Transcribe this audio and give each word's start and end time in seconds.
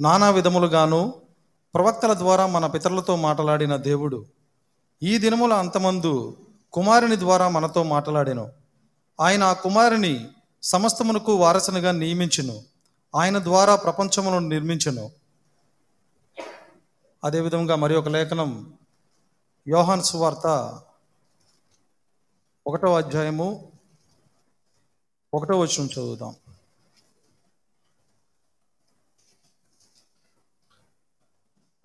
నానా 0.00 0.30
విధములుగాను 0.30 1.22
ప్రవక్తల 1.74 2.14
ద్వారా 2.14 2.46
మన 2.46 2.66
పితరులతో 2.66 3.16
మాట్లాడిన 3.16 3.76
దేవుడు 3.76 4.26
ఈ 5.02 5.18
దినముల 5.18 5.52
అంతమందు 5.52 6.36
కుమారుని 6.72 7.18
ద్వారా 7.18 7.48
మనతో 7.48 7.82
మాట్లాడాను. 7.82 8.52
ఆయన 9.20 9.42
ఆ 9.42 9.52
కుమారుని 9.52 10.28
సమస్తమునకు 10.62 11.34
వారసునిగా 11.34 11.92
నియమించును. 11.92 12.62
ఆయన 13.16 13.38
ద్వారా 13.38 13.76
ప్రపంచమును 13.76 14.38
నిర్మించును. 14.38 15.10
అదేవిధంగా 17.24 17.74
మరి 17.76 17.96
ఒక 17.96 18.08
లేఖనం 18.08 18.72
యోహాన్ 19.68 20.02
సువార్త 20.02 20.78
ఒకటో 22.66 22.96
అధ్యాయము 22.96 23.72
ఒకటో 25.34 25.58
వచ్చిన 25.58 25.86
చదువుదాం. 25.86 26.34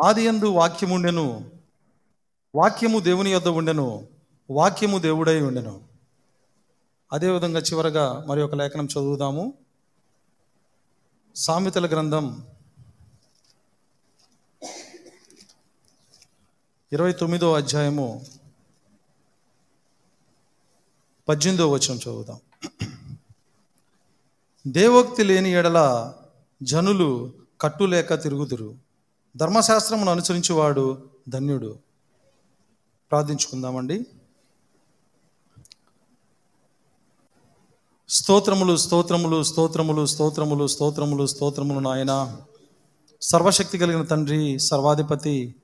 ఆది 0.03 0.23
ఎందు 0.23 0.45
వాక్యముండెను. 0.45 1.51
వాక్యము 2.55 2.99
దేవుని 2.99 3.31
యొద్ద 3.31 3.47
ఉండెను. 3.47 4.07
వాక్యము 4.51 4.97
దేవుడై 4.97 5.41
ఉండెను. 5.41 5.83
అదేవిధంగా 7.13 7.59
చివరగా 7.59 8.25
మరి 8.27 8.41
ఒక 8.41 8.53
లేఖనం 8.53 8.85
చదువుదాము. 8.85 9.53
సామెతల 11.35 11.87
గ్రంథం 11.87 12.47
ఇరవై 16.93 17.11
తొమ్మిదో 17.11 17.53
అధ్యాయము 17.53 18.25
పద్దెనిమిదో 21.29 21.71
వచనం 21.71 21.97
చదువుదాం. 21.97 22.39
దేవోక్తి 24.67 25.23
లేని 25.23 25.49
ఎడల 25.49 26.13
జనులు 26.63 27.33
కట్టులేక 27.61 28.23
తిరుగుదురు. 28.23 28.84
ధర్మశాస్త్రమును 29.37 30.11
అనుసరించేవాడు 30.11 30.97
ధన్యుడు. 31.29 31.75
ప్రార్థించుకుందామండి. 33.11 34.05
స్తోత్రములు 38.09 38.75
స్తోత్రములు 38.75 39.43
స్తోత్రములు 39.43 40.05
స్తోత్రములు 40.05 40.67
స్తోత్రములు 40.67 41.25
స్తోత్రములు 41.25 41.79
నాయన. 41.79 42.37
సర్వశక్తి 43.21 43.77
కలిగిన 43.77 44.03
తండ్రి 44.03 44.59
సర్వాధిపతి. 44.59 45.55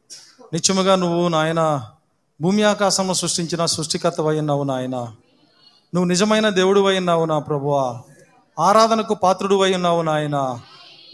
నిత్యముగా 0.54 0.96
నువ్వు 0.96 1.28
నాయన 1.28 1.92
భూమి 2.42 2.64
ఆకాశంలో 2.64 3.14
సృష్టించిన 3.14 3.66
సృష్టికర్త 3.66 4.22
ఉన్నావు 4.22 4.64
నాయన. 4.64 4.96
నువ్వు 5.94 6.04
నిజమైన 6.04 6.50
దేవుడు 6.50 6.80
ఉన్నావు 6.80 7.26
నా 7.26 7.40
ప్రభువా. 7.40 8.02
ఆరాధనకు 8.60 9.14
పాత్రుడు 9.14 9.56
ఉన్నావు 9.56 10.02
నాయనా. 10.02 10.62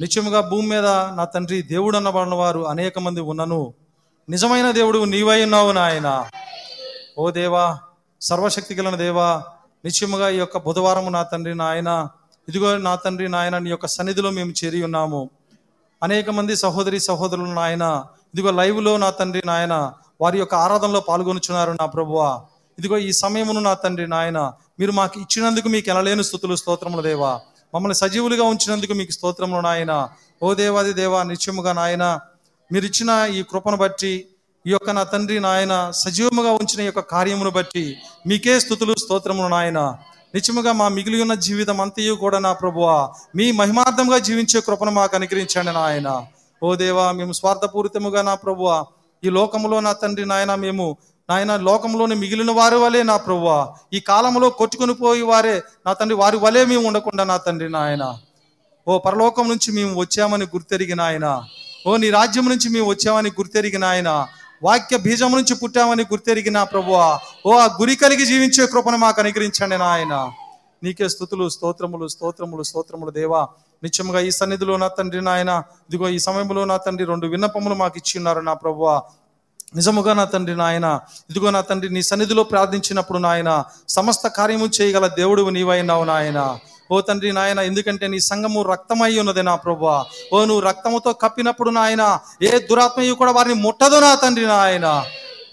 నిత్యముగా 0.02 0.40
భూమి 0.50 0.67
మీద 0.67 0.88
నా 1.17 1.23
తండ్రి 1.26 1.58
దేవుడు 1.62 1.95
అన్నబడిన 1.98 2.34
వారు 2.34 2.59
అనేక 2.72 3.00
మంది 3.00 3.22
ఉన్నను. 3.31 3.62
నిజమైన 4.30 4.67
దేవుడు 4.72 5.00
నీవై 5.14 5.38
ఉన్నావు 5.45 5.72
నాయన. 5.72 6.09
ఓ 7.22 7.31
దేవా 7.31 7.64
సర్వశక్తి 8.22 8.75
కలిగిన 8.75 8.95
దేవా 8.95 9.30
నిత్యముగా 9.86 10.28
ఈ 10.30 10.38
యొక్క 10.38 10.58
బుధవారము 10.58 11.09
నా 11.09 11.23
తండ్రి 11.23 11.56
నాయన 11.56 11.90
ఇదిగో 12.48 12.78
నా 12.78 12.94
తండ్రి 12.95 13.28
నాయన 13.28 13.58
నీ 13.58 13.70
యొక్క 13.70 13.88
సన్నిధిలో 13.95 14.30
మేము 14.38 14.53
చేరి 14.59 14.84
ఉన్నాము. 14.84 15.30
అనేక 16.03 16.30
మంది 16.30 16.56
సహోదరి 16.56 17.00
సహోదరులు 17.09 17.53
నాయన 17.62 17.86
ఇదిగో 18.34 18.52
లైవ్లో 18.52 18.98
నా 18.98 19.09
తండ్రి 19.09 19.42
నాయన 19.45 19.75
వారి 20.22 20.38
యొక్క 20.40 20.56
ఆరాధనలో 20.56 21.00
పాల్గొనుచున్నారు 21.09 21.72
నా 21.81 21.86
ప్రభువా. 21.86 22.30
ఇదిగో 22.78 22.98
ఈ 23.09 23.12
సమయమును 23.23 23.59
నా 23.59 23.73
తండ్రి 23.73 24.08
నాయన 24.08 24.40
మీరు 24.80 24.92
మాకు 24.92 25.18
ఇచ్చినందుకు 25.20 25.68
మీకు 25.68 25.90
ఎనలేని 25.90 26.23
స్థుతులు 26.23 26.56
స్తోత్రములు 26.56 27.02
దేవా. 27.02 27.31
మమ్మల్ని 27.73 27.96
సజీవులుగా 27.96 28.44
ఉంచినందుకు 28.44 28.94
మీకు 28.94 29.12
స్తోత్రములు 29.12 29.62
నాయన. 29.62 29.94
ఓ 30.44 30.54
దేవాది 30.54 30.94
దేవా 30.94 31.23
నిత్యముగా 31.23 31.74
నాయన 31.74 32.20
మీరు 32.72 32.86
ఇచ్చిన 32.86 33.12
ఈ 33.38 33.44
కృపను 33.44 33.78
బట్టి 33.78 34.14
ఈ 34.66 34.70
యొక్క 34.70 34.90
నా 34.90 35.04
తండ్రి 35.04 35.40
నాయన 35.40 35.74
సజీవముగా 35.92 36.52
ఉంచిన 36.52 36.80
ఈ 36.82 36.86
యొక్క 36.86 37.00
కార్యమును 37.00 37.52
బట్టి 37.52 37.97
మీకే 38.28 38.59
స్థుతులు 38.59 38.94
స్తోత్రములు 39.00 39.47
నాయన. 39.47 39.80
నిత్యముగా 40.36 40.72
మా 40.72 40.88
మిగిలి 40.88 41.22
ఉన్న 41.22 41.34
జీవితం 41.34 41.81
అంతయు 41.81 42.14
కూడా 42.14 42.40
నా 42.40 42.53
ప్రభువా. 42.53 43.09
మీ 43.36 43.52
మహిమార్థంగా 43.52 44.18
జీవించే 44.20 44.62
కృపను 44.62 44.91
మాకు 44.91 45.16
అనుగ్రహించండి 45.16 45.74
నాయన. 45.74 46.09
ఓ 46.64 46.75
దేవా 46.75 47.12
మేము 47.12 47.31
స్వార్థపూరితముగా 47.31 48.22
నా 48.22 48.36
ప్రభువా. 48.36 48.86
ఈ 49.24 49.30
లోకములో 49.30 49.80
నా 49.80 49.94
తండ్రి 49.94 50.25
నాయన 50.25 50.56
మేము 50.56 50.97
నాయన 51.30 51.54
లోకంలోని 51.68 52.16
మిగిలిన 52.16 52.52
వారి 52.52 52.76
వలే 52.76 53.00
నా 53.04 53.16
ప్రభువా 53.18 53.56
ఈ 53.94 54.00
కాలంలో 54.10 54.48
కొట్టుకుని 54.60 54.94
పోయి 54.94 55.22
వారే 55.22 55.56
నా 55.86 55.94
తండ్రి 55.94 56.16
వారి 56.22 56.38
వలె 56.38 56.62
మేము 56.66 56.84
ఉండకుండా 56.88 57.24
నా 57.32 57.38
తండ్రి 57.38 57.68
నాయన. 57.70 58.04
ఓ 58.88 59.00
పరలోకం 59.06 59.46
నుంచి 59.52 59.70
మేము 59.78 59.92
వచ్చామని 60.02 60.46
గుర్తెరిగిన 60.54 61.02
ఆయన 61.02 61.28
ఓ 61.88 61.98
నీ 62.04 62.10
రాజ్యం 62.10 62.46
నుంచి 62.52 62.70
మేము 62.70 62.88
వచ్చామని 62.94 63.30
గుర్తెరిగిన 63.40 63.86
ఆయన 63.86 64.10
వాక్య 64.64 64.98
బీజం 64.98 65.32
నుంచి 65.32 65.56
పుట్టామని 65.56 66.04
గుర్తెరిగిన 66.12 66.64
ప్రభువా. 66.64 67.20
ఓ 67.48 67.52
ఆ 67.64 67.68
గురి 67.82 67.96
కలిగి 67.96 68.26
జీవించే 68.26 68.64
కృపను 68.72 68.98
మాకు 68.98 69.20
అనుగ్రహించండి 69.22 69.78
నాయన. 69.78 70.14
నీకే 70.84 71.08
స్థుతులు 71.09 71.46
స్తోత్రములు 71.50 72.08
స్తోత్రములు 72.08 72.64
స్తోత్రములు 72.64 73.12
దేవా. 73.12 73.42
నిత్యముగా 73.84 74.20
ఈ 74.20 74.32
సన్నిధిలో 74.32 74.78
నా 74.78 74.88
తండ్రి 74.88 75.22
నాయన. 75.22 75.52
ఇదిగో 75.90 76.08
ఈ 76.18 76.20
సమయంలో 76.20 76.66
నా 76.66 76.78
తండ్రి 76.78 77.06
రెండు 77.06 77.28
విన్నపములు 77.28 77.76
మాకు 77.76 77.98
ఇచ్చి 78.02 78.16
ఉన్నారు 78.20 78.42
నా 78.50 78.54
ప్రభువా. 78.54 78.96
నిజముగా 79.73 80.13
నా 80.13 80.23
తండ్రి 80.25 80.55
నాయన 80.55 80.88
ఇదిగో 81.29 81.50
నా 81.50 81.61
తండ్రి 81.61 81.89
నీ 81.89 82.01
సన్నిధిలో 82.01 82.44
ప్రార్థించినప్పుడు 82.44 83.19
నాయన 83.19 83.51
సమస్త 83.88 84.28
కార్యము 84.28 84.67
చేయగల 84.78 85.05
దేవుడు 85.19 85.41
నీవైనావు 85.50 86.05
నాయన. 86.05 86.39
ఓ 86.91 86.97
తండ్రి 87.01 87.31
నాయన 87.31 87.59
ఎందుకంటే 87.59 88.05
నీ 88.07 88.19
సంఘము 88.19 88.59
రక్తమై 88.63 89.11
ఉన్నది 89.19 89.44
నా 89.44 89.55
ప్రభా 89.55 89.95
ఓ 90.33 90.39
నువ్వు 90.45 90.63
రక్తముతో 90.67 91.11
కప్పినప్పుడు 91.23 91.69
నాయన 91.69 92.03
ఏ 92.41 92.51
దురాత్మయు 92.69 93.13
కూడా 93.13 93.31
వారిని 93.31 93.57
ముట్టదు 93.66 94.00
నా 94.05 94.11
తండ్రి 94.23 94.45
నాయన. 94.45 94.88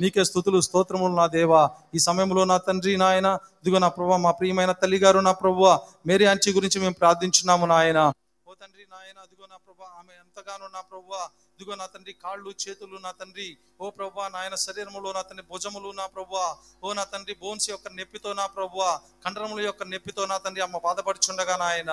నీకే 0.01 0.23
స్థుతులు 0.25 0.61
స్తోత్రములు 0.61 1.15
నా 1.15 1.27
దేవా. 1.35 1.63
ఈ 1.95 1.99
సమయంలో 1.99 2.45
నా 2.45 2.57
తండ్రి 2.69 2.95
నాయన 2.97 3.29
ఇదిగో 3.61 3.79
నా 3.79 3.89
ప్రభా 3.89 4.17
మా 4.27 4.33
ప్రియమైన 4.39 4.73
తల్లి 4.83 4.99
గారు 5.05 5.21
నా 5.29 5.33
ప్రభువ 5.43 5.67
మేరీ 6.07 6.27
అంచి 6.33 6.57
గురించి 6.57 6.79
మేము 6.85 6.97
ప్రార్థించున్నాము 7.03 7.67
నాయన 7.75 8.01
ఓ 8.47 8.55
తండ్రి 8.63 8.85
నాయన 8.95 9.19
అదిగో 9.27 9.45
నా 9.53 9.59
ప్రభా 9.85 10.01
ఆమె 10.01 10.13
ఎంతగానో 10.23 10.67
నా 10.75 10.81
ప్రభా 10.91 11.23
ఇదిగో 11.55 11.75
నా 11.81 11.87
తండ్రి 11.95 12.13
కాళ్ళు 12.25 12.51
చేతులు 12.63 12.97
నా 13.05 13.11
తండ్రి. 13.21 13.49
ఓ 13.81 13.91
ప్రభా 13.97 14.25
నాయన 14.35 14.55
శరీరములో 14.65 15.09
నా 15.17 15.23
తండ్రి 15.29 15.45
భుజములు 15.51 15.91
నా 16.01 16.07
ప్రభా. 16.15 16.45
ఓ 16.85 16.93
నా 16.99 17.05
తండ్రి 17.13 17.35
బోన్స్ 17.43 17.67
యొక్క 17.73 17.87
నొప్పితో 17.99 18.31
నా 18.41 18.47
ప్రభా 18.55 18.89
కండరముల 19.25 19.61
యొక్క 19.69 19.83
నొప్పితో 19.93 20.23
నా 20.33 20.37
తండ్రి 20.45 20.63
అమ్మ 20.67 20.79
బాధపడుచుండగా 20.87 21.57
నాయన. 21.65 21.93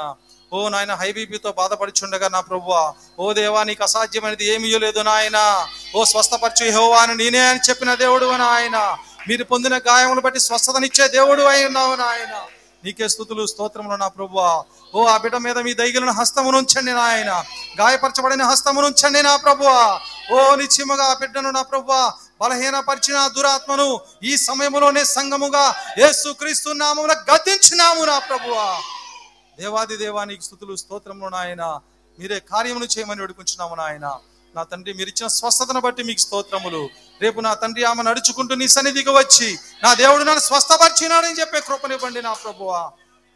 ఓ 0.55 0.61
నాయన 0.75 0.95
హై 1.01 1.09
బీపీతో 1.17 1.51
బాధపడుచుండగా 1.61 2.29
నా 2.35 2.41
ప్రభువా 2.49 2.81
ఓ 3.23 3.27
దేవా 3.39 3.63
నీకు 3.71 3.85
అసాధ్యమైనది 3.89 4.47
ఏమీ 4.53 4.71
లేదు 4.85 5.03
నాయన. 5.09 5.37
ఓ 5.97 6.05
స్వస్థపరచు 6.13 6.71
హోవా 6.77 7.01
అని 7.03 7.15
నేనే 7.21 7.43
అని 7.51 7.63
చెప్పిన 7.69 7.93
దేవుడు 8.05 8.29
నాయన. 8.45 8.79
మీరు 9.29 9.43
పొందిన 9.51 9.75
గాయములు 9.89 10.23
బట్టి 10.27 10.39
స్వస్థతనిచ్చే 10.47 11.07
దేవుడు 11.19 11.43
అయి 11.53 11.67
ఉన్నావు 11.69 11.95
నాయన. 12.05 12.35
నీకే 12.83 13.07
స్థుతులు 13.09 13.43
స్తోత్రములు 13.47 13.95
నా 13.95 14.07
ప్రభు 14.07 14.37
ఓ 14.93 15.01
ఆ 15.07 15.17
బిడ్డ 15.17 15.35
మీద 15.37 15.57
మీ 15.57 15.73
దైగిలిన 15.73 16.11
హస్తము 16.19 16.49
ఉంచండి 16.57 16.93
నాయన. 16.93 17.31
గాయపరచబడిన 17.79 18.43
హస్తమును 18.43 18.85
నుంచండి 18.87 19.21
నా 19.21 19.33
ప్రభు 19.37 19.65
ఓ 20.33 20.55
నిశ్చయముగా 20.55 21.05
ఆ 21.11 21.13
బిడ్డను 21.13 21.51
నా 21.51 21.61
ప్రభు 21.61 21.91
బలహీనపరిచిన 22.41 23.17
దురాత్మను 23.27 23.87
ఈ 24.23 24.37
సమయంలోనే 24.47 25.03
సంగముగా 25.17 25.63
యేసు 25.99 26.29
క్రీస్తు 26.33 26.69
నామమున 26.81 27.13
గద్దించినాము 27.29 28.03
నా 28.05 28.19
ప్రభువా. 28.19 28.65
దేవాది 29.59 29.97
దేవానికి 29.97 30.43
స్థుతులు 30.43 30.75
స్తోత్రములు 30.75 31.29
నాయన. 31.29 31.63
మీరే 32.19 32.39
కార్యమును 32.51 32.85
చేయమని 32.85 33.21
వేడుకుంటున్నాము 33.21 33.75
నాయన. 33.75 34.05
నా 34.55 34.63
తండ్రి 34.63 34.93
మీరు 34.93 35.09
ఇచ్చిన 35.09 35.27
స్వస్థతను 35.27 35.81
బట్టి 35.81 36.03
మీకు 36.03 36.19
స్తోత్రములు. 36.19 36.89
రేపు 37.21 37.39
నా 37.41 37.53
తండ్రి 37.53 37.83
ఆమె 37.83 38.03
నడుచుకుంటూ 38.03 38.55
నీ 38.55 38.67
సన్నిధికి 38.67 39.09
వచ్చి 39.09 39.49
నా 39.83 39.93
దేవుడు 39.93 40.23
నన్ను 40.23 40.39
స్వస్థపరిచినాడని 40.39 41.39
చెప్పే 41.39 41.59
కృపనివ్వండి 41.59 42.21
నా 42.21 42.33
ప్రభువా. 42.33 42.91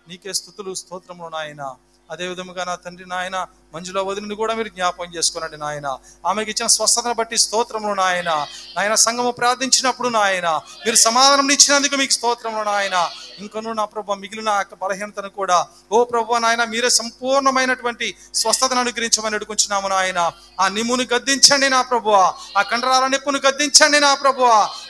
నీకే 0.07 0.33
స్థుతులు 0.33 0.73
స్తోత్రములు 0.73 1.29
నాయన. 1.29 1.63
అదే 2.09 2.25
విధముగా 2.31 2.63
నా 2.69 2.75
తండ్రి 2.85 3.05
నాయన 3.13 3.37
మంజులో 3.75 4.01
వదిలిని 4.07 4.35
కూడా 4.41 4.53
మీరు 4.57 4.69
జ్ఞాపకం 4.75 5.09
చేసుకున్నాడు 5.15 5.57
నాయన. 5.63 5.87
ఆమెకి 6.29 6.49
ఇచ్చిన 6.53 6.67
స్వస్థతను 6.75 7.15
బట్టి 7.19 7.37
స్తోత్రములు 7.43 7.95
నాయన. 8.01 8.29
నాయన 8.75 8.95
సంఘము 9.05 9.31
ప్రార్థించినప్పుడు 9.39 10.09
నాయన 10.17 10.47
మీరు 10.85 10.97
సమాధానం 11.07 11.49
ఇచ్చినందుకు 11.55 11.95
మీకు 12.01 12.13
స్తోత్రములు 12.17 12.65
నాయన. 12.69 12.97
ఇంకను 13.43 13.73
నా 13.79 13.85
ప్రభు 13.93 14.17
మిగిలిన 14.21 14.49
ఆ 14.55 14.59
యొక్క 14.61 14.75
బలహీనతను 14.83 15.31
కూడా. 15.39 15.57
ఓ 15.95 15.97
ప్రభు 16.11 16.39
నాయన 16.45 16.63
మీరే 16.73 16.91
సంపూర్ణమైనటువంటి 16.99 18.07
స్వస్థతను 18.41 18.81
అనుగ్రహించమని 18.83 19.37
అడుగుచున్నాము 19.39 19.89
నాయన. 19.95 20.19
ఆ 20.61 20.67
నిమ్మును 20.77 21.05
గద్దించండి 21.13 21.69
నా 21.75 21.81
ప్రభు. 21.91 22.15
ఆ 22.59 22.63
కండరాల 22.71 23.05
నిప్పును 23.15 23.41
గద్దించండి 23.47 24.01
నా 24.07 24.13
ప్రభు. 24.23 24.45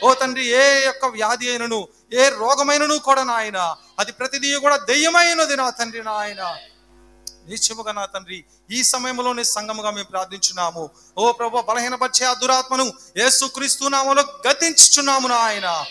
ఓ 0.06 0.13
తండ్రి 0.22 0.45
ఏ 0.62 0.63
యొక్క 0.89 1.06
వ్యాధి 1.18 1.50
అయినను 1.54 1.81
ఏ 2.22 2.24
రోగమైనను 2.42 2.95
కూడా 3.10 3.25
నాయన. 3.34 3.60
అది 4.01 4.12
ప్రతిదీ 4.22 4.56
కూడా 4.68 4.80
దెయ్యమైనది 4.92 5.56
నా 5.63 5.68
తండ్రి 5.81 6.04
నాయన. 6.12 6.44
నిశ్చయముగా 7.47 7.92
నా 7.92 8.06
తండ్రి 8.06 8.45
ఈ 8.71 8.83
సమయంలోనే 8.83 9.44
సంగముగా 9.44 9.92
మేము 9.92 10.07
ప్రార్థించున్నాము. 10.07 10.89
ఓ 11.18 11.31
ప్రభు 11.31 11.62
బలహీనపరిచే 11.62 12.25
ఆ 12.25 12.33
దురాత్మను 12.33 12.94
యేసు 13.18 13.45
క్రీస్తు 13.45 13.86
గతించుచున్నాము 14.47 15.27
నాయన. 15.27 15.86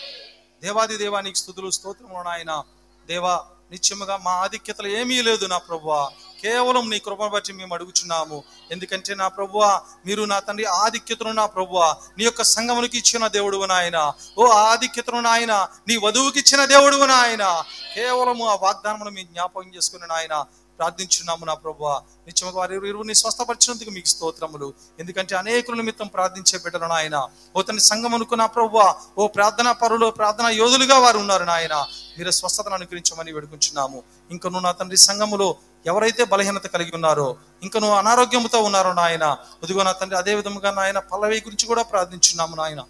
దేవాది 0.62 0.96
దేవానికి 0.96 1.38
స్థుతులు 1.38 1.70
స్తోత్రము 1.70 2.22
నాయన. 2.22 2.62
దేవా 3.08 3.44
నిత్యముగా 3.72 4.16
మా 4.16 4.30
ఆధిక్యతలు 4.30 4.88
ఏమీ 4.88 5.22
లేదు 5.22 5.46
నా 5.46 5.58
ప్రభువా 5.58 6.10
కేవలం 6.42 6.90
నీ 6.90 6.98
కృపను 6.98 7.28
బట్టి 7.28 7.52
మేము 7.52 7.74
అడుగుచున్నాము. 7.74 8.44
ఎందుకంటే 8.70 9.14
నా 9.14 9.28
ప్రభువ 9.28 9.82
మీరు 10.06 10.22
నా 10.22 10.38
తండ్రి 10.38 10.64
ఆధిక్యతను 10.64 11.32
నా 11.32 11.46
ప్రభువ 11.46 11.96
నీ 12.18 12.24
యొక్క 12.24 12.42
సంగమునికి 12.42 12.98
ఇచ్చిన 12.98 13.26
దేవుడు 13.26 13.64
నాయన. 13.64 14.12
ఓ 14.38 14.46
ఆధిక్యతను 14.46 15.20
నాయన 15.20 15.68
నీ 15.88 15.96
వధువుకి 15.96 16.38
ఇచ్చిన 16.38 16.64
దేవుడు 16.64 16.96
నాయన. 16.96 17.64
కేవలము 17.94 18.46
ఆ 18.48 18.54
వాగ్దానమును 18.54 19.10
మీ 19.10 19.22
జ్ఞాపకం 19.22 19.74
చేసుకుని 19.76 20.06
నాయన. 20.06 20.44
ప్రార్థించున్నాము 20.78 21.44
నా 21.50 21.54
ప్రభు 21.64 21.84
నిత్యముగా 22.26 22.58
వారి 22.60 22.74
ఇరువురిని 22.90 23.14
స్వస్థపరిచినందుకు 23.22 23.90
మీకు 23.96 24.08
స్తోత్రములు. 24.12 24.68
ఎందుకంటే 25.00 25.34
అనేకుల 25.40 25.74
నిమిత్తం 25.80 26.08
ప్రార్థించే 26.14 26.56
బిడ్డలు 26.64 26.88
నాయన. 26.94 27.16
ఓ 27.56 27.62
తన 27.68 27.84
సంఘం 27.90 28.14
అనుకున్న 28.18 28.46
ప్రభు 28.56 28.78
ఓ 29.20 29.26
ప్రార్థనా 29.36 29.72
పరులు 29.82 30.08
ప్రార్థనా 30.18 30.50
యోధులుగా 30.60 30.98
వారు 31.04 31.20
ఉన్నారు 31.24 31.46
నాయన. 31.52 31.74
మీరు 32.18 32.32
స్వస్థతను 32.40 32.76
అనుగ్రహించమని 32.78 33.34
వేడుకుంటున్నాము 33.36 34.00
ఇంకా 34.34 34.46
నువ్వు 34.52 34.66
నా 34.68 34.72
తండ్రి 34.80 35.00
సంఘములో 35.08 35.48
ఎవరైతే 35.90 36.22
బలహీనత 36.32 36.66
కలిగి 36.74 36.92
ఉన్నారో 36.98 37.28
ఇంకా 37.66 37.78
నువ్వు 37.82 37.96
అనారోగ్యంతో 38.02 38.58
ఉన్నారో 38.68 38.92
నాయన. 39.00 39.24
ఇదిగో 39.64 39.82
నా 39.88 39.92
తండ్రి 40.00 40.16
అదే 40.22 40.34
విధముగా 40.40 40.70
నాయన 40.78 40.98
పల్లవి 41.10 41.40
గురించి 41.46 41.66
కూడా 41.70 41.82
ప్రార్థించున్నాము 41.90 42.54
నాయన. 42.60 42.82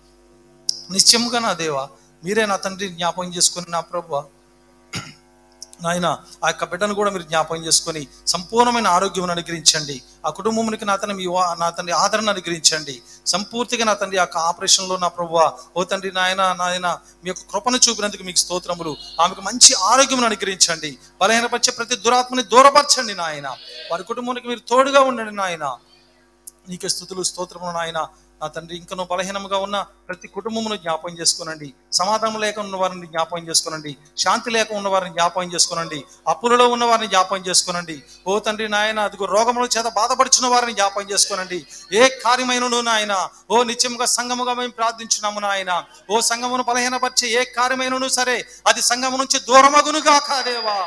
నిశ్చయముగా 0.95 1.39
నా 1.47 1.53
దేవ 1.61 1.77
మీరే 2.23 2.45
నా 2.51 2.57
తండ్రి 2.65 2.87
జ్ఞాపకం 2.97 3.31
చేసుకుని 3.37 3.69
నా 3.75 3.81
ప్రభు 3.91 4.15
నాయన 5.85 6.07
ఆ 6.45 6.49
యొక్క 6.49 6.65
బిడ్డను 6.65 6.95
కూడా 6.95 7.11
మీరు 7.11 7.23
జ్ఞాపకం 7.23 7.65
చేసుకొని 7.65 8.07
సంపూర్ణమైన 8.27 8.87
ఆరోగ్యం 8.87 9.31
అనుగ్రహించండి. 9.31 10.03
ఆ 10.27 10.31
కుటుంబానికి 10.31 10.85
నా 10.85 10.97
తండ్రి 10.97 11.19
మీ 11.19 11.27
వా- 11.27 11.61
నా 11.61 11.71
తండ్రి 11.71 11.97
ఆదరణ 11.97 12.31
అనుగ్రహించండి. 12.31 13.03
సంపూర్తిగా 13.27 13.85
నా 13.85 13.95
తండ్రి 13.95 14.19
ఆ 14.19 14.21
యొక్క 14.21 14.37
ఆపరేషన్లో 14.37 14.97
నా 14.97 15.09
ప్రభు 15.09 15.41
ఓ 15.77 15.85
తండ్రి 15.85 16.13
నాయన 16.13 16.53
నాయన 16.53 16.99
మీ 17.25 17.29
యొక్క 17.29 17.53
కృపను 17.53 17.79
చూపినందుకు 17.89 18.23
మీకు 18.23 18.39
స్తోత్రములు. 18.39 18.97
ఆమెకు 19.21 19.41
మంచి 19.41 19.75
ఆరోగ్యం 19.75 20.25
అనుగ్రహించండి. 20.25 20.99
బలహీనపరిచే 21.21 21.73
ప్రతి 21.73 21.97
దురాత్మని 21.97 22.43
దూరపరచండి 22.43 23.15
నాయన. 23.15 23.49
వారి 23.91 24.03
కుటుంబానికి 24.05 24.49
మీరు 24.49 24.61
తోడుగా 24.69 25.01
ఉండండి 25.01 25.35
నాయన. 25.35 25.77
నీకే 26.69 26.89
స్థుతులు 26.89 27.23
స్తోత్రములు 27.23 27.71
నాయన. 27.71 28.07
నా 28.41 28.47
తండ్రి 28.55 28.75
ఇంకనూ 28.81 29.03
బలహీనముగా 29.11 29.59
ఉన్న 29.67 29.77
ప్రతి 30.09 30.29
కుటుంబమును 30.35 30.77
జ్ఞాపకం 30.83 31.15
చేసుకోనండి. 31.21 31.69
సమాధానం 31.99 32.37
లేక 32.45 32.57
ఉన్న 32.65 32.77
వారిని 32.83 33.07
జ్ఞాపకం 33.13 33.45
చేసుకోనండి. 33.49 33.93
శాంతి 34.23 34.51
లేక 34.57 34.69
ఉన్న 34.81 34.89
వారిని 34.95 35.13
జ్ఞాపకం 35.17 35.49
చేసుకోనండి. 35.55 35.99
అప్పులలో 36.33 36.67
ఉన్న 36.75 36.85
వారిని 36.91 37.09
జ్ఞాపకం 37.13 37.43
చేసుకోనండి. 37.49 37.97
ఓ 38.29 38.39
తండ్రి 38.47 38.69
నాయన 38.77 39.01
అదిగో 39.09 39.29
రోగముల 39.35 39.67
చేత 39.77 39.87
బాధపడుచున్న 40.01 40.49
వారిని 40.55 40.75
జ్ఞాపకం 40.79 41.07
చేసుకోనండి. 41.13 41.61
ఏ 42.01 42.03
కార్యమైనను 42.25 42.81
నాయన 42.91 43.15
ఓ 43.51 43.63
నిత్యముగా 43.71 44.09
సంగముగా 44.17 44.55
మేము 44.61 44.75
ప్రార్థించున్నాము 44.81 45.41
నాయన. 45.47 45.73
ఓ 46.11 46.21
సంగమును 46.31 46.65
బలహీనపరిచే 46.71 47.29
ఏ 47.41 47.45
కార్యమైనను 47.59 48.11
సరే 48.19 48.37
అది 48.73 48.83
సంగము 48.91 49.17
నుంచి 49.23 49.41
దూరమగునుగా 49.51 50.19
కాదేవా. 50.31 50.79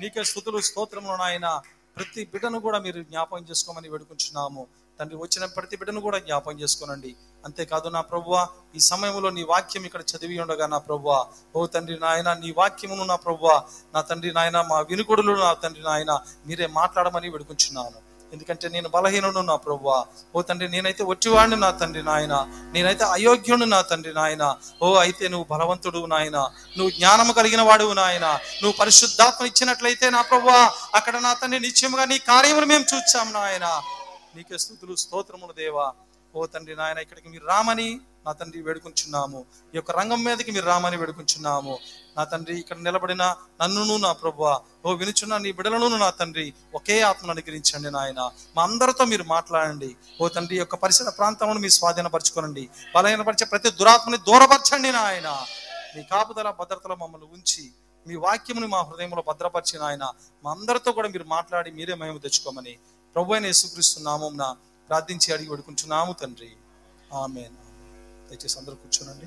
నీకే 0.00 0.24
స్థుతులు 0.30 0.58
స్తోత్రములు 0.70 1.18
నాయన. 1.24 1.48
ప్రతి 1.96 2.22
బిడ్డను 2.32 2.58
కూడా 2.64 2.78
మీరు 2.84 2.98
జ్ఞాపకం 3.10 3.44
చేసుకోమని 3.48 3.88
వేడుకుంటున్నాము. 3.92 4.62
తండ్రి 4.98 5.16
వచ్చిన 5.22 5.44
ప్రతి 5.56 5.76
బిడ్డను 5.80 6.00
కూడా 6.06 6.18
జ్ఞాపం 6.26 6.54
చేసుకోనండి. 6.62 7.10
అంతేకాదు 7.44 7.88
నా 7.96 8.00
ప్రభువ 8.10 8.34
ఈ 8.76 8.80
సమయంలో 8.90 9.28
నీ 9.36 9.42
వాక్యం 9.52 9.84
ఇక్కడ 9.88 10.02
చదివి 10.10 10.36
ఉండగా 10.44 10.66
నా 10.74 10.78
ప్రభువ 10.88 11.12
ఓ 11.56 11.66
తండ్రి 11.76 11.96
నాయన 12.06 12.28
నీ 12.42 12.50
వాక్యమును 12.60 13.06
నా 13.12 13.16
ప్రభువ 13.26 13.48
నా 13.94 14.02
తండ్రి 14.10 14.32
నాయన 14.38 14.60
మా 14.72 14.78
వినుకొడులు 14.90 15.34
నా 15.46 15.52
తండ్రి 15.64 15.84
నాయన 15.88 16.12
మీరే 16.48 16.68
మాట్లాడమని 16.80 17.32
వేడుకుంటున్నాను 17.34 17.98
ఎందుకంటే 18.32 18.66
నేను 18.72 18.88
బలహీనుడు 18.94 19.42
నా 19.50 19.54
ప్రభువ. 19.66 19.90
ఓ 20.34 20.38
తండ్రి 20.48 20.66
నేనైతే 20.72 21.02
ఒట్టివాడిని 21.12 21.56
నా 21.62 21.70
తండ్రి 21.80 22.02
నాయన 22.08 22.34
నేనైతే 22.74 23.04
అయోగ్యుడు 23.14 23.66
నా 23.74 23.78
తండ్రి 23.90 24.12
నాయన 24.18 24.44
ఓ 24.82 24.88
అయితే 25.04 25.24
నువ్వు 25.34 25.46
బలవంతుడు 25.52 26.00
నాయన 26.14 26.38
నువ్వు 26.78 26.90
జ్ఞానము 26.96 27.32
కలిగిన 27.38 27.62
వాడువు 27.68 27.94
నాయన 28.00 28.26
నువ్వు 28.62 28.74
పరిశుద్ధాత్మ 28.80 29.48
ఇచ్చినట్లయితే 29.50 30.08
నా 30.16 30.20
ప్రభువ 30.32 30.56
అక్కడ 31.00 31.14
నా 31.28 31.32
తండ్రి 31.42 31.60
నిత్యముగా 31.66 32.06
నీ 32.12 32.18
కార్యములు 32.32 32.68
మేము 32.72 32.86
చూచాము 32.92 33.32
నాయన. 33.38 33.68
నీకే 34.36 34.58
స్థుతులు 34.64 34.94
స్తోత్రములు 35.04 35.54
దేవా. 35.62 35.86
ఓ 36.34 36.40
తండ్రి 36.54 36.74
నాయన 36.78 36.98
ఇక్కడికి 37.04 37.28
మీరు 37.34 37.44
రామని 37.50 37.86
నా 38.24 38.32
తండ్రి 38.40 38.60
వేడుకుంటున్నాము 38.66 39.38
ఈ 39.74 39.76
యొక్క 39.78 39.90
రంగం 39.98 40.20
మీదకి 40.26 40.50
మీరు 40.56 40.66
రామని 40.72 40.96
వేడుకుంటున్నాము 41.00 41.74
నా 42.16 42.22
తండ్రి 42.32 42.54
ఇక్కడ 42.62 42.78
నిలబడిన 42.86 43.24
నన్నును 43.60 43.94
నా 44.04 44.10
ప్రభు 44.22 44.42
ఓ 44.86 44.94
వినుచున్న 45.00 45.38
నీ 45.44 45.50
బిడలను 45.58 45.98
నా 46.04 46.10
తండ్రి 46.20 46.46
ఒకే 46.78 46.96
ఆత్మను 47.08 47.32
అనుగ్రహించండి 47.34 47.90
నాయన. 47.96 48.20
మా 48.56 48.62
అందరితో 48.68 49.04
మీరు 49.12 49.24
మాట్లాడండి. 49.34 49.90
ఓ 50.20 50.28
తండ్రి 50.36 50.58
యొక్క 50.62 50.76
పరిసర 50.82 51.10
ప్రాంతమును 51.18 51.62
మీరు 51.64 51.74
స్వాధీనపరచుకోనండి. 51.78 52.64
బలహీనపరిచే 52.96 53.46
ప్రతి 53.52 53.70
దురాత్మని 53.80 54.20
దూరపరచండి 54.28 54.92
నాయన. 54.98 55.28
మీ 55.94 56.02
కాపుదల 56.12 56.48
భద్రతలో 56.60 56.96
మమ్మల్ని 57.02 57.28
ఉంచి 57.36 57.64
మీ 58.06 58.14
వాక్యముని 58.24 58.68
మా 58.74 58.78
హృదయంలో 58.88 59.22
భద్రపరిచిన 59.30 59.82
ఆయన 59.88 60.04
మా 60.44 60.50
అందరితో 60.56 60.90
కూడా 60.98 61.08
మీరు 61.14 61.26
మాట్లాడి 61.36 61.70
మీరే 61.78 61.94
మేము 62.02 62.22
తెచ్చుకోమని 62.24 62.74
ప్రభు 63.14 63.32
అయిన 63.32 63.46
యేసుక్రీస్తు 63.46 64.00
నామంన 64.00 64.56
ప్రార్థించి 64.88 65.32
అడిగి 65.32 65.50
వేడుకుంటున్నాము 65.50 66.12
తండ్రి. 66.12 66.56
ఆమె 67.12 67.40
దయచేసి 68.30 68.58
అందరూ 68.58 68.74
కూర్చోనండి. 68.74 69.26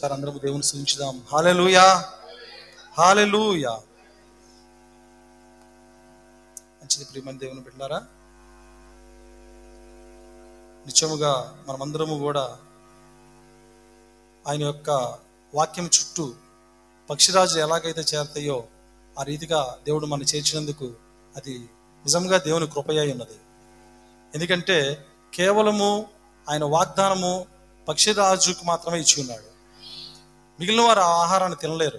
సార్ 0.00 0.12
అందరము 0.12 0.38
దేవుని 0.38 0.62
సూచించుదాం. 0.62 1.22
హాలెలుయా. 1.32 2.12
హాలెలుయా. 2.98 3.70
మంచిది 6.82 7.04
ప్రియమని 7.04 7.38
దేవుని 7.38 7.62
పెట్టారా 7.62 8.06
నిత్యముగా 10.86 11.64
మనమందరము 11.68 12.18
కూడా 12.18 12.56
ఆయన 14.48 14.62
యొక్క 14.62 14.90
వాక్యం 15.54 15.84
చుట్టూ 15.84 16.34
పక్షిరాజులు 17.10 17.60
ఎలాగైతే 17.60 18.00
చేరతాయో 18.00 18.64
ఆ 19.18 19.22
రీతిగా 19.22 19.76
దేవుడు 19.84 20.06
మనం 20.06 20.22
చేర్చినందుకు 20.22 20.84
అది 21.36 21.58
నిజంగా 22.04 22.38
దేవుని 22.38 22.66
కృపయ్య 22.66 23.12
ఉన్నది. 23.12 23.40
ఎందుకంటే 24.34 25.06
కేవలము 25.34 26.06
ఆయన 26.50 26.64
వాగ్దానము 26.64 27.46
పక్షిరాజుకు 27.88 28.64
మాత్రమే 28.64 29.00
ఇచ్చి 29.00 29.20
ఉన్నాడు. 29.20 29.52
మిగిలిన 30.60 30.80
వారు 30.80 31.00
ఆ 31.00 31.22
ఆహారాన్ని 31.22 31.58
తినలేరు. 31.58 31.98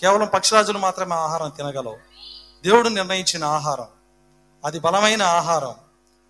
కేవలం 0.00 0.26
పక్షిరాజులు 0.34 0.78
మాత్రమే 0.78 1.14
ఆహారం 1.14 1.50
తినగలవు. 1.50 1.98
దేవుడు 2.64 2.88
నిర్ణయించిన 2.88 3.44
ఆహారం. 3.44 3.86
అది 4.64 4.78
బలమైన 4.78 5.22
ఆహారం. 5.22 5.74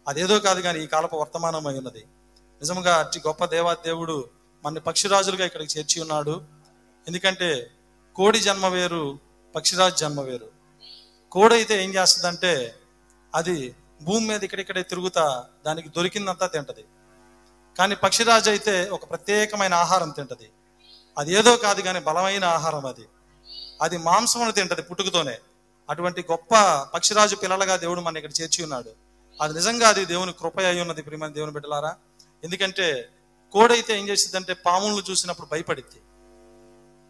అదేదో 0.09 0.39
కాదు 0.39 0.61
కానీ 0.61 0.85
ఈ 0.85 0.87
కాలపు 0.87 1.17
వర్తమానమై 1.17 1.79
ఉన్నది. 1.79 2.05
నిజంగా 2.61 2.97
అట్టి 2.97 3.19
గొప్ప 3.27 3.45
దేవా 3.45 3.75
దేవుడు 3.75 4.31
మన 4.65 4.79
పక్షిరాజులుగా 4.79 5.47
ఇక్కడికి 5.47 5.79
చేర్చి 5.79 6.01
ఉన్నాడు. 6.01 6.43
ఎందుకంటే 7.09 7.71
కోడి 8.17 8.41
జన్మ 8.41 8.67
వేరు 8.67 9.19
పక్షిరాజు 9.57 9.95
జన్మ 9.95 10.21
వేరు. 10.21 10.51
కోడి 11.33 11.55
అయితే 11.55 11.85
ఏం 11.85 11.95
చేస్తుందంటే 11.95 12.75
అది 13.35 13.77
భూమి 14.03 14.29
మీద 14.29 14.45
ఇక్కడిక్కడే 14.45 14.83
తిరుగుతా 14.83 15.45
దానికి 15.67 15.89
దొరికిందంతా 15.89 16.47
తింటది. 16.47 16.85
కానీ 17.79 17.95
పక్షిరాజు 17.95 18.51
అయితే 18.51 18.89
ఒక 18.89 19.11
ప్రత్యేకమైన 19.11 19.75
ఆహారం 19.75 20.11
తింటది. 20.11 20.51
అది 21.19 21.33
ఏదో 21.35 21.57
కాదు 21.57 21.81
కానీ 21.81 22.01
బలమైన 22.01 22.45
ఆహారం 22.45 22.87
అది. 22.87 23.09
అది 23.83 23.99
మాంసమును 23.99 24.53
తింటది 24.53 24.83
పుట్టుకతోనే. 24.83 25.39
అటువంటి 25.91 26.25
గొప్ప 26.31 26.55
పక్షిరాజు 26.95 27.37
పిల్లలుగా 27.37 27.77
దేవుడు 27.77 28.01
మన 28.01 28.17
ఇక్కడ 28.17 28.31
చేర్చి 28.41 28.63
ఉన్నాడు. 28.63 29.06
అది 29.43 29.55
నిజంగా 29.55 29.89
అది 29.89 30.05
దేవుని 30.05 30.33
కృప 30.33 30.61
అయి 30.61 30.81
ఉన్నది 30.81 31.03
ప్రియమైన 31.03 31.33
దేవుని 31.33 31.53
బిడ్డలారా. 31.53 31.97
ఎందుకంటే 32.45 33.09
కోడైతే 33.53 33.99
ఏం 33.99 34.09
చేసిందంటే 34.09 34.55
పాములను 34.55 35.03
చూసినప్పుడు 35.11 35.49
భయపడిద్ది. 35.53 36.01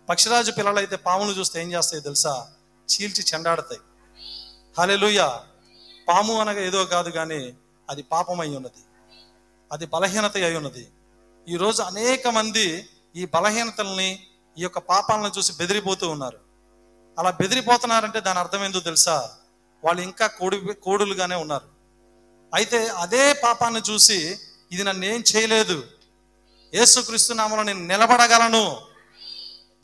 పక్షిరాజు 0.08 0.50
పిల్లలైతే 0.50 0.96
పాములను 0.96 1.32
చూస్తే 1.32 1.62
ఏం 1.62 1.72
చేస్తాయి 1.72 2.02
తెలుసా? 2.02 2.48
చీల్చి 2.88 3.24
చెండాడతాయి. 3.34 3.80
హలెలుయ 4.78 5.38
పాము 6.08 6.40
అనగా 6.40 6.60
ఏదో 6.60 6.84
కాదు 6.84 7.10
కానీ 7.10 7.54
అది 7.90 8.02
పాపం 8.02 8.40
అయి 8.40 8.56
ఉన్నది. 8.56 9.12
అది 9.72 9.86
బలహీనత 9.86 10.36
అయి 10.36 10.56
ఉన్నది. 10.56 10.88
ఈరోజు 11.48 11.82
అనేక 11.82 12.28
మంది 12.28 12.88
ఈ 13.16 13.24
బలహీనతల్ని 13.24 14.26
ఈ 14.58 14.62
యొక్క 14.62 14.78
పాపాలను 14.78 15.32
చూసి 15.38 15.52
బెదిరిపోతూ 15.52 16.08
ఉన్నారు. 16.08 16.38
అలా 17.18 17.30
బెదిరిపోతున్నారంటే 17.30 18.20
దాని 18.20 18.38
అర్థం 18.38 18.64
ఏందో 18.64 18.80
తెలుసా? 18.80 19.30
వాళ్ళు 19.84 20.02
ఇంకా 20.02 20.26
కోడి 20.26 20.74
కోడులుగానే 20.74 21.34
ఉన్నారు. 21.34 21.75
అయితే 22.56 22.78
అదే 23.04 23.24
పాపాన్ని 23.44 23.80
చూసి 23.90 24.18
ఇది 24.72 24.82
నన్ను 24.88 25.04
ఏం 25.12 25.20
చేయలేదు. 25.30 25.76
యేసుక్రీస్తు 26.72 27.32
నామలో 27.40 27.62
నేను 27.70 27.82
నిలబడగలను. 27.92 28.64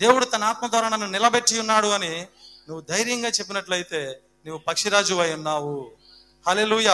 దేవుడు 0.01 0.25
తన 0.25 0.45
ఆత్మ 0.51 0.67
ద్వారా 0.73 0.89
నన్ను 0.93 1.09
నిలబెట్టి 1.17 1.55
ఉన్నాడు 1.65 1.89
అని 1.97 2.13
నువ్వు 2.67 2.83
ధైర్యంగా 2.93 3.31
చెప్పినట్లయితే 3.39 4.01
నువ్వు 4.47 4.61
పక్షిరాజు 4.69 5.15
అయి 5.25 5.35
ఉన్నావు. 5.39 5.75
హలెలుయ 6.47 6.91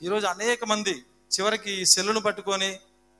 ఈరోజు 0.00 0.26
అనేక 0.34 0.64
మంది 0.72 0.94
చివరికి 1.34 1.70
ఈ 1.82 1.84
సెల్లును 1.92 2.20
పట్టుకొని 2.26 2.70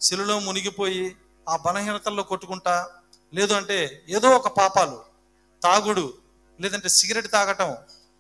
సెల్లులో 0.00 0.36
మునిగిపోయి 0.46 1.04
ఆ 1.46 1.54
బలహీనతల్లో 1.66 2.22
కొట్టుకుంటా 2.30 2.74
లేదు 3.32 3.52
అంటే 3.58 3.78
ఏదో 4.16 4.28
ఒక 4.38 4.48
పాపాలు 4.58 4.96
తాగుడు 5.62 6.06
లేదంటే 6.58 6.88
సిగరెట్ 6.96 7.28
తాగటం 7.36 7.70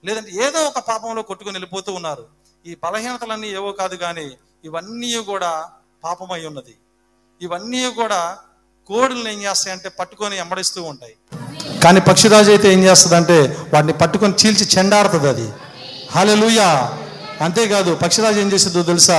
లేదంటే 0.04 0.30
ఏదో 0.44 0.60
ఒక 0.70 0.80
పాపంలో 0.90 1.22
కొట్టుకొని 1.30 1.56
వెళ్ళిపోతూ 1.58 1.90
ఉన్నారు. 1.98 2.24
ఈ 2.64 2.76
బలహీనతలన్నీ 2.82 3.48
ఏవో 3.48 3.72
కాదు 3.72 3.96
కానీ 3.96 4.26
ఇవన్నీ 4.64 5.14
కూడా 5.22 5.52
పాపమై 6.04 6.46
ఉన్నది. 6.46 6.74
ఇవన్నీ 7.40 7.90
కూడా 7.90 8.20
కోడులను 8.90 9.28
ఏం 9.28 9.42
చేస్తాయంటే 9.42 9.88
పట్టుకొని 9.98 10.36
ఎంబడిస్తూ 10.36 10.82
ఉంటాయి. 10.82 11.14
కానీ 11.82 12.00
పక్షిరాజు 12.00 12.50
అయితే 12.50 12.72
ఏం 12.72 12.84
చేస్తుందంటే 12.84 13.36
వాటిని 13.74 13.92
పట్టుకొని 13.92 14.34
చీల్చి 14.34 14.78
చెండాడుతుంది 14.78 15.28
అది. 15.28 15.46
హల్లెలూయా! 16.10 16.68
అంతేకాదు 17.40 17.94
పక్షిరాజు 17.94 18.38
ఏం 18.38 18.52
చేస్తుందో 18.52 18.82
తెలుసా? 18.82 19.18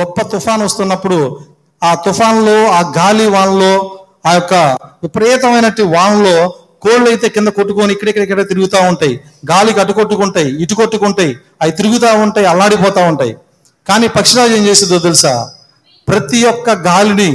గొప్ప 0.00 0.22
తుఫాన్ 0.22 0.62
వస్తున్నప్పుడు 0.62 1.18
ఆ 1.82 1.94
తుఫాన్లో 1.94 2.56
ఆ 2.70 2.80
గాలి 2.98 3.26
వానలో 3.26 3.72
ఆ 4.26 4.32
యొక్క 4.32 4.54
విపరీతమైనటువంటి 5.02 5.96
వానలో 5.96 6.36
కోళ్ళు 6.82 7.06
అయితే 7.10 7.26
కింద 7.28 7.48
కొట్టుకొని 7.48 7.92
ఇక్కడిక్కడ 7.92 8.22
ఇక్కడ 8.22 8.42
తిరుగుతూ 8.48 8.78
ఉంటాయి. 8.90 9.14
గాలికి 9.50 9.80
అటు 9.80 9.92
కొట్టుకుంటాయి 9.92 10.50
ఇటు 10.62 10.74
కొట్టుకుంటాయి 10.74 11.32
అవి 11.62 11.72
తిరుగుతూ 11.72 12.08
ఉంటాయి 12.24 12.46
అల్లాడిపోతూ 12.46 13.00
ఉంటాయి. 13.10 13.32
కానీ 13.86 14.06
పక్షిరాజు 14.08 14.54
ఏం 14.54 14.64
చేస్తుందో 14.68 14.98
తెలుసా? 14.98 15.34
ప్రతి 16.08 16.38
ఒక్క 16.44 16.70
గాలిని 16.88 17.30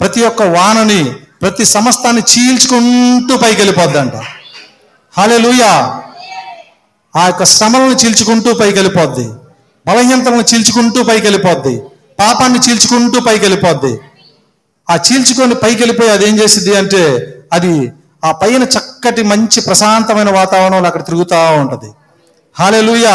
ప్రతి 0.00 0.20
ఒక్క 0.24 0.42
వానని 0.56 1.02
ప్రతి 1.42 1.64
సమస్తాన్ని 1.64 2.22
చీల్చుకుంటూ 2.32 3.34
పైకి 3.36 3.58
వెళ్ళిపోద్దంట 3.60 4.14
హాలెలూయా! 5.14 5.70
ఆ 7.14 7.22
యొక్క 7.26 7.44
శ్రమలను 7.44 7.96
చీల్చుకుంటూ 8.02 8.50
పైకి 8.54 8.76
వెళ్ళిపోద్ది 8.76 9.26
బలహీనతలను 9.86 10.44
చీల్చుకుంటూ 10.50 11.00
పైకి 11.02 11.24
వెళ్ళిపోద్ది 11.24 11.74
పాపాన్ని 12.20 12.58
చీల్చుకుంటూ 12.58 13.18
పైకి 13.20 13.42
వెళ్ళిపోద్ది 13.42 13.92
ఆ 14.88 14.96
చీల్చుకొని 15.06 15.54
పైకి 15.54 15.80
వెళ్ళిపోయి 15.82 16.10
అది 16.10 16.24
ఏం 16.28 16.34
చేసిద్ది 16.40 16.72
అంటే 16.76 17.02
అది 17.52 17.72
ఆ 18.22 18.32
పైన 18.32 18.62
చక్కటి 18.74 19.22
మంచి 19.24 19.60
ప్రశాంతమైన 19.60 20.30
వాతావరణంలో 20.38 20.88
అక్కడ 20.88 21.02
తిరుగుతూ 21.02 21.38
ఉంటది. 21.62 21.88
హాలెలూయా! 22.56 23.14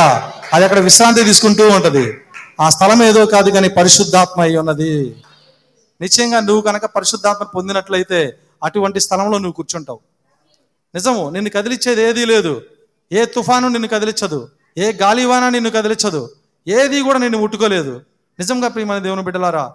అది 0.53 0.63
అక్కడ 0.65 0.79
విశ్రాంతి 0.79 1.23
తీసుకుంటూ 1.23 1.63
ఉంటుంది. 1.69 2.05
ఆ 2.59 2.67
స్థలం 2.69 2.99
ఏదో 3.03 3.21
కాదు 3.33 3.49
కానీ 3.51 3.69
పరిశుద్ధాత్మ 3.77 4.39
అయి 4.41 4.57
ఉన్నది. 4.57 4.91
నిశ్చయంగా 6.01 6.39
నువ్వు 6.41 6.61
కనుక 6.61 6.85
పరిశుద్ధాత్మ 6.95 7.43
పొందినట్లయితే 7.55 8.19
అటువంటి 8.63 8.99
స్థలంలో 8.99 9.37
నువ్వు 9.37 9.55
కూర్చుంటావు. 9.55 9.99
నిజము 10.93 11.23
నిన్ను 11.29 11.49
కదిలిచ్చేది 11.55 12.01
ఏదీ 12.01 12.23
లేదు. 12.25 12.53
ఏ 13.11 13.21
తుఫాను 13.35 13.67
నిన్ను 13.67 13.87
కదిలించదు 13.87 14.39
ఏ 14.77 14.87
గాలివాన 15.01 15.45
నిన్ను 15.49 15.69
కదిలించదు 15.71 16.21
ఏది 16.67 16.97
కూడా 17.07 17.19
నిన్ను 17.19 17.37
ముట్టుకోలేదు. 17.43 17.93
నిజంగా 18.39 18.67
ప్రియమైన 18.73 19.01
దేవుని 19.03 19.23
బిడ్డలారా 19.27 19.65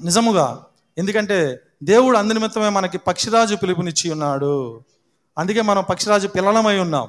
నిజముగా 0.00 0.46
ఎందుకంటే 0.96 1.38
దేవుడు 1.82 2.18
అందునిమిత్తమే 2.18 2.68
మనకి 2.68 2.98
పక్షిరాజు 2.98 3.54
పిలుపునిచ్చి 3.54 4.10
ఉన్నాడు. 4.10 4.80
అందుకే 5.38 5.62
మనం 5.62 5.84
పక్షిరాజు 5.90 6.28
పిల్లలమై 6.28 6.78
ఉన్నాం. 6.78 7.08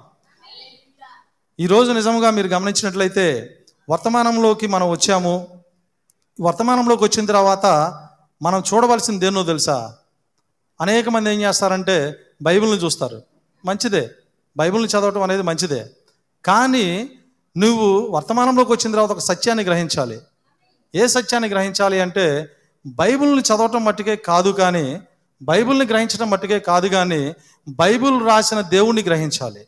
ఈరోజు 1.60 1.92
నిజముగా 1.92 2.32
మీరు 2.32 2.48
గమనించినట్లయితే 2.48 3.58
వర్తమానంలోకి 3.90 4.68
మనం 4.68 4.90
వచ్చాము. 4.90 5.48
వర్తమానంలోకి 6.42 7.04
వచ్చిన 7.04 7.25
తర్వాత 7.25 7.66
మనం 8.42 8.63
చూడవలసింది 8.74 9.20
దేన్నో 9.20 9.44
తెలుసా? 9.44 9.96
అనేక 10.82 11.10
మంది 11.10 11.34
ఏం 11.34 11.42
చేస్తారంటే 11.42 12.16
బైబిల్ని 12.42 12.78
చూస్తారు. 12.78 13.22
మంచిదే. 13.66 14.10
బైబిల్ని 14.58 14.90
చదవటం 14.90 15.22
అనేది 15.22 15.42
మంచిదే. 15.42 15.90
కానీ 16.46 17.12
నువ్వు 17.58 18.08
వర్తమానంలోకి 18.12 18.72
వచ్చిన 18.72 18.92
తర్వాత 18.92 19.12
ఒక 19.12 19.20
సత్యాన్ని 19.20 19.63
గ్రహించాలి. 19.63 20.22
ఏ 20.96 21.08
సత్యాన్ని 21.08 21.50
గ్రహించాలి 21.50 22.01
అంటే 22.01 22.56
బైబిల్ని 22.86 23.42
చదవటం 23.42 23.86
మట్టుకే 23.86 24.16
కాదు 24.16 24.50
కానీ 24.50 25.02
బైబిల్ని 25.42 25.86
గ్రహించడం 25.86 26.30
మట్టుకే 26.30 26.60
కాదు 26.60 26.88
కానీ 26.88 27.34
బైబిల్ 27.70 28.26
రాసిన 28.26 28.62
దేవుణ్ణి 28.62 29.04
గ్రహించాలి. 29.04 29.66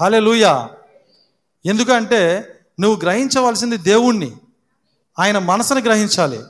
హలే 0.00 0.46
ఎందుకంటే 1.66 2.46
నువ్వు 2.80 3.00
గ్రహించవలసింది 3.00 3.76
దేవుణ్ణి. 3.76 4.32
ఆయన 5.18 5.38
మనసుని 5.38 5.80
గ్రహించాలి. 5.80 6.40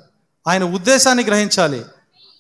ఆయన 0.49 0.65
ఉద్దేశాన్ని 0.65 1.25
గ్రహించాలి. 1.25 1.85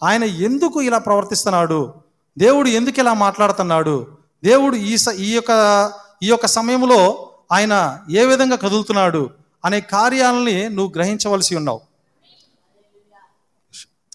ఆయన 0.04 0.24
ఎందుకు 0.24 0.82
ఇలా 0.82 0.98
ప్రవర్తిస్తున్నాడు? 0.98 1.94
దేవుడు 2.38 2.68
ఎందుకు 2.68 3.00
ఇలా 3.00 3.14
మాట్లాడుతున్నాడు? 3.14 4.06
దేవుడు 4.44 4.76
ఈ 4.76 4.96
స 4.96 5.08
ఈ 5.08 5.32
యొక్క 5.32 5.92
ఈ 6.22 6.26
యొక్క 6.26 6.46
సమయంలో 6.46 7.28
ఆయన 7.52 7.98
ఏ 8.10 8.24
విధంగా 8.24 8.56
కదులుతున్నాడు? 8.56 9.30
అనే 9.64 9.80
కార్యాలని 9.80 10.68
నువ్వు 10.68 10.92
గ్రహించవలసి 10.96 11.56
ఉన్నావు. 11.56 11.89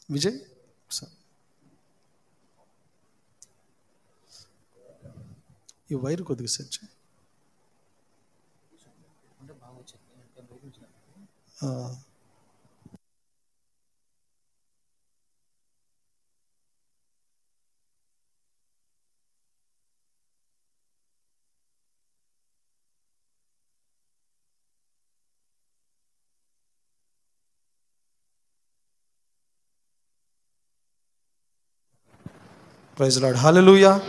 విజయ్ 0.10 0.38
స- 0.92 1.12
ఈ 5.92 5.96
వైర్ 5.96 6.22
కొద్దిగా 6.22 6.48
సెట్ 6.48 6.74
చేయి. 6.76 6.92
ప్రైజ్ 32.98 33.22
లాడ్ 33.22 33.38
హాలెలూయా 33.38 34.02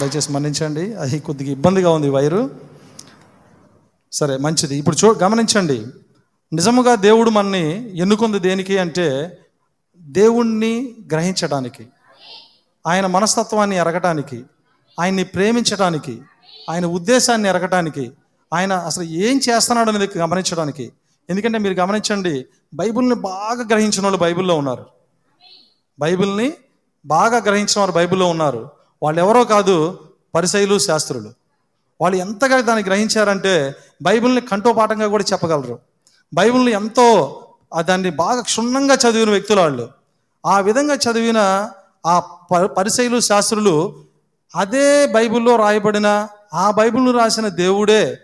దయచేసి 0.00 0.32
మన్నించండి. 0.32 0.94
అది 0.94 1.18
కొద్దిగా 1.18 1.50
ఇబ్బందిగా 1.50 1.90
ఉంది 1.90 2.08
వైరు. 2.08 2.50
సరే 4.12 4.36
మంచిది. 4.36 4.76
ఇప్పుడు 4.76 4.96
చూ 5.04 5.14
గమనించండి. 5.14 5.86
నిజముగా 6.52 6.94
దేవుడు 6.94 7.30
మనని 7.30 7.98
ఎన్నుకుంది 7.98 8.38
దేనికి 8.38 8.78
అంటే 8.78 9.38
దేవుణ్ణి 10.00 10.94
గ్రహించడానికి 11.12 11.86
ఆయన 12.86 13.06
మనస్తత్వాన్ని 13.06 13.76
ఎరగటానికి 13.76 14.44
ఆయన్ని 15.00 15.24
ప్రేమించడానికి 15.24 16.22
ఆయన 16.70 16.86
ఉద్దేశాన్ని 16.86 17.48
ఎరగటానికి 17.48 18.12
ఆయన 18.54 18.72
అసలు 18.72 19.04
ఏం 19.04 19.40
చేస్తున్నాడు 19.48 19.90
అనేది 19.90 20.18
గమనించడానికి 20.18 20.92
ఎందుకంటే 21.30 21.58
మీరు 21.58 21.74
గమనించండి 21.74 22.46
బైబిల్ని 22.74 23.14
బాగా 23.14 23.64
గ్రహించిన 23.70 24.02
వాళ్ళు 24.02 24.18
బైబిల్లో 24.18 24.54
ఉన్నారు. 24.54 24.86
బైబిల్ని 26.00 26.52
బాగా 27.06 27.36
గ్రహించిన 27.38 27.80
వారు 27.80 27.92
బైబిల్లో 27.92 28.26
ఉన్నారు. 28.26 28.70
వాళ్ళు 29.02 29.20
ఎవరో 29.20 29.44
కాదు 29.44 29.98
పరిసైలు 30.34 30.78
శాస్త్రులు. 30.78 31.32
వాళ్ళు 32.00 32.16
ఎంతగా 32.16 32.60
దాన్ని 32.60 32.84
గ్రహించారంటే 32.84 33.74
బైబిల్ని 34.02 34.40
కంఠోపాఠంగా 34.40 35.06
కూడా 35.06 35.24
చెప్పగలరు. 35.32 35.78
బైబిల్ని 36.34 36.72
ఎంతో 36.72 37.38
దాన్ని 37.80 38.10
బాగా 38.10 38.40
క్షుణ్ణంగా 38.40 38.94
చదివిన 38.94 39.30
వ్యక్తులు 39.30 39.60
వాళ్ళు. 39.60 39.88
ఆ 40.46 40.60
విధంగా 40.60 40.94
చదివిన 40.94 41.70
ఆ 42.06 42.18
ప- 42.20 43.18
శాస్త్రులు 43.18 44.04
అదే 44.56 45.06
బైబిల్లో 45.06 45.56
రాయబడిన 45.56 46.28
ఆ 46.54 46.70
బైబిల్ను 46.70 47.12
రాసిన 47.12 47.48
దేవుడే 47.48 48.20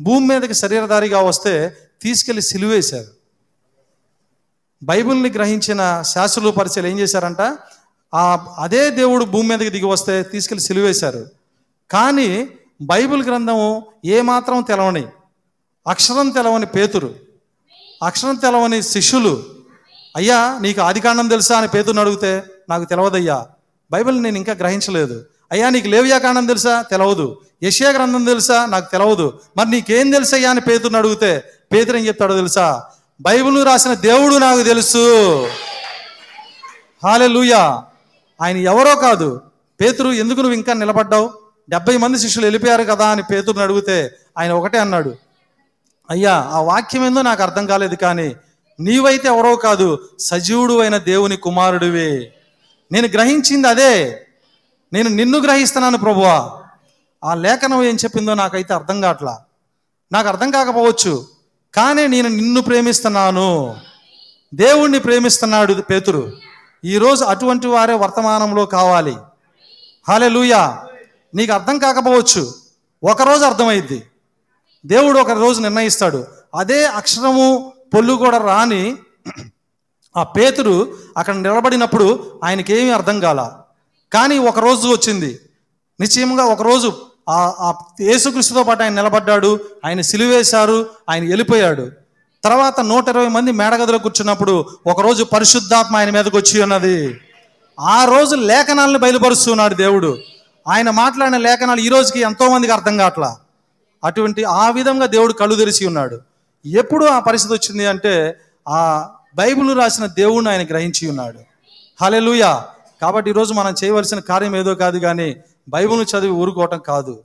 భూమి 0.00 0.26
మీదకి 0.26 0.54
శరీరధారిగా 0.54 1.20
వస్తే 1.20 1.76
తీసుకెళ్ళి 2.02 2.42
సిలువేశారు. 2.42 3.06
బైబిల్ని 4.82 5.30
గ్రహించిన 5.30 6.02
శాస్త్రులు 6.02 6.50
పరిచయలు 6.50 6.86
ఏం 6.86 6.98
చేశారంట? 6.98 7.40
ఆ 8.14 8.46
అదే 8.58 8.90
దేవుడు 8.90 9.24
భూమి 9.24 9.48
మీదకి 9.48 9.70
దిగి 9.70 9.84
వస్తే 9.84 10.22
తీసుకెళ్ళి 10.22 10.64
సిలువేశారు. 10.64 11.26
కానీ 11.90 12.48
బైబిల్ 12.82 13.24
గ్రంథము 13.24 13.86
ఏమాత్రం 14.04 14.62
తెలవని 14.62 15.06
అక్షరం 15.88 16.30
తెలవని 16.30 16.66
పేతురు 16.66 17.14
అక్షరం 18.02 18.34
తెలవని 18.34 18.82
శిష్యులు 18.82 19.44
అయ్యా 20.16 20.58
నీకు 20.62 20.80
ఆదికాండం 20.80 21.28
తెలుసా 21.28 21.58
అని 21.58 21.68
పేతురుని 21.68 22.00
అడిగితే 22.00 22.44
నాకు 22.68 22.84
తెలవదయ్యా 22.84 23.46
బైబిల్ 23.90 24.22
నేను 24.22 24.36
ఇంకా 24.36 24.52
గ్రహించలేదు. 24.52 25.24
అయ్యా 25.52 25.70
నీకు 25.70 25.88
లేవ్యాకాండం 25.88 26.46
తెలుసా? 26.46 26.82
తెలవదు. 26.82 27.40
యెషయా 27.62 27.90
గ్రంథం 27.90 28.24
తెలుసా? 28.24 28.66
నాకు 28.66 28.92
తెలవదు. 28.92 29.40
మరి 29.56 29.70
నీకేం 29.70 30.10
తెలుసయ్యా 30.10 30.50
అని 30.50 30.60
పేతురుని 30.60 30.96
అడిగితే 30.96 31.44
పేతురు 31.72 31.96
ఏం 31.96 32.06
చెప్తాడో 32.06 32.34
తెలుసా? 32.34 32.84
బైబిల్ 33.20 33.64
రాసిన 33.64 33.94
దేవుడు 33.94 34.34
నాకు 34.34 34.62
తెలుసు. 34.62 35.46
హాలెలూయా. 37.04 37.82
ఆయన 38.40 38.56
ఎవరో 38.56 38.96
కాదు. 38.96 39.40
పేతురు 39.80 40.08
ఎందుకు 40.08 40.38
నువ్వు 40.38 40.54
ఇంకా 40.54 40.72
నిలబడ్డావు? 40.72 41.32
డెబ్బై 41.68 41.96
మంది 41.96 42.18
శిష్యులు 42.18 42.46
వెళ్ళిపోయారు 42.46 42.82
కదా 42.82 43.08
అని 43.08 43.22
పేతురుని 43.22 43.62
అడిగితే 43.62 44.10
ఆయన 44.38 44.52
ఒకటే 44.52 44.78
అన్నాడు. 44.78 45.16
అయ్యా 46.10 46.34
ఆ 46.34 46.60
వాక్యం 46.60 47.06
ఏందో 47.06 47.22
నాకు 47.22 47.42
అర్థం 47.42 47.66
కాలేదు 47.66 47.94
కానీ 47.94 48.36
నీవైతే 48.80 49.28
ఎవరో 49.28 49.56
కాదు 49.56 50.08
సజీవుడు 50.18 50.78
అయిన 50.78 50.96
దేవుని 50.96 51.36
కుమారుడివే. 51.36 52.32
నేను 52.92 53.08
గ్రహించింది 53.08 53.68
అదే. 53.68 54.26
నేను 54.92 55.08
నిన్ను 55.08 55.38
గ్రహిస్తున్నాను 55.38 55.98
ప్రభువా. 55.98 56.50
ఆ 57.24 57.34
లేఖనం 57.34 57.84
ఏం 57.84 57.94
చెప్పిందో 57.94 58.34
నాకైతే 58.34 58.74
అర్థం 58.74 59.00
కావట్లా. 59.00 59.40
నాకు 60.12 60.28
అర్థం 60.28 60.50
కాకపోవచ్చు 60.50 61.26
కానీ 61.74 62.06
నేను 62.06 62.28
నిన్ను 62.28 62.60
ప్రేమిస్తున్నాను. 62.60 63.76
దేవుణ్ణి 64.54 64.98
ప్రేమిస్తున్నాడు 64.98 65.74
పేతురు. 65.74 66.32
ఈరోజు 66.84 67.24
అటువంటి 67.24 67.66
వారే 67.66 67.94
వర్తమానంలో 67.94 68.66
కావాలి. 68.66 69.16
హాలే 70.08 70.28
నీకు 71.34 71.52
అర్థం 71.52 71.78
కాకపోవచ్చు. 71.78 72.54
ఒకరోజు 73.10 73.44
అర్థమైద్ది. 73.44 74.02
దేవుడు 74.86 75.18
ఒక 75.18 75.30
రోజు 75.30 75.60
నిర్ణయిస్తాడు. 75.60 76.26
అదే 76.54 76.86
అక్షరము 76.86 77.72
పొల్లు 77.94 78.12
కూడా 78.12 78.38
రాని 78.38 78.96
ఆ 80.16 80.22
పేతురు 80.22 80.98
అక్కడ 81.16 81.34
నిలబడినప్పుడు 81.34 82.40
ఆయనకేమీ 82.44 82.90
అర్థం 82.90 83.20
కాల. 83.20 83.52
కానీ 84.12 84.38
ఒక 84.38 84.58
రోజు 84.58 84.88
వచ్చింది. 84.88 85.40
నిశ్చయంగా 86.00 86.44
ఒకరోజు 86.44 86.92
ఆ 87.28 87.54
ఆ 87.60 87.74
యేసుక్రీస్తుతో 88.00 88.64
పాటు 88.64 88.82
ఆయన 88.82 88.92
నిలబడ్డాడు. 88.92 89.60
ఆయన 89.84 90.00
సిలువేశారు. 90.00 90.90
ఆయన 91.10 91.22
వెళ్ళిపోయాడు 91.22 92.01
తర్వాత 92.44 92.80
నూట 92.80 93.08
ఇరవై 93.08 93.28
మంది 93.28 93.52
మేడగదిలో 93.52 93.98
కూర్చున్నప్పుడు 93.98 94.66
ఒకరోజు 94.86 95.24
పరిశుద్ధాత్మ 95.24 95.96
ఆయన 95.96 96.10
మీదకి 96.10 96.36
వచ్చి 96.36 96.62
ఉన్నది. 96.62 97.20
ఆ 97.80 98.04
రోజు 98.04 98.36
లేఖనాలను 98.36 98.98
బయలుపరుస్తున్నాడు 98.98 99.74
దేవుడు. 99.74 100.18
ఆయన 100.68 100.90
మాట్లాడిన 100.90 101.36
లేఖనాలు 101.36 101.80
ఈ 101.80 101.88
రోజుకి 101.88 102.20
ఎంతోమందికి 102.20 102.72
అర్థం 102.72 102.96
కావట్లా. 102.96 103.36
అటువంటి 104.04 104.44
ఆ 104.44 104.70
విధంగా 104.70 105.06
దేవుడు 105.06 105.32
కళ్ళు 105.32 105.54
తెరిచి 105.54 105.86
ఉన్నాడు. 105.86 106.20
ఎప్పుడు 106.66 107.04
ఆ 107.04 107.18
పరిస్థితి 107.18 107.54
వచ్చింది 107.54 107.86
అంటే 107.86 108.38
ఆ 108.68 109.08
బైబిల్ 109.34 109.78
రాసిన 109.78 110.06
దేవుడిని 110.06 110.50
ఆయన 110.50 110.64
గ్రహించి 110.64 111.08
ఉన్నాడు. 111.08 111.38
హలెలుయా 112.02 112.64
కాబట్టి 113.02 113.30
ఈరోజు 113.30 113.54
మనం 113.54 113.74
చేయవలసిన 113.84 114.18
కార్యం 114.18 114.56
ఏదో 114.56 114.74
కాదు 114.74 114.98
కానీ 114.98 115.36
బైబిల్ని 115.68 116.18
చదివి 116.18 116.32
ఊరుకోవటం 116.32 116.78
కాదు. 116.78 117.20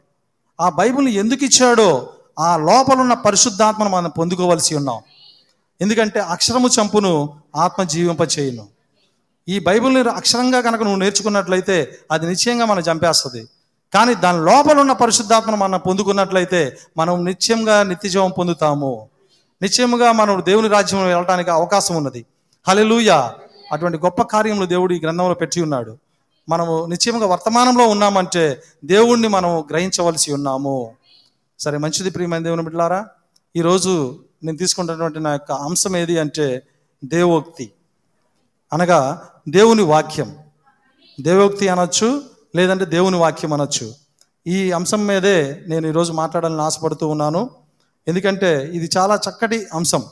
ఆ 0.62 0.70
బైబిల్ని 0.70 1.14
ఎందుకు 1.14 1.44
ఇచ్చాడో 1.44 2.10
ఆ 2.40 2.58
లోపల 2.58 3.00
ఉన్న 3.00 3.14
పరిశుద్ధాత్మను 3.14 3.90
మనం 3.90 4.10
పొందుకోవలసి 4.10 4.76
ఉన్నాం. 4.76 5.02
ఎందుకంటే 5.82 6.20
అక్షరము 6.20 6.68
చంపును 6.68 7.34
ఆత్మ 7.56 7.84
జీవింప 7.84 8.22
చేయును 8.40 8.68
ఈ 9.50 9.60
బైబిల్ని 9.60 10.10
అక్షరంగా 10.10 10.62
కనుక 10.62 10.82
నువ్వు 10.82 11.00
నేర్చుకున్నట్లయితే 11.00 11.98
అది 12.12 12.26
నిశ్చయంగా 12.28 12.66
మనం 12.66 12.82
చంపేస్తుంది. 12.82 13.48
కానీ 13.94 14.16
దాని 14.16 14.38
లోపల 14.38 14.80
ఉన్న 14.80 14.92
పరిశుద్ధాత్మను 14.92 15.58
మనం 15.58 15.80
పొందుకున్నట్లయితే 15.80 16.78
మనం 16.98 17.26
నిత్యంగా 17.26 17.84
నిత్యజీవం 17.84 18.32
పొందుతాము. 18.38 19.10
నిశ్చయముగా 19.62 20.12
మనం 20.12 20.44
దేవుని 20.46 20.68
రాజ్యంలో 20.68 21.08
వెళ్ళడానికి 21.08 21.52
అవకాశం 21.52 21.96
ఉన్నది. 21.96 22.26
హలెలూయ 22.68 23.10
అటువంటి 23.74 23.98
గొప్ప 23.98 24.22
కార్యములు 24.22 24.66
దేవుడు 24.66 24.94
ఈ 24.94 25.00
గ్రంథంలో 25.00 25.34
పెట్టి 25.34 25.62
ఉన్నాడు. 25.62 25.98
మనము 26.50 26.86
నిశ్చయముగా 26.86 27.26
వర్తమానంలో 27.26 27.88
ఉన్నామంటే 27.88 28.62
దేవుణ్ణి 28.86 29.28
మనం 29.28 29.60
గ్రహించవలసి 29.72 30.34
ఉన్నాము. 30.34 30.92
సరే 31.60 31.78
మంచిది 31.78 32.10
ప్రియమైన 32.10 32.44
దేవుని 32.44 32.62
బిడ్డలారా 32.62 33.06
ఈరోజు 33.56 34.20
నేను 34.44 34.58
తీసుకుంటున్నటువంటి 34.58 35.20
నా 35.20 35.32
యొక్క 35.32 35.52
అంశం 35.52 35.98
ఏది 35.98 36.20
అంటే 36.20 36.64
దేవోక్తి. 37.06 37.72
అనగా 38.74 39.30
దేవుని 39.50 39.84
వాక్యం. 39.84 40.36
దేవోక్తి 41.22 41.68
అనొచ్చు 41.68 42.22
లేదంటే 42.56 42.86
దేవుని 42.86 43.18
వాక్యం 43.18 43.54
అనొచ్చు. 43.54 43.94
ఈ 44.48 44.72
అంశం 44.72 45.08
మీదే 45.08 45.64
నేను 45.68 45.88
ఈరోజు 45.88 46.14
మాట్లాడాలని 46.14 46.62
ఆశపడుతూ 46.62 47.08
ఉన్నాను. 47.08 47.50
ఎందుకంటే 48.08 48.72
ఇది 48.74 48.90
చాలా 48.98 49.20
చక్కటి 49.30 49.68
అంశం. 49.74 50.04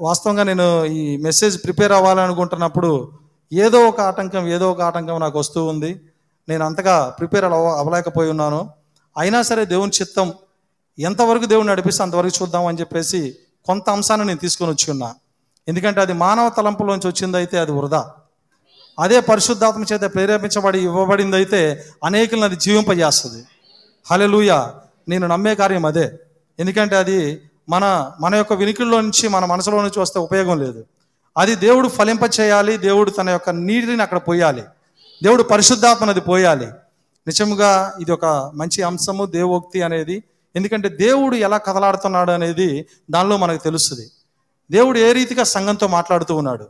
వాస్తవంగా 0.00 0.42
నేను 0.42 0.84
ఈ 0.84 1.16
మెసేజ్ 1.16 1.64
ప్రిపేర్ 1.64 1.92
అవ్వాలనుకుంటున్నప్పుడు 1.92 3.12
ఏదో 3.52 3.88
ఒక 3.88 4.00
ఆటంకం 4.00 4.48
ఏదో 4.48 4.72
ఒక 4.72 4.80
ఆటంకం 4.80 5.20
నాకు 5.20 5.38
వస్తూ 5.38 5.64
ఉంది. 5.64 6.00
నేను 6.48 6.64
అంతగా 6.64 7.16
ప్రిపేర్ 7.18 7.44
అవ 7.44 7.68
అవ్వలేకపోయి 7.68 8.30
ఉన్నాను. 8.30 8.81
అయినా 9.18 9.42
సరే 9.42 9.64
దేవుని 9.64 9.92
చిత్తం 10.00 10.32
ఎంతవరకు 10.98 11.44
దేవుని 11.44 11.68
నడిపిస్తే 11.68 12.02
అంతవరకు 12.02 12.42
చూద్దాం 12.42 12.66
అని 12.66 12.80
చెప్పేసి 12.80 13.36
కొంత 13.66 13.90
అంశాన్ని 13.90 14.26
నేను 14.26 14.38
తీసుకొని 14.38 14.70
వచ్చి 14.70 14.90
ఉన్నా. 14.90 15.14
ఎందుకంటే 15.68 16.00
అది 16.00 16.12
మానవ 16.12 16.48
తలంపులోంచి 16.48 17.08
వచ్చిందైతే 17.08 17.58
అది 17.58 17.72
వృధా. 17.72 18.10
అదే 19.00 19.20
పరిశుద్ధాత్మ 19.20 19.84
చేత 19.92 20.00
ప్రేరేపించబడి 20.00 20.78
ఇవ్వబడిందైతే 20.78 21.84
అనేకులను 22.04 22.44
అది 22.44 22.56
జీవింపజేస్తుంది. 22.56 23.44
హలెలూయ 24.10 24.62
నేను 25.08 25.26
నమ్మే 25.26 25.54
కార్యం 25.54 25.86
అదే. 25.86 26.12
ఎందుకంటే 26.58 26.96
అది 26.96 27.42
మన 27.68 28.12
మన 28.20 28.34
యొక్క 28.34 28.52
వినికిల్లో 28.52 29.00
నుంచి 29.00 29.28
మన 29.28 29.44
మనసులో 29.44 29.82
నుంచి 29.82 30.00
వస్తే 30.00 30.18
ఉపయోగం 30.18 30.58
లేదు. 30.58 30.84
అది 31.36 31.54
దేవుడు 31.54 31.88
ఫలింప 31.88 32.20
చేయాలి 32.40 32.76
దేవుడు 32.76 33.10
తన 33.10 33.30
యొక్క 33.30 33.50
నీటిని 33.50 34.02
అక్కడ 34.02 34.18
పోయాలి. 34.18 34.62
దేవుడు 35.22 35.42
పరిశుద్ధాత్మనది 35.42 36.20
పోయాలి. 36.20 36.68
నిజముగా 37.26 37.94
ఇది 38.00 38.12
ఒక 38.12 38.52
మంచి 38.54 38.82
అంశము 38.82 39.26
దేవోక్తి 39.26 39.82
అనేది. 39.82 40.24
ఎందుకంటే 40.56 40.88
దేవుడు 40.88 41.36
ఎలా 41.36 41.56
కదలాడుతున్నాడు 41.56 42.30
అనేది 42.30 42.86
దానిలో 43.10 43.36
మనకు 43.36 43.62
తెలుస్తుంది. 43.62 44.10
దేవుడు 44.70 44.98
ఏ 44.98 45.12
రీతిగా 45.12 45.44
సంఘంతో 45.44 45.86
మాట్లాడుతూ 45.88 46.36
ఉన్నాడు? 46.36 46.66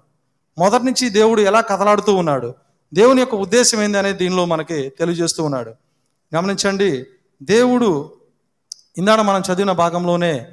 మొదటి 0.59 0.85
నుంచి 0.85 1.09
దేవుడు 1.09 1.41
ఎలా 1.41 1.61
కదలాడుతూ 1.61 2.15
ఉన్నాడు? 2.15 2.55
దేవుని 2.95 3.21
యొక్క 3.21 3.35
ఉద్దేశం 3.35 3.83
ఏంది 3.83 3.99
అనేది 3.99 4.19
దీనిలో 4.19 4.45
మనకి 4.45 4.89
తెలియజేస్తూ 4.89 5.45
ఉన్నాడు. 5.45 5.73
గమనించండి 6.37 7.07
దేవుడు 7.43 8.13
ఇందాడ 8.99 9.21
మనం 9.21 9.41
చదివిన 9.41 9.73
భాగంలోనే 9.73 10.49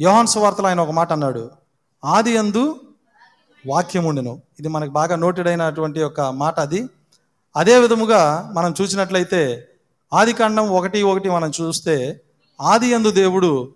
యోహాన్స్ 0.00 0.36
వార్తలు 0.36 0.66
ఆయన 0.66 0.80
ఒక 0.80 0.90
మాట 0.90 1.12
అన్నాడు. 1.12 1.50
ఆది 2.04 2.38
అందు 2.38 2.80
వాక్యం 3.66 4.04
ఉండెను 4.04 4.42
ఇది 4.60 4.68
మనకు 4.68 4.90
బాగా 4.90 5.16
నోటెడ్ 5.16 5.48
అయినటువంటి 5.48 6.02
ఒక 6.02 6.20
మాట 6.20 6.60
అది. 6.60 6.88
అదే 7.56 7.78
విధముగా 7.78 8.50
మనం 8.54 8.74
చూసినట్లయితే 8.80 9.68
ఆది 10.12 10.32
కాండం 10.32 10.68
ఒకటి 10.68 11.02
ఒకటి 11.02 11.30
మనం 11.30 11.52
చూస్తే 11.60 12.20
ఆది 12.60 12.94
అందు 12.94 13.10
దేవుడు 13.10 13.74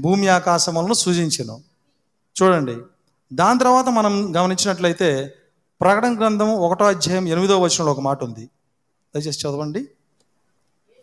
భూమి 0.00 0.28
ఆకాశములను 0.28 0.94
సూచించను 0.94 1.62
చూడండి. 2.42 2.76
దాని 3.32 3.58
తర్వాత 3.58 3.88
మనం 3.88 4.36
గమనించినట్లయితే 4.36 5.34
ప్రకటన 5.80 6.18
గ్రంథం 6.18 6.48
ఒకటో 6.48 6.84
అధ్యాయం 6.84 7.28
ఎనిమిదో 7.28 7.60
వచనంలో 7.60 7.92
ఒక 7.92 8.00
మాట 8.00 8.24
ఉంది. 8.24 8.44
దయచేసి 9.14 9.48
చదవండి. 9.48 9.88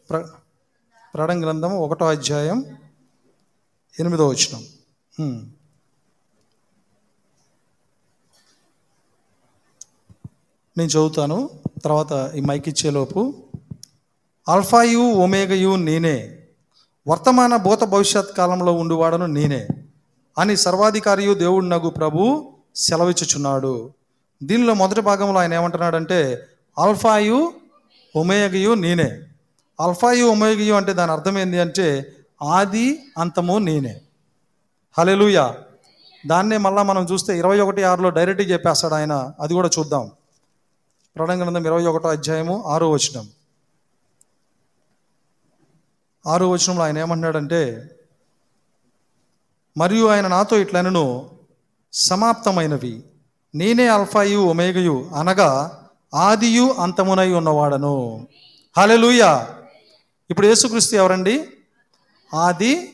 ప్ర 0.10 0.28
ప్రకటన 1.14 1.42
గ్రంథం 1.42 1.72
ఒకటో 1.78 2.06
అధ్యాయం 2.06 2.78
ఎనిమిదో 4.00 4.28
వచనం. 4.28 4.64
నేను 10.80 10.92
చదువుతాను. 10.92 11.50
తర్వాత 11.84 12.32
ఈ 12.36 12.42
మైక్ 12.42 12.70
ఇచ్చేలోపు 12.70 13.34
ఆల్ఫాయు 14.50 15.00
ఒమేగయు 15.00 15.76
నేనే. 15.76 16.38
వర్తమాన 17.08 17.56
భూత 17.56 17.84
భవిష్యత్ 17.84 18.38
కాలంలో 18.38 18.74
ఉండువాడను 18.74 19.26
నేనే. 19.26 19.68
అని 20.38 20.58
సర్వాధికారియు 20.58 21.34
దేవుడు 21.34 21.66
నగు 21.66 21.90
ప్రభు 21.90 22.52
సెలవిచ్చుచున్నాడు. 22.76 23.94
దీనిలో 24.44 24.74
మొదటి 24.74 25.02
భాగంలో 25.02 25.40
ఆయన 25.40 25.54
ఏమంటున్నాడంటే 25.54 26.48
ఆల్ఫాయు 26.80 27.54
ఒమేగయు 28.16 28.74
నేనే. 28.74 29.20
ఆల్ఫాయు 29.82 30.26
ఒమేగయు 30.26 30.74
అంటే 30.74 30.94
దాని 30.94 31.12
అర్థం 31.12 31.38
ఏంటి 31.40 31.60
అంటే 31.60 32.14
ఆది 32.44 33.00
అంతము 33.18 33.58
నేనే. 33.58 34.02
హలెలుయా 34.98 35.56
దాన్నే 36.28 36.58
మళ్ళా 36.58 36.84
మనం 36.84 37.08
చూస్తే 37.12 37.38
ఇరవై 37.38 37.60
ఒకటి 37.60 37.84
ఆరులో 37.84 38.10
డైరెక్ట్గా 38.10 38.50
చెప్పేస్తాడు 38.50 38.94
ఆయన. 38.94 39.32
అది 39.40 39.54
కూడా 39.54 39.70
చూద్దాం. 39.80 40.12
ప్రకటన 41.16 41.44
గ్రంథం 41.44 41.66
ఇరవై 41.66 41.86
ఒకటో 41.86 42.10
అధ్యాయము 42.10 42.68
ఆరో 42.68 42.92
వచనం. 42.92 43.30
ఆరో 46.28 46.50
వచనంలో 46.50 46.84
ఆయన 46.84 46.98
ఏమంటున్నాడంటే 46.98 47.92
మరియు 49.78 50.06
ఆయన 50.06 50.28
నాతో 50.28 50.58
ఇట్లనను 50.58 51.30
సమాప్తమైనవి. 51.94 53.04
నేనే 53.56 53.88
అల్ఫాయు 53.88 54.40
ఒమేగయు 54.40 55.10
అనగా 55.16 55.50
ఆదియు 56.14 56.74
అంతమునై 56.74 57.32
ఉన్నవాడను. 57.32 58.28
హలెలూయా 58.78 59.60
ఇప్పుడు 60.30 60.48
యేసుక్రీస్తు 60.48 60.96
ఎవరండి? 60.96 61.48
ఆది 62.34 62.94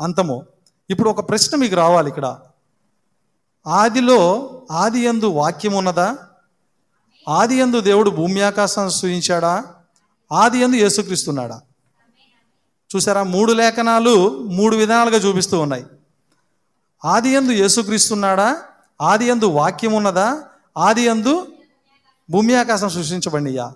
అంతము. 0.00 0.46
ఇప్పుడు 0.90 1.10
ఒక 1.10 1.28
ప్రశ్న 1.28 1.56
మీకు 1.56 1.74
రావాలి 1.74 2.08
ఇక్కడ. 2.08 2.38
ఆదిలో 3.66 4.20
ఆది 4.70 5.00
యందు 5.00 5.26
వాక్యం 5.26 5.72
ఉన్నదా 5.72 6.25
ఆది 7.28 7.56
ఎందు 7.56 7.80
దేవుడు 7.80 8.10
భూమి 8.10 8.40
ఆకాశాన్ని 8.42 8.92
సృజించాడా 8.92 9.64
ఆది 10.32 10.58
ఎందు 10.58 10.76
యేసుక్రీస్తున్నాడా 10.76 11.60
చూసారా? 12.90 13.22
మూడు 13.22 13.52
లేఖనాలు 13.52 14.38
మూడు 14.50 14.76
విధానాలుగా 14.76 15.16
చూపిస్తూ 15.16 15.60
ఉన్నాయి. 15.60 15.84
ఆది 17.04 17.28
ఎందు 17.28 17.52
యేసుక్రీస్తున్నాడా 17.52 18.58
ఆది 19.00 19.24
ఎందు 19.24 19.46
వాక్యం 19.46 19.92
ఉన్నదా? 19.92 20.42
ఆది 20.78 21.02
ఎందు 21.02 21.46
భూమి 22.30 22.54
ఆకాశం 22.54 22.88
సృష్టించబడినయా? 22.88 23.72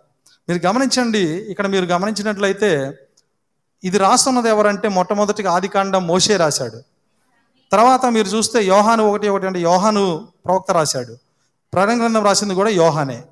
మీరు 0.49 0.67
గమనించండి 0.67 1.23
ఇక్కడ 1.53 1.67
మీరు 1.67 1.85
గమనించినట్లయితే 1.85 3.01
ఇది 3.85 3.99
రాస్తున్నది 3.99 4.49
ఎవరంటే 4.49 4.89
మొట్టమొదటిగా 4.89 5.53
ఆదికాండం 5.53 6.07
మోషే 6.07 6.37
రాశాడు. 6.37 6.83
తర్వాత 7.73 8.07
మీరు 8.07 8.29
చూస్తే 8.29 8.65
యోహాను 8.65 9.03
ఒకటి 9.11 9.29
ఒకటి 9.29 9.47
అంటే 9.47 9.61
యోహాను 9.61 10.29
ప్రవక్త 10.45 10.73
రాశాడు. 10.73 11.17
ప్రకటన 11.73 12.01
గ్రంథం 12.01 12.25
రాసింది 12.25 12.55
కూడా 12.55 12.71
యోహానే. 12.71 13.25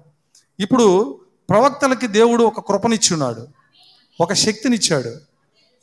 ఇప్పుడు 0.60 1.18
ప్రవక్తలకి 1.50 2.06
దేవుడు 2.06 2.44
ఒక 2.44 2.68
కృపనిచ్చున్నాడు 2.68 3.48
ఒక 4.20 4.32
శక్తినిచ్చాడు. 4.32 5.14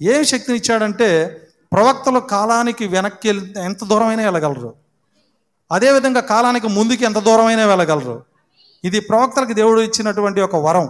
ఏం 0.03 0.23
శక్తినిచ్చాడంటే 0.23 1.41
ప్రవక్తలు 1.73 2.19
కాలానికి 2.19 2.87
వెనక్కి 2.87 3.29
ఎంత 3.57 3.83
దూరమైనా 3.83 4.23
వెళ్ళగలరు. 4.23 4.73
అదేవిధంగా 5.71 6.21
కాలానికి 6.21 6.67
ముందుకి 6.67 7.05
ఎంత 7.05 7.17
దూరమైనా 7.17 7.65
వెళ్ళగలరు. 7.65 8.25
ఇది 8.83 8.99
ప్రవక్తలకు 8.99 9.53
దేవుడు 9.53 9.81
ఇచ్చినటువంటి 9.81 10.41
ఒక 10.41 10.55
వరం. 10.55 10.89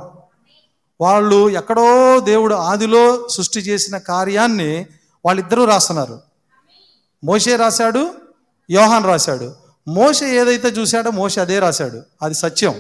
వాళ్ళు 1.02 1.50
ఎక్కడో 1.50 2.20
దేవుడు 2.20 2.56
ఆదిలో 2.56 3.28
సృష్టి 3.28 3.60
చేసిన 3.60 3.98
కార్యాన్ని 3.98 4.86
వాళ్ళిద్దరూ 5.26 5.66
రాస్తున్నారు. 5.66 6.22
మోషే 7.24 7.56
రాశాడు 7.56 8.12
యోహాన్ 8.72 9.06
రాశాడు. 9.06 9.56
మోస 9.88 10.24
ఏదైతే 10.24 10.68
చూశాడో 10.68 11.12
మోస 11.12 11.40
అదే 11.40 11.60
రాశాడు. 11.60 12.02
అది 12.22 12.34
సత్యం. 12.34 12.76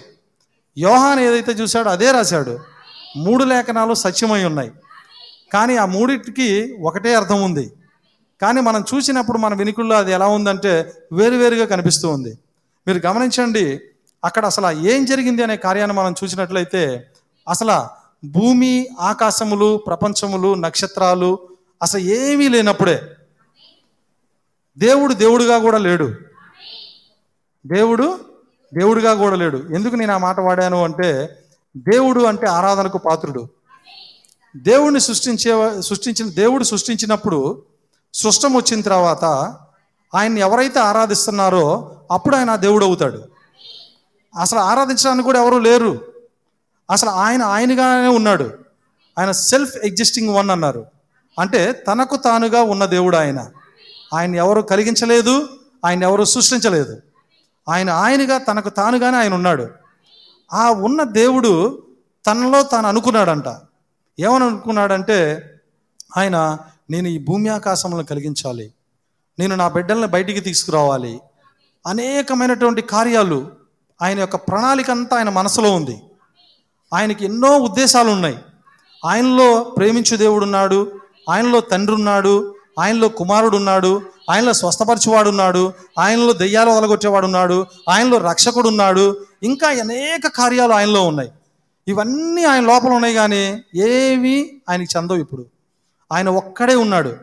యోహాన్ 0.77 1.19
ఏదైతే 1.19 1.51
చూశాడో 1.51 1.89
అదే 1.89 2.11
రాశాడు. 2.11 2.59
మూడు 3.17 3.43
లేఖనాలు 3.43 3.93
సత్యమై 3.93 4.43
ఉన్నాయి. 4.43 4.71
కానీ 5.53 5.77
ఆ 5.77 5.85
మూడింటికి 5.85 6.77
ఒకటే 6.81 7.15
అర్థం 7.15 7.43
ఉంది. 7.43 7.73
కానీ 8.41 8.61
మనం 8.61 8.83
చూసినప్పుడు 8.95 9.37
మన 9.37 9.53
వెనుకల్లో 9.53 9.95
అది 9.95 10.11
ఎలా 10.11 10.27
ఉందంటే 10.27 10.93
వేరువేరుగా 11.11 11.65
కనిపిస్తూ 11.65 12.09
ఉంది. 12.09 12.37
మీరు 12.87 13.05
గమనించండి 13.05 13.81
అక్కడ 14.25 14.45
అసలు 14.45 14.87
ఏం 14.87 15.05
జరిగింది 15.05 15.43
అనే 15.43 15.57
కార్యాన్ని 15.57 15.97
మనం 15.97 16.15
చూసినట్లయితే 16.23 17.07
అసలు 17.49 18.05
భూమి 18.27 18.87
ఆకాశములు 18.99 19.77
ప్రపంచములు 19.77 20.53
నక్షత్రాలు 20.53 21.39
అసలు 21.81 21.99
ఏమీ 21.99 22.47
లేనప్పుడే 22.47 23.01
దేవుడు 24.77 25.13
దేవుడుగా 25.13 25.59
కూడా 25.59 25.77
లేడు. 25.77 26.15
దేవుడు 27.67 28.19
దేవుడిగా 28.73 29.13
కూడా 29.13 29.35
లేడు. 29.35 29.57
ఎందుకు 29.57 29.95
నేను 29.95 30.13
ఆ 30.13 30.17
మాట 30.17 30.39
వాడాను 30.39 30.83
అంటే 30.83 31.39
దేవుడు 31.77 32.23
అంటే 32.23 32.47
ఆరాధనకు 32.47 32.97
పాత్రుడు. 32.97 33.47
దేవుడిని 34.57 34.99
సృష్టించే 34.99 35.81
సృష్టించిన 35.81 36.29
దేవుడు 36.29 36.63
సృష్టించినప్పుడు 36.63 37.63
సృష్టం 38.13 38.53
వచ్చిన 38.53 38.81
తర్వాత 38.81 39.23
ఆయన్ని 40.15 40.41
ఎవరైతే 40.41 40.79
ఆరాధిస్తున్నారో 40.79 41.95
అప్పుడు 42.11 42.35
ఆయన 42.35 42.49
ఆ 42.49 42.55
దేవుడు 42.55 42.85
అవుతాడు. 42.85 43.23
అసలు 44.39 44.59
ఆరాధించడానికి 44.59 45.23
కూడా 45.23 45.43
ఎవరు 45.43 45.57
లేరు. 45.57 46.05
అసలు 46.91 47.09
ఆయన 47.09 47.43
ఆయనగానే 47.43 48.07
ఉన్నాడు. 48.07 48.51
ఆయన 49.19 49.31
సెల్ఫ్ 49.31 49.75
ఎగ్జిస్టింగ్ 49.77 50.29
వన్ 50.29 50.49
అన్నారు. 50.49 50.85
అంటే 51.39 51.71
తనకు 51.71 52.15
తానుగా 52.15 52.61
ఉన్న 52.61 52.85
దేవుడు 52.85 53.17
ఆయన. 53.17 53.45
ఆయన 54.13 54.35
ఎవరు 54.35 54.61
కలిగించలేదు 54.61 55.47
ఆయన 55.85 56.03
ఎవరు 56.03 56.23
సృష్టించలేదు. 56.23 56.97
ఆయన 57.69 57.89
ఆయనగా 57.89 58.37
తనకు 58.37 58.69
తానుగానే 58.69 59.17
ఆయన 59.17 59.33
ఉన్నాడు. 59.33 59.67
ఆ 60.53 60.71
ఉన్న 60.71 61.03
దేవుడు 61.03 61.83
తనలో 62.27 62.63
తాను 62.63 62.87
అనుకున్నాడంట. 62.87 63.47
ఏమని 64.19 64.43
అనుకున్నాడంటే 64.43 65.49
ఆయన 66.17 66.57
నేను 66.89 67.07
ఈ 67.07 67.17
భూమి 67.17 67.49
ఆకాశములను 67.49 68.03
కలిగించాలి. 68.03 68.73
నేను 69.39 69.55
నా 69.55 69.67
బిడ్డల్ని 69.67 70.07
బయటికి 70.07 70.39
తీసుకురావాలి. 70.39 71.21
అనేకమైనటువంటి 71.87 72.81
కార్యాలు 72.81 73.51
ఆయన 74.01 74.19
యొక్క 74.19 74.35
ప్రణాళిక 74.35 74.91
అంతా 74.91 75.17
ఆయన 75.17 75.29
మనసులో 75.29 75.71
ఉంది. 75.71 76.03
ఆయనకి 76.93 77.25
ఎన్నో 77.25 77.57
ఉద్దేశాలు 77.57 78.09
ఉన్నాయి. 78.09 78.39
ఆయనలో 79.05 79.63
ప్రేమించు 79.63 80.17
దేవుడు 80.17 80.43
ఉన్నాడు 80.43 80.99
ఆయనలో 81.29 81.59
తండ్రి 81.59 81.95
ఉన్నాడు 81.95 82.55
ఆయనలో 82.79 83.07
కుమారుడు 83.07 83.57
ఉన్నాడు 83.57 84.01
ఆయనలో 84.29 84.53
స్వస్థపరచువాడు 84.53 85.29
ఉన్నాడు 85.29 85.73
ఆయనలో 85.99 86.33
దెయ్యాలు 86.33 86.69
వదలగొట్టేవాడు 86.69 87.25
ఉన్నాడు 87.25 87.65
ఆయనలో 87.89 88.17
రక్షకుడు 88.17 88.67
ఉన్నాడు 88.67 89.25
ఇంకా 89.43 89.67
అనేక 89.67 90.27
కార్యాలు 90.27 90.73
ఆయనలో 90.73 91.07
ఉన్నాయి. 91.07 91.31
ఇవన్నీ 91.87 92.43
ఆయన 92.43 92.63
లోపల 92.63 92.89
ఉన్నాయి 92.89 93.13
కానీ 93.13 93.63
ఏవి 93.75 94.61
ఆయనకి 94.69 94.97
చెందవు 94.97 95.17
ఇప్పుడు. 95.17 95.45
ఆయన 96.11 96.29
ఒక్కడే 96.29 96.75
ఉన్నాడు. 96.75 97.15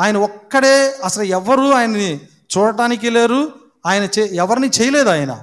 ఆయన 0.00 0.16
ఒక్కడే 0.16 0.94
అసలు 1.04 1.22
ఎవరు 1.22 1.70
ఆయన్ని 1.72 2.20
చూడటానికి 2.58 3.10
లేరు. 3.10 3.52
ఆయన 3.86 4.08
చే 4.18 4.30
ఎవరిని 4.32 4.70
చేయలేదు 4.80 5.08
ఆయన. 5.08 5.42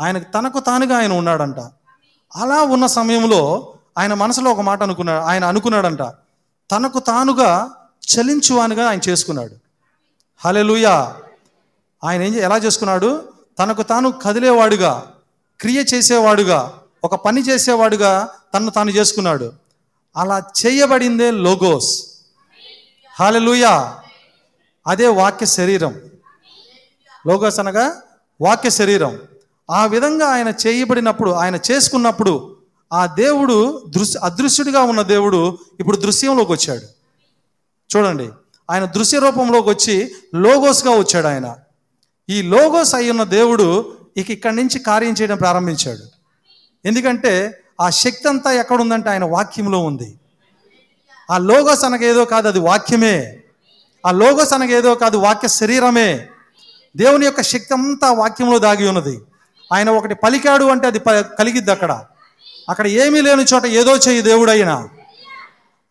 ఆయన 0.00 0.18
తనకు 0.18 0.60
తానుగా 0.60 0.96
ఆయన 0.96 1.12
ఉన్నాడంట. 1.12 1.60
అలా 2.36 2.62
ఉన్న 2.62 2.86
సమయంలో 2.86 3.74
ఆయన 3.98 4.14
మనసులో 4.14 4.50
ఒక 4.50 4.60
మాట 4.60 4.82
అనుకున్నాడు 4.82 5.24
ఆయన 5.24 5.44
అనుకున్నాడంట. 5.44 6.02
తనకు 6.70 6.98
తానుగా 6.98 7.70
చలించువానుగా 8.16 8.88
ఆయన 8.88 9.00
చేసుకున్నాడు. 9.08 9.63
హలెలుయా 10.46 11.16
ఆయన 12.04 12.22
ఏం 12.22 12.34
ఎలా 12.34 12.56
చేసుకున్నాడు? 12.56 13.28
తనకు 13.58 13.82
తాను 13.82 14.12
కదిలేవాడుగా 14.12 15.14
క్రియ 15.60 15.84
చేసేవాడుగా 15.94 16.78
ఒక 17.04 17.14
పని 17.14 17.40
చేసేవాడుగా 17.40 18.28
తను 18.54 18.70
తాను 18.70 18.90
చేసుకున్నాడు. 18.90 19.52
అలా 20.16 20.42
చేయబడిందే 20.66 21.30
లోగోస్. 21.30 22.04
హాలెలుయా 23.20 23.98
అదే 24.86 25.06
వాక్య 25.06 25.46
శరీరం. 25.46 25.94
లోగోస్ 27.26 27.58
అనగా 27.58 28.02
వాక్య 28.40 28.70
శరీరం. 28.70 29.18
ఆ 29.70 29.86
విధంగా 29.86 30.26
ఆయన 30.26 30.48
చేయబడినప్పుడు 30.66 31.30
ఆయన 31.30 31.58
చేసుకున్నప్పుడు 31.70 32.56
ఆ 32.92 33.06
దేవుడు 33.06 33.84
దృశ్య 33.88 34.20
అదృశ్యుడిగా 34.24 34.82
ఉన్న 34.82 35.02
దేవుడు 35.02 35.58
ఇప్పుడు 35.80 35.96
దృశ్యంలోకి 35.96 36.52
వచ్చాడు. 36.52 36.82
చూడండి. 37.96 38.30
ఆయన 38.70 38.84
దృశ్య 38.84 39.18
రూపంలోకి 39.18 39.68
వచ్చి 39.68 40.14
లోగోస్గా 40.34 40.96
వచ్చాడు 40.96 41.26
ఆయన. 41.26 41.56
ఈ 42.28 42.42
లోగోస్ 42.42 42.94
అయి 42.94 43.10
ఉన్న 43.10 43.22
దేవుడు 43.22 43.98
ఇక 44.16 44.30
ఇక్కడి 44.30 44.56
నుంచి 44.56 44.78
కార్యం 44.78 45.14
చేయడం 45.20 45.36
ప్రారంభించాడు. 45.36 46.02
ఎందుకంటే 46.84 47.60
ఆ 47.80 47.90
శక్తి 47.90 48.28
అంతా 48.28 48.52
ఎక్కడుందంటే 48.52 49.10
ఆయన 49.10 49.24
వాక్యంలో 49.24 49.78
ఉంది. 49.78 50.18
ఆ 51.30 51.38
లోగోస్ 51.38 51.84
అనగేదో 51.84 52.24
కాదు 52.24 52.48
అది 52.48 52.58
వాక్యమే. 52.58 53.40
ఆ 54.06 54.10
లోగోస్ 54.10 54.52
అనగేదో 54.52 54.94
కాదు 54.94 55.18
వాక్య 55.18 55.48
శరీరమే. 55.48 56.26
దేవుని 56.96 57.24
యొక్క 57.24 57.42
శక్తి 57.42 57.74
అంతా 57.74 58.12
వాక్యంలో 58.12 58.58
దాగి 58.58 58.88
ఉన్నది. 58.88 59.20
ఆయన 59.72 59.90
ఒకటి 59.90 60.14
పలికాడు 60.14 60.64
అంటే 60.64 60.86
అది 60.86 60.98
ప- 60.98 61.10
కలిగిద్ది 61.10 61.70
అక్కడ. 61.70 62.04
అక్కడ 62.68 62.86
ఏమీ 62.86 63.20
లేని 63.20 63.44
చోట 63.54 63.66
ఏదో 63.66 63.96
చేయి 63.96 64.22
దేవుడు 64.22 64.50
ఆయన 64.50 64.88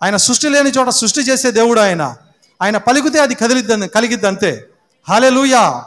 ఆయన 0.03 0.15
సృష్టి 0.15 0.49
లేని 0.49 0.69
చోట 0.69 0.89
సృష్టి 0.89 1.21
చేసే 1.21 1.51
దేవుడు 1.51 1.79
ఆయన. 1.79 2.15
ఆయన 2.63 2.77
పలికితే 2.77 3.19
అది 3.19 3.35
కదిలిద్ది 3.35 3.87
కలిగిద్ది 3.87 4.27
అంతే 4.27 4.69
హాలెలుయా 5.09 5.83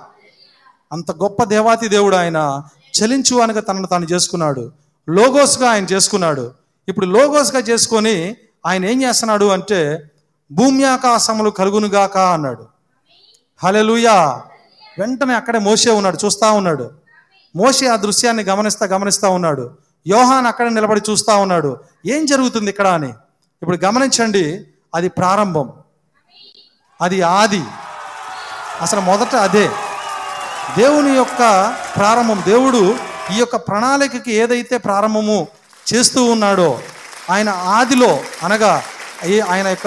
అంత 0.92 1.10
గొప్ప 1.10 1.44
దేవాతి 1.44 1.88
దేవుడు 1.88 2.16
ఆయన. 2.16 2.62
చలించు 3.02 3.40
అనగా 3.40 3.60
తనను 3.60 3.86
తాను 3.86 4.04
చేసుకున్నాడు. 4.04 4.72
లోగోస్గా 5.08 5.70
ఆయన 5.70 5.84
చేసుకున్నాడు. 5.84 6.54
ఇప్పుడు 6.88 7.06
లోగోస్గా 7.06 7.60
చేసుకొని 7.60 8.36
ఆయన 8.66 8.84
ఏం 8.84 9.02
చేస్తున్నాడు 9.02 9.44
అంటే 9.44 10.10
భూమి 10.52 10.84
ఆకాశములు 10.84 11.50
కలుగునుగాక 11.50 12.18
అన్నాడు. 12.18 12.66
హలెలుయా 13.62 14.42
వెంటనే 14.98 15.34
అక్కడే 15.34 15.58
మోసే 15.58 15.90
ఉన్నాడు 15.90 16.18
చూస్తూ 16.24 16.52
ఉన్నాడు. 16.52 16.90
మోసే 17.56 17.86
ఆ 17.86 17.96
దృశ్యాన్ని 17.96 18.42
గమనిస్తా 18.42 18.86
గమనిస్తూ 18.86 19.30
ఉన్నాడు. 19.30 19.70
యోహాన్ 20.06 20.46
అక్కడ 20.46 20.70
నిలబడి 20.70 21.00
చూస్తూ 21.10 21.36
ఉన్నాడు. 21.36 21.76
ఏం 22.06 22.26
జరుగుతుంది 22.26 22.70
ఇక్కడ 22.70 22.86
అని. 22.86 23.08
ఇప్పుడు 23.62 23.78
గమనించండి 23.84 24.66
అది 24.94 25.08
ప్రారంభం. 25.08 25.72
అది 27.00 27.22
ఆది. 27.22 27.62
అసలు 28.80 29.00
మొదట 29.00 29.34
అదే. 29.36 29.70
దేవుని 30.76 31.16
యొక్క 31.16 31.74
ప్రారంభం 31.96 32.42
దేవుడు 32.46 32.96
ఈ 33.34 33.38
యొక్క 33.38 33.56
ప్రణాళికకి 33.56 34.32
ఏదైతే 34.32 34.78
ప్రారంభము 34.78 35.48
చేస్తూ 35.92 36.24
ఉన్నాడో 36.24 36.80
ఆయన 37.30 37.48
ఆదిలో 37.48 38.20
అనగా 38.42 38.82
ఆయన 39.50 39.68
యొక్క 39.68 39.86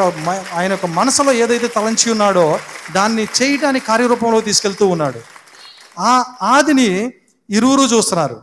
ఆయన 0.53 0.71
యొక్క 0.71 0.85
మనసులో 0.85 1.33
ఏదైతే 1.33 1.67
తలంచి 1.67 2.11
ఉన్నాడో 2.11 2.59
దాన్ని 2.91 3.27
చేయటానికి 3.41 3.85
కార్యరూపంలో 3.85 4.41
తీసుకెళ్తూ 4.41 4.87
ఉన్నాడు. 4.87 5.19
ఆ 5.99 6.23
ఆదిని 6.41 7.13
ఇరువురు 7.49 7.81
చూస్తున్నారు. 7.81 8.41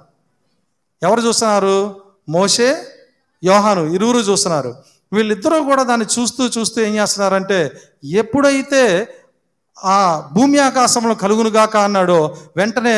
ఎవరు 1.02 1.20
చూస్తున్నారు? 1.20 2.00
మోషే 2.28 2.76
యోహాను 3.44 3.80
ఇరువురు 3.80 4.18
చూస్తున్నారు. 4.18 4.74
వీళ్ళిద్దరూ 5.16 5.58
కూడా 5.64 5.82
దాన్ని 5.82 6.06
చూస్తూ 6.14 6.42
చూస్తూ 6.56 6.78
ఏం 6.82 6.94
చేస్తున్నారంటే 6.94 7.58
ఎప్పుడైతే 8.04 8.82
ఆ 9.84 9.96
భూమి 10.32 10.58
ఆకాశంలో 10.58 11.14
కలుగునుగాక 11.14 11.76
అన్నాడో 11.76 12.18
వెంటనే 12.56 12.96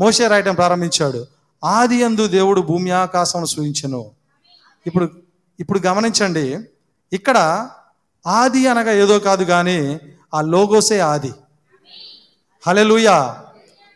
మోషే 0.00 0.24
రాయటం 0.28 0.54
ప్రారంభించాడు. 0.54 1.20
ఆది 1.62 1.98
అందు 2.04 2.24
దేవుడు 2.26 2.60
భూమి 2.60 2.90
ఆకాశం 2.90 3.44
సూచించను. 3.44 4.02
ఇప్పుడు 4.86 5.06
ఇప్పుడు 5.60 5.80
గమనించండి 5.86 6.44
ఇక్కడ 7.12 7.38
ఆది 8.24 8.62
అనగా 8.68 8.92
ఏదో 8.92 9.18
కాదు 9.18 9.44
కానీ 9.44 9.78
ఆ 10.34 10.40
లోగోసే 10.54 10.98
ఆది. 11.12 11.32
హలెలుయా 12.66 13.16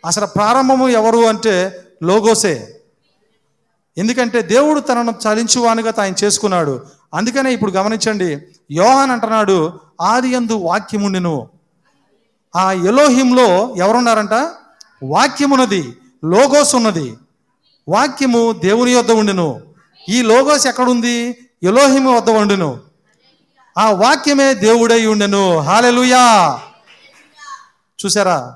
అసలు 0.04 0.26
ప్రారంభము 0.26 0.86
ఎవరు 0.88 1.20
అంటే 1.32 1.54
లోగోసే. 2.02 2.54
ఎందుకంటే 3.96 4.38
దేవుడు 4.54 4.80
తనను 4.80 5.12
చలించువానుగా 5.24 5.90
తాను 5.90 6.16
చేసుకున్నాడు. 6.24 6.74
అందుకనే 7.14 7.52
ఇప్పుడు 7.52 7.70
గమనించండి 7.70 8.38
యోహాన్ 8.72 9.10
అంటున్నాడు 9.10 9.80
ఆది 10.00 10.28
యందు 10.28 10.52
వాక్యముండెను. 10.52 11.48
ఆ 12.56 12.72
ఎలోహింలో 12.72 13.74
ఎవరున్నారంట? 13.76 14.48
వాక్యమున్నది 15.02 15.96
లోగోస్ 16.24 16.74
ఉన్నది 16.74 17.16
వాక్యము 17.88 18.52
దేవుని 18.52 18.94
వద్ద 18.94 19.10
ఉండును. 19.10 19.60
ఈ 20.08 20.22
లోగోస్ 20.22 20.66
ఎక్కడుంది? 20.66 21.36
ఎలోహిము 21.62 22.16
వద్ద 22.16 22.30
ఉండును. 22.30 22.80
ఆ 23.78 23.90
వాక్యమే 23.90 24.54
దేవుడై 24.54 25.06
ఉండెను. 25.06 25.58
హాలెలుయా! 25.58 26.58
చూసారా? 28.04 28.54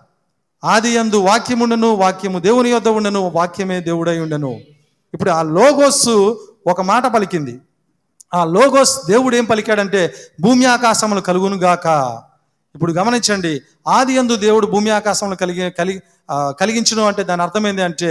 ఆది 0.64 0.98
అందు 0.98 1.16
వాక్యముండెను 1.16 1.88
వాక్యము 1.94 2.38
దేవుని 2.38 2.70
యొద్ద 2.70 2.88
ఉండెను 2.88 3.32
వాక్యమే 3.34 3.80
దేవుడై 3.80 4.18
ఉండెను. 4.18 4.60
ఇప్పుడు 5.14 5.30
ఆ 5.30 5.42
లోగోస్ 5.42 6.08
ఒక 6.66 6.80
మాట 6.80 7.06
పలికింది. 7.06 7.60
ఆ 8.32 8.40
లోగోస్ 8.54 8.94
దేవుడు 9.06 9.34
ఏం 9.36 9.44
పలికాడంటే 9.44 10.00
భూమి 10.40 10.64
ఆకాశములు 10.66 11.22
కలుగునుగాక. 11.28 11.86
ఇప్పుడు 12.74 12.92
గమనించండి 12.92 13.52
ఆది 13.88 14.12
యందు 14.14 14.34
దేవుడు 14.44 14.66
భూమి 14.66 14.90
ఆకాశములు 14.90 15.36
కలిగి 15.36 15.66
కలిగి 15.78 16.00
కలిగించడం 16.60 17.06
అంటే 17.10 17.22
దాని 17.24 17.42
అర్థం 17.42 17.64
ఏంటి 17.66 17.82
అంటే 17.82 18.10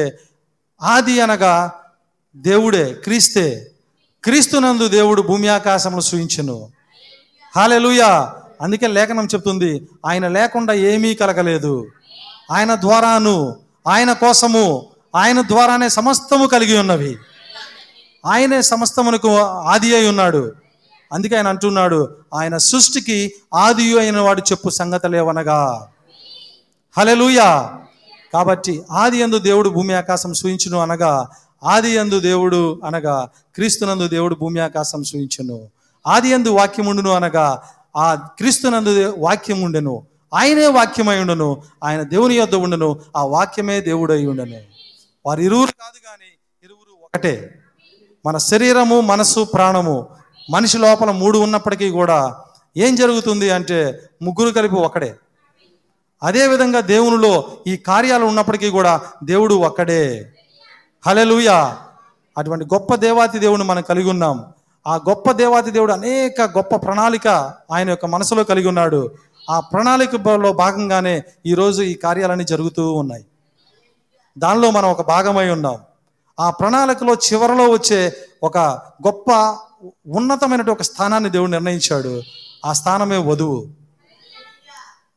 ఆది 0.81 1.15
అనగా 1.21 1.53
దేవుడే 2.35 2.85
క్రీస్తే. 3.03 3.45
క్రీస్తునందు 4.23 4.85
దేవుడు 4.95 5.21
భూమి 5.21 5.47
ఆకాశములు 5.49 6.03
సూచించను 6.09 6.57
హాలెలుయా! 7.53 8.09
అందుకే 8.61 8.87
లేఖనం 8.87 9.25
చెప్తుంది 9.25 9.69
ఆయన 10.05 10.25
లేకుండా 10.27 10.73
ఏమీ 10.89 11.11
కలగలేదు. 11.13 11.73
ఆయన 12.51 12.71
ద్వారాను 12.83 13.35
ఆయన 13.85 14.11
కోసము 14.23 14.65
ఆయన 15.15 15.39
ద్వారానే 15.51 15.87
సమస్తము 15.89 16.45
కలిగి 16.47 16.75
ఉన్నవి. 16.77 17.11
ఆయనే 18.27 18.61
సమస్తమునకు 18.61 19.35
ఆది 19.73 19.95
అయి 19.95 20.09
ఉన్నాడు. 20.09 20.51
అందుకే 21.13 21.35
ఆయన 21.35 21.47
అంటున్నాడు 21.47 21.99
ఆయన 22.33 22.57
సృష్టికి 22.57 23.33
ఆది 23.53 23.99
అయిన 23.99 24.19
వాడు 24.19 24.41
చెప్పు 24.51 24.69
సంగతలేవనగా 24.69 25.87
హలెలుయా 26.97 27.79
కాబట్టి 28.33 28.83
ఆది 28.91 29.17
యందు 29.17 29.37
దేవుడు 29.39 29.69
భూమి 29.69 29.93
ఆకాశం 29.93 30.33
సూచించును 30.33 30.77
అనగా 30.79 31.27
ఆది 31.63 31.91
యందు 31.95 32.19
దేవుడు 32.19 32.81
అనగా 32.85 33.29
క్రీస్తునందు 33.55 34.07
దేవుడు 34.07 34.35
భూమి 34.35 34.59
ఆకాశం 34.59 35.03
సూచించును 35.03 35.69
ఆది 36.07 36.29
యందు 36.29 36.49
వాక్యముండును 36.49 37.11
అనగా 37.11 37.63
ఆ 37.97 38.13
క్రీస్తునందు 38.15 39.15
వాక్యం 39.17 39.61
ఉండెను 39.61 39.95
ఆయనే 40.33 40.67
వాక్యమై 40.67 41.21
ఉండను 41.21 41.63
ఆయన 41.83 42.01
దేవుని 42.01 42.35
యొద్ద 42.35 42.55
ఉండను 42.55 42.99
ఆ 43.17 43.25
వాక్యమే 43.25 43.81
దేవుడై 43.81 44.25
ఉండను. 44.25 44.59
వారు 45.25 45.41
ఇరువురు 45.41 45.71
కాదు 45.71 45.99
కానీ 46.05 46.29
ఇరువురు 46.63 46.93
ఒకటే. 47.03 47.35
మన 48.27 48.37
శరీరము 48.37 49.01
మనస్సు 49.01 49.43
ప్రాణము 49.43 50.07
మనిషి 50.49 50.77
లోపల 50.77 51.11
మూడు 51.11 51.39
ఉన్నప్పటికీ 51.39 51.89
కూడా 51.89 52.35
ఏం 52.77 52.95
జరుగుతుంది 52.95 53.49
అంటే 53.49 54.01
ముగ్గురు 54.21 54.53
కలిపి 54.53 54.75
ఒకడే. 54.75 55.15
అదేవిధంగా 56.23 56.79
దేవునిలో 56.79 57.43
ఈ 57.67 57.77
కార్యాలు 57.77 58.25
ఉన్నప్పటికీ 58.25 58.69
కూడా 58.69 59.01
దేవుడు 59.23 59.55
ఒక్కడే. 59.55 60.33
హలెలుయా 61.05 61.77
అటువంటి 62.37 62.65
గొప్ప 62.65 62.95
దేవాతి 62.95 63.39
దేవుని 63.39 63.63
మనం 63.63 63.81
కలిగి 63.81 64.09
ఉన్నాం. 64.09 64.45
ఆ 64.87 64.95
గొప్ప 64.95 65.31
దేవాతి 65.31 65.71
దేవుడు 65.71 65.93
అనేక 65.93 66.41
గొప్ప 66.41 66.75
ప్రణాళిక 66.75 67.27
ఆయన 67.71 67.89
యొక్క 67.89 68.05
మనసులో 68.05 68.43
కలిగి 68.43 68.67
ఉన్నాడు. 68.67 69.11
ఆ 69.49 69.59
ప్రణాళికలో 69.59 70.53
భాగంగానే 70.53 71.23
ఈరోజు 71.45 71.81
ఈ 71.81 71.93
కార్యాలన్నీ 71.93 72.45
జరుగుతూ 72.45 72.93
ఉన్నాయి. 72.93 73.25
దానిలో 74.37 74.71
మనం 74.71 74.89
ఒక 74.89 75.07
భాగమై 75.07 75.49
ఉన్నాం. 75.49 75.77
ఆ 76.39 76.49
ప్రణాళికలో 76.49 77.13
చివరలో 77.13 77.69
వచ్చే 77.69 78.15
ఒక 78.43 78.57
గొప్ప 79.07 79.31
ఉన్నతమైనటువంటి 80.07 80.71
ఒక 80.71 80.81
స్థానాన్ని 80.81 81.29
దేవుడు 81.29 81.51
నిర్ణయించాడు. 81.51 82.21
ఆ 82.65 82.73
స్థానమే 82.73 83.17
వధువు. 83.17 83.67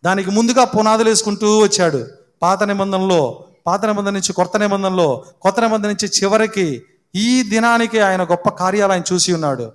దానికి 0.04 0.30
ముందుగా 0.30 0.64
పునాదులు 0.64 1.08
వేసుకుంటూ 1.08 1.58
వచ్చాడు. 1.58 2.06
పాత 2.42 2.62
నిబంధనలో 2.62 3.44
పాత 3.66 3.84
నిబంధన 3.84 4.12
నుంచి 4.12 4.32
కొత్త 4.32 4.56
నిబంధనలో 4.56 5.24
కొత్త 5.42 5.60
నిబంధన 5.60 5.88
నుంచి 5.88 6.10
చివరికి 6.22 6.82
ఈ 7.14 7.42
దినానికి 7.42 8.00
ఆయన 8.00 8.24
గొప్ప 8.24 8.48
కార్యాలు 8.48 8.92
ఆయన 8.92 9.02
చూసి 9.12 9.32
ఉన్నాడు. 9.32 9.72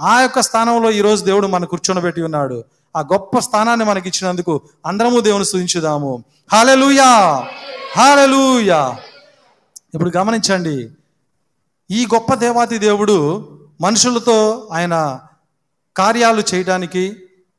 ఆ 0.00 0.20
యొక్క 0.20 0.40
స్థానంలో 0.42 0.90
ఈరోజు 0.90 1.24
దేవుడు 1.24 1.46
మన 1.46 1.64
కూర్చొనబెట్టి 1.64 2.22
ఉన్నాడు. 2.22 2.64
ఆ 2.96 3.00
గొప్ప 3.00 3.38
స్థానాన్ని 3.38 3.86
మనకి 3.86 4.08
ఇచ్చినందుకు 4.08 4.60
అందరము 4.86 5.20
దేవుని 5.20 5.44
స్థుతించుదాము. 5.44 6.24
హాలెలుయా 6.52 7.44
హాలెలూయా 7.96 8.96
ఇప్పుడు 9.94 10.12
గమనించండి. 10.16 10.90
ఈ 11.90 12.06
గొప్ప 12.14 12.34
దేవాతి 12.34 12.78
దేవుడు 12.78 13.48
మనుషులతో 13.80 14.68
ఆయన 14.72 15.20
కార్యాలు 15.96 16.42
చేయడానికి 16.54 17.16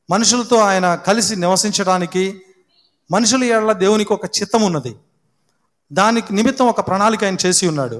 మనుషులతో 0.10 0.56
ఆయన 0.56 0.96
కలిసి 0.96 1.36
నివసించడానికి 1.36 2.42
మనుషుల 3.12 3.44
ఏళ్ళ 3.44 3.72
దేవునికి 3.72 4.14
ఒక 4.14 4.26
చిత్తం 4.26 4.62
ఉన్నది. 4.62 4.96
దానికి 5.94 6.36
నిమిత్తం 6.36 6.68
ఒక 6.68 6.88
ప్రణాళిక 6.88 7.24
ఆయన 7.24 7.38
చేసి 7.46 7.68
ఉన్నాడు. 7.68 7.96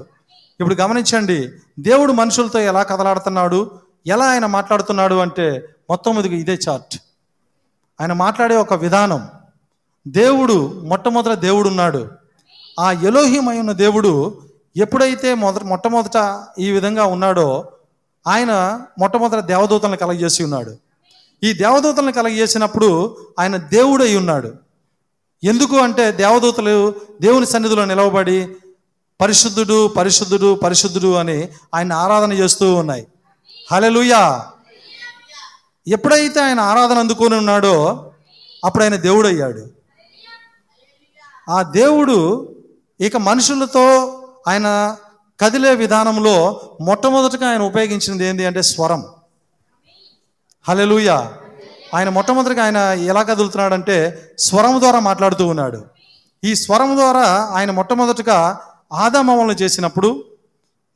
ఇప్పుడు 0.60 0.74
గమనించండి 0.74 1.50
దేవుడు 1.80 2.12
మనుషులతో 2.12 2.58
ఎలా 2.58 2.82
కదలాడుతున్నాడు 2.82 3.70
ఎలా 4.06 4.24
ఆయన 4.26 4.46
మాట్లాడుతున్నాడు 4.46 5.14
అంటే 5.14 5.68
మొత్తం 5.90 6.16
మీదకి 6.16 6.36
ఇదే 6.36 6.58
చార్ట్. 6.68 6.98
ఆయన 8.00 8.12
మాట్లాడే 8.12 8.56
ఒక 8.56 8.74
విధానం. 8.74 9.28
దేవుడు 10.08 10.82
మొట్టమొదట 10.84 11.32
దేవుడు 11.32 11.68
ఉన్నాడు 11.68 12.25
ఆ 12.80 12.92
ఎలోహిమైన 12.92 13.60
ఉన్న 13.60 13.72
దేవుడు 13.72 14.40
ఎప్పుడైతే 14.76 15.34
మొదట 15.34 15.64
మొట్టమొదట 15.64 16.44
ఈ 16.58 16.70
విధంగా 16.70 17.04
ఉన్నాడో 17.04 17.72
ఆయన 18.26 18.80
మొట్టమొదట 18.98 19.38
దేవదూతలను 19.38 19.96
కలగజేసి 19.96 20.44
ఉన్నాడు. 20.44 20.76
ఈ 21.42 21.52
దేవదూతలను 21.52 22.12
కలగజేసినప్పుడు 22.12 23.16
ఆయన 23.40 23.56
దేవుడై 23.56 24.16
ఉన్నాడు. 24.16 24.54
ఎందుకు 25.44 25.76
అంటే 25.76 26.12
దేవదూతలు 26.12 26.94
దేవుని 27.20 27.46
సన్నిధిలో 27.46 27.84
నిలవబడి 27.84 28.48
పరిశుద్ధుడు 29.20 29.88
పరిశుద్ధుడు 29.88 30.54
పరిశుద్ధుడు 30.54 31.14
అని 31.14 31.48
ఆయన 31.74 31.92
ఆరాధన 31.92 32.32
చేస్తూ 32.32 32.74
ఉన్నాయి. 32.74 33.06
హలెలుయా 33.72 34.46
ఎప్పుడైతే 35.88 36.40
ఆయన 36.40 36.60
ఆరాధన 36.60 36.98
అందుకొని 36.98 37.34
ఉన్నాడో 37.34 38.12
అప్పుడు 38.64 38.84
ఆయన 38.84 38.96
దేవుడయ్యాడు. 38.96 39.66
ఆ 41.50 41.62
దేవుడు 41.62 42.48
ఇక 43.00 43.16
మనుషులతో 43.16 43.84
ఆయన 44.48 44.96
కదిలే 45.40 45.74
విధానంలో 45.74 46.60
మొట్టమొదటిగా 46.80 47.48
ఆయన 47.48 47.62
ఉపయోగించినది 47.62 48.24
ఏంటి 48.24 48.46
అంటే 48.46 48.62
స్వరం. 48.62 49.04
హలెలుయ 50.68 51.08
ఆయన 51.94 52.08
మొట్టమొదటిగా 52.08 52.64
ఆయన 52.64 52.76
ఎలా 53.06 53.22
కదులుతున్నాడంటే 53.22 54.22
స్వరం 54.38 54.80
ద్వారా 54.80 55.00
మాట్లాడుతూ 55.00 55.46
ఉన్నాడు. 55.46 55.84
ఈ 56.44 56.54
స్వరం 56.54 56.96
ద్వారా 56.96 57.48
ఆయన 57.52 57.70
మొట్టమొదటిగా 57.70 58.60
ఆదామవలను 58.92 59.52
చేసినప్పుడు 59.52 60.24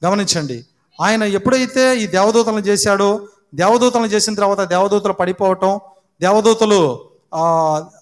గమనించండి. 0.07 0.65
ఆయన 1.03 1.23
ఎప్పుడైతే 1.23 1.97
ఈ 1.97 2.07
దేవదూతలను 2.07 2.59
చేశాడో 2.59 3.21
దేవదూతలను 3.55 4.07
చేసిన 4.07 4.35
తర్వాత 4.35 4.61
దేవదూతలు 4.61 5.13
పడిపోవటం 5.13 5.81
దేవదూతలు 6.21 7.11
ఆ, 7.35 7.43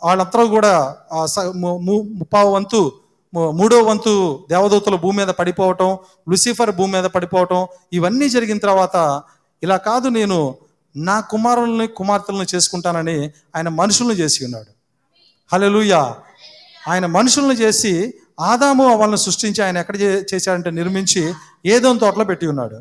వాళ్ళందరూ 0.05 0.47
కూడా 0.47 0.97
స- 1.25 1.53
ము- 1.57 1.79
ము- 1.81 2.19
ముప్పావు 2.19 2.55
వంతు 2.55 2.93
మూడో 3.35 3.83
వంతు 3.83 4.47
దేవదూతలు 4.51 4.97
భూమి 4.97 5.19
మీద 5.19 5.29
పడిపోవటం 5.29 5.99
లూసిఫర్ 6.31 6.77
భూమి 6.77 6.93
మీద 6.93 7.05
పడిపోవటం 7.05 7.67
ఇవన్నీ 7.93 8.29
జరిగిన 8.29 8.59
తర్వాత 8.59 9.23
ఇలా 9.63 9.77
కాదు 9.77 10.09
నేను 10.09 10.57
నా 10.97 11.21
కుమారుల్ని 11.21 11.87
కుమార్తెలను 11.87 12.47
చేసుకుంటానని 12.55 13.31
ఆయన 13.57 13.69
మనుషులను 13.69 14.13
చేసి 14.13 14.45
ఉన్నాడు. 14.45 14.67
హల్లెలూయా. 15.53 16.17
ఆయన 16.89 17.07
మనుషులను 17.07 17.53
చేసి 17.53 18.15
ఆదాము 18.41 18.97
వాళ్ళని 18.97 19.19
సృష్టించి 19.19 19.65
ఆయన 19.65 19.79
ఎక్కడ 19.79 20.01
చే- 20.01 20.25
చేశాడంటే 20.35 20.71
నిర్మించి 20.71 21.35
ఏదో 21.67 21.95
తోటలో 21.95 22.25
పెట్టి 22.25 22.47
ఉన్నాడు. 22.47 22.75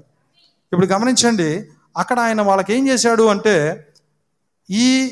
ఇప్పుడు 0.74 0.86
గమనించండి 0.86 1.66
అక్కడ 1.98 2.20
ఆయన 2.20 2.42
వాళ్ళకి 2.42 2.74
ఏం 2.74 2.88
చేశాడు 2.88 3.24
అంటే 3.24 3.88
ఈ 4.70 5.12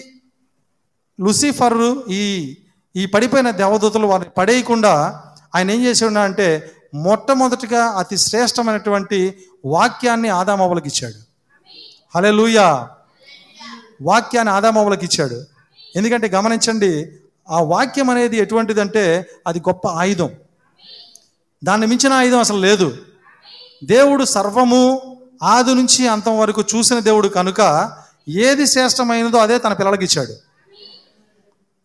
లూసిఫర్ 1.22 2.04
ఈ 2.10 2.58
ఈ 2.96 3.06
పడిపోయిన 3.06 3.52
దేవదూతలు 3.52 4.08
వారిని 4.08 4.30
పడేయకుండా 4.38 5.24
ఆయన 5.56 5.72
ఏం 5.72 5.86
చేశాడు 5.86 6.14
అంటే 6.14 6.72
మొట్టమొదటిగా 6.94 7.86
అతి 7.86 8.18
శ్రేష్టమైనటువంటి 8.18 9.38
వాక్యాన్ని 9.66 10.30
ఆదామవ్వలకి 10.30 10.88
ఇచ్చాడు. 10.88 11.16
హలే 12.16 12.58
వాక్యాన్ని 14.02 14.54
ఆదామవ్వలకి 14.54 15.06
ఇచ్చాడు. 15.06 15.44
ఎందుకంటే 15.96 16.28
గమనించండి 16.28 17.12
ఆ 17.50 17.62
వాక్యం 17.62 18.10
అనేది 18.10 18.38
ఎటువంటిదంటే 18.38 19.30
అది 19.48 19.60
గొప్ప 19.60 19.88
ఆయుధం. 19.88 20.30
దాన్ని 21.64 21.88
మించిన 21.88 22.14
ఆయుధం 22.14 22.40
అసలు 22.40 22.58
లేదు. 22.58 22.98
దేవుడు 23.84 24.24
సర్వము 24.24 25.18
ఆది 25.44 25.74
నుంచి 25.74 26.08
అంతం 26.08 26.40
వరకు 26.40 26.62
చూసిన 26.62 27.00
దేవుడు 27.00 27.28
కనుక 27.28 27.92
ఏది 28.30 28.68
శ్రేష్టమైనదో 28.68 29.38
అదే 29.38 29.58
తన 29.58 29.74
పిల్లలకి 29.74 30.06
ఇచ్చాడు. 30.06 30.55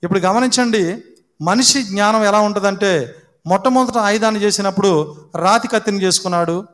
ఇప్పుడు 0.04 0.20
గమనించండి 0.20 1.02
మనిషి 1.42 1.82
జ్ఞానం 1.82 2.24
ఎలా 2.24 2.40
ఉంటుందంటే 2.40 3.14
మొట్టమొదట 3.46 3.98
ఆయుధాన్ని 3.98 4.40
చేసినప్పుడు 4.40 5.16
రాతి 5.36 5.68
కత్తిని 5.68 6.02
చేసుకున్నాడు 6.02 6.64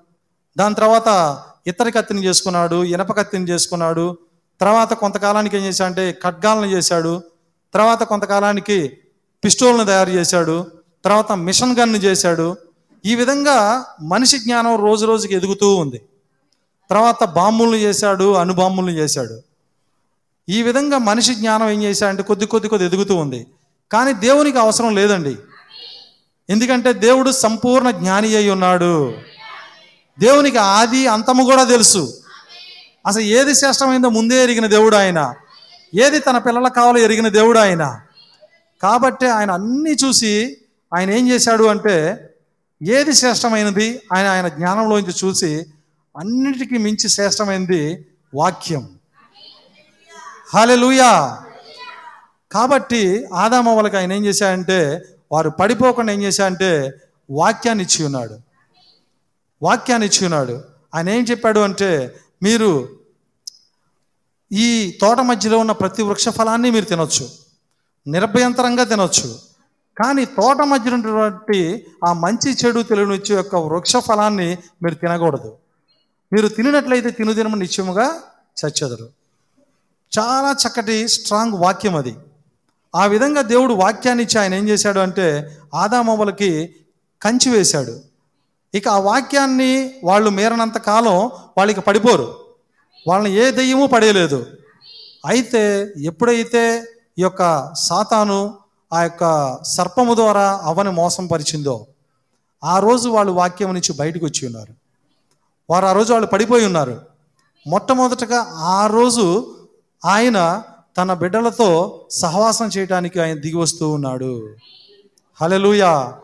దాని 0.57 0.75
తర్వాత 0.75 1.09
ఇతర 1.67 1.89
కత్తిని 1.89 2.25
చేసుకున్నాడు 2.25 2.85
ఇనప 2.85 3.13
కత్తిని 3.17 3.49
చేసుకున్నాడు 3.49 4.17
తర్వాత 4.61 4.93
కొంతకాలానికి 4.93 5.57
ఏం 5.57 5.63
చేశాడంటే 5.63 6.13
ఖడ్గాలను 6.23 6.67
చేశాడు 6.67 7.23
తర్వాత 7.75 8.03
కొంతకాలానికి 8.03 8.99
పిస్టోల్ను 9.45 9.85
తయారు 9.85 10.11
చేశాడు 10.11 10.67
తర్వాత 11.05 11.33
మిషన్ 11.33 11.77
గన్ను 11.77 11.97
చేశాడు. 11.97 12.57
ఈ 13.05 13.15
విధంగా 13.15 13.85
మనిషి 14.03 14.39
జ్ఞానం 14.39 14.77
రోజు 14.77 15.07
రోజుకి 15.07 15.35
ఎదుగుతూ 15.35 15.75
ఉంది. 15.77 16.03
తర్వాత 16.91 17.25
బాంబులను 17.25 17.77
చేశాడు 17.77 18.33
అణుబాంబులను 18.33 18.91
చేశాడు. 18.91 19.37
ఈ 20.49 20.63
విధంగా 20.63 20.99
మనిషి 20.99 21.35
జ్ఞానం 21.35 21.71
ఏం 21.71 21.83
చేశాడంటే 21.83 22.23
కొద్ది 22.23 22.47
కొద్ది 22.47 22.69
కొద్ది 22.69 22.87
ఎదుగుతూ 22.87 23.17
ఉంది. 23.17 23.47
కానీ 23.93 24.13
దేవునికి 24.13 24.59
అవసరం 24.59 24.95
లేదండి. 24.95 25.37
ఎందుకంటే 26.51 26.93
దేవుడు 26.93 27.31
సంపూర్ణ 27.31 27.91
జ్ఞాని 27.91 28.37
అయి 28.37 28.51
ఉన్నాడు. 28.51 29.15
దేవునికి 30.19 30.59
ఆది 30.59 31.07
అంతము 31.07 31.45
కూడా 31.45 31.65
తెలుసు. 31.65 32.15
అసలు 33.07 33.23
ఏది 33.23 33.55
శ్రేష్టమైందో 33.55 34.09
ముందే 34.09 34.45
ఎరిగిన 34.45 34.67
దేవుడు 34.67 34.97
ఆయన. 34.97 35.35
ఏది 35.95 36.19
తన 36.19 36.39
పిల్లలకు 36.39 36.75
కావాలో 36.75 36.99
ఎరిగిన 36.99 37.29
దేవుడు 37.29 37.59
ఆయన. 37.59 38.01
కాబట్టి 38.83 39.27
ఆయన 39.27 39.51
అన్నీ 39.51 39.91
చూసి 39.91 40.57
ఆయన 40.97 41.11
ఏం 41.11 41.29
చేశాడు 41.29 41.65
అంటే 41.65 42.29
ఏది 42.83 43.15
శ్రేష్టమైనది 43.15 44.03
ఆయన 44.13 44.27
ఆయన 44.27 44.49
జ్ఞానంలోంచి 44.49 45.15
చూసి 45.25 45.67
అన్నిటికీ 46.19 46.79
మించి 46.79 47.09
శ్రేష్టమైనది 47.09 48.07
వాక్యం. 48.35 48.96
హాలెలూయా. 50.55 51.43
కాబట్టి 52.53 53.29
ఆదామ 53.35 53.69
వాళ్ళకి 53.69 53.97
ఆయన 53.97 54.13
ఏం 54.13 54.27
చేశాడంటే 54.27 55.05
వారు 55.33 55.51
పడిపోకుండా 55.51 56.13
ఏం 56.13 56.23
చేశాడంటే 56.23 56.93
వాక్యాన్ని 57.31 57.85
ఇచ్చి 57.85 58.05
ఉన్నాడు. 58.05 58.39
వాక్యాన్ని 59.63 60.07
ఇచ్చి 60.07 60.25
ఉన్నాడు. 60.25 60.65
ఆయన 60.95 61.09
ఏం 61.09 61.25
చెప్పాడు 61.25 61.61
అంటే 61.61 62.17
మీరు 62.43 62.89
ఈ 64.53 64.99
తోట 65.01 65.21
మధ్యలో 65.21 65.59
ఉన్న 65.59 65.73
ప్రతి 65.73 66.03
వృక్ష 66.03 66.29
ఫలాన్ని 66.29 66.71
మీరు 66.71 66.85
తినొచ్చు. 66.85 67.29
నిర్భయంతరంగా 68.07 68.85
తినొచ్చు. 68.85 69.39
కానీ 69.99 70.25
తోట 70.25 70.57
మధ్య 70.57 70.91
ఉన్నటువంటి 70.91 71.87
ఆ 72.05 72.13
మంచి 72.13 72.57
చెడు 72.65 72.83
తెలియనిచ్చే 72.83 73.35
యొక్క 73.35 73.57
వృక్ష 73.57 73.97
ఫలాన్ని 73.97 74.59
మీరు 74.83 74.95
తినకూడదు. 74.95 75.57
మీరు 76.33 76.49
తినినట్లయితే 76.49 77.11
తినుదినము 77.11 77.57
నిత్యముగా 77.57 78.21
చచ్చెదరు. 78.67 79.26
చాలా 80.19 80.53
చక్కటి 80.53 81.09
స్ట్రాంగ్ 81.09 81.53
వాక్యం 81.53 81.97
అది. 81.97 82.17
ఆ 82.97 83.07
విధంగా 83.07 83.43
దేవుడు 83.43 83.75
వాక్యాన్ని 83.75 84.25
ఇచ్చి 84.25 84.41
ఆయన 84.41 84.55
ఏం 84.55 84.69
చేశాడు 84.69 85.01
అంటే 85.01 85.59
ఆదామవ్వలకి 85.75 86.75
కంచి 87.23 87.51
వేశాడు. 87.51 88.01
ఇక 88.75 88.89
ఆ 88.89 88.99
వాక్యాన్ని 88.99 89.95
వాళ్ళు 90.05 90.31
మేరనంత 90.31 90.79
కాలం 90.79 91.17
వాళ్ళకి 91.59 91.81
పడిపోరు. 91.81 92.39
వాళ్ళని 93.09 93.35
ఏ 93.35 93.51
దెయ్యము 93.51 93.87
పడేయలేదు. 93.87 94.47
అయితే 95.27 95.93
ఎప్పుడైతే 95.99 96.85
ఈ 97.19 97.23
యొక్క 97.23 97.75
సాతాను 97.75 98.55
ఆ 98.93 99.03
యొక్క 99.03 99.59
సర్పము 99.63 100.15
ద్వారా 100.15 100.61
అవని 100.63 100.91
మోసం 100.91 101.27
పరిచిందో 101.27 101.87
ఆ 102.65 102.79
రోజు 102.79 103.09
వాళ్ళు 103.09 103.33
వాక్యం 103.33 103.75
నుంచి 103.75 103.93
బయటకు 103.93 104.25
వచ్చి 104.27 104.47
ఉన్నారు. 104.47 104.75
వారు 105.71 105.87
ఆ 105.87 105.93
రోజు 105.93 106.13
వాళ్ళు 106.13 106.29
పడిపోయి 106.29 106.67
ఉన్నారు. 106.67 107.01
మొట్టమొదటగా 107.67 108.47
ఆ 108.51 108.87
రోజు 108.87 109.56
ఆయన 110.05 110.63
తన 110.97 111.13
బిడ్డలతో 111.13 112.01
సహవాసం 112.11 112.67
చేయడానికి 112.67 113.21
ఆయన 113.21 113.39
దిగి 113.39 113.57
వస్తూ 113.57 113.91
ఉన్నాడు. 113.91 114.57
హలెలుయా 115.41 116.15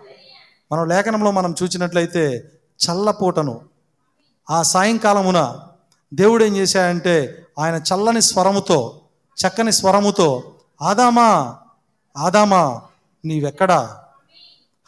మనం 0.72 0.88
లేఖనంలో 0.88 1.30
మనం 1.30 1.54
చూసినట్లయితే 1.62 2.44
చల్లపూటను 2.78 3.60
ఆ 4.50 4.62
సాయంకాలమున 4.62 5.58
దేవుడు 6.14 6.44
ఏం 6.44 6.56
చేశాడంటే 6.56 7.46
ఆయన 7.58 7.74
చల్లని 7.74 8.22
స్వరముతో 8.22 9.00
చక్కని 9.36 9.72
స్వరముతో 9.72 10.52
ఆదామా 10.82 11.56
ఆదామా 12.16 12.82
నీవెక్కడా? 13.24 13.96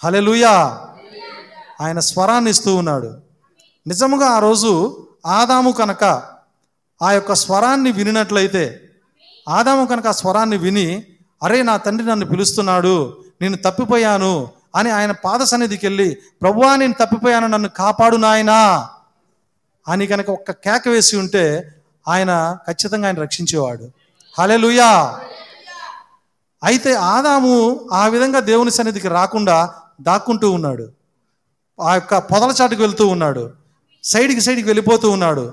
హలెలుయా 0.05 0.85
ఆయన 1.81 1.99
స్వరాన్ని 1.99 2.51
ఇస్తూ 2.51 2.77
ఉన్నాడు. 2.77 3.18
నిజముగా 3.87 4.27
ఆ 4.27 4.38
రోజు 4.38 5.07
ఆదాము 5.27 5.70
కనుక 5.70 6.34
ఆ 7.05 7.12
యొక్క 7.12 7.33
స్వరాన్ని 7.35 7.93
వినినట్లయితే 7.93 8.64
ఆదాము 9.49 9.87
కనుక 9.87 10.07
ఆ 10.07 10.12
స్వరాన్ని 10.12 10.57
విని 10.57 10.87
అరే 11.43 11.62
నా 11.62 11.77
తండ్రి 11.77 12.07
నన్ను 12.09 12.27
పిలుస్తున్నాడు 12.27 13.17
నేను 13.40 13.57
తప్పిపోయాను 13.57 14.35
అని 14.77 14.90
ఆయన 14.90 15.12
పాద 15.12 15.40
సన్నిధికి 15.43 15.87
వెళ్ళి 15.87 16.09
ప్రభువా 16.43 16.77
నేను 16.77 16.93
తప్పిపోయాను 16.93 17.47
నన్ను 17.47 17.69
కాపాడు 17.69 18.17
నాయనా 18.17 18.88
అని 19.88 20.07
కనుక 20.07 20.31
ఒక్క 20.31 20.51
కేక 20.51 20.88
వేసి 20.88 21.17
ఉంటే 21.17 21.45
ఆయన 22.09 22.59
ఖచ్చితంగా 22.69 23.07
ఆయన 23.07 23.21
రక్షించేవాడు. 23.21 23.87
హలెలుయా 24.38 25.21
అయితే 26.64 26.95
ఆదాము 26.95 27.55
ఆ 27.93 28.07
విధంగా 28.07 28.40
దేవుని 28.40 28.71
సన్నిధికి 28.71 29.09
రాకుండా 29.09 29.57
దాక్కుంటూ 30.01 30.51
ఉన్నాడు. 30.51 30.87
ఆ 31.81 31.95
యొక్క 31.95 32.19
పొదల 32.19 32.55
చాటుకు 32.62 32.83
వెళ్తూ 32.83 33.07
ఉన్నాడు. 33.07 33.51
సైడ్కి 34.05 34.40
సైడ్కి 34.40 34.67
వెళ్ళిపోతూ 34.67 35.11
ఉన్నాడు. 35.11 35.53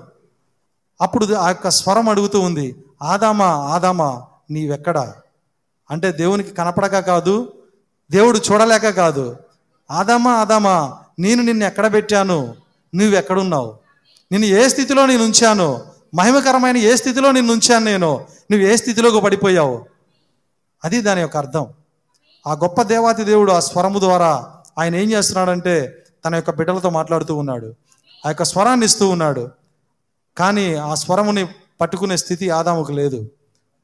అప్పుడు 1.01 1.33
ఆ 1.33 1.47
యొక్క 1.47 1.69
స్వరం 1.69 2.09
అడుగుతూ 2.09 2.39
ఉంది 2.39 2.75
ఆదామా 3.01 3.45
ఆదామా 3.45 4.21
నీవెక్కడా? 4.51 5.15
అంటే 5.91 6.11
దేవునికి 6.11 6.51
కనపడక 6.51 6.99
కాదు 6.99 7.53
దేవుడు 8.11 8.41
చూడలేక 8.51 8.89
కాదు 8.89 9.37
ఆదామా 9.91 10.31
ఆదామా 10.31 10.97
నేను 11.19 11.43
నిన్ను 11.43 11.65
ఎక్కడ 11.65 11.93
పెట్టాను? 11.93 12.55
నువ్వు 12.95 13.15
ఎక్కడున్నావు 13.17 13.75
నిన్ను 14.31 14.47
ఏ 14.47 14.67
స్థితిలో 14.67 15.05
నేను 15.05 15.23
ఉంచాను? 15.23 15.85
మహిమకరమైన 16.15 16.77
ఏ 16.77 16.95
స్థితిలో 16.95 17.31
నిన్ను 17.31 17.53
ఉంచాను 17.53 17.85
నేను? 17.85 18.25
నువ్వు 18.51 18.67
ఏ 18.67 18.75
స్థితిలోకి 18.75 19.21
పడిపోయావు? 19.21 19.85
అది 20.83 21.01
దాని 21.01 21.21
యొక్క 21.21 21.37
అర్థం. 21.37 21.67
ఆ 22.47 22.53
గొప్ప 22.53 22.81
దేవాతి 22.81 23.23
దేవుడు 23.23 23.51
ఆ 23.51 23.59
స్వరము 23.59 23.99
ద్వారా 23.99 24.55
ఆయన 24.79 24.95
ఏం 24.95 25.11
చేస్తున్నాడంటే 25.11 26.03
తన 26.25 26.35
యొక్క 26.35 26.51
బిడ్డలతో 26.51 26.89
మాట్లాడుతూ 26.89 27.35
ఉన్నాడు 27.35 27.73
ఆ 28.25 28.29
యొక్క 28.29 28.43
స్వరాన్ని 28.43 28.85
ఇస్తూ 28.85 29.09
ఉన్నాడు. 29.09 29.49
కానీ 30.37 30.75
ఆ 30.75 30.95
స్వరముని 30.95 31.47
పట్టుకునే 31.81 32.17
స్థితి 32.17 32.49
ఆదాముకు 32.49 32.91
లేదు. 32.91 33.29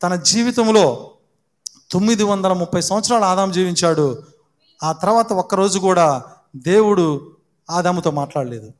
తన 0.04 0.16
జీవితంలో 0.16 1.12
తొమ్మిది 1.92 2.24
వందల 2.24 2.54
ముప్పై 2.54 2.82
సంవత్సరాలు 2.82 3.24
ఆదాము 3.24 3.54
జీవించాడు. 3.54 4.24
ఆ 4.84 4.92
తర్వాత 4.92 5.34
ఒక్కరోజు 5.34 5.80
కూడా 5.80 6.24
దేవుడు 6.56 7.32
ఆదాముతో 7.70 8.12
మాట్లాడలేదు. 8.12 8.72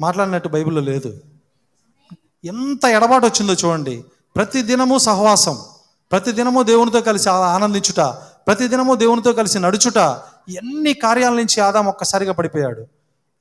మాట్లాడినట్టు 0.00 0.48
బైబిల్లో 0.48 0.80
లేదు. 0.80 1.20
ఎంత 2.44 2.84
ఎడబాటు 2.84 3.26
వచ్చిందో 3.26 3.52
చూడండి. 3.52 4.04
ప్రతి 4.36 4.62
దినము 4.62 4.98
సహవాసం. 4.98 5.58
ప్రతి 6.12 6.32
దినము 6.32 6.62
దేవునితో 6.62 7.00
కలిసి 7.00 7.30
ఆనందించుట. 7.30 8.00
ప్రతి 8.46 8.68
దినము 8.68 8.94
దేవునితో 8.94 9.32
కలిసి 9.32 9.58
నడుచుట. 9.58 9.96
ఎన్ని 10.48 10.94
కార్యాల 10.94 11.32
నుంచి 11.32 11.60
ఆదాం 11.60 11.86
ఒక్కసారిగా 11.86 12.32
పడిపోయాడు? 12.32 12.86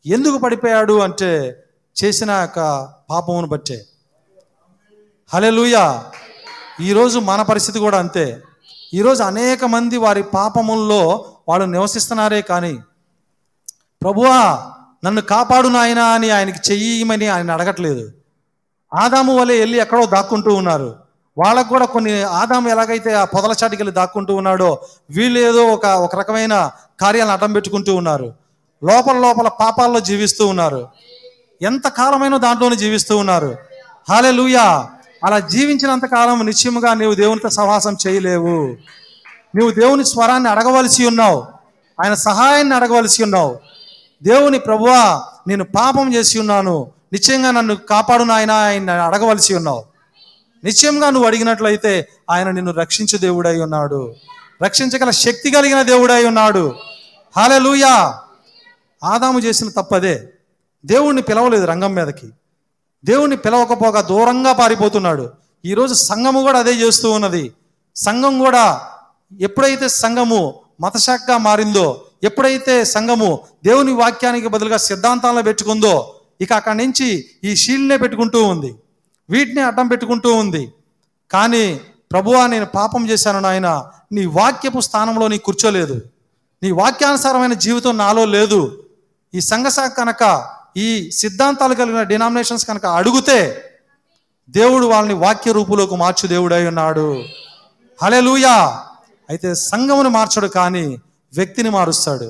ఎందుకు 0.05 0.37
పడిపోయాడు 0.37 0.99
అంటే 0.99 1.63
చేసిన 2.03 2.31
యొక్క 2.31 2.89
పాపమును 3.09 3.47
బట్టే. 3.47 3.85
హలే 5.33 5.49
లూయా 5.49 6.05
ఈరోజు 6.81 7.19
మన 7.19 7.41
పరిస్థితి 7.41 7.79
కూడా 7.79 7.99
అంతే. 7.99 8.41
ఈరోజు 8.93 9.23
అనేక 9.23 9.65
మంది 9.65 9.97
వారి 9.97 10.23
పాపముల్లో 10.23 11.25
వాళ్ళు 11.47 11.65
నివసిస్తున్నారే 11.65 12.41
కానీ 12.41 12.79
ప్రభువా 14.01 14.71
నన్ను 15.03 15.21
కాపాడు 15.21 15.67
నాయనా 15.67 16.05
అని 16.05 16.29
ఆయనకి 16.29 16.71
చెయ్యమని 16.71 17.27
ఆయన 17.27 17.51
అడగట్లేదు. 17.51 18.11
ఆదాము 18.93 19.39
వలె 19.39 19.59
వెళ్ళి 19.59 19.77
ఎక్కడో 19.79 20.05
దాక్కుంటూ 20.05 20.53
ఉన్నారు. 20.53 20.95
వాళ్ళకు 21.37 21.69
కూడా 21.69 21.85
కొన్ని 21.85 22.21
ఆదాము 22.21 22.69
ఎలాగైతే 22.69 23.13
ఆ 23.13 23.25
పొదల 23.25 23.53
చాటికి 23.63 23.83
వెళ్ళి 23.83 23.93
దాక్కుంటూ 23.93 24.35
ఉన్నాడో 24.35 24.81
వీళ్ళు 25.09 25.39
ఏదో 25.39 25.67
ఒక 25.67 25.85
ఒక 25.85 26.15
రకమైన 26.15 26.71
కార్యాలను 26.99 27.31
అడ్డం 27.31 27.53
పెట్టుకుంటూ 27.53 27.95
ఉన్నారు. 27.95 28.33
లోపల 28.83 29.17
లోపల 29.17 29.47
పాపాల్లో 29.47 29.99
జీవిస్తూ 29.99 30.47
ఉన్నారు. 30.47 30.87
ఎంతకాలమైనా 31.61 32.37
దాంట్లోనే 32.37 32.75
జీవిస్తూ 32.75 33.17
ఉన్నారు. 33.17 33.55
హాలే 34.09 34.55
అలా 35.23 35.39
జీవించినంత 35.39 36.05
కాలం 36.05 36.45
నిశ్చయముగా 36.45 36.93
నీవు 36.93 37.13
దేవునితో 37.13 37.49
సహవాసం 37.49 37.97
చేయలేవు. 38.07 38.77
నీవు 39.55 39.71
దేవుని 39.71 40.05
స్వరాన్ని 40.05 40.49
అడగవలసి 40.49 41.05
ఉన్నావు. 41.05 41.45
ఆయన 42.03 42.13
సహాయాన్ని 42.13 42.75
అడగవలసి 42.75 43.23
ఉన్నావు. 43.23 43.59
దేవుని 44.23 44.59
ప్రభువా 44.59 45.23
నేను 45.47 45.63
పాపం 45.63 46.13
చేసి 46.13 46.39
ఉన్నాను. 46.39 46.91
నిశ్చయంగా 47.13 47.51
నన్ను 47.51 47.75
కాపాడు 47.75 48.23
నాయన 48.23 48.51
ఆయన 48.51 48.89
అడగవలసి 48.89 49.55
ఉన్నావు. 49.55 49.83
నిశ్చయంగా 50.63 51.09
నువ్వు 51.09 51.27
అడిగినట్లయితే 51.27 52.07
ఆయన 52.29 52.51
నిన్ను 52.51 52.71
రక్షించు 52.71 53.17
దేవుడై 53.17 53.59
ఉన్నాడు. 53.59 54.15
రక్షించగల 54.63 55.09
శక్తి 55.09 55.51
కలిగిన 55.51 55.81
దేవుడై 55.81 56.25
ఉన్నాడు. 56.25 56.75
హాలెలూయా 57.37 58.19
ఆదాము 59.03 59.39
చేసిన 59.39 59.69
తప్పదే. 59.69 60.29
దేవుణ్ణి 60.85 61.21
పిలవలేదు 61.21 61.65
రంగం 61.65 61.93
మీదకి. 61.93 62.29
దేవుణ్ణి 63.05 63.37
పిలవకపోగా 63.37 64.01
దూరంగా 64.01 64.53
పారిపోతున్నాడు. 64.53 65.29
ఈరోజు 65.65 65.93
సంఘము 65.93 66.41
కూడా 66.41 66.59
అదే 66.59 66.71
చేస్తూ 66.71 67.11
ఉన్నది. 67.11 67.53
సంఘం 67.95 68.39
కూడా 68.39 68.81
ఎప్పుడైతే 69.39 69.87
సంఘము 69.87 70.59
మతశాఖగా 70.81 71.37
మారిందో 71.37 72.01
ఎప్పుడైతే 72.23 72.83
సంఘము 72.83 73.39
దేవుని 73.65 73.91
వాక్యానికి 73.91 74.47
బదులుగా 74.47 74.77
సిద్ధాంతాలను 74.77 75.43
పెట్టుకుందో 75.43 76.15
ఇక 76.41 76.53
అక్కడి 76.53 76.77
నుంచి 76.77 77.25
ఈ 77.43 77.55
షీల్డ్నే 77.55 77.97
పెట్టుకుంటూ 77.97 78.43
ఉంది. 78.43 78.75
వీటిని 79.29 79.61
అడ్డం 79.61 79.87
పెట్టుకుంటూ 79.87 80.33
ఉంది. 80.33 80.73
కానీ 81.31 81.81
ప్రభువా 82.11 82.47
నేను 82.47 82.65
పాపం 82.65 83.09
చేశాను 83.09 83.39
నాయన. 83.39 83.85
నీ 84.11 84.25
వాక్యపు 84.25 84.79
స్థానంలో 84.79 85.27
నీ 85.27 85.37
కూర్చోలేదు. 85.37 86.01
నీ 86.63 86.71
వాక్యానుసారమైన 86.71 87.53
జీవితం 87.53 87.97
నాలో 87.97 88.25
లేదు. 88.25 88.83
ఈ 89.33 89.41
సంఘశాఖ 89.41 89.91
కనుక 89.91 90.56
ఈ 90.77 90.87
సిద్ధాంతాలు 91.11 91.75
కలిగిన 91.75 92.03
డినామినేషన్స్ 92.03 92.65
కనుక 92.65 92.85
అడిగితే 92.85 93.37
దేవుడు 94.49 94.85
వాళ్ళని 94.85 95.13
వాక్య 95.13 95.51
రూపులోకి 95.51 95.95
మార్చు 95.95 96.27
దేవుడై 96.27 96.67
ఉన్నాడు. 96.67 97.07
హలెలూయా 98.03 98.57
అయితే 99.29 99.55
సంఘమును 99.55 100.09
మార్చడు 100.09 100.47
కానీ 100.47 100.85
వ్యక్తిని 101.33 101.69
మారుస్తాడు. 101.69 102.27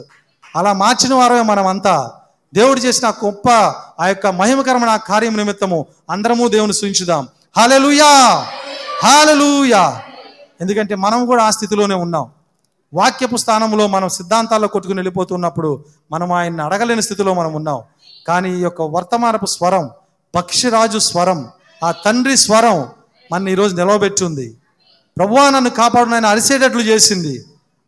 అలా 0.56 0.74
మార్చిన 0.74 1.14
వారమే 1.14 1.41
మనమంతా. 1.41 2.12
దేవుడు 2.54 2.80
చేసిన 2.80 3.08
గొప్ప 3.26 3.50
ఆ 4.02 4.08
యొక్క 4.08 4.28
మహిమకరమైన 4.28 4.95
కార్యం 4.95 5.38
నిమిత్తము 5.38 5.80
అందరము 6.10 6.48
దేవుని 6.48 6.74
సూచించుదాం 6.74 7.28
హాలెలూయా 7.58 8.12
హాలెలూయా 9.04 10.02
ఎందుకంటే 10.62 10.95
మనం 10.95 11.26
కూడా 11.26 11.43
ఆ 11.43 11.50
స్థితిలోనే 11.50 11.95
ఉన్నాం. 11.95 12.26
వాక్యపు 12.93 13.38
స్థానంలో 13.38 13.88
మనం 13.88 14.10
సిద్ధాంతాల్లో 14.10 14.68
కొట్టుకుని 14.68 15.00
వెళ్ళిపోతున్నప్పుడు 15.00 15.86
మనం 16.12 16.32
ఆయన్ని 16.32 16.62
అడగలేని 16.64 17.02
స్థితిలో 17.02 17.34
మనం 17.34 17.54
ఉన్నాం. 17.54 17.80
కానీ 18.28 18.57
ఈ 18.57 18.61
యొక్క 18.61 18.82
వర్తమానపు 18.82 19.45
స్వరం 19.45 19.89
పక్షిరాజు 20.36 20.99
స్వరం 20.99 21.47
ఆ 21.84 21.91
తండ్రి 21.91 22.38
స్వరం 22.38 22.88
మన 23.32 23.49
ఈరోజు 23.49 23.75
నిలవబెట్టింది. 23.75 24.57
ప్రభువా 25.17 25.49
నన్ను 25.49 25.69
కాపాడు 25.69 26.09
ఆయన 26.09 26.25
అరిసేటట్లు 26.25 26.82
చేసింది. 26.82 27.45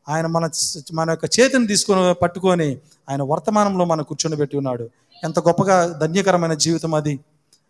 ఆయన 0.09 0.27
మన 0.27 0.49
మన 0.93 1.09
యొక్క 1.09 1.39
చేతిని 1.39 1.67
తీసుకొని 1.67 2.13
పట్టుకొని 2.13 2.77
ఆయన 3.09 3.21
వర్తమానంలో 3.21 3.85
మనం 3.85 4.03
కూర్చొని 4.03 4.35
పెట్టి 4.35 4.57
ఉన్నాడు. 4.57 4.89
ఎంత 5.23 5.39
గొప్పగా 5.39 5.87
ధన్యకరమైన 5.87 6.53
జీవితం 6.53 6.95
అది. 6.95 7.19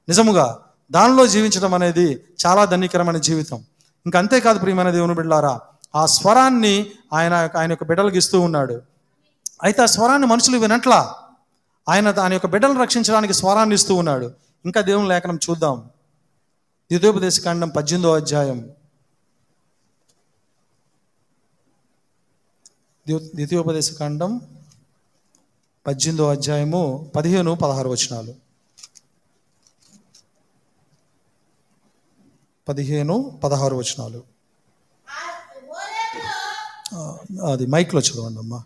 నిజముగా 0.09 0.59
దానిలో 0.91 1.28
జీవించడం 1.28 1.74
అనేది 1.74 2.24
చాలా 2.45 2.65
ధన్యకరమైన 2.65 3.17
జీవితం. 3.17 3.63
ఇంకా 4.05 4.20
అంతేకాదు 4.20 4.59
ప్రియమైన 4.59 4.91
దేవుని 4.91 5.15
బిడ్డారా 5.15 5.59
ఆ 5.95 6.05
స్వరాన్ని 6.05 6.86
ఆయన 7.13 7.49
ఆయన 7.55 7.70
యొక్క 7.72 7.84
బిడ్డలకు 7.84 8.15
ఇస్తూ 8.15 8.41
ఉన్నాడు. 8.41 8.82
అయితే 9.63 9.82
ఆ 9.82 9.86
స్వరాన్ని 9.86 10.28
మనుషులు 10.28 10.57
వినట్లా? 10.57 11.15
ఆయన 11.90 12.12
దాని 12.12 12.36
యొక్క 12.36 12.48
బిడ్డలను 12.48 12.82
రక్షించడానికి 12.82 13.34
స్వరాన్ని 13.34 13.76
ఇస్తూ 13.76 13.96
ఉన్నాడు. 13.96 14.34
ఇంకా 14.66 14.82
దేవుని 14.82 15.08
లేఖనం 15.08 15.40
చూద్దాం. 15.50 15.90
ద్వితీయోపదేశ 16.90 17.40
కాండం 17.40 17.70
పద్దెనిమిదో 17.70 18.16
అధ్యాయం. 18.16 18.60
ద్వి- 23.08 23.18
ద్వితీయోపదేశ 23.18 23.92
కాండం 23.92 24.38
పద్దెనిమిదో 25.88 26.30
అధ్యాయము 26.30 27.12
పదిహేను 27.16 27.56
పదహారు 27.56 27.90
వచనాలు. 27.90 28.36
పదిహేను 32.68 33.42
పదహారు 33.44 33.76
వచనాలు. 33.76 34.24
అది 37.46 37.66
మైక్లో 37.66 38.02
చదవండి 38.02 38.40
అమ్మా. 38.40 38.64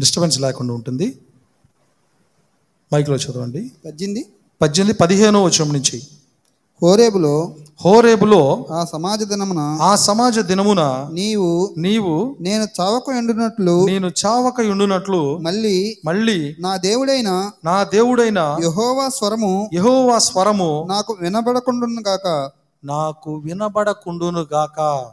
డిస్టర్బెన్స్ 0.00 0.40
లేకుండా 0.40 0.74
ఉంటుంది. 0.74 1.25
మైక్లో 2.94 3.16
చదవండి. 3.16 3.72
పద్దెనిమిది. 3.86 4.26
పద్దెనిమిది 4.62 4.98
పదిహేను 4.98 5.44
వచనం 5.44 5.72
నుంచి. 5.72 6.02
హోరేబులో 6.82 7.54
హోరేబులో 7.84 8.66
ఆ 8.70 8.84
సమాజ 8.84 9.22
దినమున 9.22 9.58
ఆ 9.82 9.94
సమాజ 9.94 10.38
దినమున 10.38 11.10
నీవు 11.12 11.74
నీవు 11.78 12.36
నేను 12.40 12.66
చావకు 12.80 13.12
ఎండునట్లు 13.12 13.86
నేను 13.86 14.10
చావక 14.26 14.60
ఉండునట్లు 14.60 15.38
మళ్ళీ 15.38 15.98
మళ్ళీ 16.04 16.56
నా 16.60 16.76
దేవుడైన 16.76 17.50
నా 17.64 17.84
దేవుడైన 17.84 18.56
యహోవా 18.62 19.08
స్వరము 19.08 19.70
యెహోవా 19.72 20.18
స్వరము 20.18 20.86
నాకు 20.88 21.16
వినబడకుండును 21.20 22.02
గాక. 22.08 22.50
నాకు 22.84 23.36
వినబడకుండును 23.36 24.46
గాక. 24.52 25.06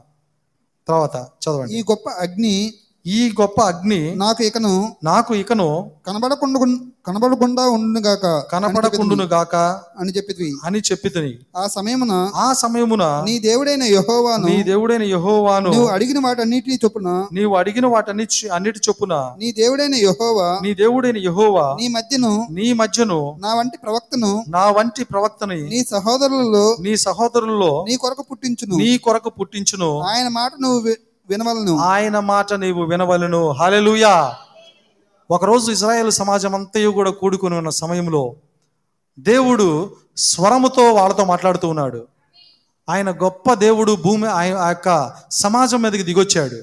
తర్వాత 0.87 1.15
చదవండి. 1.15 1.73
ఈ 1.73 1.81
గొప్ప 1.81 2.09
అగ్ని 2.09 2.73
ఈ 3.05 3.33
గొప్ప 3.41 3.61
అగ్ని 3.61 4.15
నాకు 4.15 4.43
ఇకను 4.43 4.95
నాకు 5.03 5.35
ఇకను 5.35 5.91
కనబడకుండా 6.07 6.59
కనబడకుండా 7.05 7.63
ఉండును 7.67 7.99
గాక 8.07 8.25
కనపడకుండును 8.51 9.23
గాక 9.23 9.55
అని 9.99 10.11
చెప్పితివి 10.11 10.53
అని 10.63 10.79
చెప్పితిని 10.79 11.39
ఆ 11.57 11.67
సమయమున 11.67 12.31
ఆ 12.35 12.53
సమయమున 12.53 13.03
నీ 13.25 13.39
దేవుడైన 13.39 13.83
యహోవాను 13.83 14.47
నీ 14.47 14.63
దేవుడైన 14.63 15.03
యెహోవాను 15.03 15.69
నువ్వు 15.69 15.87
అడిగిన 15.87 16.19
వాటన్నిటిని 16.19 16.79
చొప్పున 16.85 17.25
నీవు 17.31 17.55
అడిగిన 17.55 17.85
వాటన్ని 17.85 18.27
అన్నిటి 18.53 18.79
చొప్పున 18.89 19.35
నీ 19.39 19.51
దేవుడైన 19.51 19.95
యహోవా 19.95 20.59
నీ 20.63 20.73
దేవుడైన 20.73 21.17
యెహోవా 21.17 21.77
నీ 21.79 21.87
మధ్యను 21.87 22.47
నీ 22.51 22.73
మధ్యను 22.73 23.35
నా 23.39 23.53
వంటి 23.55 23.77
ప్రవక్తను 23.77 24.45
నా 24.47 24.71
వంటి 24.71 25.03
ప్రవక్తని 25.03 25.61
నీ 25.63 25.83
సహోదరులలో 25.83 26.77
నీ 26.79 26.97
సహోదరుల్లో 26.97 27.85
నీ 27.89 27.95
కొరకు 27.95 28.21
పుట్టించును. 28.21 28.75
నీ 28.75 28.97
కొరకు 28.97 29.29
పుట్టించును. 29.29 29.99
ఆయన 29.99 30.27
మాట 30.27 30.51
నువ్వు 30.61 30.79
వినవలను. 31.29 31.79
ఆయన 31.79 32.19
మాట 32.19 32.53
నీవు 32.53 32.83
వినవలను. 32.83 33.51
హల్లెలూయా 33.51 34.35
ఒకరోజు 35.31 35.71
ఇజ్రాయేల్ 35.71 36.11
సమాజం 36.11 36.55
అంతయు 36.55 36.89
కూడా 36.89 37.11
కూడుకుని 37.11 37.55
ఉన్న 37.55 37.69
సమయంలో 37.69 38.33
దేవుడు 39.19 39.95
స్వరముతో 40.17 40.93
వాళ్ళతో 40.93 41.25
మాట్లాడుతూ 41.25 41.67
ఉన్నాడు. 41.67 42.07
ఆయన 42.89 43.11
గొప్ప 43.11 43.53
దేవుడు 43.53 43.97
భూమి 44.05 44.27
ఆయన 44.27 44.57
ఆ 44.57 44.67
యొక్క 44.67 45.13
సమాజం 45.31 45.81
మీదకి 45.81 46.03
దిగొచ్చాడు. 46.03 46.55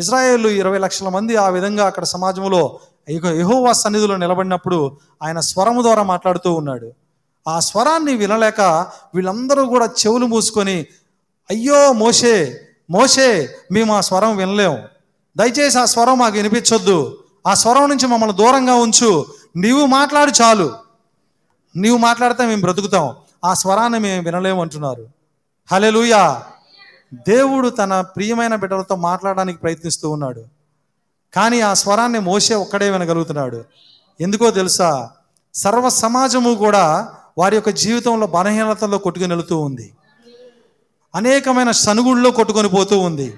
ఇజ్రాయేల్ 0.00 0.46
ఇరవై 0.46 0.78
లక్షల 0.78 1.08
మంది 1.08 1.36
ఆ 1.36 1.48
విధంగా 1.48 1.86
అక్కడ 1.86 2.04
సమాజంలో 2.04 2.78
యహోవా 3.10 3.72
సన్నిధిలో 3.72 4.16
నిలబడినప్పుడు 4.16 4.98
ఆయన 5.22 5.40
స్వరము 5.40 5.82
ద్వారా 5.82 6.02
మాట్లాడుతూ 6.02 6.52
ఉన్నాడు. 6.52 6.92
ఆ 7.48 7.60
స్వరాన్ని 7.60 8.16
వినలేక 8.16 8.60
వీళ్ళందరూ 9.14 9.66
కూడా 9.66 9.86
చెవులు 9.86 10.26
మూసుకొని 10.26 10.86
అయ్యో 11.50 11.92
మోషే 11.92 12.60
మోషే 12.90 13.54
మేము 13.72 13.94
ఆ 13.94 14.00
స్వరం 14.00 14.36
వినలేం. 14.36 14.78
దయచేసి 15.36 15.78
ఆ 15.78 15.84
స్వరం 15.84 16.18
మాకు 16.18 16.34
వినిపించొద్దు. 16.34 17.18
ఆ 17.46 17.54
స్వరం 17.54 17.88
నుంచి 17.88 18.06
మమ్మల్ని 18.06 18.36
దూరంగా 18.36 18.74
ఉంచు. 18.74 19.26
నీవు 19.56 19.86
మాట్లాడు 19.86 20.32
చాలు. 20.42 20.74
నీవు 21.76 21.96
మాట్లాడితే 21.96 22.46
మేము 22.46 22.60
బ్రతుకుతాం. 22.60 23.16
ఆ 23.44 23.54
స్వరాన్ని 23.54 23.98
మేము 23.98 24.22
వినలేము 24.22 24.62
అంటున్నారు. 24.62 25.08
హలెలుయా 25.72 26.42
దేవుడు 27.14 27.68
తన 27.68 28.00
ప్రియమైన 28.00 28.54
బిడ్డలతో 28.54 28.96
మాట్లాడడానికి 28.96 29.58
ప్రయత్నిస్తూ 29.58 30.10
ఉన్నాడు. 30.10 30.44
కానీ 31.34 31.60
ఆ 31.60 31.74
స్వరాన్ని 31.74 32.18
మోసే 32.18 32.54
ఒక్కడే 32.54 32.90
వినగలుగుతున్నాడు. 32.90 33.64
ఎందుకో 34.20 34.50
తెలుసా? 34.50 35.10
సర్వ 35.54 35.88
సమాజము 35.88 36.54
కూడా 36.54 37.14
వారి 37.38 37.54
యొక్క 37.56 37.70
జీవితంలో 37.70 38.26
బలహీనతల్లో 38.26 38.98
కొట్టుకుని 38.98 39.34
వెళుతూ 39.34 39.58
ఉంది. 39.58 39.94
అనేకమైన 41.14 41.70
సనుగుళ్ళలో 41.70 42.30
కొట్టుకొని 42.30 42.68
పోతూ 42.68 42.98
ఉంది. 42.98 43.36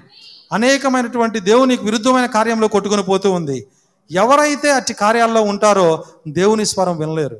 అనేకమైనటువంటి 0.53 1.39
దేవునికి 1.39 1.85
విరుద్ధమైన 1.85 2.25
కార్యంలో 2.25 2.67
కొట్టుకొని 2.67 3.03
పోతూ 3.03 3.31
ఉంది. 3.31 3.67
ఎవరైతే 4.11 4.71
అట్టి 4.71 4.93
కార్యాల్లో 4.93 5.41
ఉంటారో 5.41 6.05
దేవుని 6.27 6.65
స్వరం 6.65 6.97
వినలేరు. 6.97 7.37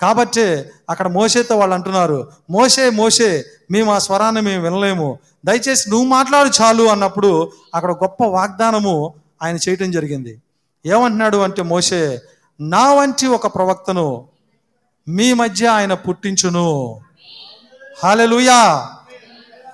కాబట్టి 0.00 0.64
అక్కడ 0.90 1.08
మోసేతో 1.08 1.58
వాళ్ళు 1.58 1.74
అంటున్నారు 1.74 2.28
మోసే 2.50 2.90
మోసే 2.90 3.44
మేము 3.70 3.92
ఆ 3.92 3.98
స్వరాన్ని 3.98 4.40
మేము 4.40 4.62
వినలేము. 4.62 5.18
దయచేసి 5.44 5.90
నువ్వు 5.90 6.06
మాట్లాడు 6.06 6.50
చాలు 6.62 6.82
అన్నప్పుడు 6.82 7.52
అక్కడ 7.74 7.90
గొప్ప 7.92 8.24
వాగ్దానము 8.24 9.14
ఆయన 9.42 9.56
చేయటం 9.56 9.90
జరిగింది. 9.90 10.42
ఏమంటున్నాడు 10.86 11.36
అంటే 11.36 11.62
మోసే 11.62 12.20
నా 12.60 12.94
వంటి 12.94 13.26
ఒక 13.26 13.54
ప్రవక్తను 13.54 14.28
మీ 15.08 15.32
మధ్య 15.32 15.66
ఆయన 15.66 15.94
పుట్టించును. 15.94 17.00
హాలెలుయా! 18.04 18.88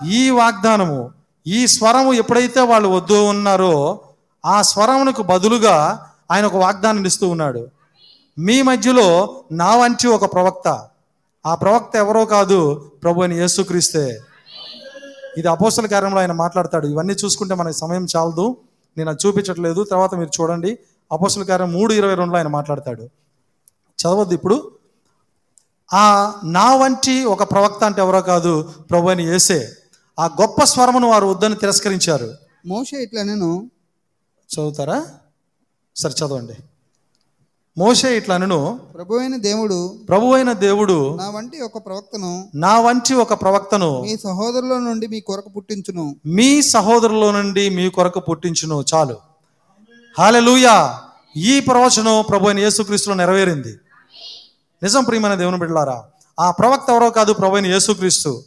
ఈ 0.06 0.30
వాగ్దానము 0.30 1.10
ఈ 1.46 1.66
స్వరము 1.66 2.12
ఎప్పుడైతే 2.12 2.60
వాళ్ళు 2.60 2.88
వద్దు 2.88 3.14
ఉన్నారో 3.14 4.00
ఆ 4.46 4.62
స్వరమునకు 4.62 5.22
బదులుగా 5.22 6.06
ఆయన 6.30 6.44
ఒక 6.44 6.56
వాగ్దానం 6.56 7.04
ఇస్తూ 7.04 7.28
ఉన్నాడు. 7.28 7.68
మీ 8.38 8.62
మధ్యలో 8.62 9.40
నా 9.52 9.76
వంటి 9.76 10.08
ఒక 10.08 10.32
ప్రవక్త. 10.34 10.86
ఆ 11.46 11.54
ప్రవక్త 11.54 11.96
ఎవరో 11.96 12.24
కాదు 12.24 12.90
ప్రభు 13.02 13.22
అని 13.22 13.38
యేసుక్రీస్తే. 13.38 14.20
ఇది 15.38 15.48
అపోసల 15.48 15.86
కార్యంలో 15.86 16.20
ఆయన 16.20 16.32
మాట్లాడతాడు. 16.32 16.86
ఇవన్నీ 16.86 17.12
చూసుకుంటే 17.24 17.54
మనకి 17.54 17.78
సమయం 17.78 18.06
చాలదు. 18.16 18.56
నేను 18.98 19.10
అది 19.10 19.28
చూపించట్లేదు. 19.28 19.84
తర్వాత 19.84 20.14
మీరు 20.14 20.42
చూడండి. 20.42 20.78
అపోసల 21.12 21.42
కార్యం 21.42 21.72
మూడు 21.72 21.94
ఇరవై 21.94 22.14
రెండులో 22.14 22.38
ఆయన 22.38 22.48
మాట్లాడతాడు. 22.48 23.02
చదవద్దు 24.02 24.34
ఇప్పుడు. 24.34 24.70
ఆ 25.92 26.32
నా 26.44 26.76
వంటి 26.76 27.24
ఒక 27.24 27.42
ప్రవక్త 27.42 27.84
అంటే 27.84 28.02
ఎవరో 28.02 28.20
కాదు 28.20 28.62
ప్రభు 28.90 29.08
అని 29.08 29.34
ఏసే 29.34 29.68
ఆ 30.18 30.26
గొప్ప 30.26 30.64
స్వరమును 30.64 31.08
వారు 31.08 31.26
వద్దని 31.26 31.54
తిరస్కరించారు. 31.54 32.34
మోసే 32.66 32.96
ఇట్లా 32.96 33.22
నేను 33.22 33.70
చదువుతారా? 34.54 35.06
సరే 35.96 36.12
చదవండి. 36.12 36.52
మోషే 37.78 38.16
ఇట్లనను 38.16 38.80
ప్రభు 38.94 39.14
అయిన 39.14 39.36
దేవుడు 39.36 39.98
ప్రభు 40.08 40.26
అయిన 40.34 40.52
దేవుడు 40.52 41.14
నా 41.14 41.30
వంటి 41.30 41.60
ఒక 41.60 41.86
ప్రవక్తను 41.86 42.48
నా 42.54 42.80
వంటి 42.80 43.14
ఒక 43.14 43.42
ప్రవక్తను 43.42 44.02
మీ 44.02 44.16
సహోదరుల 44.16 44.78
నుండి 44.78 45.06
మీ 45.06 45.20
కొరకు 45.20 45.48
పుట్టించును. 45.48 46.16
మీ 46.26 46.62
సహోదరుల 46.62 47.30
నుండి 47.30 47.70
మీ 47.70 47.90
కొరకు 47.90 48.20
పుట్టించును. 48.20 48.84
చాలు. 48.94 49.16
హాలెలూయా 50.18 50.98
ఈ 51.36 51.60
ప్రవచనం 51.60 52.24
ప్రభు 52.28 52.48
అయిన 52.48 52.58
యేసుక్రీస్తులో 52.58 53.14
నెరవేరింది. 53.14 53.78
నిజం 54.82 55.04
ప్రియమైన 55.04 55.34
దేవుని 55.34 55.58
బిడ్డలారా 55.58 56.04
ఆ 56.40 56.50
ప్రవక్త 56.50 56.90
ఎవరో 56.90 57.10
కాదు 57.10 57.32
ప్రభు 57.32 57.54
అయిన 57.54 57.66
యేసుక్రీస్తు. 57.66 58.42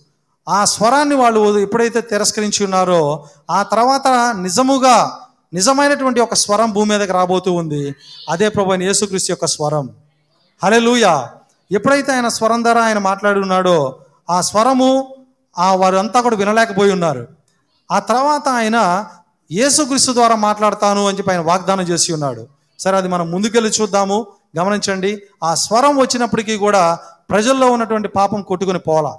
ఆ 0.49 0.65
స్వరాన్ని 0.65 1.15
వాళ్ళు 1.15 1.59
ఎప్పుడైతే 1.59 2.01
తిరస్కరించి 2.01 2.63
ఉన్నారో 2.63 3.27
ఆ 3.49 3.63
తర్వాత 3.63 4.35
నిజముగా 4.41 5.22
నిజమైనటువంటి 5.53 6.19
ఒక 6.19 6.33
స్వరం 6.33 6.71
భూమి 6.71 6.89
మీదకి 6.89 7.13
రాబోతూ 7.13 7.53
ఉంది. 7.53 7.95
అదే 8.29 8.49
ప్రభు 8.49 8.73
యేసుక్రీస్తు 8.73 9.31
యొక్క 9.31 9.45
స్వరం. 9.45 9.89
హలే 10.63 10.79
లూయ 10.79 11.05
ఎప్పుడైతే 11.71 12.11
ఆయన 12.13 12.27
స్వరం 12.27 12.63
ద్వారా 12.63 12.81
ఆయన 12.83 12.97
మాట్లాడి 12.97 13.39
ఉన్నాడో 13.39 13.95
ఆ 14.29 14.41
స్వరము 14.41 15.15
ఆ 15.57 15.75
వారంతా 15.75 16.21
కూడా 16.21 16.35
వినలేకపోయి 16.35 16.91
ఉన్నారు. 16.91 17.27
ఆ 17.91 17.99
తర్వాత 17.99 18.49
ఆయన 18.49 19.05
యేసుక్రీస్తు 19.51 20.11
ద్వారా 20.11 20.35
మాట్లాడతాను 20.35 21.07
అని 21.07 21.17
చెప్పి 21.17 21.31
ఆయన 21.31 21.41
వాగ్దానం 21.41 21.83
చేసి 21.83 22.13
ఉన్నాడు. 22.13 22.47
సరే 22.79 22.97
అది 22.97 23.07
మనం 23.07 23.31
ముందుకెళ్ళి 23.31 23.69
చూద్దాము. 23.69 24.27
గమనించండి 24.59 25.21
ఆ 25.43 25.55
స్వరం 25.55 25.97
వచ్చినప్పటికీ 25.97 26.57
కూడా 26.57 26.99
ప్రజల్లో 27.29 27.71
ఉన్నటువంటి 27.71 28.07
పాపం 28.07 28.41
కొట్టుకుని 28.41 28.79
పోలా 28.79 29.13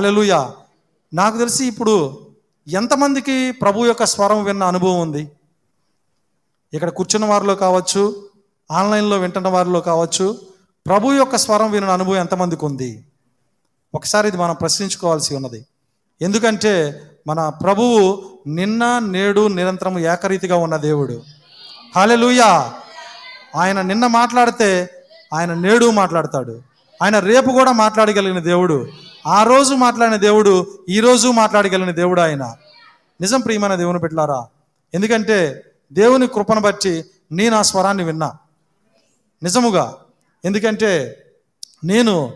లూయ 0.00 0.34
నాకు 1.14 1.38
తెలిసి 1.38 1.66
ఇప్పుడు 1.66 2.18
ఎంతమందికి 2.68 3.50
ప్రభు 3.50 3.86
యొక్క 3.86 4.04
స్వరం 4.04 4.44
విన్న 4.44 4.62
అనుభవం 4.62 5.00
ఉంది? 5.00 5.30
ఇక్కడ 6.74 6.88
కూర్చున్న 6.88 7.26
వారిలో 7.26 7.54
కావచ్చు 7.54 8.28
ఆన్లైన్లో 8.70 9.18
వింటున్న 9.18 9.48
వారిలో 9.48 9.80
కావచ్చు 9.80 10.40
ప్రభు 10.86 11.12
యొక్క 11.12 11.36
స్వరం 11.36 11.70
విన్న 11.70 11.90
అనుభవం 11.90 12.16
ఎంతమందికి 12.16 12.64
ఉంది? 12.64 13.04
ఒకసారి 13.94 14.28
ఇది 14.28 14.36
మనం 14.36 14.54
ప్రశ్నించుకోవాల్సి 14.54 15.34
ఉన్నది. 15.34 15.66
ఎందుకంటే 16.20 17.02
మన 17.26 17.48
ప్రభువు 17.48 18.30
నిన్న 18.46 18.98
నేడు 18.98 19.48
నిరంతరం 19.48 19.98
ఏకరీతిగా 19.98 20.56
ఉన్న 20.56 20.76
దేవుడు. 20.76 21.22
హాలెలుయా 21.96 22.74
ఆయన 23.56 23.82
నిన్న 23.82 24.06
మాట్లాడితే 24.06 24.90
ఆయన 25.34 25.54
నేడు 25.54 25.90
మాట్లాడతాడు. 25.90 26.62
ఆయన 27.02 27.18
రేపు 27.18 27.50
కూడా 27.50 27.72
మాట్లాడగలిగిన 27.72 28.38
దేవుడు. 28.38 28.86
ఆ 29.26 29.42
రోజు 29.42 29.74
మాట్లాడిన 29.74 30.16
దేవుడు 30.16 30.66
ఈ 30.88 31.00
రోజు 31.00 31.28
మాట్లాడగలిగిన 31.28 31.90
దేవుడు 31.90 32.20
ఆయన. 32.20 32.56
నిజం 33.20 33.40
ప్రియమైన 33.40 33.74
దేవుని 33.74 33.98
పెట్టారా 33.98 34.46
ఎందుకంటే 34.94 35.64
దేవుని 35.92 36.26
కృపను 36.26 36.60
బట్టి 36.60 37.04
నేను 37.32 37.56
ఆ 37.56 37.62
స్వరాన్ని 37.62 38.04
విన్నా. 38.04 38.36
నిజముగా 39.42 39.94
ఎందుకంటే 40.44 41.22
నేను 41.84 42.32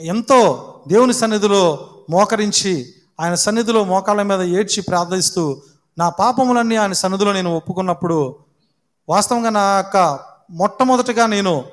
ఎంతో 0.00 0.40
దేవుని 0.88 1.12
సన్నిధిలో 1.12 1.88
మోకరించి 2.10 2.94
ఆయన 3.20 3.34
సన్నిధిలో 3.34 3.84
మోకాళ్ళ 3.84 4.22
మీద 4.22 4.42
ఏడ్చి 4.42 4.80
ప్రార్థిస్తూ 4.82 5.62
నా 5.98 6.08
పాపములన్నీ 6.08 6.76
ఆయన 6.76 6.92
సన్నిధిలో 6.92 7.32
నేను 7.32 7.56
ఒప్పుకున్నప్పుడు 7.56 8.36
వాస్తవంగా 9.08 9.50
నా 9.50 9.76
యొక్క 9.76 10.18
మొట్టమొదటిగా 10.50 11.26
నేను 11.26 11.64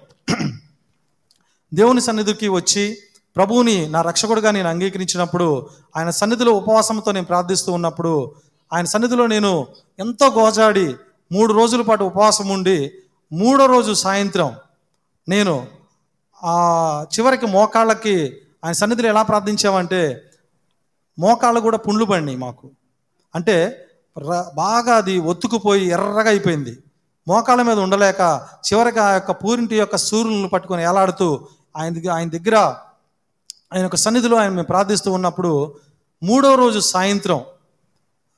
దేవుని 1.73 2.01
సన్నిధికి 2.01 2.47
వచ్చి 2.47 2.97
ప్రభువుని 3.35 3.89
నా 3.89 4.01
రక్షకుడుగా 4.01 4.51
నేను 4.51 4.69
అంగీకరించినప్పుడు 4.69 5.67
ఆయన 5.97 6.09
సన్నిధిలో 6.09 6.51
ఉపవాసంతో 6.51 7.11
నేను 7.11 7.25
ప్రార్థిస్తూ 7.25 7.71
ఉన్నప్పుడు 7.71 8.35
ఆయన 8.73 8.85
సన్నిధిలో 8.85 9.27
నేను 9.27 9.67
ఎంతో 9.99 10.27
గోజాడి 10.29 10.95
మూడు 11.31 11.53
రోజుల 11.53 11.81
పాటు 11.81 12.03
ఉపవాసం 12.03 12.47
ఉండి 12.49 12.91
మూడో 13.31 13.65
రోజు 13.65 13.93
సాయంత్రం 13.93 14.51
నేను 15.29 15.67
చివరికి 17.03 17.45
మోకాళ్ళకి 17.45 18.15
ఆయన 18.63 18.71
సన్నిధిలో 18.71 19.09
ఎలా 19.09 19.21
ప్రార్థించామంటే 19.21 20.01
మోకాళ్ళు 21.19 21.59
కూడా 21.59 21.77
పుండ్లు 21.77 22.05
పడినాయి 22.05 22.37
మాకు. 22.37 22.71
అంటే 23.35 23.87
బాగా 24.55 24.95
అది 24.95 25.19
ఒత్తుకుపోయి 25.19 25.85
ఎర్రగా 25.87 26.29
అయిపోయింది. 26.29 26.83
మోకాళ్ళ 27.27 27.61
మీద 27.61 27.79
ఉండలేక 27.79 28.21
చివరికి 28.65 28.99
ఆ 28.99 29.13
యొక్క 29.13 29.31
పూరింటి 29.31 29.75
యొక్క 29.75 29.95
సూర్యులను 29.95 30.49
పట్టుకొని 30.49 30.83
ఏలాడుతూ 30.83 31.47
ఆయన 31.75 31.93
దగ్గర 31.93 32.11
ఆయన 32.11 32.29
దగ్గర 32.29 32.57
ఆయన 33.73 33.83
యొక్క 33.83 33.95
సన్నిధిలో 33.95 34.37
ఆయన 34.37 34.49
మేము 34.49 34.67
ప్రార్థిస్తూ 34.67 35.11
ఉన్నప్పుడు 35.11 35.75
మూడో 36.23 36.55
రోజు 36.55 36.79
సాయంత్రం 36.79 37.41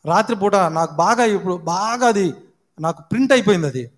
రాత్రిపూట 0.05 0.55
నాకు 0.55 0.93
బాగా 0.95 1.25
ఇప్పుడు 1.25 1.55
బాగా 1.55 2.07
అది 2.07 2.33
నాకు 2.79 3.01
ప్రింట్ 3.01 3.33
అయిపోయింది 3.33 3.67
అది. 3.67 3.91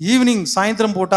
ఈవినింగ్ 0.00 0.46
సాయంత్రం 0.46 0.92
పూట 0.92 1.14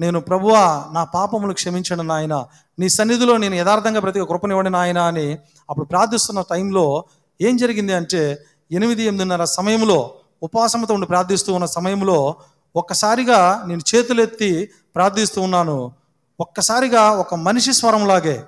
నేను 0.00 0.20
ప్రభువా 0.20 0.90
నా 0.92 1.04
పాపములు 1.04 1.52
క్షమించండి 1.52 2.02
నాయన. 2.02 2.34
నీ 2.78 2.88
సన్నిధిలో 2.88 3.36
నేను 3.36 3.54
యథార్థంగా 3.54 4.00
ప్రతి 4.00 4.20
కృపనివ్వండి 4.20 4.70
నాయన 4.70 4.98
అని 4.98 5.38
అప్పుడు 5.70 5.84
ప్రార్థిస్తున్న 5.84 6.40
టైంలో 6.50 7.04
ఏం 7.40 7.56
జరిగింది 7.56 7.92
అంటే 7.92 8.44
ఎనిమిది 8.72 9.02
ఎనిమిదిన్నర 9.02 9.44
సమయంలో 9.44 10.14
ఉపవాసంతో 10.42 10.94
ఉండి 10.94 11.06
ప్రార్థిస్తూ 11.06 11.52
ఉన్న 11.52 11.66
సమయంలో 11.66 12.36
ఒక్కసారిగా 12.76 13.64
నేను 13.66 13.82
చేతులెత్తి 13.94 14.70
ప్రార్థిస్తూ 14.94 15.42
ఉన్నాను. 15.42 15.92
ఒక్కసారిగా 16.40 17.10
ఒక 17.10 17.34
మనిషి 17.34 17.72
స్వరంలాగే 17.72 18.44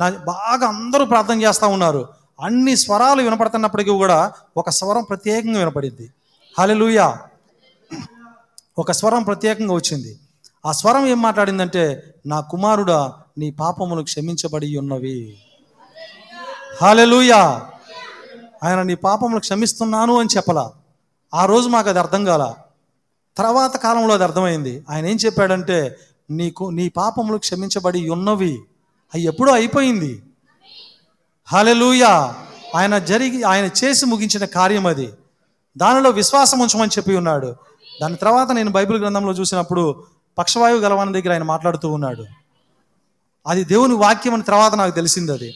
నా 0.00 0.10
బాగా 0.10 0.68
అందరూ 0.68 1.04
ప్రార్థన 1.04 1.42
చేస్తూ 1.42 1.68
ఉన్నారు. 1.68 2.08
అన్ని 2.42 2.76
స్వరాలు 2.76 3.22
వినపడుతున్నప్పటికీ 3.22 3.90
కూడా 3.90 4.32
ఒక 4.56 4.70
స్వరం 4.70 5.02
ప్రత్యేకంగా 5.02 5.58
వినపడింది. 5.58 6.12
హలెలుయా 6.58 7.18
ఒక 8.78 8.92
స్వరం 8.92 9.22
ప్రత్యేకంగా 9.22 9.74
వచ్చింది. 9.74 10.18
ఆ 10.66 10.72
స్వరం 10.72 11.06
ఏం 11.06 11.22
మాట్లాడిందంటే 11.22 12.14
నా 12.26 12.40
కుమారుడా 12.40 13.12
నీ 13.38 13.50
పాపములు 13.50 14.02
క్షమించబడి 14.02 14.78
ఉన్నవి. 14.78 15.38
హాలెలుయా 16.82 17.62
ఆయన 18.64 18.82
నీ 18.82 18.94
పాపములు 18.94 19.40
క్షమిస్తున్నాను 19.40 20.20
అని 20.20 20.28
చెప్పలా. 20.36 20.70
ఆ 21.34 21.44
రోజు 21.44 21.68
మాకు 21.68 21.88
అది 21.88 21.98
అర్థం 21.98 22.24
కాల. 22.24 22.54
తర్వాత 23.36 23.76
కాలంలో 23.76 24.14
అది 24.14 24.24
అర్థమైంది. 24.24 24.84
ఆయన 24.90 25.06
ఏం 25.06 25.16
చెప్పాడంటే 25.16 25.98
నీకు 26.30 26.64
నీ 26.64 26.88
పాపములు 26.88 27.38
క్షమించబడి 27.38 28.08
ఉన్నవి. 28.08 28.56
అవి 29.14 29.22
ఎప్పుడో 29.22 29.52
అయిపోయింది. 29.52 30.22
హాలెలూయా 31.44 32.34
ఆయన 32.76 32.98
జరిగి 32.98 33.42
ఆయన 33.42 33.70
చేసి 33.84 34.06
ముగించిన 34.06 34.44
కార్యం 34.44 34.86
అది. 34.86 35.12
దానిలో 35.76 36.10
విశ్వాసం 36.10 36.58
ఉంచమని 36.58 36.90
చెప్పి 36.98 37.16
ఉన్నాడు. 37.16 37.56
దాని 38.02 38.16
తర్వాత 38.16 38.50
నేను 38.50 38.70
బైబిల్ 38.70 38.98
గ్రంథంలో 38.98 39.32
చూసినప్పుడు 39.32 40.04
పక్షవాయువు 40.38 40.80
గలవాని 40.80 41.12
దగ్గర 41.12 41.32
ఆయన 41.32 41.42
మాట్లాడుతూ 41.42 41.92
ఉన్నాడు. 41.92 42.24
అది 43.46 43.64
దేవుని 43.64 43.94
వాక్యం 43.94 44.34
అని 44.34 44.42
తర్వాత 44.42 44.74
నాకు 44.74 44.94
తెలిసింది 44.94 45.32
అది. 45.32 45.54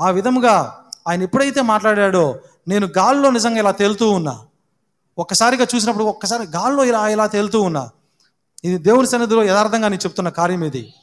ఆ 0.00 0.10
విధముగా 0.10 0.80
ఆయన 1.08 1.22
ఎప్పుడైతే 1.22 1.62
మాట్లాడాడో 1.62 2.38
నేను 2.68 2.86
గాల్లో 2.98 3.30
నిజంగా 3.30 3.58
ఇలా 3.58 3.70
తేలుతూ 3.70 4.10
ఉన్నా. 4.10 4.40
ఒక్కసారిగా 5.18 5.66
చూసినప్పుడు 5.74 6.04
ఒక్కసారి 6.04 6.44
గాల్లో 6.44 6.84
ఇలా 6.84 7.08
ఇలా 7.08 7.26
తేలుతూ 7.26 7.62
ఉన్నా. 7.62 7.90
ఇది 8.64 8.78
దేవుని 8.78 9.08
సన్నిధిలో 9.08 9.44
యథార్థంగా 9.44 9.88
నేను 9.88 10.00
చెప్తున్న 10.00 10.28
కార్యం 10.28 10.64
ఇది. 10.64 10.94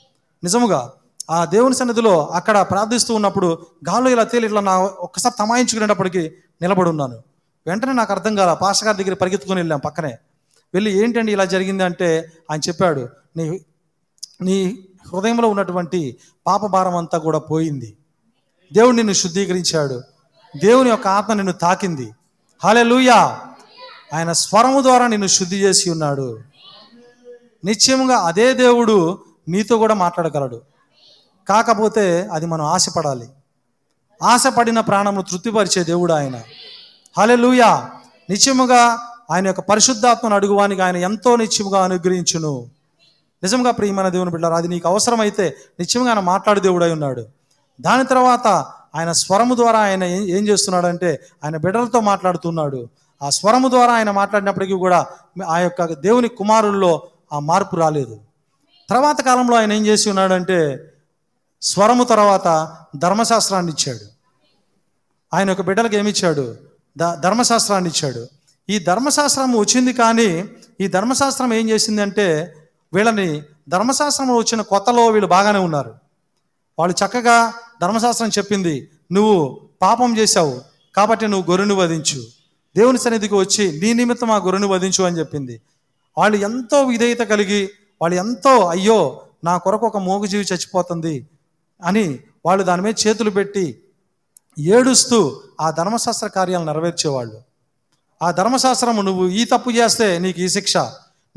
నిజముగా 0.44 0.92
ఆ 1.32 1.46
దేవుని 1.46 1.76
సన్నిధిలో 1.76 2.26
అక్కడ 2.26 2.62
ప్రార్థిస్తూ 2.62 3.16
ఉన్నప్పుడు 3.16 3.66
గాలు 3.90 4.10
ఇలా 4.10 4.24
తేలి 4.24 4.46
ఇట్లా 4.46 4.62
నా 4.62 4.78
ఒక్కసారి 4.80 5.36
తమాయించుకునేటప్పటికి 5.40 6.34
నిలబడి 6.62 6.90
ఉన్నాను. 6.90 7.18
వెంటనే 7.68 7.94
నాకు 7.94 8.14
అర్థం 8.14 8.36
కాల 8.36 8.54
పాషగారి 8.54 9.04
దగ్గర 9.04 9.14
పరిగెత్తుకొని 9.14 9.60
వెళ్ళాం 9.60 9.80
పక్కనే. 9.80 10.18
వెళ్ళి 10.74 11.04
ఏంటండి 11.04 11.32
ఇలా 11.32 11.46
జరిగింది 11.46 11.84
అంటే 11.84 12.32
ఆయన 12.52 12.60
చెప్పాడు 12.68 13.10
నీ 13.38 13.62
నీ 14.42 14.88
హృదయంలో 15.14 15.48
ఉన్నటువంటి 15.50 16.18
పాప 16.48 16.66
భారం 16.66 16.96
అంతా 16.96 17.18
కూడా 17.18 17.40
పోయింది. 17.40 17.98
దేవుడు 18.74 18.96
నిన్ను 18.96 19.14
శుద్ధీకరించాడు. 19.14 20.02
దేవుని 20.58 20.90
యొక్క 20.90 21.08
ఆత్మ 21.08 21.34
నిన్ను 21.34 21.54
తాకింది. 21.54 22.12
హాలే 22.64 22.84
లూయా 22.84 23.40
ఆయన 24.14 24.32
స్వరము 24.32 24.82
ద్వారా 24.82 25.08
నిన్ను 25.08 25.28
శుద్ధి 25.28 25.56
చేసి 25.56 25.90
ఉన్నాడు. 25.90 26.40
నిశ్చయంగా 27.66 28.16
అదే 28.16 28.54
దేవుడు 28.54 29.20
నీతో 29.50 29.78
కూడా 29.78 29.94
మాట్లాడగలడు. 29.94 30.62
కాకపోతే 31.50 32.30
అది 32.32 32.46
మనం 32.46 32.66
ఆశపడాలి. 32.66 33.30
ఆశపడిన 34.24 34.80
ప్రాణమును 34.80 35.22
తృప్తిపరిచే 35.22 35.84
దేవుడు 35.84 36.14
ఆయన. 36.14 36.42
హలెలుయా 37.18 37.90
నిత్యముగా 38.30 39.08
ఆయన 39.32 39.48
యొక్క 39.48 39.62
పరిశుద్ధాత్మను 39.62 40.36
అడుగువానికి 40.36 40.82
ఆయన 40.82 40.98
ఎంతో 40.98 41.36
నిత్యముగా 41.36 41.84
అనుగ్రహించును. 41.84 42.70
నిజంగా 43.44 43.72
ప్రియమైన 43.72 44.10
దేవుని 44.10 44.32
బిడ్డారు 44.32 44.54
అది 44.54 44.68
నీకు 44.68 44.88
అవసరమైతే 44.88 45.56
నిత్యంగా 45.80 46.10
ఆయన 46.10 46.20
మాట్లాడు 46.20 46.60
దేవుడై 46.60 46.92
ఉన్నాడు. 46.92 47.26
దాని 47.82 48.04
తర్వాత 48.04 48.48
ఆయన 48.96 49.12
స్వరము 49.12 49.56
ద్వారా 49.56 49.80
ఆయన 49.80 50.04
ఏం 50.04 50.48
చేస్తున్నాడంటే 50.48 51.20
ఆయన 51.44 51.58
బిడ్డలతో 51.58 52.00
మాట్లాడుతున్నాడు. 52.00 52.90
ఆ 53.24 53.30
స్వరము 53.30 53.68
ద్వారా 53.68 53.94
ఆయన 53.94 54.12
మాట్లాడినప్పటికీ 54.12 54.74
కూడా 54.74 55.06
ఆ 55.48 55.58
యొక్క 55.60 55.86
దేవుని 55.86 56.28
కుమారుల్లో 56.28 57.08
ఆ 57.34 57.40
మార్పు 57.40 57.76
రాలేదు. 57.76 58.20
తర్వాత 58.90 59.22
కాలంలో 59.22 59.58
ఆయన 59.58 59.74
ఏం 59.74 59.86
చేసి 59.86 60.10
ఉన్నాడంటే 60.10 60.88
స్వరము 61.62 62.04
తర్వాత 62.04 62.76
ధర్మశాస్త్రాన్ని 62.96 63.72
ఇచ్చాడు. 63.72 64.06
ఆయన 65.34 65.52
ఒక 65.52 65.62
బిడ్డలకు 65.62 65.96
ఏమి 65.96 66.10
ఇచ్చాడు? 66.10 66.56
ద 66.98 67.14
ధర్మశాస్త్రాన్ని 67.14 67.90
ఇచ్చాడు. 67.90 68.28
ఈ 68.70 68.80
ధర్మశాస్త్రం 68.80 69.58
వచ్చింది 69.58 69.94
కానీ 69.94 70.46
ఈ 70.82 70.88
ధర్మశాస్త్రం 70.88 71.54
ఏం 71.54 71.70
చేసింది 71.70 72.02
అంటే 72.02 72.56
వీళ్ళని 72.94 73.44
ధర్మశాస్త్రం 73.70 74.36
వచ్చిన 74.36 74.62
కొత్తలో 74.62 75.08
వీళ్ళు 75.08 75.28
బాగానే 75.28 75.60
ఉన్నారు. 75.60 75.94
వాళ్ళు 76.80 77.06
చక్కగా 77.06 77.54
ధర్మశాస్త్రం 77.82 78.30
చెప్పింది 78.30 78.90
నువ్వు 79.12 79.62
పాపం 79.82 80.18
చేశావు 80.18 80.62
కాబట్టి 80.96 81.28
నువ్వు 81.28 81.52
గొర్రెను 81.52 81.76
వధించు. 81.76 82.24
దేవుని 82.78 82.98
సన్నిధికి 82.98 83.36
వచ్చి 83.36 83.80
నీ 83.82 83.94
నిమిత్తం 83.94 84.32
ఆ 84.32 84.38
గొర్రెను 84.38 84.68
వధించు 84.68 85.04
అని 85.04 85.20
చెప్పింది. 85.20 85.62
వాళ్ళు 86.18 86.38
ఎంతో 86.38 86.84
విధేయత 86.84 87.20
కలిగి 87.20 87.70
వాళ్ళు 88.02 88.18
ఎంతో 88.18 88.60
అయ్యో 88.66 89.22
నా 89.44 89.58
కొరకు 89.58 89.88
ఒక 89.88 89.98
మూగజీవి 89.98 90.44
చచ్చిపోతుంది 90.44 91.28
అని 91.84 92.20
వాళ్ళు 92.46 92.64
దాని 92.64 92.82
మీద 92.82 92.94
చేతులు 93.08 93.30
పెట్టి 93.30 93.84
ఏడుస్తూ 94.60 95.42
ఆ 95.62 95.72
ధర్మశాస్త్ర 95.72 96.28
కార్యాలు 96.28 96.66
నెరవేర్చేవాళ్ళు. 96.66 97.42
ఆ 98.22 98.32
ధర్మశాస్త్రము 98.32 99.02
నువ్వు 99.02 99.28
ఈ 99.28 99.46
తప్పు 99.46 99.70
చేస్తే 99.70 100.20
నీకు 100.20 100.40
ఈ 100.40 100.48
శిక్ష 100.48 100.78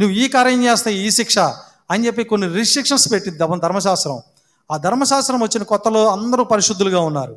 నువ్వు 0.00 0.10
ఈ 0.10 0.28
కార్యం 0.28 0.64
చేస్తే 0.64 0.94
ఈ 0.94 1.10
శిక్ష 1.10 1.38
అని 1.90 2.06
చెప్పి 2.06 2.24
కొన్ని 2.24 2.48
రిస్ట్రిక్షన్స్ 2.48 3.12
పెట్టింది 3.12 3.38
ధర్మశాస్త్రం. 3.38 4.20
ఆ 4.72 4.76
ధర్మశాస్త్రం 4.76 5.40
వచ్చిన 5.40 5.62
కొత్తలో 5.62 6.08
అందరూ 6.08 6.44
పరిశుద్ధులుగా 6.44 7.00
ఉన్నారు. 7.00 7.36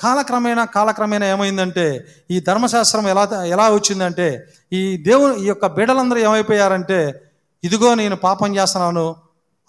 కాలక్రమేణా 0.00 0.64
కాలక్రమేణా 0.64 1.26
ఏమైందంటే 1.26 2.04
ఈ 2.30 2.40
ధర్మశాస్త్రం 2.40 3.08
ఎలా 3.08 3.44
ఎలా 3.44 3.70
వచ్చిందంటే 3.70 4.46
ఈ 4.72 4.96
దేవుని 4.96 5.42
ఈ 5.42 5.46
యొక్క 5.46 5.66
బిడ్డలందరూ 5.66 6.18
ఏమైపోయారంటే 6.18 7.20
ఇదిగో 7.64 7.94
నేను 7.94 8.16
పాపం 8.16 8.56
చేస్తున్నాను 8.56 9.16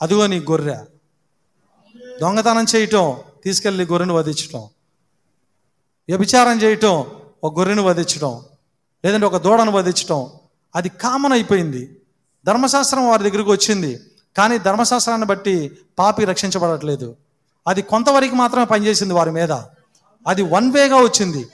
అదిగో 0.01 0.27
నీ 0.27 0.39
గొర్రె. 0.39 0.75
దొంగతనం 2.21 2.65
చేయటం 2.75 3.15
తీసుకెళ్ళి 3.43 3.85
గొర్రెను 3.85 4.13
వధించటం. 4.13 4.59
వ్యభిచారం 6.09 6.61
చేయటం 6.61 7.05
ఒక 7.43 7.59
గొర్రెను 7.59 7.83
వధించటం 7.83 8.41
లేదంటే 9.05 9.25
ఒక 9.25 9.37
దూడను 9.37 9.71
వధించటం. 9.71 10.27
అది 10.75 10.89
కామన్ 10.89 11.33
అయిపోయింది. 11.33 12.01
ధర్మశాస్త్రం 12.45 13.09
వారి 13.09 13.29
దగ్గరికి 13.29 13.49
వచ్చింది. 13.49 13.99
కానీ 14.37 14.57
ధర్మశాస్త్రాన్ని 14.57 15.27
బట్టి 15.27 15.77
పాపి 15.99 16.25
రక్షించబడట్లేదు. 16.25 17.15
అది 17.67 17.81
కొంతవరకు 17.81 18.35
మాత్రమే 18.35 18.65
పనిచేసింది 18.65 19.13
వారి 19.13 19.31
మీద. 19.31 19.51
అది 20.27 20.41
వన్ 20.41 20.71
వేగా 20.71 20.95
వచ్చింది. 20.95 21.47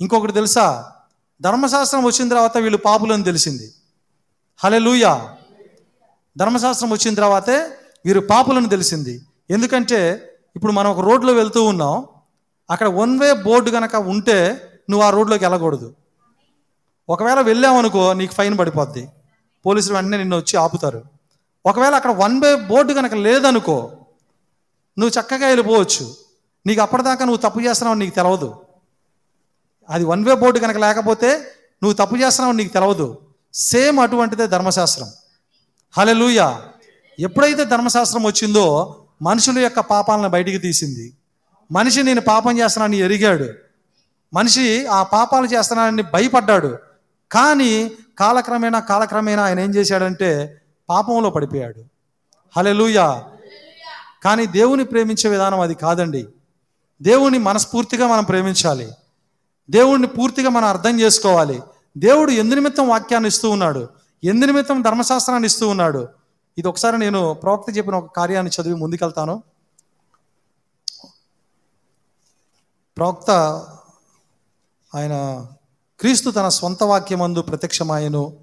ఇంకొకటి 0.00 0.32
తెలుసా? 0.32 0.92
ధర్మశాస్త్రం 1.40 2.04
వచ్చిన 2.04 2.28
తర్వాత 2.28 2.58
వీళ్ళు 2.58 2.78
పాపులని 2.78 3.24
తెలిసింది. 3.24 3.74
హలే 4.58 4.78
లూయా 4.78 5.36
ధర్మశాస్త్రం 6.36 6.90
వచ్చిన 6.90 7.14
తర్వాతే 7.14 7.58
వీరు 8.04 8.20
పాపులను 8.20 8.68
తెలిసింది. 8.68 9.22
ఎందుకంటే 9.50 10.28
ఇప్పుడు 10.56 10.72
మనం 10.72 10.90
ఒక 10.90 11.00
రోడ్లో 11.00 11.32
వెళ్తూ 11.32 11.64
ఉన్నాం. 11.64 12.06
అక్కడ 12.70 12.86
వన్ 12.86 13.20
వే 13.20 13.32
బోర్డు 13.32 13.70
కనుక 13.70 13.96
ఉంటే 13.96 14.68
నువ్వు 14.90 15.06
ఆ 15.06 15.10
రోడ్లోకి 15.10 15.44
వెళ్ళకూడదు. 15.44 15.94
ఒకవేళ 17.08 17.40
వెళ్ళావనుకో 17.40 18.12
నీకు 18.12 18.34
ఫైన్ 18.34 18.58
పడిపోద్ది. 18.58 19.08
పోలీసులు 19.66 19.94
వెంటనే 19.94 20.16
నిన్ను 20.16 20.36
వచ్చి 20.36 20.56
ఆపుతారు. 20.56 21.04
ఒకవేళ 21.66 21.94
అక్కడ 21.94 22.10
వన్ 22.10 22.42
వే 22.42 22.54
బోర్డు 22.54 22.92
కనుక 22.92 23.14
లేదనుకో 23.14 23.92
నువ్వు 24.98 25.20
చక్కగా 25.20 25.46
వెళ్ళిపోవచ్చు. 25.46 26.14
నీకు 26.66 26.80
అప్పటిదాకా 26.80 27.24
నువ్వు 27.24 27.48
తప్పు 27.48 27.60
చేస్తున్నావు 27.60 27.98
నీకు 27.98 28.14
తెలవదు. 28.14 28.54
అది 29.90 30.04
వన్ 30.04 30.24
వే 30.24 30.34
బోర్డు 30.34 30.58
కనుక 30.58 30.76
లేకపోతే 30.76 31.38
నువ్వు 31.82 31.92
తప్పు 31.92 32.16
చేస్తున్నావు 32.16 32.56
నీకు 32.56 32.72
తెలవదు. 32.72 33.18
సేమ్ 33.54 34.00
అటువంటిదే 34.00 34.46
ధర్మశాస్త్రం. 34.46 35.08
హలెలూయ 35.98 36.54
ఎప్పుడైతే 37.18 37.64
ధర్మశాస్త్రం 37.64 38.24
వచ్చిందో 38.24 38.96
మనుషుల 39.22 39.58
యొక్క 39.58 39.80
పాపాలను 39.80 40.28
బయటికి 40.28 40.58
తీసింది. 40.58 41.14
మనిషి 41.72 42.02
నేను 42.02 42.20
పాపం 42.20 42.58
చేస్తున్నానని 42.58 42.96
ఎరిగాడు. 42.96 43.48
మనిషి 44.34 44.86
ఆ 44.86 45.02
పాపాలు 45.02 45.46
చేస్తున్నానని 45.46 46.02
భయపడ్డాడు. 46.02 46.78
కానీ 47.32 47.90
కాలక్రమేణా 48.18 48.80
కాలక్రమేణా 48.80 49.42
ఆయన 49.44 49.60
ఏం 49.60 49.70
చేశాడంటే 49.70 50.60
పాపంలో 50.88 51.30
పడిపోయాడు. 51.30 51.84
హలెలూయ 52.56 52.94
కానీ 54.24 54.46
దేవుని 54.46 54.84
ప్రేమించే 54.84 55.30
విధానం 55.30 55.60
అది 55.60 55.74
కాదండి. 55.74 56.26
దేవుణ్ణి 57.02 57.38
మనస్ఫూర్తిగా 57.38 58.06
మనం 58.06 58.24
ప్రేమించాలి. 58.24 58.92
దేవుణ్ణి 59.70 60.08
పూర్తిగా 60.08 60.48
మనం 60.48 60.68
అర్థం 60.68 61.00
చేసుకోవాలి. 61.00 61.62
దేవుడు 61.98 62.30
ఎందు 62.30 62.54
నిమిత్తం 62.54 62.88
వాక్యాన్ని 62.88 63.28
ఇస్తూ 63.28 63.50
ఉన్నాడు. 63.50 63.88
ఎందు 64.24 64.46
నిమిత్తం 64.46 64.82
ధర్మశాస్త్రాన్ని 64.82 65.46
ఇస్తూ 65.46 65.68
ఉన్నాడు. 65.68 66.08
ఇది 66.58 66.68
ఒకసారి 66.68 66.98
నేను 66.98 67.34
ప్రవక్త 67.34 67.76
చెప్పిన 67.76 67.94
ఒక 67.94 68.16
కార్యాన్ని 68.16 68.62
చదివి 68.62 68.74
ముందుకెళ్తాను. 68.74 69.42
ప్రవక్త 72.96 73.30
ఆయన 74.94 75.46
క్రీస్తు 76.00 76.30
తన 76.30 76.48
సొంత 76.48 76.82
వాక్యమందు 76.82 77.42
ప్రత్యక్షమాయను 77.42 78.36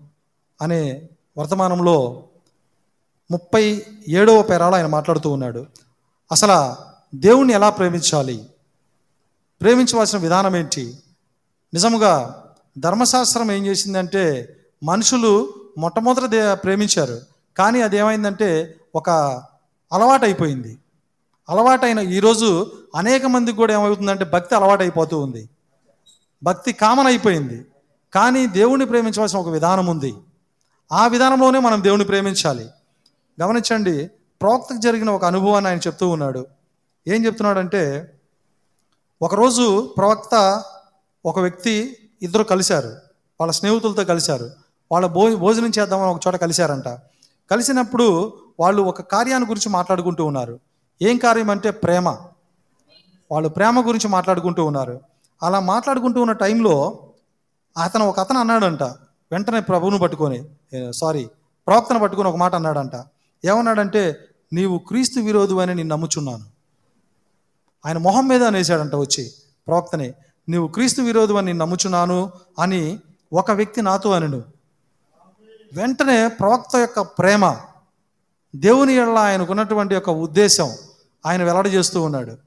అనే 0.62 1.10
వర్తమానంలో 1.38 2.24
ముప్పై 3.32 3.86
ఏడవ 4.08 4.42
పేరాలో 4.42 4.76
ఆయన 4.76 4.86
మాట్లాడుతూ 4.86 5.32
ఉన్నాడు. 5.32 5.66
అసలు 6.32 6.89
దేవుణ్ణి 7.16 7.54
ఎలా 7.54 7.70
ప్రేమించాలి? 7.70 8.46
ప్రేమించవలసిన 9.62 10.20
విధానం 10.20 10.56
ఏంటి? 10.56 10.98
నిజముగా 11.74 12.44
ధర్మశాస్త్రం 12.78 13.52
ఏం 13.52 13.66
చేసిందంటే 13.66 14.56
మనుషులు 14.84 15.54
మొట్టమొదట 15.78 16.26
దే 16.26 16.56
ప్రేమించారు. 16.56 17.22
కానీ 17.58 17.82
అది 17.82 17.98
ఏమైందంటే 17.98 18.76
ఒక 18.96 19.10
అలవాటు 19.94 20.26
అయిపోయింది 20.26 20.78
అలవాటైన 21.50 22.00
ఈరోజు 22.00 22.72
అనేక 22.96 23.26
మందికి 23.26 23.58
కూడా 23.58 23.74
ఏమవుతుందంటే 23.74 24.26
భక్తి 24.26 24.56
అలవాటైపోతూ 24.56 25.20
ఉంది. 25.20 25.50
భక్తి 26.44 26.74
కామన్ 26.74 27.08
అయిపోయింది 27.08 27.66
కానీ 28.14 28.48
దేవుణ్ణి 28.48 28.86
ప్రేమించవలసిన 28.86 29.40
ఒక 29.40 29.50
విధానం 29.50 29.86
ఉంది. 29.86 30.14
ఆ 30.92 31.08
విధానంలోనే 31.08 31.60
మనం 31.60 31.84
దేవుణ్ణి 31.84 32.06
ప్రేమించాలి. 32.06 32.70
గమనించండి 33.42 34.08
ప్రవక్తకు 34.42 34.78
జరిగిన 34.78 35.10
ఒక 35.10 35.26
అనుభవాన్ని 35.26 35.70
ఆయన 35.70 35.80
చెప్తూ 35.80 36.10
ఉన్నాడు. 36.10 36.48
ఏం 37.10 37.26
చెప్తున్నాడంటే 37.26 38.14
ఒకరోజు 39.22 39.94
ప్రవక్త 39.98 40.64
ఒక 41.26 41.40
వ్యక్తి 41.40 41.74
ఇద్దరు 42.22 42.44
కలిశారు. 42.44 42.88
వాళ్ళ 43.40 43.52
స్నేహితులతో 43.52 44.04
కలిశారు. 44.04 44.52
వాళ్ళ 44.92 45.08
భో 45.08 45.36
భోజనం 45.36 45.72
చేద్దామని 45.80 46.12
ఒక 46.12 46.22
చోట 46.28 46.36
కలిశారంట. 46.36 46.88
కలిసినప్పుడు 47.52 48.08
వాళ్ళు 48.60 48.82
ఒక 48.82 49.02
కార్యాన్ని 49.02 49.50
గురించి 49.50 49.70
మాట్లాడుకుంటూ 49.70 50.26
ఉన్నారు. 50.26 50.60
ఏం 51.02 51.18
కార్యం 51.18 51.50
అంటే 51.50 51.72
ప్రేమ. 51.72 52.10
వాళ్ళు 53.32 53.50
ప్రేమ 53.50 53.88
గురించి 53.88 54.08
మాట్లాడుకుంటూ 54.08 54.66
ఉన్నారు. 54.66 55.02
అలా 55.44 55.60
మాట్లాడుకుంటూ 55.60 56.22
ఉన్న 56.22 56.32
టైంలో 56.32 57.04
అతను 57.84 58.08
ఒక 58.10 58.20
అతను 58.20 58.40
అన్నాడంట. 58.40 58.84
వెంటనే 59.32 59.60
ప్రభువును 59.60 59.98
పట్టుకొని 59.98 60.44
సారీ 60.92 61.30
ప్రవక్తను 61.68 62.00
పట్టుకొని 62.00 62.30
ఒక 62.30 62.36
మాట 62.36 62.56
అన్నాడంట. 62.56 62.96
ఏమన్నాడంటే 63.46 64.16
నీవు 64.54 64.78
క్రీస్తు 64.78 65.20
విరోధు 65.20 65.56
అని 65.56 65.76
నేను 65.76 65.90
నమ్ముచున్నాను. 65.90 66.59
ఆయన 67.86 67.98
మొహం 67.98 68.28
మీద 68.28 68.44
అనేసాడంట 68.44 68.96
వచ్చి 68.96 69.32
ప్రవక్తని 69.68 70.14
నీవు 70.50 70.68
క్రీస్తు 70.68 71.02
విరోధం 71.02 71.36
అని 71.36 71.54
నమ్ముచున్నాను 71.54 72.32
అని 72.60 73.00
ఒక 73.34 73.52
వ్యక్తి 73.52 73.82
నాతో 73.82 74.12
అనను. 74.12 74.44
వెంటనే 75.74 76.28
ప్రవక్త 76.28 76.76
యొక్క 76.76 77.00
ప్రేమ 77.00 77.56
దేవుని 78.56 78.94
ఎడల 78.94 79.18
ఆయనకు 79.18 79.52
ఉన్నటువంటి 79.52 79.94
యొక్క 79.94 80.10
ఉద్దేశం 80.10 80.76
ఆయన 81.26 81.44
వెల్లడ 81.44 81.68
చేస్తూ 81.68 82.02
ఉన్నాడు. 82.02 82.38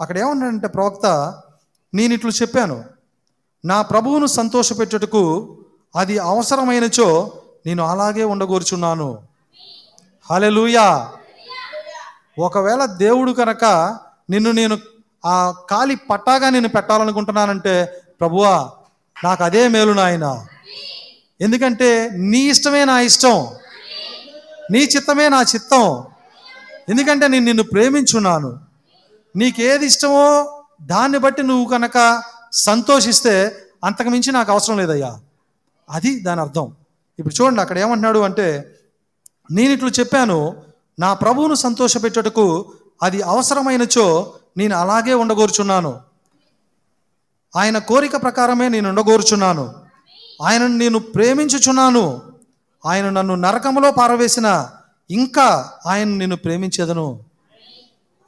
అక్కడ 0.00 0.18
ఏమన్నాడంటే 0.18 0.68
ప్రవక్త 0.68 1.06
నేను 1.94 2.14
ఇట్లు 2.14 2.30
చెప్పాను. 2.30 2.84
నా 3.64 3.82
ప్రభువును 3.82 4.26
సంతోషపెట్టుటకు 4.26 5.56
అది 5.96 6.18
అవసరమైనచో 6.18 7.32
నేను 7.66 7.84
అలాగే 7.84 8.24
ఉండగోరుచున్నాను. 8.24 9.18
హలెలూయా 10.30 11.12
ఒకవేళ 12.38 12.84
దేవుడు 12.84 13.32
కనుక 13.32 13.98
నిన్ను 14.30 14.50
నేను 14.50 14.78
ఆ 15.26 15.54
కాలి 15.70 15.94
పట్టాగా 15.94 16.50
నేను 16.50 16.68
పెట్టాలనుకుంటున్నానంటే 16.68 18.02
ప్రభువా 18.20 18.70
నాకు 19.24 19.44
అదే 19.44 19.68
మేలు 19.68 19.92
నాయన. 19.92 20.46
ఎందుకంటే 21.40 22.10
నీ 22.12 22.38
ఇష్టమే 22.38 22.84
నా 22.84 23.00
ఇష్టం. 23.00 23.48
నీ 24.70 24.78
చిత్తమే 24.78 25.28
నా 25.28 25.42
చిత్తం. 25.42 26.04
ఎందుకంటే 26.88 27.28
నేను 27.28 27.44
నిన్ను 27.44 27.62
ప్రేమించున్నాను. 27.62 28.58
నీకేది 29.36 29.86
ఇష్టమో 29.86 30.56
దాన్ని 30.82 31.18
బట్టి 31.18 31.42
నువ్వు 31.42 31.72
కనుక 31.72 32.22
సంతోషిస్తే 32.52 33.56
అంతకు 33.84 34.08
మించి 34.08 34.32
నాకు 34.32 34.52
అవసరం 34.52 34.76
లేదయ్యా. 34.76 35.18
అది 35.90 36.20
దాని 36.20 36.40
అర్థం. 36.40 36.72
ఇప్పుడు 37.18 37.42
చూడండి 37.42 37.60
అక్కడ 37.60 37.78
ఏమంటున్నాడు 37.78 38.18
అంటే 38.18 38.76
నేను 39.50 39.72
ఇట్లు 39.72 39.88
చెప్పాను 39.88 40.62
నా 40.98 41.14
ప్రభువును 41.14 41.54
సంతోషపెట్టుటకు 41.54 42.72
అది 43.02 43.22
అవసరమైనచో 43.22 44.34
నేను 44.56 44.76
అలాగే 44.76 45.14
ఉండగోరుచున్నాను. 45.14 46.00
ఆయన 47.56 47.78
కోరిక 47.78 48.22
ప్రకారమే 48.22 48.68
నేను 48.68 48.88
ఉండగోరుచున్నాను. 48.88 49.74
ఆయనను 50.42 50.76
నేను 50.76 50.98
ప్రేమించుచున్నాను. 50.98 52.22
ఆయన 52.86 53.10
నన్ను 53.10 53.34
నరకములో 53.34 53.92
పారవేసిన 53.92 54.70
ఇంకా 55.10 55.72
ఆయన 55.86 56.08
నిన్ను 56.08 56.36
ప్రేమించేదను. 56.36 57.20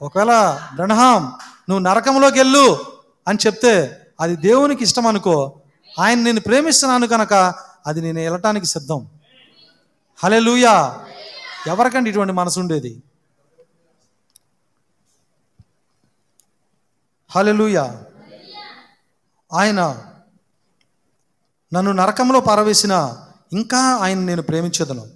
ఒకవేళ 0.02 0.60
బ్రహ్మాం 0.74 1.22
నువ్వు 1.70 1.78
నరకంలోకి 1.78 2.38
వెళ్ళు 2.38 2.80
అని 3.28 3.38
చెప్తే 3.46 4.00
అది 4.20 4.36
దేవునికి 4.36 4.84
ఇష్టం 4.84 5.06
అనుకో 5.06 5.60
ఆయన 6.00 6.18
నేను 6.18 6.40
ప్రేమిస్తున్నాను 6.40 7.06
కనుక 7.06 7.54
అది 7.86 8.00
నేను 8.00 8.20
వెళ్ళటానికి 8.20 8.66
సిద్ధం. 8.66 9.06
హలే 10.24 10.40
లూయా 10.40 10.98
ఎవరికండి 11.66 12.10
ఇటువంటి 12.10 12.32
మనసు 12.32 12.60
ఉండేది? 12.60 13.02
హలెలూయా 17.36 18.02
ఆయన 19.52 19.98
నన్ను 21.74 21.92
నరకంలో 21.92 22.40
పారవేసిన 22.40 23.16
ఇంకా 23.52 23.78
ఆయన 23.78 24.18
నేను 24.18 24.42
ప్రేమించేదను. 24.42 25.06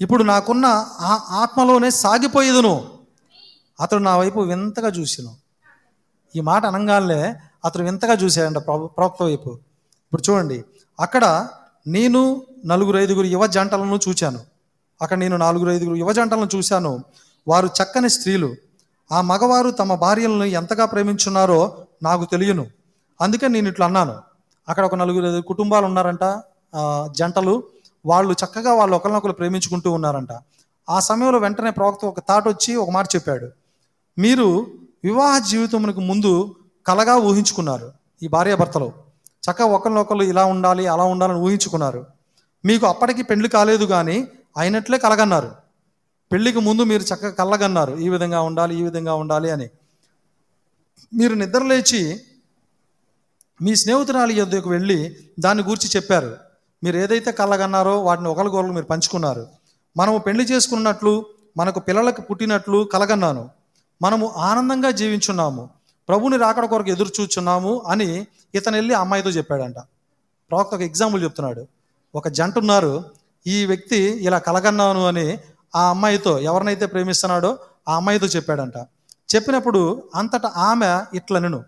ఇప్పుడు 0.00 0.22
నాకున్న 0.22 0.66
ఆ 1.00 1.26
ఆత్మలోనే 1.30 1.90
సాగిపోయేదును. 1.90 2.98
అతడు 3.80 3.98
నా 3.98 4.16
వైపు 4.16 4.40
వింతగా 4.40 4.88
చూసాను 4.88 5.36
ఈ 6.36 6.40
మాట 6.40 6.66
అనగానే 6.66 7.34
అతడు 7.64 7.82
వింతగా 7.82 8.12
చూశాడంట 8.12 8.58
ప్రవక్త 8.58 9.22
వైపు. 9.22 9.50
ఇప్పుడు 10.06 10.22
చూడండి. 10.30 10.64
అక్కడ 11.00 11.48
నేను 11.86 12.46
నలుగురు 12.66 12.98
ఐదుగురు 12.98 13.26
యువ 13.26 13.46
జంటలను 13.46 14.00
చూశాను 14.08 14.40
అక్కడ 15.02 15.18
నేను 15.18 15.36
నాలుగురు 15.36 15.70
ఐదుగురు 15.70 15.96
యువ 15.96 16.12
జంటలను 16.12 16.48
చూశాను. 16.56 17.04
వారు 17.48 17.66
చక్కని 17.66 18.10
స్త్రీలు. 18.10 18.54
ఆ 19.12 19.20
మగవారు 19.20 19.70
తమ 19.70 19.94
భార్యలను 19.94 20.44
ఎంతగా 20.44 20.84
ప్రేమించున్నారో 20.84 21.86
నాకు 22.02 22.24
తెలియను. 22.24 22.66
అందుకే 23.20 23.48
నేను 23.48 23.68
ఇట్లా 23.68 23.86
అన్నాను. 23.86 24.14
అక్కడ 24.68 24.84
ఒక 24.84 24.94
నలుగురు 24.94 25.42
కుటుంబాలు 25.42 25.86
ఉన్నారంట. 25.86 26.42
జంటలు. 27.10 27.62
వాళ్ళు 28.06 28.32
చక్కగా 28.32 28.72
వాళ్ళు 28.74 28.96
ఒకరినొకరు 28.96 29.32
ప్రేమించుకుంటూ 29.32 29.92
ఉన్నారంట. 29.92 30.28
ఆ 30.90 31.00
సమయంలో 31.00 31.38
వెంటనే 31.38 31.70
ప్రవక్త 31.70 32.04
ఒక 32.04 32.20
తాట 32.20 32.48
వచ్చి 32.48 32.74
ఒక 32.74 32.90
మాట 32.90 33.06
చెప్పాడు. 33.06 33.48
మీరు 34.18 34.66
వివాహ 35.04 35.38
జీవితమునకు 35.38 36.00
ముందు 36.00 36.54
కలగా 36.86 37.14
ఊహించుకున్నారు 37.16 37.92
ఈ 38.22 38.28
భార్యాభర్తలు. 38.28 38.92
చక్కగా 39.42 39.66
ఒకరినొకరు 39.66 40.22
ఇలా 40.22 40.44
ఉండాలి 40.44 40.86
అలా 40.86 41.04
ఉండాలని 41.04 41.38
ఊహించుకున్నారు. 41.38 42.06
మీకు 42.64 42.86
అప్పటికి 42.86 43.22
పెళ్ళి 43.22 43.48
కాలేదు 43.48 43.84
కానీ 43.84 44.28
అయినట్లే 44.58 44.98
కలగన్నారు. 44.98 45.61
పెళ్ళికి 46.32 46.60
ముందు 46.60 46.82
మీరు 46.82 47.02
చక్కగా 47.02 47.30
కళ్ళగన్నారు 47.30 47.96
ఈ 47.96 48.08
విధంగా 48.08 48.40
ఉండాలి 48.40 48.78
ఈ 48.78 48.82
విధంగా 48.82 49.14
ఉండాలి 49.14 49.50
అని. 49.50 49.68
మీరు 51.14 51.34
నిద్రలేచి 51.34 52.20
మీ 53.62 53.76
స్నేహితురాలి 53.76 54.34
యొద్దకు 54.34 54.70
వెళ్ళి 54.70 55.16
దాన్ని 55.40 55.64
గురించి 55.64 55.90
చెప్పారు. 55.96 56.36
మీరు 56.84 56.96
ఏదైతే 56.96 57.32
కళ్ళగన్నారో 57.32 58.02
వాటిని 58.02 58.28
ఒకరికొకరు 58.28 58.72
మీరు 58.72 58.86
పంచుకున్నారు. 58.86 59.46
మనము 59.96 60.18
పెళ్ళి 60.18 60.44
చేసుకున్నట్లు 60.44 61.26
మనకు 61.56 61.80
పిల్లలకు 61.80 62.22
పుట్టినట్లు 62.22 62.88
కలగన్నాను. 62.92 63.50
మనము 64.02 64.32
ఆనందంగా 64.36 64.90
జీవించున్నాము. 64.90 65.70
ప్రభుని 66.08 66.36
రాకడ 66.36 66.64
కొరకు 66.64 66.90
ఎదురు 66.90 67.10
చూచున్నాము 67.20 67.82
అని 67.86 68.26
ఇతను 68.54 68.76
వెళ్ళి 68.76 68.94
అమ్మాయితో 68.94 69.30
చెప్పాడంట. 69.30 69.78
ప్రవక్త 70.50 70.74
ఒక 70.74 70.80
ఎగ్జాంపుల్ 70.80 71.24
చెప్తున్నాడు. 71.24 71.66
ఒక 72.14 72.28
జంట 72.28 72.58
ఉన్నారు 72.58 73.04
ఈ 73.46 73.66
వ్యక్తి 73.66 73.96
ఇలా 73.96 74.38
కలగన్నాను 74.38 75.06
అని 75.06 75.38
ఆ 75.74 75.90
అమ్మాయితో 75.90 76.38
ఎవరినైతే 76.38 76.86
ప్రేమిస్తున్నాడో 76.86 77.50
ఆ 77.88 77.96
అమ్మాయితో 77.96 78.26
చెప్పాడంట. 78.26 78.76
చెప్పినప్పుడు 79.28 79.80
అంతటా 80.14 80.48
ఆమె 80.68 80.90
ఇట్లనెను 81.14 81.60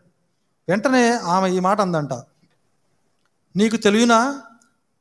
వెంటనే 0.68 1.10
ఆమె 1.34 1.50
ఈ 1.50 1.60
మాట 1.60 1.80
అందంట. 1.80 2.12
నీకు 3.56 3.76
తెలియనా 3.76 4.18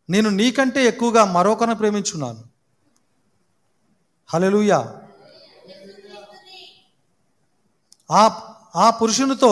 నేను 0.10 0.30
నీకంటే 0.30 0.86
ఎక్కువగా 0.86 1.26
మరొకరిని 1.26 1.76
ప్రేమించున్నాను. 1.76 2.42
హలెలుయా 4.30 4.80
ఆ 8.10 8.24
ఆ 8.76 8.90
పురుషునితో 8.90 9.52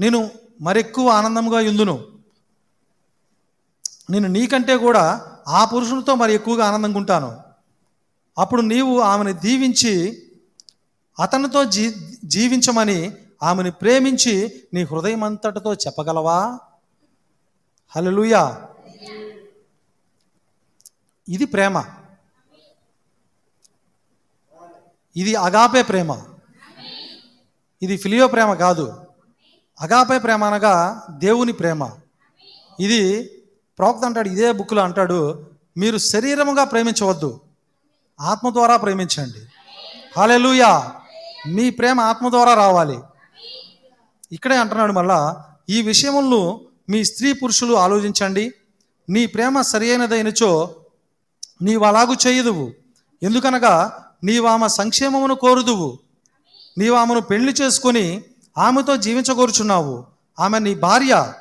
నేను 0.00 0.30
మరెక్కువ 0.60 1.08
ఆనందంగా 1.10 1.56
ఉందును. 1.70 1.96
నేను 4.10 4.28
నీకంటే 4.28 4.76
కూడా 4.76 5.04
ఆ 5.48 5.64
పురుషునితో 5.64 6.14
మరి 6.14 6.34
ఎక్కువగా 6.34 6.66
ఆనందంగా 6.66 6.98
ఉంటాను. 6.98 7.30
అప్పుడు 8.38 8.62
నీవు 8.62 9.00
ఆమెను 9.00 9.32
దీవించి 9.32 10.22
అతనితో 11.22 11.64
జీ 11.64 11.94
జీవించమని 12.24 13.16
ఆమెను 13.42 13.70
ప్రేమించి 13.70 14.62
నీ 14.74 14.82
హృదయం 14.82 15.24
అంతటితో 15.24 15.74
చెప్పగలవా? 15.74 16.58
హలలుయా 17.96 18.68
ఇది 21.28 21.44
ప్రేమ. 21.44 21.84
ఇది 25.16 25.34
అగాపే 25.34 25.82
ప్రేమ. 25.82 26.22
ఇది 27.82 27.96
ఫిలియో 27.96 28.28
ప్రేమ 28.28 28.54
కాదు. 28.54 29.04
అగాపే 29.80 30.18
ప్రేమ 30.18 30.44
అనగా 30.44 31.06
దేవుని 31.10 31.52
ప్రేమ. 31.52 31.90
ఇది 32.80 33.24
ప్రవక్త 33.78 34.04
అంటాడు 34.04 34.28
ఇదే 34.28 34.52
బుక్లో 34.52 34.82
అంటాడు 34.82 35.50
మీరు 35.76 35.98
శరీరముగా 35.98 36.64
ప్రేమించవద్దు. 36.64 37.40
ఆత్మ 38.20 38.50
ద్వారా 38.50 38.76
ప్రేమించండి. 38.76 39.38
హాలెలుయా 40.16 40.92
మీ 41.48 41.70
ప్రేమ 41.70 42.00
ఆత్మ 42.00 42.28
ద్వారా 42.28 42.54
రావాలి. 42.54 42.98
ఇక్కడే 44.32 44.56
అంటున్నాడు 44.56 44.92
మళ్ళా 44.92 45.44
ఈ 45.70 45.82
విషయంలో 45.82 46.60
మీ 46.90 47.04
స్త్రీ 47.04 47.32
పురుషులు 47.32 47.74
ఆలోచించండి. 47.74 48.52
నీ 49.10 49.26
ప్రేమ 49.26 49.60
సరియైనదైనచో 49.60 50.74
నీవు 51.62 51.84
అలాగు 51.84 52.14
చేయదువు. 52.26 52.72
ఎందుకనగా 53.22 54.04
నీవు 54.24 54.46
ఆమె 54.46 54.68
సంక్షేమమును 54.68 55.34
కోరుదువు. 55.34 55.98
నీవు 56.78 56.94
ఆమెను 56.94 57.20
పెళ్ళి 57.20 57.52
చేసుకొని 57.52 58.24
ఆమెతో 58.58 58.96
జీవించగోరుచున్నావు. 58.96 60.06
ఆమె 60.40 60.58
నీ 60.58 60.74
భార్య. 60.74 61.32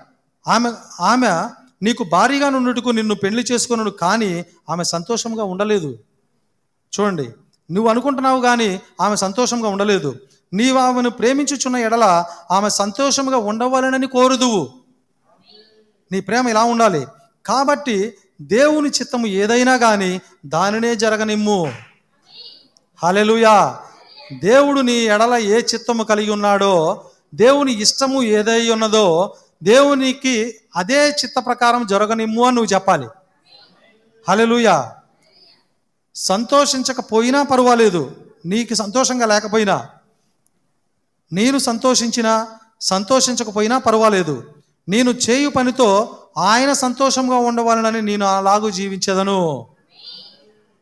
ఆమె 0.47 0.71
ఆమె 0.99 1.49
నీకు 1.83 2.03
భారీగా 2.03 2.49
నుండుటకు 2.49 2.89
నిన్ను 2.89 3.15
పెళ్ళి 3.15 3.45
చేసుకున్నాడు 3.51 3.89
కానీ 3.89 4.45
ఆమె 4.69 4.83
సంతోషంగా 4.83 5.43
ఉండలేదు. 5.43 5.97
చూడండి 6.99 7.29
నువ్వు 7.71 7.89
అనుకుంటున్నావు 7.89 8.41
కానీ 8.41 8.81
ఆమె 9.01 9.15
సంతోషంగా 9.15 9.69
ఉండలేదు. 9.69 10.15
నీవు 10.53 10.77
ఆమెను 10.77 11.09
ప్రేమించుచున్న 11.09 11.77
ఎడల 11.77 12.25
ఆమె 12.51 12.69
సంతోషంగా 12.69 13.37
ఉండవాలనని 13.37 14.07
కోరుదువు. 14.07 14.69
నీ 16.11 16.21
ప్రేమ 16.21 16.49
ఇలా 16.49 16.63
ఉండాలి. 16.63 17.07
కాబట్టి 17.45 18.17
దేవుని 18.41 18.89
చిత్తము 18.89 19.27
ఏదైనా 19.27 19.77
కానీ 19.77 20.21
దానినే 20.45 20.95
జరగనిమ్ము. 20.95 21.73
హలెలుయా 23.03 23.79
దేవుడు 24.33 24.81
నీ 24.81 24.93
ఎడల 24.93 25.33
ఏ 25.33 25.61
చిత్తము 25.61 26.03
కలిగి 26.03 26.31
ఉన్నాడో 26.31 27.03
దేవుని 27.35 27.81
ఇష్టము 27.81 28.23
ఏదై 28.23 28.69
ఉన్నదో 28.69 29.35
దేవునికి 29.63 30.55
అదే 30.75 31.09
చిత్త 31.09 31.39
ప్రకారం 31.45 31.85
జరగనిమ్ము 31.85 32.45
అని 32.45 32.55
నువ్వు 32.55 32.73
చెప్పాలి. 32.73 33.07
హలెలుయా 34.29 34.95
సంతోషించకపోయినా 36.15 37.43
పర్వాలేదు. 37.43 38.15
నీకు 38.45 38.73
సంతోషంగా 38.73 39.25
లేకపోయినా. 39.25 39.89
నేను 41.33 41.57
సంతోషించినా 41.57 42.47
సంతోషించకపోయినా 42.81 43.77
పర్వాలేదు. 43.77 44.43
నేను 44.89 45.11
చేయు 45.11 45.49
పనితో 45.49 46.17
ఆయన 46.37 46.73
సంతోషంగా 46.73 47.35
ఉండవాలని 47.35 48.01
నేను 48.01 48.25
అలాగూ 48.25 48.69
జీవించేదను. 48.69 49.67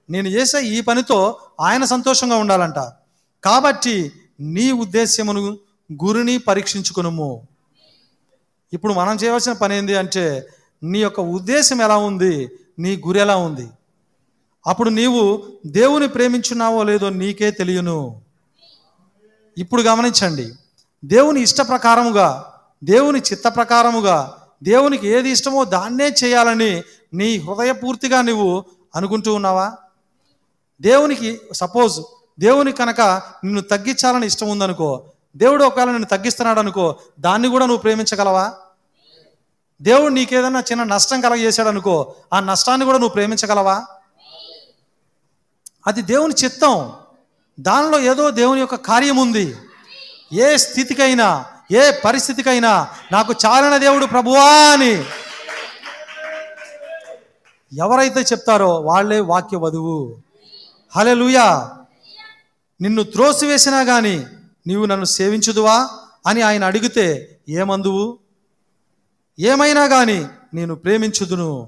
నేను 0.09 0.27
చేసే 0.27 0.61
ఈ 0.61 0.81
పనితో 0.81 1.39
ఆయన 1.61 1.85
సంతోషంగా 1.85 2.35
ఉండాలంట. 2.35 2.79
కాబట్టి 3.43 4.11
నీ 4.39 4.71
ఉద్దేశ్యమును 4.71 5.57
గురిని 6.05 6.37
పరీక్షించుకునుము. 6.37 7.47
ఇప్పుడు 8.73 8.93
మనం 8.93 9.15
చేయవలసిన 9.15 9.53
పని 9.53 9.77
ఏంటి 9.77 9.95
అంటే 9.95 10.47
నీ 10.83 10.99
యొక్క 10.99 11.19
ఉద్దేశం 11.19 11.81
ఎలా 11.81 11.97
ఉంది? 11.97 12.49
నీ 12.79 13.01
గురి 13.07 13.19
ఎలా 13.19 13.35
ఉంది? 13.35 13.69
అప్పుడు 14.67 14.89
నీవు 14.89 15.43
దేవుని 15.65 16.07
ప్రేమించున్నావో 16.07 16.83
లేదో 16.83 17.09
నీకే 17.09 17.51
తెలియను. 17.51 18.21
ఇప్పుడు 19.57 19.81
గమనించండి. 19.81 20.51
దేవుని 21.05 21.41
ఇష్ట 21.41 21.61
ప్రకారముగా 21.61 22.53
దేవుని 22.83 23.19
చిత్త 23.19 23.47
ప్రకారముగా 23.55 24.37
దేవునికి 24.63 25.07
ఏది 25.07 25.29
ఇష్టమో 25.29 25.63
దాన్నే 25.63 26.15
చేయాలని 26.23 26.83
నీ 27.13 27.37
హృదయపూర్తిగా 27.37 28.21
నువ్వు 28.21 28.65
అనుకుంటూ 28.95 29.33
ఉన్నావా? 29.33 29.71
దేవునికి 30.81 31.41
సపోజ్ 31.53 32.01
దేవుని 32.39 32.71
కనుక 32.71 33.01
నిన్ను 33.43 33.61
తగ్గించాలని 33.61 34.25
ఇష్టం 34.25 34.49
ఉందనుకో 34.49 35.03
దేవుడు 35.35 35.63
ఒకవేళ 35.63 35.87
నిన్ను 35.87 36.07
తగ్గిస్తున్నాడు 36.07 36.59
అనుకో 36.59 36.95
దాన్ని 37.19 37.47
కూడా 37.47 37.65
నువ్వు 37.65 37.81
ప్రేమించగలవా? 37.81 38.53
దేవుడు 39.81 40.13
నీకేదన్నా 40.13 40.59
చిన్న 40.59 40.83
నష్టం 40.83 41.21
కలగజేశాడు 41.21 41.67
అనుకో 41.67 42.15
ఆ 42.33 42.39
నష్టాన్ని 42.39 42.85
కూడా 42.85 42.97
నువ్వు 42.97 43.13
ప్రేమించగలవా? 43.13 43.85
అది 45.87 46.01
దేవుని 46.01 46.33
చిత్తం. 46.43 46.91
దానిలో 47.59 47.99
ఏదో 47.99 48.31
దేవుని 48.31 48.59
యొక్క 48.59 48.75
కార్యం 48.75 49.17
ఉంది 49.17 49.55
ఏ 50.33 50.57
స్థితికైనా 50.57 51.45
ఏ 51.71 51.91
పరిస్థితికైనా 51.91 52.87
నాకు 53.11 53.33
చాలిన 53.45 53.77
దేవుడు 53.77 54.05
ప్రభువా 54.05 54.71
అని. 54.73 55.05
ఎవరైతే 57.77 58.21
చెప్తారో 58.21 58.79
వాళ్ళే 58.79 59.19
వాక్య 59.19 59.57
వధువు. 59.57 60.17
హలెలుయా 60.95 61.71
నిన్ను 62.81 63.03
త్రోసివేసినా 63.03 63.83
కానీ 63.83 64.25
నీవు 64.67 64.85
నన్ను 64.85 65.05
సేవించుదువా 65.05 65.89
అని 66.27 66.41
ఆయన 66.41 66.63
అడిగితే 66.63 67.37
ఏమందువు? 67.49 68.17
ఏమైనా 69.39 69.87
కానీ 69.87 70.27
నేను 70.53 70.75
ప్రేమించుదును. 70.75 71.67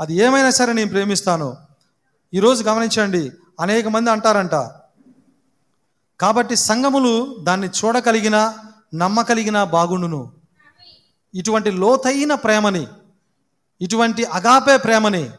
అది 0.00 0.16
ఏమైనా 0.16 0.50
సరే 0.50 0.72
నేను 0.72 0.90
ప్రేమిస్తాను. 0.90 1.67
ఈరోజు 2.32 2.62
గమనించండి 2.64 3.20
అనేక 3.60 3.88
మంది 3.88 4.10
అంటారంట. 4.10 4.54
కాబట్టి 6.20 6.56
సంఘములు 6.56 7.12
దాన్ని 7.46 7.68
చూడగలిగిన 7.78 8.36
నమ్మకలిగిన 9.02 9.58
బాగుండును. 9.74 10.32
ఇటువంటి 11.34 11.70
లోతైన 11.82 12.34
ప్రేమని 12.34 12.86
ఇటువంటి 13.80 14.24
అగాపే 14.38 14.76
ప్రేమని 14.76 15.30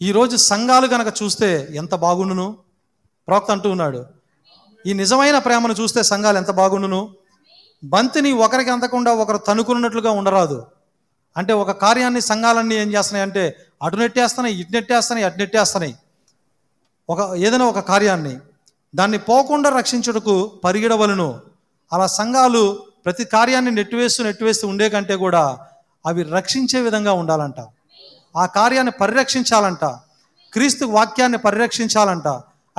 ఈరోజు 0.00 0.36
సంఘాలు 0.36 0.86
గనక 0.86 1.12
చూస్తే 1.20 1.68
ఎంత 1.74 1.94
బాగుండును? 1.94 2.48
ప్రోక్త 3.28 3.50
అంటూ 3.50 3.70
ఉన్నాడు 3.70 4.00
ఈ 4.86 4.92
నిజమైన 4.92 5.38
ప్రేమను 5.38 5.76
చూస్తే 5.80 6.02
సంఘాలు 6.02 6.38
ఎంత 6.38 6.50
బాగుండును? 6.50 7.00
బంతిని 7.84 8.32
ఒకరికి 8.32 8.70
అందకుండా 8.70 9.12
ఒకరు 9.12 9.38
తనుకున్నట్లుగా 9.48 10.10
ఉండరాదు. 10.10 10.58
అంటే 11.36 11.52
ఒక 11.52 11.70
కార్యాన్ని 11.70 12.20
సంఘాలన్నీ 12.20 12.74
ఏం 12.74 12.88
చేస్తున్నాయి 12.94 13.26
అంటే 13.28 13.46
అటు 13.82 13.96
నెట్టేస్తున్నాయి 13.96 14.54
ఇటు 14.60 14.72
నెట్టేస్తున్నాయి 14.72 15.26
అటు 15.26 15.38
నెట్టేస్తున్నాయి 15.38 15.94
ఒక 17.10 17.36
ఏదైనా 17.36 17.64
ఒక 17.64 17.78
కార్యాన్ని 17.78 18.38
దాన్ని 18.94 19.18
పోకుండా 19.18 19.70
రక్షించుటకు 19.70 20.46
పరిగెడవలను. 20.64 21.40
అలా 21.92 22.06
సంఘాలు 22.06 22.82
ప్రతి 23.04 23.24
కార్యాన్ని 23.24 23.70
నెట్టివేస్తూ 23.70 24.24
నెట్టివేస్తూ 24.24 24.68
ఉండే 24.68 24.88
కంటే 24.88 25.16
కూడా 25.16 25.58
అవి 26.06 26.22
రక్షించే 26.22 26.80
విధంగా 26.80 27.12
ఉండాలంట. 27.12 27.66
ఆ 28.36 28.46
కార్యాన్ని 28.46 28.92
పరిరక్షించాలంట. 29.00 29.84
క్రీస్తు 30.52 30.84
వాక్యాన్ని 30.84 31.38
పరిరక్షించాలంట. 31.38 32.28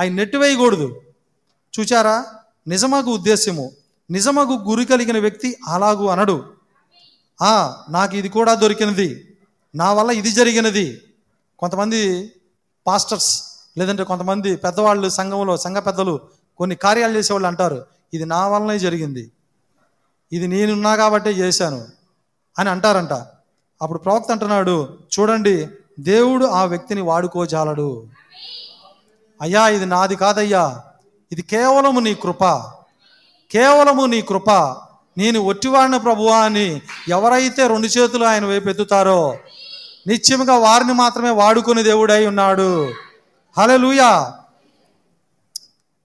అవి 0.00 0.10
నెట్టివేయకూడదు. 0.10 1.00
చూచారా? 1.80 2.26
నిజమగు 2.68 3.10
ఉద్దేశ్యము. 3.10 3.72
నిజమగు 4.10 4.70
గురి 4.70 4.84
కలిగిన 4.84 5.18
వ్యక్తి 5.18 5.56
అలాగూ 5.68 6.06
అనడు. 6.06 6.52
"ఆ, 7.42 7.82
నాకు 7.90 8.16
ఇది 8.16 8.28
కూడా 8.28 8.54
దొరికినది. 8.54 9.36
నా 9.74 9.92
వల్ల 9.92 10.10
ఇది 10.10 10.30
జరిగినది. 10.30 11.00
కొంతమంది 11.58 12.32
పాస్టర్స్ 12.86 13.49
లేదంటే 13.80 14.04
కొంతమంది 14.04 14.56
పెద్దవాళ్ళు 14.56 15.08
సంఘంలో 15.08 15.56
సంఘ 15.56 15.76
పెద్దలు 15.76 16.20
కొన్ని 16.56 16.76
కార్యాలు 16.76 17.18
చేసేవాళ్ళు 17.18 17.46
అంటారు 17.46 17.86
ఇది 18.14 18.24
నా 18.24 18.48
వల్లనే 18.48 18.78
జరిగింది. 18.78 19.30
ఇది 20.32 20.46
నేనున్నా 20.46 20.96
కాబట్టే 20.96 21.30
చేశాను. 21.30 21.86
అని 22.58 22.70
అంటారంట. 22.70 23.12
అప్పుడు 23.82 23.98
ప్రవక్త 23.98 24.30
అంటున్నాడు 24.30 24.98
చూడండి 25.20 25.68
దేవుడు 26.00 26.46
ఆ 26.46 26.64
వ్యక్తిని 26.64 27.00
వాడుకోజాలడు. 27.00 28.06
అయ్యా 29.42 29.68
ఇది 29.68 29.86
నాది 29.86 30.16
కాదయ్యా. 30.16 30.80
ఇది 31.32 31.42
కేవలము 31.42 32.00
నీ 32.00 32.14
కృప. 32.14 32.44
కేవలము 33.50 34.06
నీ 34.06 34.22
కృప. 34.22 34.50
నేను 35.18 35.40
ఒట్టివాడిన 35.40 35.96
ప్రభువా 35.96 36.36
అని 36.36 36.82
ఎవరైతే 37.08 37.68
రెండు 37.68 37.86
చేతులు 37.86 38.24
ఆయన 38.24 38.44
వైపు 38.44 38.68
ఎత్తుతారో 38.68 39.36
నిత్యముగా 40.06 40.56
వారిని 40.56 40.92
మాత్రమే 40.92 41.30
వాడుకుని 41.30 41.82
దేవుడై 41.82 42.26
ఉన్నాడు. 42.26 42.92
హలలుయా 43.58 44.34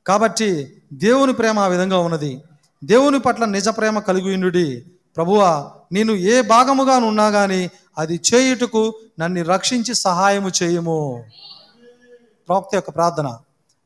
కాబట్టి 0.08 0.82
దేవుని 0.94 1.34
ప్రేమ 1.34 1.60
ఆ 1.60 1.68
విధంగా 1.68 1.98
ఉన్నది. 1.98 2.44
దేవుని 2.84 3.20
పట్ల 3.20 3.46
నిజ 3.46 3.70
ప్రేమ 3.70 4.00
కలిగి 4.00 4.34
ఉండుడి. 4.34 4.86
ప్రభువా 5.18 5.72
నేను 5.92 6.12
ఏ 6.12 6.42
భాగముగా 6.42 6.98
ఉన్నా 6.98 7.30
కానీ 7.30 7.70
అది 7.98 8.22
చేయుటకు 8.34 8.94
నన్ను 9.20 9.44
రక్షించి 9.44 9.94
సహాయము 9.94 10.52
చేయము. 10.64 11.24
ప్రవక్త 12.48 12.76
యొక్క 12.76 12.90
ప్రార్థన. 12.90 13.38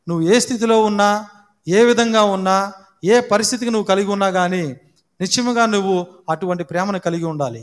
నువ్వు 0.09 0.21
ఏ 0.21 0.39
స్థితిలో 0.39 0.83
ఉన్నా 0.83 1.25
ఏ 1.67 1.83
విధంగా 1.83 2.21
ఉన్నా 2.23 2.73
ఏ 3.03 3.19
పరిస్థితికి 3.19 3.71
నువ్వు 3.71 3.85
కలిగి 3.85 4.07
ఉన్నా 4.07 4.29
కానీ 4.29 4.75
నిశ్చయముగా 5.21 5.65
నువ్వు 5.65 6.07
అటువంటి 6.29 6.63
ప్రేమను 6.63 6.99
కలిగి 6.99 7.25
ఉండాలి. 7.25 7.59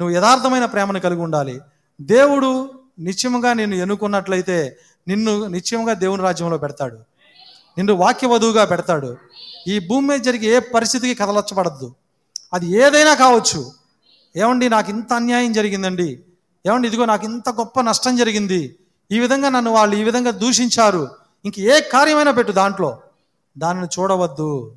నువ్వు 0.00 0.10
యథార్థమైన 0.10 0.64
ప్రేమను 0.64 1.00
కలిగి 1.00 1.20
ఉండాలి. 1.20 1.60
దేవుడు 2.00 2.70
నిశ్చయముగా 2.98 3.52
నేను 3.52 3.74
ఎన్నుకున్నట్లయితే 3.74 4.78
నిన్ను 5.08 5.46
నిశ్చయంగా 5.46 5.92
దేవుని 5.92 6.22
రాజ్యంలో 6.22 6.58
పెడతాడు. 6.58 6.94
నిన్ను 7.78 7.94
వాక్యవధువుగా 7.94 8.64
పెడతాడు. 8.64 9.16
ఈ 9.68 9.78
భూమి 9.78 10.08
మీద 10.08 10.20
జరిగే 10.20 10.56
ఏ 10.56 10.58
పరిస్థితికి 10.58 11.14
కదలొచ్చబడద్దు 11.14 11.94
అది 12.54 12.72
ఏదైనా 12.72 13.14
కావచ్చు. 13.14 13.72
ఏమండి 14.36 14.68
నాకు 14.68 14.90
ఇంత 14.90 15.12
అన్యాయం 15.12 15.52
జరిగిందండి. 15.52 16.20
ఏమండి 16.66 16.88
ఇదిగో 16.88 17.04
నాకు 17.04 17.24
ఇంత 17.24 17.48
గొప్ప 17.48 17.80
నష్టం 17.80 18.16
జరిగింది. 18.16 18.76
ఈ 19.12 19.18
విధంగా 19.18 19.48
నన్ను 19.48 19.70
వాళ్ళు 19.70 19.96
ఈ 19.96 20.02
విధంగా 20.02 20.30
దూషించారు. 20.30 21.10
ఇంక 21.44 21.58
ఏ 21.58 21.80
కార్యమైనా 21.80 22.30
పెట్టు 22.30 22.52
దాంట్లో. 22.52 22.98
దానిని 23.58 23.86
చూడవద్దు. 23.86 24.72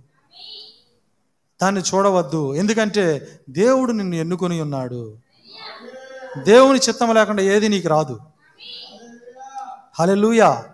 దాన్ని 1.62 1.82
చూడవద్దు. 1.82 2.56
ఎందుకంటే 2.56 3.28
దేవుడు 3.50 3.92
నిన్ను 3.92 4.16
ఎన్నుకొని 4.16 4.62
ఉన్నాడు. 4.62 5.18
దేవుని 6.38 6.80
చిత్తం 6.80 7.14
లేకుండా 7.14 7.44
ఏది 7.44 7.70
నీకు 7.70 7.88
రాదు. 7.88 8.20
హలలుయా 10.00 10.66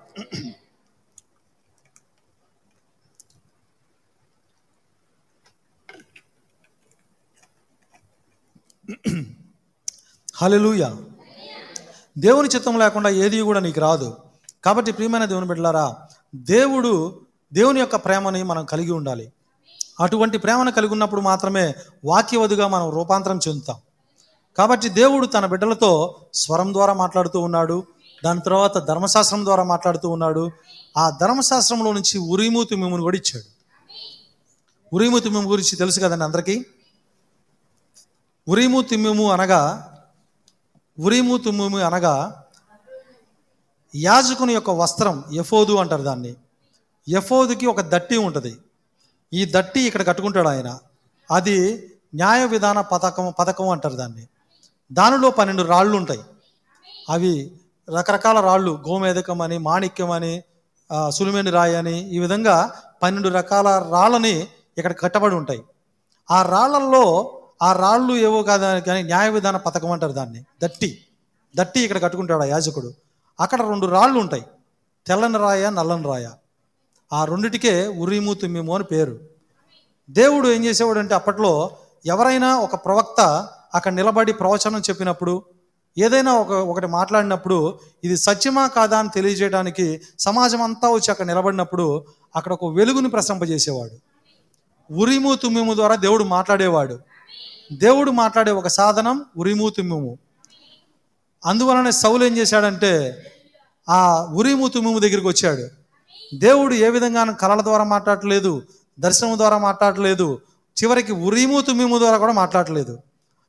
హలలుయా 10.35 10.95
దేవుని 12.17 12.49
చిత్తం 12.55 12.79
లేకుండా 12.79 13.09
ఏది 13.09 13.41
కూడా 13.41 13.59
నీకు 13.59 13.79
రాదు. 13.79 14.17
కాబట్టి 14.63 14.91
ప్రియమైన 14.91 15.25
దేవుని 15.25 15.47
బిడ్డలారా 15.47 16.07
దేవుడు 16.35 17.21
దేవుని 17.53 17.79
యొక్క 17.79 17.95
ప్రేమని 17.95 18.43
మనం 18.43 18.65
కలిగి 18.65 18.91
ఉండాలి. 18.91 19.31
అటువంటి 19.99 20.37
ప్రేమను 20.37 20.71
కలిగి 20.71 20.91
ఉన్నప్పుడు 20.91 21.21
మాత్రమే 21.21 21.75
వాక్యవధిగా 22.05 22.67
మనం 22.67 22.89
రూపాంతరం 22.89 23.39
చెందుతాం. 23.47 23.75
కాబట్టి 24.57 24.89
దేవుడు 24.89 25.25
తన 25.25 25.45
బిడ్డలతో 25.45 26.21
స్వరం 26.33 26.73
ద్వారా 26.73 26.93
మాట్లాడుతూ 26.93 27.39
ఉన్నాడు. 27.39 27.96
దాని 28.25 28.41
తర్వాత 28.41 28.77
ధర్మశాస్త్రం 28.77 29.45
ద్వారా 29.45 29.63
మాట్లాడుతూ 29.63 30.09
ఉన్నాడు. 30.09 30.51
ఆ 30.97 31.09
ధర్మశాస్త్రంలో 31.09 31.93
నుంచి 31.93 32.17
ఉరిము 32.17 32.63
తుమ్మిమును 32.63 33.01
కూడా 33.01 33.17
ఇచ్చాడు. 33.17 33.57
ఉరిము 34.95 35.19
తుమ్మిము 35.19 35.49
గురించి 35.49 35.75
తెలుసు 35.75 35.99
కదండి 35.99 36.23
అందరికీ? 36.23 36.65
ఉరిము 38.47 38.81
తిమ్మిము 38.81 39.31
అనగా 39.31 39.93
ఉరిము 40.99 41.37
తుమ్మిము 41.37 41.77
అనగా 41.77 42.43
యాజకుని 43.95 44.53
యొక్క 44.53 44.69
వస్త్రం 44.69 45.23
ఎఫోదు 45.33 45.75
అంటారు 45.75 46.01
దాన్ని. 46.01 46.35
ఎఫోదుకి 47.09 47.65
ఒక 47.65 47.81
దట్టి 47.81 48.17
ఉంటుంది. 48.17 48.57
ఈ 49.33 49.51
దట్టి 49.55 49.81
ఇక్కడ 49.81 50.07
కట్టుకుంటాడు 50.07 50.47
ఆయన. 50.47 50.79
అది 51.31 51.87
న్యాయ 52.15 52.45
విధాన 52.45 52.81
పథకం 52.81 53.33
పథకం 53.39 53.69
అంటారు 53.69 53.93
దాన్ని. 53.93 54.27
దానిలో 54.91 55.31
పన్నెండు 55.31 55.63
రాళ్ళు 55.63 55.97
ఉంటాయి. 55.97 56.19
అవి 57.09 57.51
రకరకాల 57.95 58.39
రాళ్ళు 58.39 58.83
గోమేదకం 58.87 59.41
అని 59.41 59.57
మాణిక్యం 59.57 60.11
అని 60.11 60.43
సులిమేని 61.09 61.51
రాయి 61.51 61.75
అని 61.75 61.97
ఈ 62.09 62.19
విధంగా 62.19 62.71
పన్నెండు 63.03 63.29
రకాల 63.29 63.67
రాళ్ళని 63.91 64.47
ఇక్కడ 64.77 64.95
కట్టబడి 64.99 65.35
ఉంటాయి. 65.35 65.61
ఆ 66.31 66.41
రాళ్ళల్లో 66.41 67.03
ఆ 67.61 67.73
రాళ్ళు 67.73 68.13
ఏవో 68.13 68.43
కాదా 68.43 68.79
కానీ 68.79 69.03
న్యాయ 69.03 69.29
విధాన 69.29 69.57
పథకం 69.57 69.91
అంటారు 69.91 70.11
దాన్ని. 70.11 70.45
దట్టి. 70.63 71.05
దట్టి 71.55 71.79
ఇక్కడ 71.79 72.03
కట్టుకుంటాడు 72.03 72.41
ఆ 72.41 72.45
యాజకుడు. 72.45 72.93
అక్కడ 73.39 73.61
రెండు 73.61 73.85
రాళ్ళు 73.85 74.19
ఉంటాయి. 74.19 74.45
తెల్లని 75.07 75.37
రాయ 75.37 75.69
నల్లని 75.69 76.03
రాయ. 76.03 76.29
ఆ 77.13 77.25
రెండిటికే 77.25 77.87
ఉరిము 77.87 78.33
తుమ్మిము 78.33 78.75
అని 78.75 78.83
పేరు. 78.83 79.19
దేవుడు 80.09 80.47
ఏం 80.47 80.65
చేసేవాడు 80.65 80.99
అంటే 80.99 81.15
అప్పట్లో 81.15 81.69
ఎవరైనా 82.05 82.55
ఒక 82.59 82.75
ప్రవక్త 82.75 83.49
అక్కడ 83.75 83.93
నిలబడి 83.93 84.33
ప్రవచనం 84.33 84.79
చెప్పినప్పుడు 84.79 85.43
ఏదైనా 85.97 86.33
ఒక 86.33 86.51
ఒకటి 86.51 86.87
మాట్లాడినప్పుడు 86.87 87.79
ఇది 88.03 88.17
సత్యమా 88.17 88.67
కాదా 88.67 88.97
అని 88.99 89.09
తెలియజేయడానికి 89.15 90.01
సమాజం 90.19 90.61
అంతా 90.61 90.89
వచ్చి 90.89 91.11
అక్కడ 91.11 91.25
నిలబడినప్పుడు 91.25 92.05
అక్కడ 92.35 92.53
ఒక 92.53 92.73
వెలుగుని 92.75 93.09
ప్రసంపజేసేవాడు 93.09 93.95
ఉరిము 94.91 95.35
తుమ్మిము 95.35 95.73
ద్వారా 95.73 95.95
దేవుడు 95.95 96.23
మాట్లాడేవాడు. 96.23 96.99
దేవుడు 97.73 98.11
మాట్లాడే 98.11 98.51
ఒక 98.51 98.67
సాధనం 98.67 99.25
ఉరిము 99.37 99.69
తుమ్మిము. 99.69 100.17
అందువలనే 101.45 101.91
సౌలు 101.91 102.23
ఏం 102.23 102.37
చేశాడంటే 102.37 103.23
ఆ 103.89 104.27
ఉరిము 104.33 104.67
తుమ్మిము 104.67 104.99
దగ్గరికి 104.99 105.27
వచ్చాడు. 105.27 105.65
దేవుడు 106.37 106.73
ఏ 106.73 106.89
విధంగా 106.89 107.31
కళల 107.31 107.61
ద్వారా 107.61 107.83
మాట్లాడట్లేదు 107.83 108.63
దర్శనం 108.99 109.37
ద్వారా 109.37 109.57
మాట్లాడట్లేదు 109.57 110.41
చివరికి 110.77 111.11
ఉరిము 111.11 111.61
తుమ్మిము 111.61 111.97
ద్వారా 111.97 112.17
కూడా 112.17 112.33
మాట్లాడట్లేదు 112.33 112.99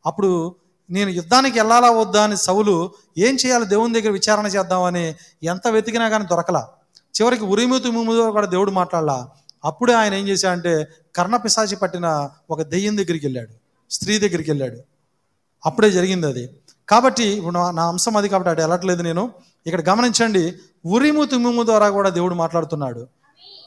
అప్పుడు 0.06 0.54
నేను 0.90 1.10
యుద్ధానికి 1.10 1.58
వెళ్ళాలా 1.58 1.90
వద్దా 1.90 2.24
అని 2.24 2.36
సౌలు 2.36 2.90
ఏం 3.18 3.36
చేయాలి? 3.46 3.66
దేవుని 3.66 4.00
దగ్గర 4.00 4.12
విచారణ 4.12 4.46
చేద్దామని 4.46 5.14
ఎంత 5.42 5.68
వెతికినా 5.68 6.08
కానీ 6.08 6.24
దొరకలా. 6.24 6.68
చివరికి 7.20 7.44
ఉరిము 7.44 7.78
తుమ్మిము 7.78 8.12
ద్వారా 8.12 8.30
కూడా 8.30 8.46
దేవుడు 8.46 8.70
మాట్లాడలా. 8.70 9.28
అప్పుడే 9.64 9.94
ఆయన 9.94 10.14
ఏం 10.14 10.28
చేశాడంటే 10.28 10.88
కర్ణపిశాచి 11.16 11.76
పట్టిన 11.76 12.28
ఒక 12.50 12.62
దెయ్యం 12.62 12.96
దగ్గరికి 12.96 13.26
వెళ్ళాడు. 13.26 13.48
స్త్రీ 13.90 14.18
దగ్గరికి 14.18 14.50
వెళ్ళాడు. 14.50 14.78
అప్పుడే 15.66 15.90
జరిగింది 15.90 16.26
అది. 16.26 16.50
కాబట్టి 16.88 17.24
ఇప్పుడు 17.24 17.54
నా- 17.54 17.80
అంశం 17.80 18.16
అది 18.16 18.28
కాబట్టి 18.28 18.50
అటు 18.50 18.60
వెళ్ళట్లేదు 18.60 19.02
నేను. 19.02 19.30
ఇక్కడ 19.66 19.88
గమనించండి 19.88 20.52
ఉరిము 20.86 21.24
తుమ్మిము 21.24 21.62
ద్వారా 21.62 21.90
కూడా 21.90 22.10
దేవుడు 22.10 22.34
మాట్లాడుతున్నాడు. 22.34 23.06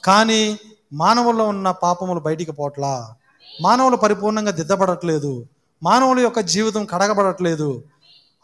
కానీ 0.03 0.59
మానవుల్లో 0.93 1.47
ఉన్న 1.47 1.71
పాపములు 1.71 2.19
బయటికి 2.19 2.51
పోట్లా 2.51 3.13
మానవులు 3.61 3.95
పరిపూర్ణంగా 3.95 4.51
దిద్దపడట్లేదు. 4.51 5.45
మానవుల 5.83 6.19
యొక్క 6.19 6.39
జీవితం 6.39 6.85
కడగబడట్లేదు. 6.85 7.83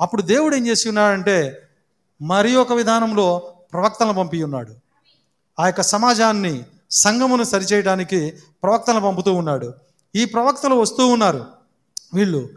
అప్పుడు 0.01 0.21
దేవుడు 0.21 0.55
ఏం 0.55 0.67
చేసి 0.67 0.89
ఉన్నాడంటే 0.89 1.67
మరి 2.21 2.55
ఒక 2.55 2.73
విధానంలో 2.73 3.39
ప్రవక్తలను 3.73 4.13
పంపి 4.13 4.43
ఉన్నాడు. 4.43 4.73
ఆ 5.59 5.65
యొక్క 5.65 5.81
సమాజాన్ని 5.81 6.63
సంఘమును 6.91 7.43
సరిచేయడానికి 7.43 8.33
ప్రవక్తలను 8.63 9.01
పంపుతూ 9.01 9.33
ఉన్నాడు. 9.33 9.73
ఈ 10.15 10.25
ప్రవక్తలు 10.25 10.75
వస్తూ 10.75 11.07
ఉన్నారు. 11.07 11.45
వీళ్ళు 12.13 12.49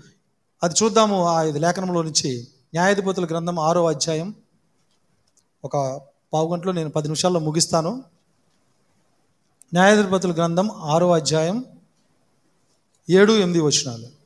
అది 0.62 0.74
చూద్దాము 0.83 1.26
ఆ 1.26 1.43
ఇది 1.43 1.59
లేఖనంలో 1.59 2.03
నుంచి 2.03 2.49
న్యాయాధిపతుల 2.74 3.24
గ్రంథం 3.24 3.59
ఆరో 3.59 3.87
అధ్యాయం. 3.87 4.35
ఒక 5.64 6.01
పావు 6.33 6.53
గంటలో 6.53 6.72
నేను 6.72 6.91
పది 6.91 7.09
నిమిషాల్లో 7.09 7.41
ముగిస్తాను. 7.41 8.05
న్యాయాధిపతుల 9.74 10.33
గ్రంథం 10.33 10.70
ఆరో 10.70 11.12
అధ్యాయం 11.12 11.64
ఏడు 13.11 13.33
ఎనిమిది 13.33 13.61
వచనాలు. 13.61 14.20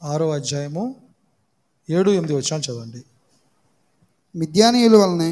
ఆరో 0.00 0.26
అధ్యాయము 0.32 0.84
ఏడు 1.88 2.10
ఎనిమిది 2.10 2.34
వచనాలు 2.36 2.62
చదవండి. 2.66 3.00
మిద్యానీయుల 4.34 4.96
వలనే 4.96 5.30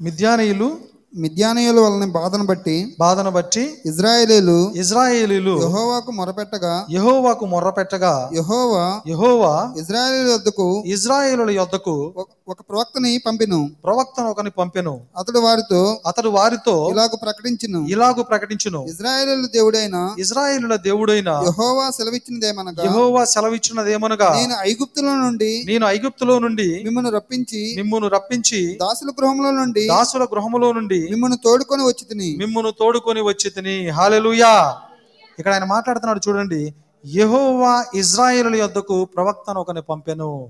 మిద్యానీయులు 0.00 0.68
మిద్యానీయుల 1.14 1.78
వలన 1.80 2.04
బాధను 2.16 2.44
బట్టి 2.44 2.74
బాధను 3.00 3.30
బట్టి 3.30 3.62
ఇజ్రాయేలీలు 3.90 4.56
ఇజ్రాయేలీలు 4.82 5.54
యెహోవాకు 5.64 6.12
మొరపెట్టగా 6.12 6.72
యెహోవాకు 6.94 7.44
మొర్రపెట్టగా 7.52 8.14
యెహోవా 8.38 8.84
యెహోవా 9.10 9.52
ఇజ్రాయేలు 9.82 10.30
వద్దకు 10.32 10.66
ఇజ్రాయేలుల 10.94 11.50
యొద్దకు 11.58 11.94
ఒక- 12.48 12.64
ప్రవక్తని 12.70 13.18
పంపెను. 13.18 13.70
ప్రవక్తను 13.84 14.30
ఒకని 14.30 14.50
పంపెను. 14.50 15.00
అతడు 15.18 15.38
వారితో 15.38 16.00
అతడు 16.06 16.28
వారితో 16.28 16.90
ఇలాగ 16.90 17.08
ప్రకటించును. 17.22 17.86
ఇలాగు 17.90 18.22
ప్రకటించును. 18.22 18.86
ఇజ్రాయేలు 18.88 19.46
దేవుడైన 19.46 20.16
ఇజ్రాయేలుల 20.18 20.76
దేవుడైన 20.76 21.28
యెహోవా 21.28 21.90
సెలవిచ్చినదేమనగా 21.90 22.82
యెహోవా 22.82 23.24
సెలవిచ్చినదేమనగా 23.24 24.34
నేను 24.34 24.54
ఐగుప్తుల 24.60 25.04
నుండి 25.04 25.64
నేను 25.66 25.86
ఐగుప్తులో 25.86 26.38
నుండి 26.38 26.80
మిమ్మల్ని 26.84 27.10
రప్పించి 27.10 27.74
మిమ్మును 27.76 28.08
రప్పించి 28.08 28.78
దాసుల 28.80 29.10
గృహంలో 29.20 29.50
నుండి 29.50 29.88
దాసుల 29.88 30.24
గృహములో 30.24 30.72
నుండి 30.72 31.08
మిమ్మల్ని 31.10 31.38
తోడుకొని 31.44 31.82
వచ్చి 31.82 32.04
తిని. 32.04 32.36
మిమ్మును 32.38 32.70
తోడుకొని 32.70 33.20
వచ్చి 33.20 33.50
తిని. 33.50 33.88
హాలెలుయా 33.88 34.76
ఇక్కడ 35.38 35.52
ఆయన 35.52 35.64
మాట్లాడుతున్నాడు 35.64 36.20
చూడండి. 36.28 36.74
యెహోవా 37.06 37.84
ఇజ్రాయేలుల 37.94 38.54
యొద్దకు 38.54 39.04
ప్రవక్తను 39.04 39.60
ఒకని 39.60 39.82
పంపెను. 39.82 40.48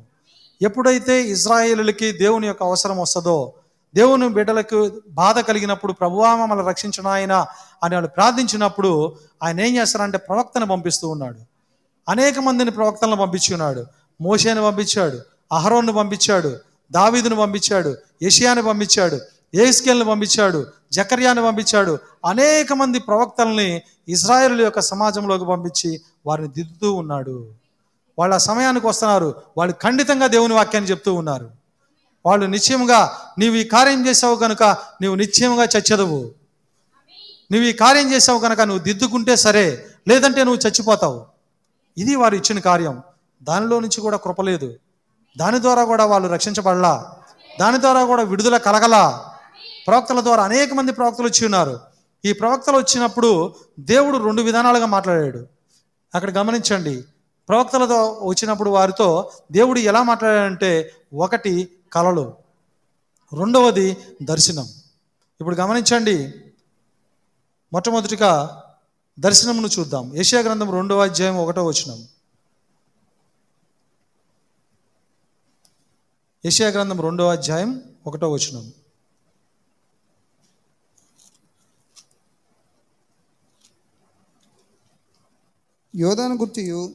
ఎప్పుడైతే 0.63 1.23
ఇజ్రాయేలులకి 1.23 2.13
దేవుని 2.13 2.47
యొక్క 2.47 2.63
అవసరం 2.63 2.99
వస్తుందో 2.99 3.53
దేవుని 3.95 4.29
బిడ్డలకు 4.29 5.01
బాధ 5.09 5.39
కలిగినప్పుడు 5.39 5.93
ప్రభువా 5.93 6.37
మమ్మల్ని 6.37 6.69
రక్షించిన 6.69 7.09
ఆయన 7.09 7.47
అని 7.83 7.95
వాళ్ళు 7.95 8.09
ప్రార్థించినప్పుడు 8.09 9.17
ఆయన 9.43 9.61
ఏం 9.61 9.77
చేస్తారంటే 9.77 10.19
ప్రవక్తను 10.19 10.67
పంపిస్తూ 10.67 11.09
ఉన్నాడు. 11.09 11.39
అనేక 12.09 12.39
మందిని 12.39 12.71
ప్రవక్తలను 12.71 13.17
పంపించున్నాడు 13.17 13.85
మోషేను 14.21 14.63
పంపించాడు 14.63 15.19
అహరోన్ను 15.53 15.93
పంపించాడు 15.93 16.57
దావీదును 16.91 17.37
పంపించాడు 17.37 17.97
యషియాని 18.23 18.63
పంపించాడు 18.63 19.19
ఏస్కేల్ని 19.55 20.05
పంపించాడు 20.05 20.67
జకర్యాను 20.93 21.43
పంపించాడు. 21.43 21.99
అనేక 22.27 22.73
మంది 22.73 22.99
ప్రవక్తల్ని 22.99 23.83
ఇజ్రాయేల్ 24.09 24.61
యొక్క 24.61 24.81
సమాజంలోకి 24.81 25.45
పంపించి 25.45 26.01
వారిని 26.27 26.49
దిద్దుతూ 26.49 26.93
ఉన్నాడు. 26.93 27.49
వాళ్ళు 28.19 28.35
ఆ 28.35 28.39
సమయానికి 28.39 28.87
వస్తున్నారు. 28.87 29.43
వాళ్ళు 29.57 29.75
ఖండితంగా 29.83 30.27
దేవుని 30.27 30.55
వాక్యాన్ని 30.55 30.91
చెప్తూ 30.91 31.15
ఉన్నారు. 31.15 31.51
వాళ్ళు 32.27 32.47
నిశ్చయముగా 32.47 33.19
నీవు 33.39 33.55
ఈ 33.55 33.65
కార్యం 33.65 34.07
చేసావు 34.07 34.37
కనుక 34.37 34.63
నీవు 35.01 35.15
నిశ్చయముగా 35.15 35.65
చచ్చదవు. 35.65 36.35
నువ్వు 37.53 37.69
ఈ 37.69 37.73
కార్యం 37.73 38.13
చేసావు 38.13 38.39
కనుక 38.39 38.61
నువ్వు 38.61 38.85
దిద్దుకుంటే 38.85 39.37
సరే 39.37 39.87
లేదంటే 40.09 40.45
నువ్వు 40.45 40.69
చచ్చిపోతావు. 40.69 41.27
ఇది 41.99 42.15
వారు 42.17 42.35
ఇచ్చిన 42.35 42.59
కార్యం. 42.59 43.03
దానిలో 43.43 43.81
నుంచి 43.81 44.01
కూడా 44.01 44.17
కృపలేదు 44.17 44.75
దాని 45.39 45.61
ద్వారా 45.61 45.85
కూడా 45.85 46.05
వాళ్ళు 46.05 46.29
రక్షించబడలా. 46.29 47.13
దాని 47.61 47.81
ద్వారా 47.81 48.05
కూడా 48.05 48.23
విడుదల 48.23 48.57
కలగలా. 48.57 49.25
ప్రవక్తల 49.87 50.21
ద్వారా 50.21 50.45
అనేక 50.45 50.75
మంది 50.75 50.93
ప్రవక్తలు 50.93 51.27
వచ్చి 51.27 51.45
ఉన్నారు. 51.45 51.81
ఈ 52.25 52.33
ప్రవక్తలు 52.33 52.77
వచ్చినప్పుడు 52.77 53.55
దేవుడు 53.81 54.19
రెండు 54.19 54.43
విధానాలుగా 54.43 54.87
మాట్లాడాడు. 54.87 55.47
అక్కడ 56.15 56.39
గమనించండి. 56.39 57.05
ప్రవక్తలతో 57.49 58.13
వచ్చినప్పుడు 58.13 58.71
వారితో 58.71 59.33
దేవుడు 59.53 59.79
ఎలా 59.79 60.03
మాట్లాడాడంటే 60.03 60.93
ఒకటి 61.15 61.79
కలలు 61.93 62.35
రెండవది 63.33 63.97
దర్శనం. 64.23 64.69
ఇప్పుడు 65.41 65.57
గమనించండి. 65.57 66.35
మొట్టమొదటిగా 67.73 68.63
దర్శనమును 69.19 69.67
చూద్దాం. 69.67 70.17
ఏషియా 70.17 70.43
గ్రంథం 70.43 70.73
రెండవ 70.73 71.03
అధ్యాయం 71.03 71.37
ఒకటో 71.37 71.65
వచనం. 71.65 72.09
ఏషియా 76.45 76.69
గ్రంథం 76.69 77.01
రెండవ 77.01 77.31
అధ్యాయం 77.31 77.83
ఒకటో 78.07 78.33
వచనం. 78.33 78.73
యోధాను 85.97 86.35
గుర్తియు 86.35 86.95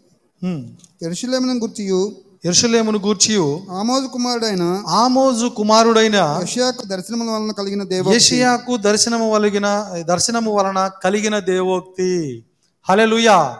ఎరుషులేమును 1.03 1.53
గుర్తియు 1.53 2.15
యెరూషలేమును 2.45 2.99
గూర్చియు 2.99 3.67
ఆమోజు 3.71 4.07
కుమారుడైన 4.07 4.83
ఆమోజు 4.87 5.45
కుమారుడైన 5.45 6.37
యెషయాకు 6.41 6.85
దర్శనముల 6.85 7.29
వలన 7.29 7.51
కలిగిన 7.51 7.83
దేవ 7.83 8.13
ఏషియాకు 8.13 8.77
దర్శనము 8.77 9.31
వలిగిన 9.31 9.67
దర్శనము 10.07 10.55
వలన 10.55 10.87
కలిగిన 10.87 11.39
దేవోక్తి. 11.39 12.43
హలెలుయా 12.89 13.57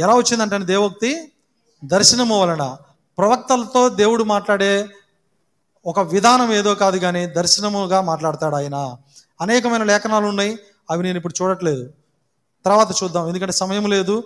ఎలా 0.00 0.14
వచ్చిందంటే 0.14 0.58
దేవోక్తి? 0.58 1.32
దర్శనము 1.84 2.40
వలన. 2.40 2.76
ప్రవక్తలతో 3.18 3.88
దేవుడు 3.88 4.24
మాట్లాడే 4.24 4.88
ఒక 5.86 6.00
విధానం 6.00 6.52
ఏదో 6.52 6.74
కాదు 6.74 6.96
కానీ 6.96 7.26
దర్శనముగా 7.26 8.00
మాట్లాడతాడు 8.00 8.54
ఆయన. 8.54 8.96
అనేకమైన 9.40 9.82
లేఖనాలు 9.82 10.26
ఉన్నాయి 10.26 10.58
అవి 10.90 11.02
నేను 11.02 11.16
ఇప్పుడు 11.16 11.42
చూడట్లేదు. 11.42 11.90
తర్వాత 12.64 12.88
చూద్దాం 13.04 13.28
ఎందుకంటే 13.28 13.52
సమయం 13.52 13.90
లేదు. 13.90 14.22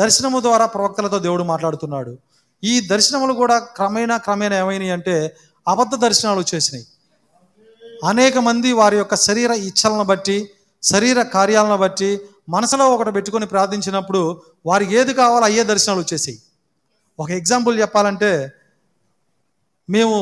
దర్శనము 0.00 0.40
ద్వారా 0.40 0.66
ప్రవక్తలతో 0.66 1.18
దేవుడు 1.18 1.42
మాట్లాడుతున్నాడు. 1.42 2.12
ఈ 2.62 2.74
దర్శనములు 2.88 3.32
కూడా 3.32 3.58
క్రమేణా 3.58 4.16
క్రమేణా 4.16 4.56
ఏమైనాయి 4.56 4.90
అంటే 4.90 5.14
అబద్ధ 5.66 5.94
దర్శనాలు 5.94 6.40
వచ్చేసినాయి 6.40 6.86
అనేక 8.04 8.36
మంది 8.38 8.72
వారి 8.72 8.96
యొక్క 8.96 9.14
శరీర 9.14 9.52
ఇచ్చలను 9.68 10.04
బట్టి 10.04 10.36
శరీర 10.82 11.22
కార్యాలను 11.22 11.76
బట్టి 11.76 12.10
మనసులో 12.48 12.84
ఒకటి 12.94 13.10
పెట్టుకొని 13.10 13.46
ప్రార్థించినప్పుడు 13.46 14.22
వారికి 14.66 14.92
ఏది 14.96 15.12
కావాలో 15.14 15.44
అయ్యే 15.44 15.64
దర్శనాలు 15.64 16.00
వచ్చేసాయి 16.00 16.38
ఒక 17.18 17.30
ఎగ్జాంపుల్ 17.30 17.74
చెప్పాలంటే 17.80 18.30
మేము 19.88 20.16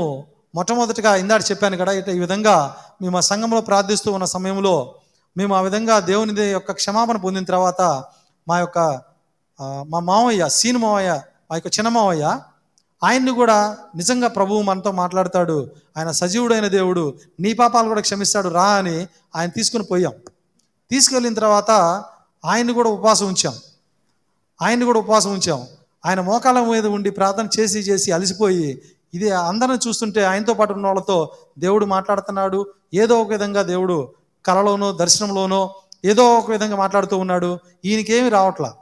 మొట్టమొదటిగా 0.54 1.16
ఇందాక 1.16 1.42
చెప్పాను 1.50 1.76
కదా 1.76 1.92
ఇట్లా 1.92 2.12
ఈ 2.14 2.18
విధంగా 2.18 2.54
మేము 3.02 3.16
ఆ 3.16 3.20
సంఘంలో 3.20 3.60
ప్రార్థిస్తూ 3.60 4.12
ఉన్న 4.12 4.24
సమయంలో 4.24 4.74
మేము 5.36 5.52
ఆ 5.54 5.60
విధంగా 5.60 5.96
దేవుని 6.00 6.46
యొక్క 6.50 6.72
క్షమాపణ 6.72 7.16
పొందిన 7.16 7.44
తర్వాత 7.44 7.82
మా 8.48 8.58
యొక్క 8.58 9.00
మా 9.88 9.98
మావయ్య 9.98 10.48
సీను 10.48 10.78
మావయ్య 10.78 11.10
మా 11.50 11.56
యొక్క 11.56 11.78
చిన్న 11.78 11.88
మావయ్య 11.88 12.40
ఆయన్ని 13.04 13.30
కూడా 13.30 13.76
నిజంగా 13.96 14.28
ప్రభువు 14.28 14.62
మనతో 14.62 14.92
మాట్లాడతాడు. 14.92 15.70
ఆయన 15.96 16.10
సజీవుడైన 16.10 16.68
దేవుడు. 16.68 17.14
నీ 17.40 17.52
పాపాలు 17.52 17.88
కూడా 17.88 18.00
క్షమిస్తాడు 18.00 18.48
రా 18.48 18.64
అని 18.64 19.06
ఆయన 19.36 19.48
తీసుకుని 19.48 19.84
పోయాం. 19.84 20.12
తీసుకెళ్ళిన 20.90 21.34
తర్వాత 21.34 21.70
ఆయన్ని 22.44 22.72
కూడా 22.72 22.90
ఉపవాసం 22.90 23.26
ఉంచాం. 23.26 23.54
ఆయన్ని 24.62 24.86
కూడా 24.86 24.98
ఉపవాసం 24.98 25.32
ఉంచాం. 25.32 25.66
ఆయన 26.06 26.20
మోకాలం 26.20 26.70
మీద 26.70 26.86
ఉండి 26.86 27.10
ప్రార్థన 27.10 27.48
చేసి 27.60 27.78
చేసి 27.78 28.12
అలసిపోయి 28.12 28.82
ఇది 29.14 29.30
అందరిని 29.30 29.88
చూస్తుంటే 29.88 30.24
ఆయనతో 30.24 30.54
పాటు 30.54 30.72
ఉన్న 30.72 30.86
వాళ్ళతో 30.86 31.32
దేవుడు 31.58 31.86
మాట్లాడుతున్నాడు. 31.86 32.66
ఏదో 32.94 33.20
ఒక 33.22 33.28
విధంగా 33.28 33.62
దేవుడు 33.62 34.08
కలలోనో 34.46 34.92
దర్శనంలోనో 34.92 35.74
ఏదో 36.04 36.38
ఒక 36.38 36.50
విధంగా 36.50 36.76
మాట్లాడుతూ 36.76 37.18
ఉన్నాడు. 37.18 37.58
ఈయనకేమీ 37.84 38.28
రావట్లా. 38.28 38.74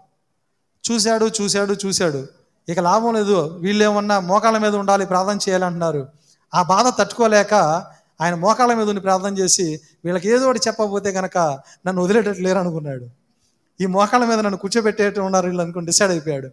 చూశాడు 0.90 1.30
చూశాడు 1.40 1.76
చూశాడు. 1.86 2.26
ఇక 2.68 2.80
లాభం 2.80 3.14
లేదు. 3.14 3.58
వీళ్ళేమన్నా 3.60 4.20
మోకాళ్ళ 4.20 4.58
మీద 4.58 4.74
ఉండాలి 4.76 5.06
ప్రార్థన 5.06 5.36
చేయాలంటున్నారు 5.36 6.08
ఆ 6.54 6.62
బాధ 6.62 6.84
తట్టుకోలేక 6.98 7.54
ఆయన 8.20 8.34
మోకాళ్ళ 8.34 8.74
మీద 8.74 8.88
ఉండి 8.88 9.00
ప్రార్థన 9.00 9.38
చేసి 9.38 9.80
వీళ్ళకి 10.04 10.28
ఏదో 10.28 10.46
ఒకటి 10.46 10.60
చెప్పకపోతే 10.66 11.12
కనుక 11.12 11.38
నన్ను 11.86 12.02
వదిలేటట్టు 12.02 12.42
లేరు 12.42 12.58
అనుకున్నాడు. 12.58 13.06
ఈ 13.80 13.86
మోకాళ్ళ 13.86 14.26
మీద 14.26 14.38
నన్ను 14.38 14.56
కూర్చోబెట్టేట్టు 14.56 15.20
ఉన్నారు 15.20 15.46
వీళ్ళు 15.46 15.62
అనుకుని 15.62 15.86
డిసైడ్ 15.86 16.10
అయిపోయాడు. 16.10 16.48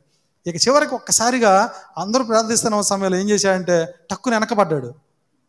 ఇక 0.48 0.56
చివరికి 0.56 0.96
ఒక్కసారిగా 0.96 1.70
అందరూ 1.98 2.24
ప్రార్థిస్తున్న 2.24 2.82
సమయంలో 2.82 3.18
ఏం 3.18 3.30
చేశాడంటే 3.30 3.94
టక్కుని 4.12 4.36
వెనకబడ్డాడు. 4.36 4.94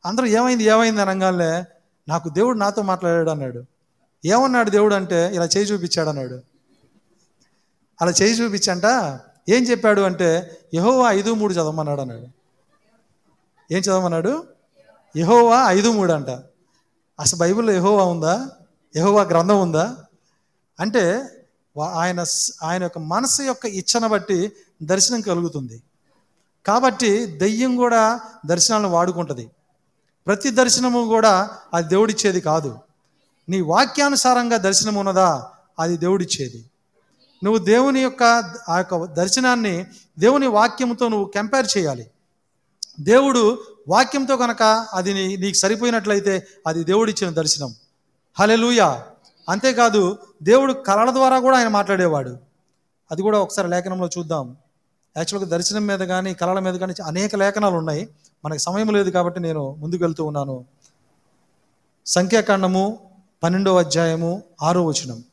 అందరూ 0.06 0.26
ఏమైంది 0.26 0.64
ఏమైంది 0.64 1.00
అనగానే 1.00 1.64
నాకు 2.08 2.28
దేవుడు 2.28 2.58
నాతో 2.58 2.82
మాట్లాడాడు 2.82 3.30
అన్నాడు. 3.30 3.75
ఏమన్నాడు 4.26 4.70
దేవుడు 4.70 4.94
అంటే 4.94 5.34
ఇలా 5.34 5.44
చేయి 5.44 5.66
చూపించాడు 5.66 6.08
అన్నాడు. 6.08 6.40
అలా 8.02 8.10
చేయి 8.10 8.34
చూపించంట? 8.34 8.84
ఏం 9.48 9.62
చెప్పాడు 9.62 10.00
అంటే 10.00 10.58
యహోవా 10.74 11.12
ఐదు 11.12 11.34
మూడు 11.34 11.52
చదవమన్నాడు 11.52 12.00
అన్నాడు. 12.00 12.26
ఏం 13.74 13.80
చదవమన్నాడు? 13.80 14.44
యహోవా 15.16 15.64
ఐదు 15.66 15.92
మూడు 15.92 16.12
అంట. 16.12 16.30
అసలు 17.20 17.38
బైబిల్లో 17.38 17.72
యహోవా 17.72 18.04
ఉందా? 18.04 18.50
యహోవా 18.96 19.22
గ్రంథం 19.22 19.60
ఉందా? 19.60 19.96
అంటే 20.80 21.28
వా- 21.76 21.90
ఆయన 21.90 22.24
ఆయన 22.62 22.82
యొక్క 22.82 22.98
మనసు 22.98 23.42
యొక్క 23.42 23.66
ఇచ్చను 23.66 24.08
బట్టి 24.08 24.52
దర్శనం 24.82 25.20
కలుగుతుంది. 25.20 25.82
కాబట్టి 26.66 27.26
దెయ్యం 27.26 27.76
కూడా 27.76 28.20
దర్శనాలను 28.46 28.88
వాడుకుంటుంది. 28.88 29.50
ప్రతి 30.26 30.50
దర్శనము 30.50 31.06
కూడా 31.06 31.50
అది 31.74 31.88
దేవుడిచ్చేది 31.88 32.40
కాదు. 32.40 32.78
నీ 33.48 33.60
వాక్యానుసారంగా 33.60 34.56
దర్శనం 34.56 34.94
ఉన్నదా? 34.94 35.50
అది 35.78 35.96
దేవుడిచ్చేది. 35.96 36.70
నువ్వు 37.44 37.64
దేవుని 37.64 38.00
యొక్క 38.00 38.22
ఆ 38.68 38.78
యొక్క 38.78 39.04
దర్శనాన్ని 39.04 39.86
దేవుని 40.18 40.46
వాక్యంతో 40.46 41.08
నువ్వు 41.08 41.32
కంపేర్ 41.34 41.78
చేయాలి. 41.78 42.10
దేవుడు 43.00 43.58
వాక్యంతో 43.88 44.36
కనుక 44.36 44.86
అది 44.92 45.14
నీ 45.14 45.36
నీకు 45.36 45.56
సరిపోయినట్లయితే 45.56 46.46
అది 46.66 46.84
దేవుడిచ్చిన 46.84 47.30
దర్శనం. 47.30 47.74
హలెలూయా 48.38 49.02
అంతేకాదు 49.48 50.18
దేవుడు 50.42 50.72
కళల 50.72 51.10
ద్వారా 51.10 51.38
కూడా 51.38 51.58
ఆయన 51.58 51.68
మాట్లాడేవాడు. 51.68 52.38
అది 53.10 53.22
కూడా 53.22 53.38
ఒకసారి 53.38 53.68
లేఖనంలో 53.68 54.10
చూద్దాం. 54.18 54.56
యాక్చువల్గా 55.16 55.50
దర్శనం 55.50 55.86
మీద 55.86 55.98
కానీ 55.98 56.34
కళల 56.34 56.58
మీద 56.58 56.74
కానీ 56.74 56.94
అనేక 57.04 57.36
లేఖనాలు 57.36 57.74
ఉన్నాయి. 57.74 58.08
మనకు 58.44 58.58
సమయం 58.58 58.86
లేదు 58.86 59.10
కాబట్టి 59.10 59.40
నేను 59.40 59.74
ముందుకు 59.74 60.04
వెళ్తూ 60.04 60.24
ఉన్నాను. 60.24 60.64
సంఖ్యాకాండము 62.06 63.05
పన్నెండో 63.46 63.76
అధ్యాయము 63.76 64.42
ఆరో 64.62 64.86
వచనం. 64.86 65.24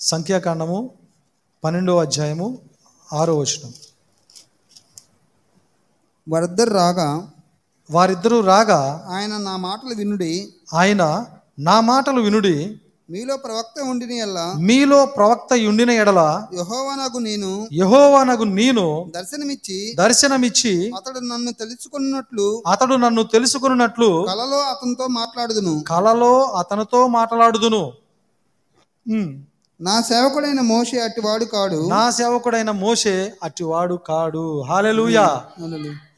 సంఖ్యాకాండము 0.00 0.90
పన్నెండో 1.64 1.98
అధ్యాయము 1.98 2.58
ఆరో 3.12 3.38
వచనం. 3.38 3.74
వారిద్దరు 6.28 6.70
రాగా 6.70 7.30
వారిద్దరూ 7.90 8.40
రాగా 8.40 9.06
ఆయన 9.10 9.36
నా 9.36 9.56
మాటలు 9.56 9.94
వినుడి. 9.94 10.54
ఆయన 10.74 11.26
నా 11.58 11.80
మాటలు 11.80 12.20
వినుడి 12.20 12.80
మీలో 13.12 13.36
ప్రవక్త 13.36 13.80
ఉండిని 13.80 14.18
ఎల్లా 14.18 14.44
మీలో 14.58 15.06
ప్రవక్త 15.06 15.52
యుండిన 15.52 15.90
ఎడల 15.90 16.20
యహోవనగు 16.54 17.18
నేను 17.18 17.68
యహోవానగు 17.72 18.44
నేను 18.44 19.10
దర్శనమిచ్చి 19.14 19.94
దర్శనమిచ్చి 19.94 20.92
అతడు 20.96 21.18
నన్ను 21.18 21.52
తెలుసుకున్నట్లు 21.52 22.62
అతడు 22.66 22.94
నన్ను 22.94 23.22
తెలుసుకున్నట్లు 23.22 24.24
కలలో 24.28 24.60
అతనితో 24.62 25.06
మాట్లాడుదును. 25.06 25.84
కలలో 25.88 26.32
అతనితో 26.42 27.06
మాట్లాడుదును. 27.06 27.92
నా 29.80 30.00
సేవకుడైన 30.00 30.60
మోషే 30.60 31.00
అట్టివాడు 31.00 31.44
కాడు. 31.44 31.88
నా 31.88 32.10
సేవకుడైన 32.10 32.70
మోషే 32.70 33.32
అట్టివాడు 33.42 33.94
కాడు. 33.94 34.62
హాలెలూయా. 34.62 35.28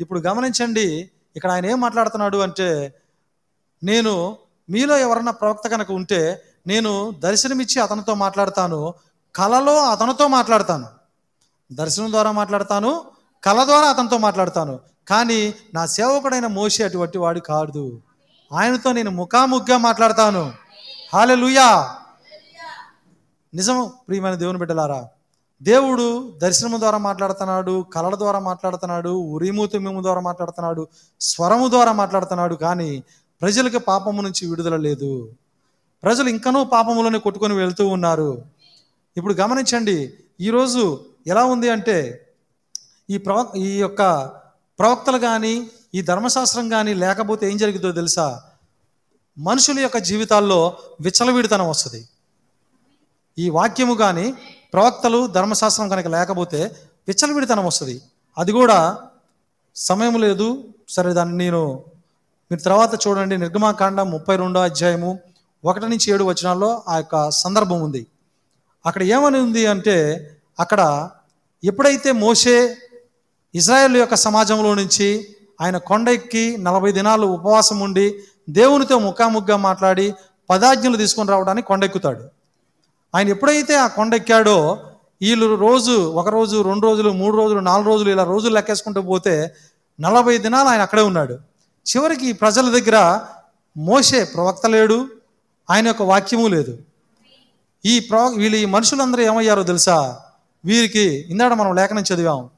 ఇప్పుడు 0.01 0.21
గమనించండి 0.21 1.11
ఇక్కడ 1.37 1.51
ఆయన 1.51 1.67
ఏం 1.67 1.81
మాట్లాడుతున్నాడు 1.81 2.37
అంటే 2.37 2.95
నేను 3.83 4.37
మీలో 4.69 4.99
ఎవరన్నా 4.99 5.33
ప్రవక్త 5.33 5.69
కనుక 5.69 5.93
ఉంటే 5.93 6.21
నేను 6.67 7.11
దర్శనమిచ్చి 7.19 7.83
అతనితో 7.83 8.15
మాట్లాడతాను 8.15 8.95
కలలో 9.35 9.77
అతనితో 9.91 10.29
మాట్లాడతాను. 10.29 10.87
దర్శనం 11.73 12.11
ద్వారా 12.11 12.33
మాట్లాడతాను 12.33 13.05
కళ 13.45 13.65
ద్వారా 13.65 13.87
అతనితో 13.89 14.19
మాట్లాడతాను. 14.19 14.81
కానీ 15.09 15.55
నా 15.75 15.87
సేవకుడైన 15.87 16.47
మోషి 16.47 16.83
అటువంటి 16.83 17.19
వాడు 17.19 17.41
కాదు. 17.41 18.01
ఆయనతో 18.53 18.93
నేను 18.93 19.11
ముఖాముఖిగా 19.11 19.79
మాట్లాడతాను. 19.79 20.53
హాలెలూయా 21.15 21.95
నిజం 23.55 23.91
ప్రియమైన 24.09 24.35
దేవుని 24.35 24.59
బిడ్డలారా 24.59 25.09
దేవుడు 25.63 26.35
దర్శనము 26.43 26.77
ద్వారా 26.77 26.99
మాట్లాడుతున్నాడు 26.99 27.87
కళల 27.95 28.15
ద్వారా 28.15 28.39
మాట్లాడుతున్నాడు 28.39 29.09
ఉరిము 29.09 29.67
తుమ్మిము 29.67 30.03
ద్వారా 30.03 30.21
మాట్లాడుతున్నాడు 30.21 30.89
స్వరము 31.21 31.69
ద్వారా 31.69 31.93
మాట్లాడుతున్నాడు 31.93 32.55
కానీ 32.55 33.05
ప్రజలకు 33.43 33.79
పాపము 33.79 34.23
నుంచి 34.23 34.51
విడుదల 34.51 34.77
లేదు. 34.77 35.29
ప్రజలు 36.05 36.29
ఇంకనూ 36.29 36.65
పాపములోనే 36.65 37.19
కొట్టుకొని 37.19 37.55
వెళ్తూ 37.55 37.89
ఉన్నారు. 37.89 38.43
ఇప్పుడు 39.17 39.35
గమనించండి 39.35 40.15
ఈరోజు 40.41 41.05
ఎలా 41.27 41.45
ఉంది 41.45 41.71
అంటే 41.71 42.27
ఈ 43.11 43.19
ప్రవక్ 43.19 43.57
ఈ 43.57 43.79
యొక్క 43.79 44.31
ప్రవక్తలు 44.79 45.19
కానీ 45.19 45.71
ఈ 45.95 46.03
ధర్మశాస్త్రం 46.03 46.69
కానీ 46.69 46.95
లేకపోతే 46.95 47.51
ఏం 47.51 47.57
జరుగుతుందో 47.57 47.93
తెలుసా? 47.93 48.43
మనుషుల 49.39 49.79
యొక్క 49.79 49.99
జీవితాల్లో 49.99 50.77
విచ్చలవిడితనం 51.01 51.69
వస్తుంది. 51.69 52.09
ఈ 53.39 53.51
వాక్యము 53.51 53.95
కానీ 53.95 54.35
ప్రవక్తలు 54.73 55.27
ధర్మశాస్త్రం 55.27 55.89
కనుక 55.89 56.07
లేకపోతే 56.07 56.77
విచ్చలవిడితనం 57.09 57.67
వస్తుంది. 57.67 58.01
అది 58.39 58.53
కూడా 58.53 58.99
సమయం 59.75 60.21
లేదు. 60.21 60.65
సరే 60.89 61.13
దాన్ని 61.13 61.37
నేను 61.37 61.85
మీరు 62.51 62.61
తర్వాత 62.61 63.07
చూడండి. 63.07 63.37
నిర్గమాకాండ 63.37 64.01
ముప్పై 64.01 64.37
రెండో 64.37 64.61
అధ్యాయము 64.61 65.19
ఒకటి 65.65 65.87
నుంచి 65.87 66.13
ఏడు 66.13 66.25
వచనాల్లో 66.25 66.83
ఆ 66.89 66.97
యొక్క 66.97 67.31
సందర్భం 67.31 67.83
ఉంది. 67.83 68.07
అక్కడ 68.87 69.03
ఏమని 69.03 69.39
ఉంది 69.39 69.67
అంటే 69.67 69.97
అక్కడ 70.61 71.09
ఎప్పుడైతే 71.65 72.13
మోషే 72.13 72.77
ఇజ్రాయెల్ 73.55 73.97
యొక్క 73.97 74.15
సమాజంలో 74.15 74.75
నుంచి 74.75 75.29
ఆయన 75.61 75.77
కొండ 75.79 76.09
ఎక్కి 76.09 76.57
నలభై 76.57 76.93
దినాలు 76.93 77.27
ఉపవాసం 77.27 77.81
ఉండి 77.81 78.07
దేవునితో 78.49 78.99
ముఖాముఖిగా 78.99 79.57
మాట్లాడి 79.57 80.15
పదాజ్ఞలు 80.51 80.97
తీసుకొని 80.97 81.31
రావడానికి 81.31 81.67
కొండెక్కుతాడు. 81.67 82.25
ఆయన 83.15 83.29
ఎప్పుడైతే 83.29 83.75
ఆ 83.75 83.87
కొండ 83.87 84.15
ఎక్కాడో 84.15 84.79
వీళ్ళు 85.23 85.55
రోజు 85.55 85.91
ఒక 85.91 86.29
రోజు 86.29 86.63
రెండు 86.63 86.87
రోజులు 86.87 87.11
మూడు 87.11 87.37
రోజులు 87.37 87.61
నాలుగు 87.61 87.87
రోజులు 87.87 88.11
ఇలా 88.11 88.25
రోజులు 88.25 88.55
లెక్కేసుకుంటూ 88.55 89.03
పోతే 89.03 89.55
నలభై 90.01 90.39
దినాలు 90.39 90.69
ఆయన 90.69 90.81
అక్కడే 90.81 91.03
ఉన్నాడు. 91.03 91.35
చివరికి 91.87 92.33
ప్రజల 92.33 92.81
దగ్గర 92.81 93.21
మోసే 93.77 94.25
ప్రవక్త 94.25 94.67
లేడు 94.67 95.09
ఆయన 95.71 95.87
యొక్క 95.87 96.03
వాక్యము 96.03 96.47
లేదు. 96.47 96.79
ఈ 97.87 98.01
ప్రో 98.01 98.27
వీళ్ళు 98.27 98.59
ఈ 98.59 98.65
మనుషులందరూ 98.65 99.23
ఏమయ్యారో 99.23 99.63
తెలుసా? 99.63 100.21
వీరికి 100.65 101.27
ఇందాక 101.29 101.53
మనం 101.53 101.75
లేఖనం 101.75 102.05
చదివాం. 102.15 102.51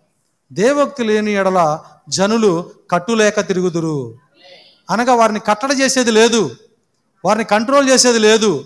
దేవోక్తి 0.52 1.04
లేని 1.04 1.32
ఎడల 1.32 1.80
జనులు 2.08 2.70
కట్టులేక 2.90 3.40
తిరుగుదురు. 3.40 4.14
అనగా 4.90 5.14
వారిని 5.14 5.40
కట్టడి 5.40 5.74
చేసేది 5.74 6.10
లేదు. 6.10 6.56
వారిని 7.24 7.44
కంట్రోల్ 7.44 7.90
చేసేది 7.90 8.18
లేదు. 8.18 8.64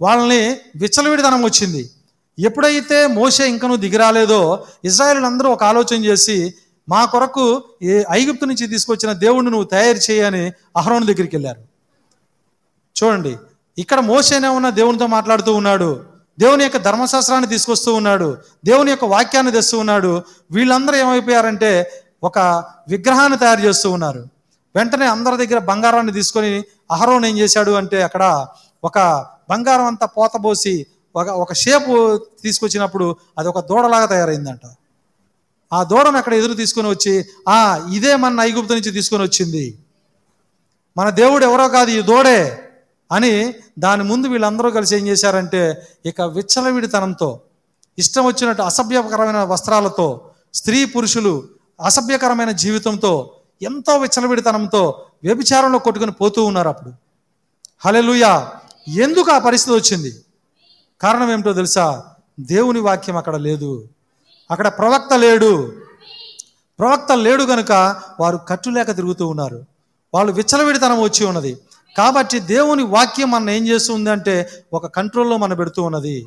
వాళ్ళని 0.00 0.56
విచ్చలవిడితనం 0.76 1.42
వచ్చింది. 1.42 1.90
ఎప్పుడైతే 2.38 3.06
మోసే 3.06 3.48
ఇంకను 3.48 3.76
దిగిరాలేదో 3.76 4.66
ఇజ్రాయేల్ 4.84 5.24
అందరూ 5.24 5.50
ఒక 5.50 5.64
ఆలోచన 5.64 6.04
చేసి 6.04 6.54
మా 6.88 7.04
కొరకు 7.04 7.62
ఏ 7.82 8.02
ఐగుప్తు 8.10 8.44
నుంచి 8.44 8.66
తీసుకొచ్చిన 8.66 9.12
దేవుణ్ణి 9.12 9.50
నువ్వు 9.50 9.66
తయారు 9.68 10.12
చేయని 10.12 10.52
అహరోను 10.76 11.06
దగ్గరికి 11.06 11.36
వెళ్ళారు. 11.36 11.60
చూడండి 13.04 13.36
ఇక్కడ 13.78 14.00
మోసేనే 14.00 14.48
ఉన్న 14.48 14.70
దేవునితో 14.70 15.06
మాట్లాడుతూ 15.06 15.54
ఉన్నాడు. 15.54 16.04
దేవుని 16.38 16.62
యొక్క 16.62 16.76
ధర్మశాస్త్రాన్ని 16.76 17.48
తీసుకొస్తూ 17.48 17.94
ఉన్నాడు. 17.94 18.38
దేవుని 18.64 18.90
యొక్క 18.90 19.04
వాక్యాన్ని 19.04 19.52
తెస్తూ 19.52 19.78
ఉన్నాడు. 19.78 20.22
వీళ్ళందరూ 20.50 20.96
ఏమైపోయారంటే 20.96 21.90
ఒక 22.22 22.38
విగ్రహాన్ని 22.88 23.38
తయారు 23.38 23.60
చేస్తూ 23.60 23.90
ఉన్నారు. 23.90 24.24
వెంటనే 24.74 25.06
అందరి 25.06 25.46
దగ్గర 25.46 25.62
బంగారాన్ని 25.64 26.12
తీసుకొని 26.12 26.64
అహరోన్ 26.90 27.24
ఏం 27.24 27.38
చేశాడు 27.38 27.70
అంటే 27.70 28.02
అక్కడ 28.02 28.46
ఒక 28.84 29.26
బంగారం 29.50 29.84
అంతా 29.84 30.06
పోతబోసి 30.06 30.86
ఒక 31.16 31.28
ఒక 31.28 31.52
షేపు 31.52 32.16
తీసుకొచ్చినప్పుడు 32.42 33.16
అది 33.38 33.48
ఒక 33.48 33.60
దూడలాగా 33.60 34.06
తయారైందంట. 34.06 34.60
ఆ 35.72 35.82
దూడను 35.82 36.16
అక్కడ 36.16 36.34
ఎదురు 36.34 36.54
తీసుకొని 36.54 36.88
వచ్చి 36.88 37.24
ఆ 37.48 37.88
ఇదే 37.92 38.16
మన 38.16 38.40
ఐగుప్తు 38.40 38.72
నుంచి 38.72 38.90
తీసుకొని 38.90 39.22
వచ్చింది. 39.22 39.78
మన 40.96 41.10
దేవుడు 41.10 41.44
ఎవరో 41.44 41.68
కాదు 41.68 41.90
ఈ 41.90 42.02
దూడే. 42.02 42.69
అని 43.12 43.54
దాని 43.78 44.02
ముందు 44.02 44.26
వీళ్ళందరూ 44.26 44.70
కలిసి 44.70 44.96
ఏం 44.96 45.06
చేశారంటే 45.06 45.88
ఇక 46.06 46.20
విచ్చలవిడితనంతో 46.20 47.40
ఇష్టం 47.98 48.26
వచ్చినట్టు 48.26 48.62
అసభ్యకరమైన 48.62 49.36
వస్త్రాలతో 49.36 50.30
స్త్రీ 50.54 50.84
పురుషులు 50.84 51.48
అసభ్యకరమైన 51.84 52.50
జీవితంతో 52.50 53.36
ఎంతో 53.62 53.98
విచ్చలవిడితనంతో 53.98 55.06
వ్యభిచారంలో 55.24 55.78
కొట్టుకుని 55.78 56.12
పోతూ 56.12 56.44
ఉన్నారు 56.44 56.68
అప్పుడు. 56.68 56.92
హలెలుయా 57.86 58.52
ఎందుకు 58.88 59.30
ఆ 59.30 59.38
పరిస్థితి 59.38 59.76
వచ్చింది? 59.76 60.24
కారణం 61.00 61.32
ఏమిటో 61.32 61.52
తెలుసా? 61.52 62.04
దేవుని 62.40 62.80
వాక్యం 62.80 63.16
అక్కడ 63.16 63.36
లేదు. 63.36 63.88
అక్కడ 64.50 64.68
ప్రవక్త 64.68 65.14
లేడు. 65.14 65.72
ప్రవక్త 66.78 67.12
లేడు 67.12 67.42
గనుక 67.42 67.72
వారు 68.20 68.36
కట్టులేక 68.36 68.90
తిరుగుతూ 68.90 69.26
ఉన్నారు. 69.26 69.64
వాళ్ళు 70.14 70.32
విచ్చలవిడితనం 70.32 71.02
వచ్చి 71.02 71.26
ఉన్నది. 71.26 71.58
కాబట్టి 71.96 72.40
దేవుని 72.40 72.82
వాక్యం 72.82 73.30
మన 73.30 73.50
ఏం 73.50 73.66
చేస్తుంది 73.68 74.10
అంటే 74.10 74.50
ఒక 74.72 74.86
కంట్రోల్లో 74.86 75.36
మన 75.36 75.54
పెడుతూ 75.54 75.82
ఉన్నది. 75.82 76.26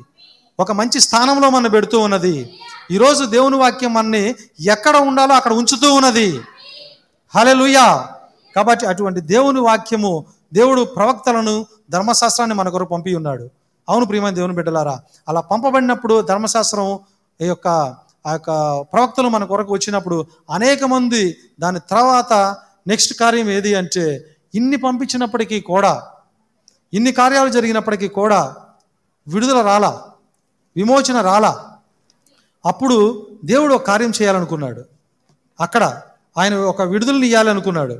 ఒక 0.58 0.72
మంచి 0.72 1.00
స్థానంలో 1.00 1.50
మన 1.50 1.66
పెడుతూ 1.66 2.00
ఉన్నది. 2.00 2.50
ఈరోజు 2.90 3.24
దేవుని 3.24 3.56
వాక్యం 3.56 3.94
మనని 3.94 4.34
ఎక్కడ 4.60 4.96
ఉండాలో 4.96 5.34
అక్కడ 5.34 5.52
ఉంచుతూ 5.52 5.94
ఉన్నది. 5.94 6.40
హలెలుయా 7.34 8.08
కాబట్టి 8.56 8.86
అటువంటి 8.86 9.20
దేవుని 9.20 9.60
వాక్యము 9.60 10.24
దేవుడు 10.52 10.84
ప్రవక్తలను 10.84 11.66
ధర్మశాస్త్రాన్ని 11.90 12.56
మన 12.56 12.68
కొరకు 12.68 12.94
పంపి 12.94 13.14
ఉన్నాడు. 13.14 13.48
అవును 13.88 14.06
ప్రియమైన 14.06 14.34
దేవుని 14.34 14.54
బిడ్డలారా 14.54 14.98
అలా 15.28 15.40
పంపబడినప్పుడు 15.40 16.20
ధర్మశాస్త్రం 16.20 16.98
ఈ 17.40 17.46
యొక్క 17.46 17.68
ఆ 18.26 18.32
యొక్క 18.32 18.50
ప్రవక్తలు 18.92 19.28
మన 19.28 19.44
కొరకు 19.44 19.72
వచ్చినప్పుడు 19.72 20.26
అనేక 20.50 20.84
మంది 20.84 21.36
దాని 21.60 21.80
తర్వాత 21.90 22.32
నెక్స్ట్ 22.86 23.14
కార్యం 23.14 23.50
ఏది 23.50 23.74
అంటే 23.74 24.26
ఇన్ని 24.54 24.76
పంపించినప్పటికీ 24.76 25.60
కూడా 25.60 25.92
ఇన్ని 26.92 27.12
కార్యాలు 27.12 27.48
జరిగినప్పటికీ 27.48 28.08
కూడా 28.08 28.56
విడుదల 29.28 29.60
రాలా 29.62 30.12
విమోచన 30.76 31.20
రాలా. 31.20 31.78
అప్పుడు 32.66 33.26
దేవుడు 33.44 33.74
ఒక 33.74 33.86
కార్యం 33.86 34.12
చేయాలనుకున్నాడు. 34.22 34.82
అక్కడ 35.60 35.84
ఆయన 36.38 36.54
ఒక 36.54 36.82
విడుదలని 36.82 37.26
ఇవ్వాలనుకున్నాడు 37.26 37.96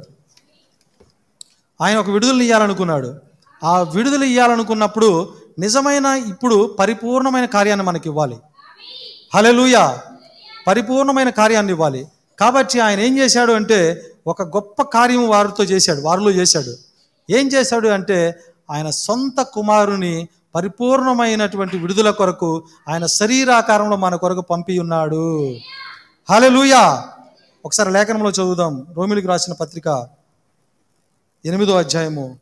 ఆయన 1.81 1.97
ఒక 1.98 2.10
విడుదలని 2.10 2.44
ఇవ్వాలనుకున్నాడు 2.44 3.14
ఆ 3.64 3.81
విడుదల 3.82 4.22
ఇవ్వాలనుకున్నప్పుడు 4.22 5.35
నిజమైన 5.59 6.06
ఇప్పుడు 6.06 6.76
పరిపూర్ణమైన 6.78 7.44
కార్యాన్ని 7.44 7.86
మనకి 7.86 8.09
ఇవ్వాలి 8.09 8.36
హలెలుయ 9.35 9.76
పరిపూర్ణమైన 10.66 11.31
కార్యాన్ని 11.31 11.72
ఇవ్వాలి. 11.72 12.06
కాబట్టి 12.40 12.81
ఆయన 12.81 13.01
ఏం 13.01 13.18
చేశాడు 13.18 13.52
అంటే 13.52 13.78
ఒక 14.26 14.42
గొప్ప 14.42 14.82
కార్యం 14.82 15.28
వారితో 15.28 15.64
చేశాడు 15.64 16.01
వారిలో 16.01 16.30
చేశాడు. 16.30 16.76
ఏం 17.30 17.48
చేశాడు 17.48 17.88
అంటే 17.88 18.40
ఆయన 18.70 18.90
సొంత 18.90 19.42
కుమారుని 19.42 20.28
పరిపూర్ణమైనటువంటి 20.55 21.78
విడుదల 21.78 22.10
కొరకు 22.10 22.64
ఆయన 22.88 23.06
శరీరాకారంలో 23.06 23.96
మన 23.96 24.16
కొరకు 24.16 24.40
పంపి 24.40 24.78
ఉన్నాడు. 24.78 25.56
హలెలుయా 26.30 27.09
ఒకసారి 27.64 27.92
లేఖనంలో 27.92 28.30
చదువుదాం. 28.30 28.86
రోమిలికి 28.92 29.26
రాసిన 29.26 29.52
పత్రిక 29.52 30.09
ఎనిమిదో 31.44 31.76
అధ్యాయము. 31.76 32.38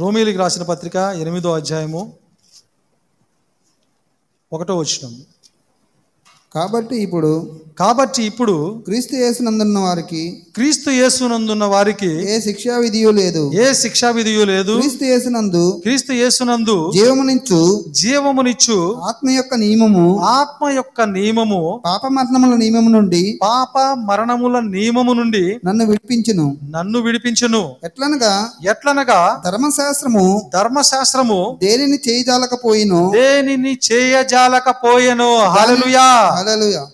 రోమిలికి 0.00 0.38
రాసిన 0.38 0.62
పత్రిక 0.62 0.96
ఎనిమిదో 0.96 1.54
అధ్యాయము 1.54 2.12
ఒకటో 4.52 4.76
వచ్చినాం 4.76 5.22
కాబట్టి 6.54 6.96
ఇప్పుడు 6.96 7.60
కాబట్టి 7.78 8.22
ఇప్పుడు 8.22 8.82
క్రీస్తు 8.84 9.14
యేసునందున్న 9.16 9.78
వారికి 9.78 10.42
క్రీస్తు 10.54 10.90
యేసునందున్న 10.90 11.64
వారికి 11.64 12.32
ఏ 12.32 12.40
శిక్షా 12.40 12.76
విధియు 12.76 13.10
లేదు. 13.10 13.52
ఏ 13.54 13.72
శిక్షా 13.72 14.10
విధియు 14.10 14.44
లేదు. 14.44 14.78
క్రీస్తు 14.80 15.04
యేసునందు 15.04 15.80
క్రీస్తు 15.82 16.12
యేసునందు 16.12 16.92
జీవమునిచ్చు 16.94 17.84
జీవమునిచ్చు 17.90 19.00
ఆత్మ 19.08 19.30
యొక్క 19.30 19.54
నియమము 19.54 20.18
ఆత్మ 20.18 20.70
యొక్క 20.70 21.02
నియమము 21.02 21.82
పాప 21.84 22.06
మరణముల 22.06 22.54
నియమము 22.56 22.90
నుండి 22.90 23.38
పాప 23.42 23.78
మరణముల 23.78 24.60
నియమము 24.60 25.12
నుండి 25.12 25.60
నన్ను 25.64 25.86
విడిపించును. 25.86 26.56
నన్ను 26.70 26.98
విడిపించును. 27.00 27.76
ఎట్లనగా 27.84 28.50
ఎట్లనగా 28.70 29.42
ధర్మశాస్త్రము 29.44 30.50
ధర్మశాస్త్రము 30.54 31.58
దేనిని 31.62 31.98
చేయజాలకపోయినో 32.08 33.10
దేనిని 33.14 33.78
చేయజాలకపోయెను 33.92 35.30
హల్లెలూయా. 35.44 36.08
ఆ 36.80 36.86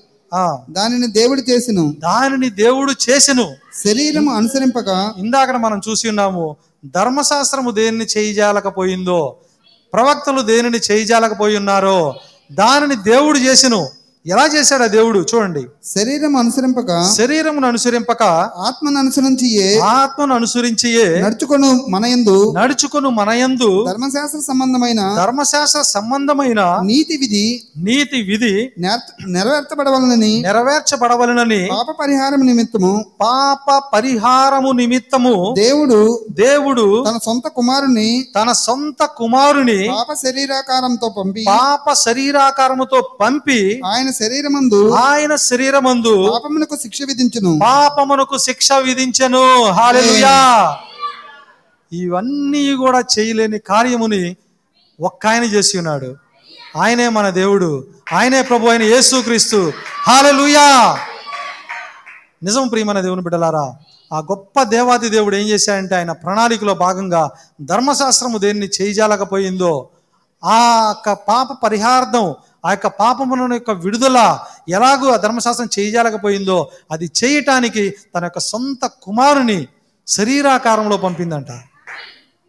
దానిని 0.71 1.07
దేవుడు 1.07 1.41
చేసిను. 1.41 1.97
దానిని 1.99 2.51
దేవుడు 2.51 2.93
చేసెను. 3.11 3.55
శరీరము 3.85 4.35
అనుసరింపక 4.35 5.13
ఇందాక 5.19 5.51
మనం 5.51 5.81
చూసి 5.89 6.09
ఉన్నాము 6.09 6.57
ధర్మశాస్త్రము 6.85 7.71
దేనిని 7.71 8.05
చేయజాలకపోయిందో 8.05 9.37
ప్రవక్తలు 9.93 10.41
దేనిని 10.41 10.79
చేయజాలకపోయి 10.91 11.57
ఉన్నారో 11.57 12.15
దానిని 12.53 12.97
దేవుడు 12.97 13.39
చేసెను. 13.39 13.89
ఎలా 14.27 14.45
చేశాడు 14.53 14.85
ఆ 14.85 14.91
దేవుడు? 14.93 15.21
చూడండి. 15.29 15.61
శరీరం 15.89 16.33
అనుసరింపక 16.39 16.91
శరీరమును 17.13 17.67
అనుసరింపక 17.69 18.23
ఆత్మను 18.65 18.99
అనుసరించియే 18.99 19.69
ఆత్మను 19.91 20.33
అనుసరించియే 20.35 21.05
నడుచుకొను 21.23 21.69
మనయందు 21.89 22.35
నడుచుకును 22.59 23.11
మనయందు 23.19 23.69
ధర్మశాస్త్ర 23.89 24.41
సంబంధమైన 24.49 25.01
ధర్మశాస్త్ర 25.19 25.83
సంబంధమైన 25.91 26.61
నీతి 26.89 27.17
విధి 27.23 27.45
నీతి 27.87 28.21
విధి 28.29 28.53
నెర- 28.79 29.07
నెరవేర్చబడవలనని 29.35 30.33
నెరవేర్చబడవలనని 30.47 31.61
పాప 31.71 31.89
పరిహారం 32.01 32.43
నిమిత్తము 32.47 32.93
పాప 33.23 33.67
పరిహారము 33.95 34.73
నిమిత్తము 34.79 35.35
దేవుడు 35.59 36.01
దేవుడు 36.41 36.87
తన 37.09 37.19
సొంత 37.25 37.47
కుమారుని 37.57 38.09
తన 38.37 38.51
సొంత 38.61 39.03
కుమారుని 39.19 39.81
పాప 39.93 40.11
శరీరాకారంతో 40.23 41.11
పంపి 41.17 41.45
పాప 41.51 41.87
శరీరాకారముతో 42.05 43.01
పంపి 43.21 43.61
ఆయన 43.89 44.08
శరీరమందు 44.11 44.91
ఆయన 44.91 45.35
శరీరమందు 45.35 46.31
పాపమునకు 46.31 46.77
శిక్ష 46.77 47.03
విధించును. 47.03 47.61
పాపమునకు 47.63 48.39
శిక్ష 48.39 48.73
విధించెను. 48.73 49.71
హాలెలుయా 49.71 50.77
ఇవన్నీ 51.93 52.75
కూడా 52.75 53.03
చేయలేని 53.19 53.59
కార్యముని 53.59 54.37
ఒక్క 55.01 55.27
ఆయన 55.27 55.43
చేసి 55.43 55.79
ఉన్నాడు. 55.79 56.17
ఆయనే 56.77 57.09
మన 57.09 57.31
దేవుడు. 57.31 57.87
ఆయనే 58.13 58.43
ప్రభు 58.43 58.69
అయిన 58.69 58.83
యేసుక్రీస్తు. 58.83 59.73
హాలెలుయా 60.07 60.99
నిజం 62.43 62.69
ప్రియమైన 62.69 63.01
దేవుని 63.01 63.23
బిడ్డలారా 63.23 63.75
ఆ 64.13 64.19
గొప్ప 64.19 64.63
దేవాది 64.63 65.09
దేవుడు 65.09 65.37
ఏం 65.37 65.49
చేశాడంటే 65.49 65.95
ఆయన 65.95 66.13
ప్రణాళికలో 66.13 66.75
భాగంగా 66.75 67.31
ధర్మశాస్త్రము 67.61 68.39
దేన్ని 68.39 68.69
చేయజాలకపోయిందో 68.81 69.89
ఆ 70.45 70.89
యొక్క 70.89 71.13
పాప 71.13 71.49
పరిహార్థం 71.65 72.35
ఆ 72.67 72.71
యొక్క 72.71 72.87
పాపమున 72.87 73.53
యొక్క 73.53 73.71
విడుదల 73.71 74.39
ఎలాగూ 74.69 75.11
ఆ 75.11 75.17
ధర్మశాస్త్రం 75.17 75.69
చేయజాలకపోయిందో 75.79 76.71
అది 76.91 77.11
చేయటానికి 77.25 77.95
తన 78.17 78.25
యొక్క 78.25 78.39
సొంత 78.39 78.87
కుమారుని 78.87 79.69
శరీరాకారంలో 80.07 80.97
పంపిందంట. 80.97 81.51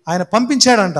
ఆయన 0.10 0.23
పంపించాడంట. 0.23 0.98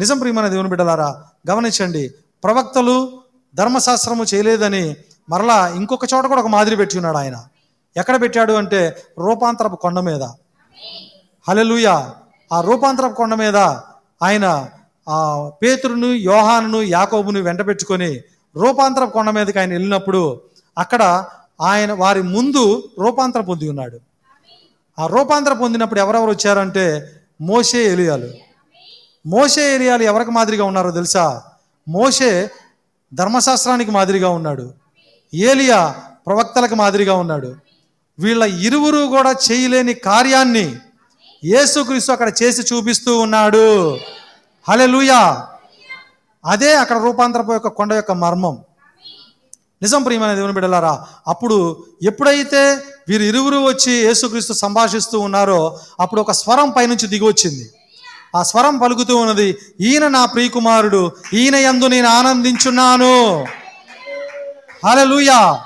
నిజం 0.00 0.18
ప్రియమైన 0.18 0.48
దేవుని 0.48 0.68
బిడ్డలారా 0.68 1.24
గమనించండి. 1.50 2.14
ప్రవక్తలు 2.44 3.22
ధర్మశాస్త్రము 3.54 4.24
చేయలేదని 4.34 4.96
మరలా 5.30 5.68
ఇంకొక 5.68 6.04
చోట 6.14 6.24
కూడా 6.24 6.40
ఒక 6.40 6.46
మాదిరి 6.46 6.76
పెట్టి 6.76 6.96
ఉన్నాడు 6.96 7.16
ఆయన. 7.16 7.44
ఎక్కడ 7.96 8.22
పెట్టాడు 8.22 8.52
అంటే 8.52 9.02
రూపాంతరపు 9.18 9.76
కొండ 9.76 10.00
మీద. 10.00 10.22
హలెలుయ 11.48 12.10
ఆ 12.52 12.60
రూపాంతరపు 12.60 13.14
కొండ 13.14 13.34
మీద 13.34 13.56
ఆయన 14.22 14.68
ఆ 15.08 15.50
పేతురును 15.62 16.06
యోహానును 16.06 16.82
యాకోబును 16.82 17.40
వెంట 17.40 17.60
రూపాంతర 18.56 19.04
కొండ 19.04 19.30
మీదకి 19.30 19.58
ఆయన 19.58 19.72
వెళ్ళినప్పుడు 19.72 20.40
అక్కడ 20.78 21.24
ఆయన 21.60 21.92
వారి 21.92 22.22
ముందు 22.22 22.90
రూపాంతరం 22.98 23.44
పొంది 23.44 23.68
ఉన్నాడు. 23.68 24.00
ఆ 24.98 25.06
రూపాంతరం 25.06 25.58
పొందినప్పుడు 25.58 26.00
ఎవరెవరు 26.00 26.30
వచ్చారంటే 26.30 27.12
మోషే 27.40 27.92
ఎలియాలు. 27.92 28.28
మోషే 29.26 29.74
ఏరియాలు 29.74 30.02
ఎవరికి 30.02 30.30
మాదిరిగా 30.30 30.64
ఉన్నారో 30.64 30.90
తెలుసా? 30.90 31.42
మోషే 31.88 32.50
ధర్మశాస్త్రానికి 33.14 33.90
మాదిరిగా 33.90 34.28
ఉన్నాడు. 34.28 34.74
ఏలియా 35.34 35.94
ప్రవక్తలకు 36.26 36.74
మాదిరిగా 36.74 37.14
ఉన్నాడు. 37.14 37.54
వీళ్ళ 38.18 38.42
ఇరువురు 38.42 38.98
కూడా 38.98 39.34
చేయలేని 39.52 39.94
కార్యాన్ని 39.94 40.76
యేసుక్రీస్తు 41.44 42.12
అక్కడ 42.12 42.32
చేసి 42.42 42.74
చూపిస్తూ 42.74 43.18
ఉన్నాడు. 43.18 43.98
హలెలూయా 44.68 45.48
అదే 46.44 46.74
అక్కడ 46.74 46.98
రూపాంతరపు 46.98 47.52
యొక్క 47.52 47.68
కొండ 47.68 47.92
యొక్క 47.92 48.12
మర్మం. 48.12 48.58
నిజం 49.82 50.02
ప్రియమైన 50.02 50.34
దేవుని 50.34 50.52
బిడ్డలారా 50.52 51.06
అప్పుడు 51.28 51.84
ఎప్పుడైతే 52.02 52.62
వీరు 53.08 53.22
ఇరువురు 53.22 53.56
వచ్చి 53.56 53.92
యేసుక్రీస్తు 53.92 54.52
సంభాషిస్తూ 54.52 55.20
ఉన్నారో 55.20 55.78
అప్పుడు 56.00 56.20
ఒక 56.20 56.32
స్వరం 56.32 56.70
పైనుంచి 56.70 57.06
దిగి 57.06 57.24
వచ్చింది 57.24 57.70
ఆ 58.36 58.42
స్వరం 58.42 58.78
పలుకుతూ 58.78 59.16
ఉన్నది 59.16 59.58
ఈయన 59.80 60.08
నా 60.08 60.24
ప్రియకుమారుడు 60.24 61.12
ఈయన 61.34 61.56
యందు 61.56 61.86
నేను 61.86 62.08
ఆనందించున్నాను. 62.08 63.46
హల్లెలూయా. 64.86 65.64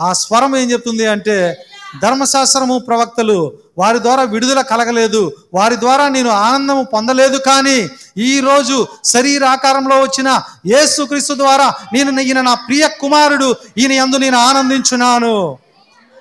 ఆ 0.00 0.12
స్వరం 0.12 0.56
ఏం 0.56 0.70
చెప్తుంది 0.70 1.06
అంటే 1.06 1.56
ధర్మశాస్త్రము 2.02 2.78
ప్రవక్తలు 2.78 3.52
వారి 3.78 3.98
ద్వారా 3.98 4.22
విడుదల 4.22 4.60
కలగలేదు. 4.60 5.32
వారి 5.54 5.76
ద్వారా 5.76 6.08
నేను 6.08 6.30
ఆనందము 6.30 6.82
పొందలేదు 6.84 7.36
కానీ 7.36 7.88
ఈ 8.16 8.40
రోజు 8.40 8.86
శరీరాకారంలో 9.04 10.00
వచ్చిన 10.00 10.40
యేసుక్రీస్తు 10.66 11.34
ద్వారా 11.34 11.74
నేను 11.92 12.20
ఈయన 12.20 12.40
నా 12.40 12.54
ప్రియ 12.54 12.88
కుమారుడు. 13.00 13.54
ఈయన 13.78 13.92
యందు 13.92 14.16
నేను 14.16 14.38
ఆనందించున్నాను. 14.38 15.58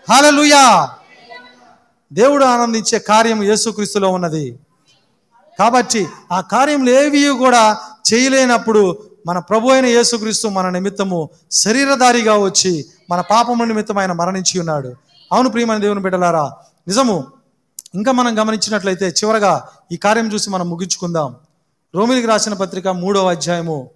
హలలుయా 0.10 0.90
దేవుడు 2.14 2.46
ఆనందించే 2.46 3.00
కార్యం 3.00 3.44
యేసుక్రీస్తులో 3.44 4.10
ఉన్నది. 4.10 4.60
కాబట్టి 5.60 6.08
ఆ 6.32 6.42
కార్యములు 6.42 6.90
ఏవి 6.90 7.28
కూడా 7.28 7.78
చేయలేనప్పుడు 8.14 8.98
మన 9.28 9.40
ప్రభు 9.40 9.70
అయిన 9.70 9.86
యేసుక్రీస్తు 9.86 10.48
మన 10.48 10.70
నిమిత్తము 10.70 11.30
శరీరధారిగా 11.52 12.36
వచ్చి 12.38 12.86
మన 13.10 13.22
పాపముల 13.22 13.68
నిమిత్తం 13.68 13.98
ఆయన 13.98 14.12
మరణించి 14.12 14.60
ఉన్నాడు. 14.60 14.94
అవును 15.32 15.50
ప్రియమైన 15.50 15.80
దేవుని 15.80 16.00
బిడ్డలారా 16.00 16.52
నిజము 16.88 17.43
ఇంకా 17.96 18.12
మనం 18.12 18.40
గమనించినట్లయితే 18.40 19.08
చివరగా 19.08 19.70
ఈ 19.92 19.98
కార్యం 19.98 20.34
చూసి 20.34 20.50
మనం 20.50 20.70
ముగించుకుందాం. 20.70 21.36
రోమిలికి 21.96 22.28
రాసిన 22.28 22.54
పత్రిక 22.54 22.88
మూడవ 22.88 23.30
అధ్యాయము 23.30 23.90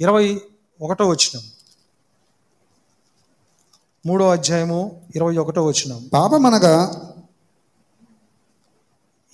ఇరవై 0.00 0.40
ఒకటో 0.82 1.08
వచ్చినం 1.08 1.42
మూడో 4.06 4.30
అధ్యాయము 4.30 5.02
ఇరవై 5.16 5.36
ఒకటో 5.36 5.64
వచ్చినం 5.64 6.10
పాపమనగా 6.12 7.02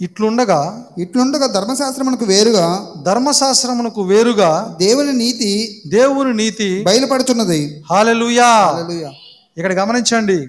ఇట్లుండగా 0.00 0.86
ఇట్లుండగా 0.98 1.46
ధర్మశాస్త్రమునకు 1.46 2.24
వేరుగా 2.24 2.94
ధర్మశాస్త్రమునకు 3.02 4.02
వేరుగా 4.02 4.76
దేవుని 4.80 5.12
నీతి 5.12 5.82
దేవుని 5.86 6.34
నీతి 6.34 6.82
బయలుపడుచున్నది. 6.82 7.84
హాలెలుయా. 7.90 8.74
ఇక్కడ 9.58 9.72
గమనించండి. 9.72 10.48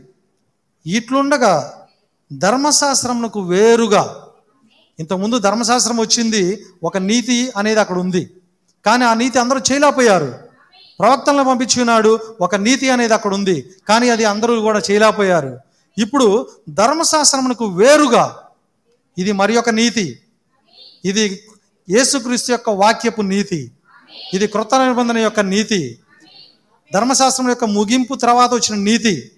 ఇట్లుండగా 0.86 1.79
ధర్మశాస్త్రమునకు 2.38 3.42
వేరుగా. 3.42 4.26
ఇంతకుముందు 5.00 5.40
ధర్మశాస్త్రం 5.40 5.98
వచ్చింది 5.98 6.66
ఒక 6.84 6.98
నీతి 6.98 7.52
అనేది 7.58 7.80
అక్కడ 7.80 7.98
ఉంది. 7.98 8.30
కానీ 8.86 9.06
ఆ 9.06 9.14
నీతి 9.14 9.40
అందరూ 9.40 9.60
చేయలేకపోయారు. 9.60 10.36
ప్రవక్తలను 11.00 11.44
పంపించున్నాడు 11.44 12.20
ఒక 12.42 12.56
నీతి 12.56 12.90
అనేది 12.90 13.14
అక్కడ 13.14 13.34
ఉంది. 13.34 13.70
కానీ 13.90 14.10
అది 14.10 14.26
అందరూ 14.26 14.62
కూడా 14.62 14.82
చేయలేకపోయారు. 14.92 15.60
ఇప్పుడు 15.98 16.48
ధర్మశాస్త్రమునకు 16.70 17.66
వేరుగా. 17.66 18.38
ఇది 19.18 19.32
మరి 19.32 19.58
ఒక 19.58 19.70
నీతి. 19.70 20.20
ఇది 21.06 21.44
యేసుక్రీస్తు 21.90 22.52
యొక్క 22.52 22.70
వాక్యపు 22.70 23.22
నీతి. 23.22 23.72
ఇది 24.34 24.48
కృత 24.48 24.76
నిబంధన 24.76 25.18
యొక్క 25.18 25.40
నీతి. 25.40 26.00
ధర్మశాస్త్రం 26.94 27.50
యొక్క 27.50 27.64
ముగింపు 27.64 28.16
తర్వాత 28.16 28.54
వచ్చిన 28.54 28.80
నీతి. 28.80 29.32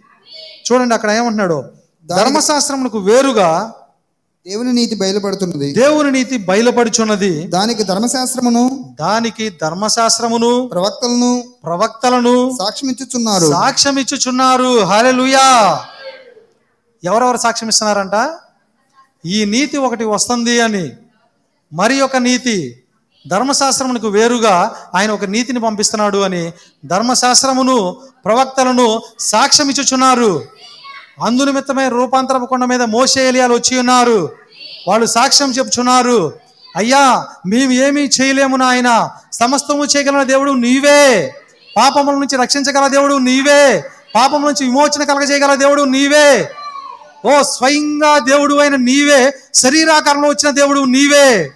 చూడండి 0.72 0.94
అక్కడ 0.94 1.12
ఏమంటున్నాడు? 1.12 1.81
ధర్మశాస్త్రమునకు 2.06 2.98
వేరుగా 2.98 3.74
దేవుని 4.48 4.74
నీతి 4.74 4.96
బయలుపడుతున్నది. 4.96 5.74
దేవుని 5.74 6.12
నీతి 6.12 6.38
బయలుపడుచున్నది. 6.38 7.48
దానికి 7.48 7.84
ధర్మశాస్త్రమును 7.84 8.96
దానికి 9.00 9.50
ధర్మశాస్త్రమును 9.50 10.68
ప్రవక్తలను 10.68 11.44
ప్రవక్తలను 11.64 12.58
సాక్ష్యమిచ్చుచున్నారు. 12.60 13.52
సాక్ష్యం 13.52 13.98
ఇచ్చుచున్నారు 13.98 14.80
హాలెలుయా 14.80 15.80
ఎవరెవరు 17.04 17.38
సాక్ష్యం 17.38 17.70
ఇస్తున్నారంట 17.70 18.30
ఈ 19.26 19.46
నీతి 19.46 19.78
ఒకటి 19.78 20.04
వస్తుంది 20.04 20.62
అని. 20.62 20.90
మరి 21.74 22.02
ఒక 22.02 22.16
నీతి 22.18 22.84
ధర్మశాస్త్రమునకు 23.28 24.08
వేరుగా 24.08 24.76
ఆయన 24.96 25.12
ఒక 25.12 25.26
నీతిని 25.26 25.60
పంపిస్తున్నాడు 25.60 26.18
అని 26.18 26.54
ధర్మశాస్త్రమును 26.86 27.98
ప్రవక్తలను 28.26 29.02
సాక్ష్యమిచ్చుచున్నారు. 29.20 30.42
అందునిమిత్తమే 31.20 31.90
రూపాంతరపు 31.90 32.46
కొండ 32.46 32.66
మీద 32.66 32.82
మోసేయలియాలు 32.82 33.54
వచ్చి 33.54 33.80
ఉన్నారు. 33.80 34.32
వాళ్ళు 34.88 35.06
సాక్ష్యం 35.06 35.52
చెప్తున్నారు 35.52 36.34
అయ్యా 36.76 37.28
మేము 37.48 37.72
ఏమీ 37.72 38.02
చేయలేము 38.02 38.58
నాయన. 38.58 39.10
సమస్తము 39.34 39.86
చేయగల 39.86 40.24
దేవుడు 40.24 40.52
నీవే. 40.52 41.36
పాపముల 41.78 42.14
నుంచి 42.14 42.38
రక్షించగల 42.38 42.88
దేవుడు 42.88 43.16
నీవే. 43.16 43.84
పాపం 44.16 44.42
నుంచి 44.42 44.66
విమోచన 44.66 45.04
కలగజేయగల 45.04 45.56
దేవుడు 45.56 45.82
నీవే. 45.82 46.52
ఓ 47.26 47.42
స్వయంగా 47.42 48.20
దేవుడు 48.20 48.56
అయిన 48.56 48.76
నీవే. 48.76 49.34
శరీరాకారంలో 49.54 50.30
వచ్చిన 50.30 50.52
దేవుడు 50.52 50.80
నీవే. 50.80 51.52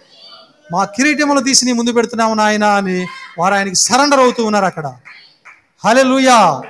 మా 0.72 0.84
కిరీటములు 0.84 1.40
తీసి 1.40 1.65
నీ 1.65 1.73
ముందు 1.73 1.91
పెడుతున్నాము 1.91 2.34
నాయన 2.34 2.64
అని 2.64 3.07
వారు 3.40 3.53
ఆయనకి 3.53 3.76
సరెండర్ 3.76 4.19
అవుతూ 4.19 4.45
ఉన్నారు 4.45 4.65
అక్కడ. 4.65 4.94
హలెలూయా 5.86 6.61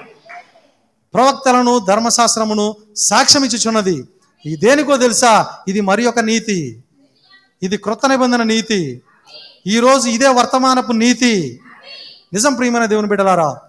ప్రవక్తలను 1.15 1.79
ధర్మశాస్త్రమును 1.79 2.75
సాక్ష్యమిచ్చుచున్నది. 2.95 4.07
ఇది 4.45 4.55
దేనికో 4.55 4.97
తెలుసా? 4.97 5.63
ఇది 5.67 5.81
మరి 5.81 6.05
ఒక 6.05 6.19
నీతి. 6.19 6.83
ఇది 7.63 7.77
క్రొత్త 7.77 8.05
నిబంధన 8.05 8.43
నీతి. 8.43 9.01
ఈరోజు 9.67 10.09
ఇదే 10.09 10.27
వర్తమానపు 10.27 10.91
నీతి. 10.91 11.61
నిజం 12.33 12.53
ప్రియమైన 12.53 12.85
దేవుని 12.85 13.07
బిడ్డలారా 13.07 13.61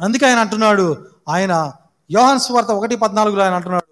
అందుకే 0.00 0.26
ఆయన 0.26 0.38
అంటున్నాడు 0.38 1.06
ఆయన 1.28 1.72
యోహాన్ 2.10 2.40
సువార్త 2.40 2.70
ఒకటి 2.70 2.96
పద్నాలుగులో 2.96 3.44
ఆయన 3.44 3.54
అంటున్నాడు 3.54 3.86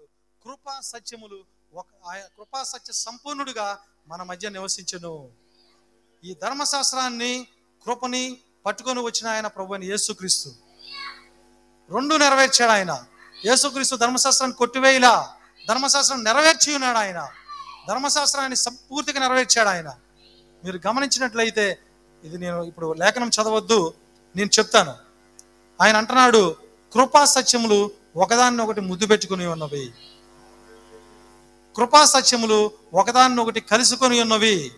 కృపా 0.45 0.79
సత్యములు 0.83 1.39
ఒక 1.73 1.85
ఆయన 2.09 2.21
కృపా 2.21 2.63
సత్య 2.63 2.93
సంపూర్ణుడిగా 2.93 3.77
మన 4.07 4.23
మధ్య 4.23 4.49
నివసించను. 4.49 5.27
ఈ 6.23 6.35
ధర్మశాస్త్రాన్ని 6.43 7.47
కృపని 7.85 8.37
పట్టుకొని 8.65 8.99
వచ్చిన 8.99 9.27
ఆయన 9.27 9.47
ప్రభు 9.47 9.73
అని 9.73 9.85
యేసుక్రీస్తు. 9.87 10.68
రెండు 11.91 12.15
నెరవేర్చాడు 12.15 12.71
ఆయన. 12.71 13.03
యేసుక్రీస్తు 13.45 13.95
ధర్మశాస్త్రాన్ని 13.95 14.57
కొట్టివేయలా? 14.57 15.29
ధర్మశాస్త్రం 15.69 16.23
నెరవేర్చి 16.23 16.73
ఉన్నాడు 16.73 16.97
ఆయన. 16.97 17.27
ధర్మశాస్త్రాన్ని 17.87 18.55
సంపూర్తిగా 18.55 19.19
నెరవేర్చాడు 19.19 19.69
ఆయన. 19.69 19.89
మీరు 20.65 20.79
గమనించినట్లయితే 20.87 21.79
ఇది 22.23 22.37
నేను 22.37 22.63
ఇప్పుడు 22.63 22.93
లేఖనం 22.93 23.29
చదవద్దు 23.29 23.93
నేను 24.35 24.49
చెప్తాను. 24.59 24.93
ఆయన 25.81 25.97
అంటున్నాడు 25.97 26.55
కృపా 26.93 27.25
సత్యములు 27.25 27.91
ఒకదాన్ని 28.15 28.63
ఒకటి 28.63 28.81
ముద్దు 28.81 29.05
పెట్టుకుని 29.05 29.45
ఉన్నవి. 29.45 29.93
కృపా 31.77 32.05
సత్యములు 32.05 32.71
ఒకదాన్ని 32.93 33.41
ఒకటి 33.41 33.61
కలుసుకొని 33.61 34.21
ఉన్నవి. 34.21 34.71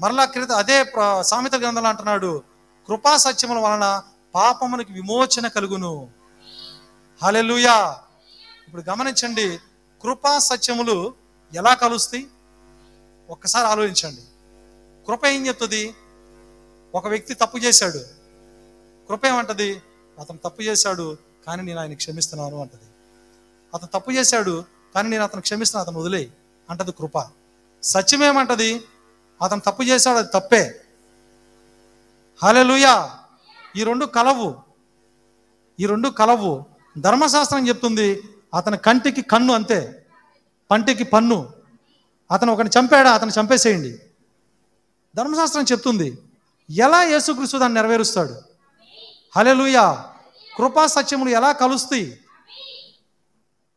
మరలా 0.00 0.24
క్రిత 0.24 0.52
అదే 0.52 0.92
సామెత 1.22 1.54
గ్రంథంలో 1.54 1.88
అంటున్నాడు 1.88 2.42
కృపా 2.88 3.16
సత్యముల 3.16 3.58
వలన 3.58 4.02
పాపమునకు 4.34 4.92
విమోచన 4.92 5.48
కలుగును. 5.48 6.10
హలెలుయా 7.22 7.98
ఇప్పుడు 8.66 8.82
గమనించండి 8.90 9.58
కృపా 10.02 10.38
సత్యములు 10.38 11.14
ఎలా 11.54 11.74
కలుస్తాయి? 11.74 12.26
ఒక్కసారి 13.30 13.66
ఆలోచించండి. 13.66 14.20
కృప 15.06 15.26
ఏం 15.26 15.46
చెప్తుంది? 15.46 15.94
ఒక 16.94 17.06
వ్యక్తి 17.06 17.34
తప్పు 17.34 17.58
చేశాడు. 17.58 17.98
కృప 19.08 19.26
ఏమంటది? 19.26 19.82
అతను 20.18 20.38
తప్పు 20.38 20.62
చేశాడు 20.62 21.16
కానీ 21.46 21.62
నేను 21.62 21.80
ఆయన 21.80 21.94
క్షమిస్తున్నాను 21.94 22.60
అంటది. 22.60 22.88
అతను 23.74 24.00
తప్పు 24.00 24.10
చేశాడు 24.10 24.64
కానీ 24.94 25.08
నేను 25.08 25.22
అతను 25.22 25.40
క్షమిస్తున్నాను 25.40 25.90
అతను 25.90 26.00
వదిలే 26.00 26.30
అంటది 26.70 26.92
కృప. 26.92 27.30
సత్యం 27.82 28.24
ఏమంటది? 28.24 28.84
అతను 29.42 29.60
తప్పు 29.60 29.82
చేశాడు 29.82 30.18
అది 30.18 30.28
తప్పే. 30.34 30.84
హలెలుయా 32.42 33.18
ఈ 33.76 33.84
రెండు 33.84 34.06
కలవు. 34.06 34.56
ఈ 35.80 35.86
రెండు 35.86 36.08
కలవు. 36.08 36.64
ధర్మశాస్త్రం 36.98 37.68
చెప్తుంది 37.68 38.22
అతని 38.54 38.76
కంటికి 38.76 39.22
కన్ను 39.22 39.54
అంతే. 39.54 40.06
పంటికి 40.70 41.04
పన్ను. 41.04 41.48
అతను 42.30 42.52
ఒకని 42.52 42.70
చంపాడా? 42.78 43.12
అతను 43.12 43.30
చంపేసేయండి. 43.40 43.98
ధర్మశాస్త్రం 45.16 45.64
చెప్తుంది 45.72 46.18
ఎలా 46.70 47.02
యేసుక్రీస్తు 47.02 47.58
దాన్ని 47.58 47.82
నెరవేరుస్తాడు? 47.82 48.42
హలెలుయా 49.36 50.04
కృపా 50.56 50.86
సత్యములు 50.86 51.30
ఎలా 51.30 51.52
కలుస్తాయి? 51.52 52.20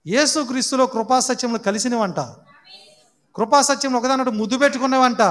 యేసుక్రీస్తులో 0.07 0.87
కృపా 0.87 1.19
సత్యములు 1.19 1.57
కలిసినవంట. 1.57 2.19
కృపా 3.35 3.61
సత్యములు 3.61 3.99
ఒకదానట్టు 3.99 4.31
ముద్దు 4.31 4.57
పెట్టుకునేవంట. 4.57 5.21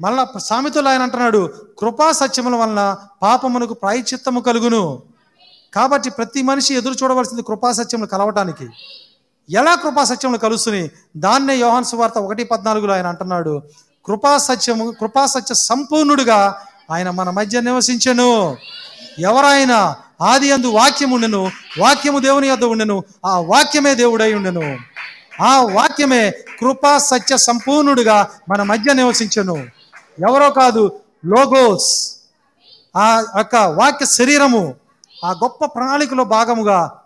మళ్ళా 0.00 0.26
సామెతలు 0.38 0.88
ఆయన 0.88 1.02
అంటున్నాడు 1.02 1.50
కృపా 1.78 2.12
సత్యముల 2.12 2.54
వలన 2.54 2.96
పాపమునకు 3.22 3.74
ప్రాయచిత్తము 3.74 4.40
కలుగును. 4.40 5.02
కాబట్టి 5.74 6.10
ప్రతి 6.10 6.42
మనిషి 6.42 6.74
ఎదురు 6.74 6.94
చూడవలసింది 7.02 7.42
కృపా 7.42 7.72
సత్యములు 7.72 8.08
కలవటానికి. 8.08 8.68
ఎలా 9.50 9.74
కృపా 9.74 10.04
సత్యములు 10.04 10.38
కలుస్తుంది 10.38 10.90
దాన్నే 11.16 11.56
యోహాన్ 11.56 11.84
సువార్త 11.84 12.18
ఒకటి 12.18 12.44
పద్నాలుగులో 12.44 12.94
ఆయన 12.94 13.06
అంటున్నాడు 13.06 13.62
కృపా 14.06 14.38
సత్యము 14.38 14.90
కృపా 14.90 15.26
సత్య 15.26 15.54
సంపూర్ణుడుగా 15.54 16.62
ఆయన 16.90 17.10
మన 17.10 17.30
మధ్య 17.30 17.60
నివసించెను. 17.60 18.56
ఎవరైనా 19.18 19.96
ఆది 20.20 20.52
అందు 20.52 20.66
వాక్యం 20.66 21.10
ఉండెను 21.10 21.50
వాక్యము 21.78 22.18
దేవుని 22.18 22.48
యొద్ద 22.48 22.64
ఉండెను 22.64 23.04
ఆ 23.26 23.38
వాక్యమే 23.38 23.94
దేవుడై 23.94 24.34
ఉండెను. 24.34 24.78
ఆ 25.42 25.62
వాక్యమే 25.62 26.30
కృపా 26.30 26.98
సత్య 26.98 27.36
సంపూర్ణుడుగా 27.36 28.30
మన 28.48 28.62
మధ్య 28.62 28.92
నివసించెను. 28.92 29.56
ఎవరో 30.28 30.50
కాదు 30.50 31.00
లోగోస్. 31.24 32.16
ఆ 32.96 33.24
యొక్క 33.36 33.56
వాక్య 33.56 34.06
శరీరము 34.06 34.74
ఆ 35.24 35.30
గొప్ప 35.32 35.64
ప్రణాళికలో 35.64 36.24
భాగముగా 36.24 37.00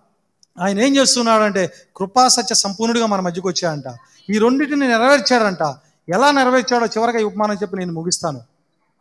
ఆయన 0.60 0.80
ఏం 0.80 0.96
చేస్తున్నాడంటే 0.96 1.74
కృపా 1.96 2.28
సత్య 2.28 2.54
సంపూర్ణుడిగా 2.54 3.06
మన 3.06 3.20
మధ్యకు 3.20 3.48
వచ్చాడంట. 3.48 3.84
ఈ 4.30 4.38
రెండింటిని 4.38 4.88
నెరవేర్చాడంట. 4.88 5.74
ఎలా 6.08 6.30
నెరవేర్చాడో 6.30 6.86
చివరిగా 6.86 7.18
ఈ 7.18 7.24
ఉపమానం 7.24 7.54
చెప్పి 7.54 7.76
నేను 7.76 7.92
ముగిస్తాను. 7.92 8.40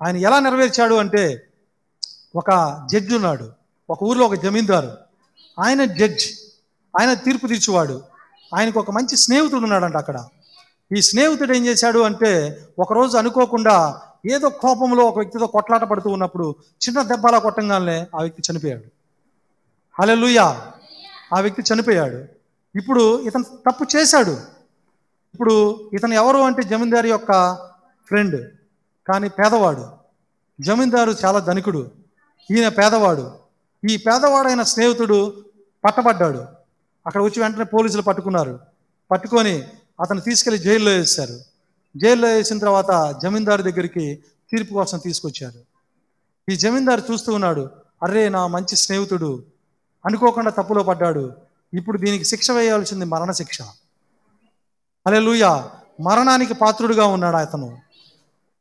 ఆయన 0.03 0.17
ఎలా 0.17 0.39
నెరవేర్చాడు 0.39 0.95
అంటే 0.95 1.47
ఒక 2.35 2.81
జడ్జి 2.91 3.15
ఉన్నాడు. 3.15 3.51
ఒక 3.89 4.03
ఊర్లో 4.03 4.25
ఒక 4.25 4.33
జమీందారు. 4.33 4.91
ఆయన 5.59 5.85
జడ్జ్ 5.85 6.25
ఆయన 6.99 7.13
తీర్పు 7.13 7.47
తీర్చువాడు. 7.47 8.01
ఆయనకు 8.55 8.79
ఒక 8.79 8.91
మంచి 8.91 9.17
స్నేహితుడు 9.17 9.61
ఉన్నాడంట 9.61 9.97
అక్కడ. 9.97 10.25
ఈ 10.97 11.01
స్నేహితుడు 11.01 11.53
ఏం 11.53 11.65
చేశాడు 11.65 11.99
అంటే 11.99 12.59
ఒకరోజు 12.79 13.17
అనుకోకుండా 13.17 14.01
ఏదో 14.25 14.49
కోపంలో 14.49 15.05
ఒక 15.05 15.17
వ్యక్తితో 15.17 15.47
కొట్లాట 15.47 15.83
పడుతూ 15.83 16.09
ఉన్నప్పుడు 16.09 16.55
చిన్న 16.87 17.01
దెబ్బలా 17.01 17.39
కొట్టంగానే 17.39 18.07
ఆ 18.15 18.21
వ్యక్తి 18.21 18.43
చనిపోయాడు. 18.51 18.83
హలెలుయా 19.99 20.71
ఆ 21.35 21.39
వ్యక్తి 21.39 21.73
చనిపోయాడు. 21.73 22.25
ఇప్పుడు 22.75 23.19
ఇతను 23.19 23.43
తప్పు 23.43 23.85
చేశాడు. 23.95 24.31
ఇప్పుడు 25.33 25.89
ఇతను 25.93 26.13
ఎవరు 26.13 26.37
అంటే 26.37 26.63
జమీందారు 26.63 27.07
యొక్క 27.07 27.53
ఫ్రెండ్ 28.07 28.51
కానీ 29.07 29.29
పేదవాడు. 29.29 29.87
జమీందారు 30.61 31.15
చాలా 31.25 31.39
ధనికుడు. 31.39 31.91
ఈయన 32.51 32.67
పేదవాడు. 32.67 33.31
ఈ 33.89 33.97
పేదవాడైన 33.97 34.63
స్నేహితుడు 34.63 35.43
పట్టబడ్డాడు. 35.85 36.45
అక్కడ 37.07 37.21
వచ్చి 37.21 37.41
వెంటనే 37.41 37.63
పోలీసులు 37.63 38.01
పట్టుకున్నారు. 38.01 38.59
పట్టుకొని 39.11 39.63
అతను 39.99 40.21
తీసుకెళ్ళి 40.21 40.63
జైల్లో 40.63 40.91
వేశారు. 40.91 41.39
జైల్లో 41.97 42.27
వేసిన 42.27 42.59
తర్వాత 42.59 43.21
జమీందారు 43.23 43.61
దగ్గరికి 43.61 44.23
తీర్పు 44.51 44.73
కోసం 44.73 44.97
తీసుకొచ్చారు. 44.97 45.59
ఈ 46.51 46.55
జమీందారు 46.55 47.01
చూస్తూ 47.11 47.33
ఉన్నాడు 47.33 47.69
అరే 48.03 48.29
నా 48.29 48.47
మంచి 48.47 48.75
స్నేహితుడు. 48.75 49.43
అనుకోకుండా 50.05 50.51
తప్పులో 50.51 50.83
పడ్డాడు. 50.83 51.31
ఇప్పుడు 51.73 51.97
దీనికి 51.97 52.25
శిక్ష 52.25 52.51
వేయాల్సింది 52.51 53.05
మరణ 53.05 53.31
శిక్ష. 53.31 53.57
లూయ 55.09 55.63
మరణానికి 56.01 56.53
పాత్రుడుగా 56.53 57.05
ఉన్నాడు 57.05 57.35
అతను. 57.35 57.77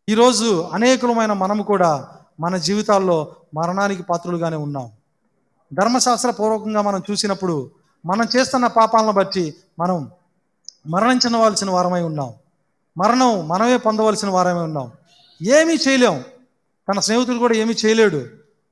ఈరోజు 0.08 0.68
అనేకులమైన 0.72 1.32
మనము 1.32 1.62
కూడా 1.62 2.08
మన 2.40 2.56
జీవితాల్లో 2.56 3.36
మరణానికి 3.54 4.02
పాత్రులుగానే 4.02 4.56
ఉన్నాం. 4.56 4.90
ధర్మశాస్త్ర 5.74 6.30
పూర్వకంగా 6.30 6.82
మనం 6.82 7.02
చూసినప్పుడు 7.10 7.70
మనం 8.06 8.26
చేస్తున్న 8.36 8.66
పాపాలను 8.66 9.12
బట్టి 9.12 9.54
మనం 9.78 10.10
మరణించవలసిన 10.88 11.70
వారమై 11.70 12.02
ఉన్నాం. 12.02 12.32
మరణం 12.98 13.48
మనమే 13.48 13.76
పొందవలసిన 13.76 14.28
వారమై 14.28 14.62
ఉన్నాం. 14.62 14.92
ఏమీ 15.42 15.74
చేయలేం. 15.74 16.24
తన 16.88 17.00
స్నేహితుడు 17.00 17.36
కూడా 17.36 17.54
ఏమీ 17.54 17.74
చేయలేడు. 17.86 18.26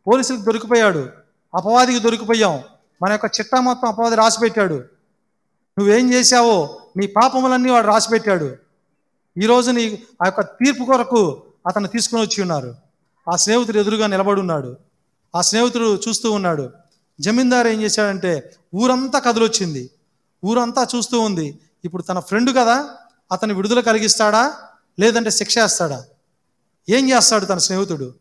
పోలీసులకు 0.07 0.43
దొరికిపోయాడు. 0.43 1.09
అపవాదికి 1.55 1.99
దొరికిపోయాం. 1.99 2.61
మన 3.03 3.13
యొక్క 3.13 3.25
చిట్టా 3.41 3.61
మొత్తం 3.61 3.89
అపవాది 3.89 4.17
రాసిపెట్టాడు. 4.17 4.75
నువ్వేం 5.79 6.13
చేశావో 6.13 6.79
నీ 6.97 7.07
పాపములన్నీ 7.07 7.71
వాడు 7.71 7.87
రాసిపెట్టాడు. 7.87 8.57
ఈరోజు 9.43 9.71
నీ 9.71 10.03
ఆ 10.23 10.27
యొక్క 10.27 10.41
తీర్పు 10.41 10.85
కొరకు 10.85 11.43
అతను 11.67 11.89
తీసుకుని 11.89 12.23
వచ్చి 12.23 12.43
ఉన్నారు. 12.43 12.75
ఆ 13.33 13.37
స్నేహితుడు 13.37 13.79
ఎదురుగా 13.79 14.07
నిలబడి 14.07 14.41
ఉన్నాడు 14.41 14.77
ఆ 15.37 15.41
స్నేహితుడు 15.41 16.01
చూస్తూ 16.09 16.33
ఉన్నాడు. 16.33 16.71
జమీందారు 17.21 17.69
ఏం 17.69 17.83
చేశాడంటే 17.83 18.55
ఊరంతా 18.75 19.19
కదిలొచ్చింది. 19.19 19.91
ఊరంతా 20.45 20.87
చూస్తూ 20.97 21.21
ఉంది. 21.21 21.59
ఇప్పుడు 21.85 22.03
తన 22.03 22.19
ఫ్రెండ్ 22.19 22.57
కదా 22.57 22.91
అతని 23.33 23.53
విడుదల 23.53 23.81
కలిగిస్తాడా 23.81 24.55
లేదంటే 25.01 25.31
శిక్ష 25.31 25.59
వేస్తాడా? 25.59 26.05
ఏం 26.89 27.11
చేస్తాడు 27.11 27.45
తన 27.45 27.59
స్నేహితుడు? 27.59 28.15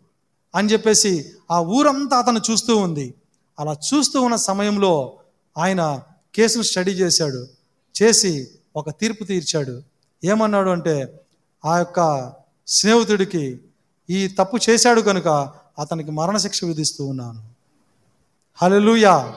అని 0.55 0.69
చెప్పేసి 0.69 1.33
ఆ 1.51 1.59
ఊరంతా 1.59 2.17
అతను 2.17 2.41
చూస్తూ 2.51 2.77
ఉంది. 2.77 3.13
అలా 3.59 3.73
చూస్తూ 3.73 4.21
ఉన్న 4.21 4.35
సమయంలో 4.35 5.19
ఆయన 5.57 6.01
కేసును 6.35 6.63
స్టడీ 6.63 6.91
చేశాడు. 6.91 7.47
చేసి 8.03 8.47
ఒక 8.75 8.89
తీర్పు 8.89 9.23
తీర్చాడు. 9.23 9.83
ఏమన్నాడు 10.23 10.69
అంటే 10.69 11.19
ఆ 11.65 11.77
యొక్క 11.77 12.33
స్నేహితుడికి 12.67 13.59
ఈ 14.09 14.27
తప్పు 14.27 14.57
చేశాడు 14.69 15.01
కనుక 15.01 15.27
అతనికి 15.79 16.11
మరణశిక్ష 16.11 16.63
విధిస్తూ 16.63 17.05
ఉన్నాను. 17.05 17.43
హలలుయా 18.61 19.35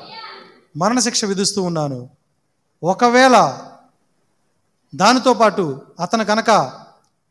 మరణశిక్ష 0.76 1.24
విధిస్తూ 1.24 1.62
ఉన్నాను. 1.62 2.10
ఒకవేళ 2.82 3.62
దానితో 4.94 5.35
పాటు 5.35 5.82
అతను 6.01 6.24
కనుక 6.24 6.81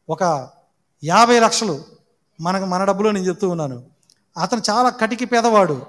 ఒక 0.09 0.49
యాభై 1.03 1.39
లక్షలు 1.39 1.83
మనకు 2.41 2.65
మన 2.65 2.85
డబ్బులో 2.85 3.11
నేను 3.11 3.25
చెప్తూ 3.25 3.49
ఉన్నాను. 3.49 3.83
అతను 4.37 4.61
చాలా 4.69 4.89
కటికి 4.89 5.25
పేదవాడు. 5.25 5.85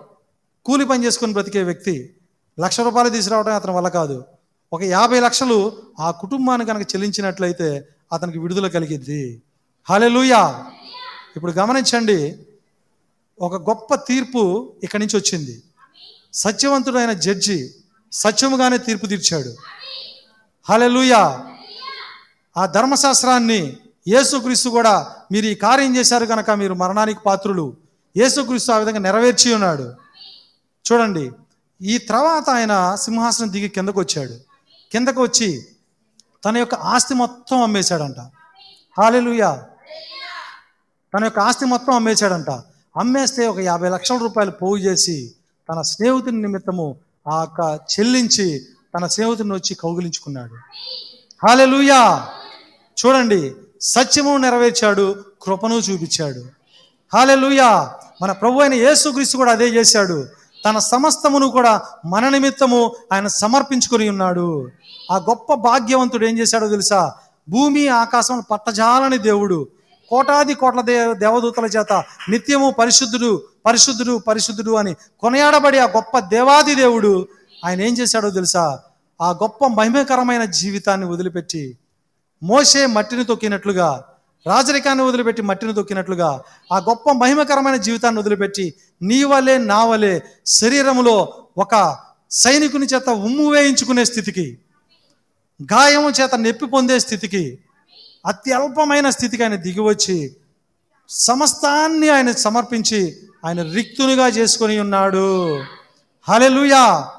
కూలి 0.65 0.85
పని 0.85 1.05
చేసుకొని 1.05 1.33
బ్రతికే 1.33 1.63
వ్యక్తి. 1.63 2.17
లక్ష 2.61 2.81
రూపాయలు 2.81 3.09
తీసుకురావడం 3.09 3.55
అతని 3.55 3.73
వల్ల 3.73 3.89
కాదు. 3.89 4.25
ఒక 4.73 4.83
యాభై 4.83 5.21
లక్షలు 5.21 5.73
ఆ 6.01 6.11
కుటుంబానికి 6.11 6.71
కనుక 6.71 6.83
చెల్లించినట్లయితే 6.83 7.89
అతనికి 8.13 8.39
విడుదల 8.39 8.69
కలిగిద్ది. 8.69 9.43
లూయా 10.09 10.65
ఇప్పుడు 11.37 11.53
గమనించండి 11.53 12.45
ఒక 13.41 13.71
గొప్ప 13.71 13.95
తీర్పు 13.95 14.73
ఇక్కడి 14.83 15.07
నుంచి 15.07 15.17
వచ్చింది. 15.17 15.63
సత్యవంతుడైన 16.35 17.13
జడ్జి 17.13 17.75
సత్యముగానే 18.13 18.79
తీర్పు 18.79 19.07
తీర్చాడు. 19.07 19.55
హల్లెలూయా! 20.69 21.45
ఆ 22.59 22.67
ధర్మశాస్త్రాన్ని 22.67 23.77
యేసుక్రీస్తు 24.09 24.69
కూడా 24.69 25.15
మీరు 25.33 25.47
ఈ 25.47 25.55
కార్యం 25.55 25.97
చేశారు 25.97 26.25
కనుక 26.25 26.51
మీరు 26.51 26.75
మరణానికి 26.75 27.21
పాత్రులు. 27.27 27.77
యేసుక్రీస్తు 28.17 28.73
ఆ 28.73 28.77
విధంగా 28.77 28.99
నెరవేర్చి 28.99 29.55
ఉన్నాడు. 29.55 29.87
చూడండి 30.85 31.33
ఈ 31.83 31.99
తర్వాత 31.99 32.51
ఆయన 32.51 32.95
సింహాసనం 32.95 33.53
దిగి 33.53 33.69
కిందకు 33.69 34.01
వచ్చాడు. 34.01 34.37
కిందకు 34.93 35.23
వచ్చి 35.23 35.67
తన 36.45 36.57
యొక్క 36.57 36.75
ఆస్తి 36.75 37.15
మొత్తం 37.15 37.63
అమ్మేశాడంట. 37.63 38.21
హాలెలుయా! 38.99 39.63
తన 41.15 41.25
యొక్క 41.25 41.39
ఆస్తి 41.39 41.65
మొత్తం 41.65 41.93
అమ్మేశాడంట. 41.93 42.51
అమ్మేస్తే 42.97 43.47
ఒక 43.47 43.59
యాభై 43.59 43.89
లక్షల 43.89 44.17
రూపాయలు 44.17 44.51
పోగు 44.51 44.77
చేసి 44.77 45.35
తన 45.69 45.83
స్నేహితుని 45.83 46.43
నిమిత్తము 46.43 46.97
ఆ 47.33 47.41
యొక్క 47.41 47.79
చెల్లించి 47.93 48.67
తన 48.95 49.07
స్నేహితుని 49.07 49.53
వచ్చి 49.53 49.75
కౌగిలించుకున్నాడు. 49.75 50.55
హాలెలుయా! 51.47 52.29
చూడండి 53.05 53.55
సత్యము 53.81 54.37
నెరవేర్చాడు 54.37 55.17
కృపను 55.43 55.75
చూపించాడు. 55.75 56.43
హాలెలుయా! 57.15 57.95
మన 58.23 58.33
ప్రభు 58.33 58.61
అయిన 58.61 58.75
యేసుక్రీస్తు 58.75 59.37
కూడా 59.37 59.53
అదే 59.53 59.65
చేశాడు. 59.65 60.27
తన 60.65 60.79
సమస్తమును 60.79 61.47
కూడా 61.47 61.83
మన 62.07 62.29
నిమిత్తము 62.29 62.97
ఆయన 63.13 63.27
సమర్పించుకొని 63.27 64.09
ఉన్నాడు. 64.09 64.69
ఆ 65.13 65.17
గొప్ప 65.17 65.55
భాగ్యవంతుడు 65.55 66.27
ఏం 66.27 66.39
చేశాడో 66.39 66.69
తెలుసా? 66.69 67.13
భూమి 67.49 67.89
ఆకాశం 67.89 68.43
పట్టజాలని 68.51 69.19
దేవుడు. 69.19 69.69
కోటాది 70.09 70.55
కోట్ల 70.55 70.81
దే 70.81 71.15
దేవదూతల 71.15 71.65
చేత 71.65 72.05
నిత్యము 72.29 72.71
పరిశుద్ధుడు 72.71 73.43
పరిశుద్ధుడు 73.67 74.19
పరిశుద్ధుడు 74.19 74.71
అని 74.71 74.97
కొనయాడబడి 75.19 75.79
ఆ 75.79 75.87
గొప్ప 75.87 76.19
దేవాది 76.19 76.75
దేవుడు. 76.75 77.29
ఆయన 77.65 77.81
ఏం 77.81 77.93
చేశాడో 77.95 78.31
తెలుసా? 78.31 78.79
ఆ 79.23 79.31
గొప్ప 79.31 79.67
మహిమకరమైన 79.67 80.45
జీవితాన్ని 80.45 81.07
వదిలిపెట్టి 81.07 81.79
మోసే 82.43 82.87
మట్టిని 82.87 83.25
తొక్కినట్లుగా 83.25 84.05
రాజరికాన్ని 84.47 85.05
వదిలిపెట్టి 85.05 85.43
మట్టిని 85.43 85.75
తొక్కినట్లుగా 85.75 86.41
ఆ 86.73 86.79
గొప్ప 86.79 87.13
మహిమకరమైన 87.13 87.77
జీవితాన్ని 87.77 88.21
వదిలిపెట్టి 88.21 88.75
నీ 89.03 89.25
వలే 89.25 89.59
నా 89.59 89.85
వలే 89.85 90.23
శరీరములో 90.47 91.45
ఒక 91.59 91.97
సైనికుని 92.31 92.87
చేత 92.87 93.09
ఉమ్ము 93.09 93.51
వేయించుకునే 93.51 94.05
స్థితికి 94.05 94.59
గాయము 95.63 96.11
చేత 96.11 96.35
నొప్పి 96.35 96.67
పొందే 96.67 96.99
స్థితికి 96.99 97.59
అత్యల్పమైన 98.27 99.11
స్థితికి 99.11 99.43
ఆయన 99.43 99.55
దిగివచ్చి 99.55 100.37
సమస్తాన్ని 101.09 102.09
ఆయన 102.09 102.33
సమర్పించి 102.33 103.17
ఆయన 103.45 103.63
రిక్తునిగా 103.63 104.29
చేసుకొని 104.29 104.81
ఉన్నాడు. 104.81 105.29
హలెలుయా 106.29 107.13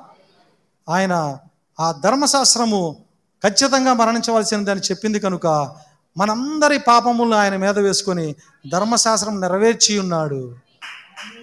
ఆయన 0.89 1.39
ఆ 1.79 1.91
ధర్మశాస్త్రము 2.03 3.05
ఖచ్చితంగా 3.43 3.93
మరణించవలసినదని 3.93 4.79
చెప్పింది 4.79 5.19
కనుక 5.19 5.75
మనందరి 6.17 6.79
పాపములను 6.79 7.35
ఆయన 7.35 7.55
మీద 7.55 7.79
వేసుకొని 7.79 8.35
ధర్మశాస్త్రం 8.71 9.41
నెరవేర్చి 9.41 9.99
ఉన్నాడు. 9.99 10.55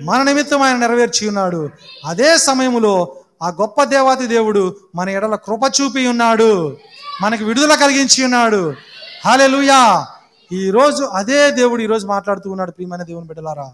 మన 0.02 0.22
నిమిత్తం 0.22 0.62
ఆయన 0.62 0.76
నెరవేర్చి 0.76 1.28
ఉన్నాడు. 1.28 1.70
అదే 2.04 2.36
సమయంలో 2.36 3.16
ఆ 3.42 3.48
గొప్ప 3.48 3.84
దేవాతి 3.84 4.26
దేవుడు 4.26 4.76
మన 4.94 5.08
ఎడల 5.08 5.34
కృప 5.34 5.60
చూపి 5.80 6.06
ఉన్నాడు. 6.06 6.76
మనకి 7.22 7.44
విడుదల 7.44 7.74
కలిగించి 7.74 8.24
ఉన్నాడు. 8.24 8.74
హాలెలుయా 9.24 10.06
ఈ 10.52 10.56
ఈరోజు 10.56 11.04
అదే 11.04 11.50
దేవుడు 11.50 11.82
ఈరోజు 11.82 12.06
మాట్లాడుతూ 12.06 12.50
ఉన్నాడు 12.50 12.70
ప్రియమైన 12.70 13.02
దేవుని 13.02 13.26
బిడ్డలారా. 13.26 13.72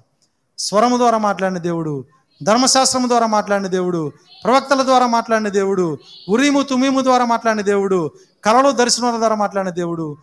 స్వరము 0.58 0.96
ద్వారా 0.96 1.18
మాట్లాడిన 1.18 1.58
దేవుడు 1.58 2.04
ధర్మశాస్త్రం 2.42 3.08
ద్వారా 3.08 3.26
మాట్లాడిన 3.26 3.66
దేవుడు 3.66 4.12
ప్రవక్తల 4.44 4.82
ద్వారా 4.82 5.06
మాట్లాడిన 5.06 5.48
దేవుడు 5.48 5.98
ఉరీము 6.28 6.62
తుమీము 6.62 7.00
ద్వారా 7.00 7.24
మాట్లాడిన 7.24 7.60
దేవుడు 7.62 8.10
కళలు 8.44 8.70
దర్శనాల 8.70 9.16
ద్వారా 9.16 9.34
మాట్లాడిన 9.34 9.72
దేవుడు 9.72 10.16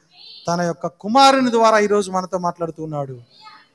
తన 0.47 0.61
యొక్క 0.61 0.87
కుమారుని 0.87 1.51
ద్వారా 1.51 1.79
ఈరోజు 1.79 2.11
మనతో 2.11 2.37
మాట్లాడుతూ 2.37 2.83
ఉన్నాడు. 2.83 3.19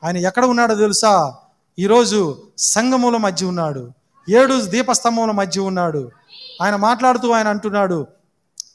ఆయన 0.05 0.17
ఎక్కడ 0.17 0.45
ఉన్నాడో 0.45 0.75
తెలుసా? 0.75 1.35
ఈరోజు 1.79 2.39
సంగముల 2.59 3.17
మధ్య 3.17 3.47
ఉన్నాడు. 3.47 3.91
ఏడు 4.31 4.61
దీపస్తంభముల 4.61 5.31
మధ్య 5.31 5.61
ఉన్నాడు. 5.61 6.11
ఆయన 6.63 6.77
మాట్లాడుతూ 6.77 7.31
ఆయన 7.31 7.49
అంటున్నాడు 7.49 8.07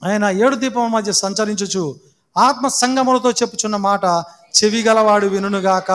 ఆయన 0.03 0.25
ఏడు 0.25 0.55
దీపముల 0.55 0.87
మధ్య 0.87 1.11
సంచరించుచు 1.11 1.95
ఆత్మ 2.37 2.67
సంగములతో 2.67 3.31
చెప్పుచున్న 3.31 3.75
మాట 3.75 4.05
చెవిగలవాడు 4.55 5.27
వినుగాక 5.27 5.91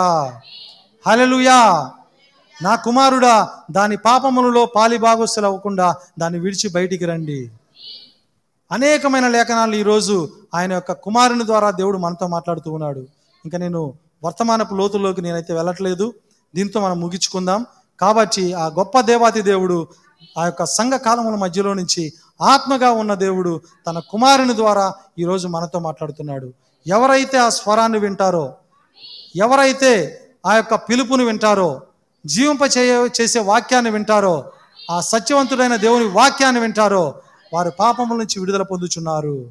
హలలుయా 1.06 1.90
నా 2.62 2.76
కుమారుడా 2.76 3.48
దాని 3.70 3.96
పాపములలో 3.96 4.66
పాలిభాగస్తులు 4.66 5.46
అవ్వకుండా 5.46 5.94
దాన్ని 6.18 6.40
విడిచి 6.40 6.68
బయటికి 6.68 7.04
రండి. 7.04 7.50
అనేకమైన 8.72 9.28
లేఖనాలు 9.28 9.74
ఈరోజు 9.74 10.28
ఆయన 10.54 10.72
యొక్క 10.72 10.92
కుమారుని 10.92 11.46
ద్వారా 11.46 11.70
దేవుడు 11.70 11.98
మనతో 11.98 12.26
మాట్లాడుతూ 12.26 12.72
ఉన్నాడు. 12.72 13.00
ఇంకా 13.44 13.58
నేను 13.58 13.94
వర్తమానపు 14.24 14.74
లోతుల్లోకి 14.74 15.22
నేనైతే 15.22 15.54
వెళ్ళట్లేదు. 15.54 16.14
దీంతో 16.54 16.80
మనం 16.80 17.00
ముగించుకుందాం. 17.00 17.66
కాబట్టి 18.00 18.52
ఆ 18.52 18.66
గొప్ప 18.66 19.00
దేవాతి 19.00 19.42
దేవుడు 19.42 19.88
ఆ 20.38 20.44
యొక్క 20.44 20.64
సంఘ 20.64 20.92
కాలముల 20.92 21.34
మధ్యలో 21.34 21.74
నుంచి 21.74 22.12
ఆత్మగా 22.42 22.90
ఉన్న 22.90 23.14
దేవుడు 23.14 23.60
తన 23.86 23.98
కుమారుని 23.98 24.54
ద్వారా 24.54 24.94
ఈరోజు 25.18 25.48
మనతో 25.48 25.78
మాట్లాడుతున్నాడు. 25.78 26.52
ఎవరైతే 26.86 27.38
ఆ 27.38 27.48
స్వరాన్ని 27.48 27.98
వింటారో 27.98 28.54
ఎవరైతే 29.36 30.20
ఆ 30.46 30.56
యొక్క 30.56 30.74
పిలుపుని 30.74 31.24
వింటారో 31.24 31.82
జీవింప 32.26 32.60
చేయ 32.78 33.08
చేసే 33.20 33.38
వాక్యాన్ని 33.40 33.90
వింటారో 33.90 34.52
ఆ 34.90 35.00
సత్యవంతుడైన 35.00 35.76
దేవుని 35.76 36.04
వాక్యాన్ని 36.04 36.60
వింటారో 36.60 37.14
వారు 37.52 37.70
పాపముల 37.70 38.16
నుంచి 38.18 38.40
విడుదల 38.40 38.62
పొందుచున్నారు. 38.62 39.50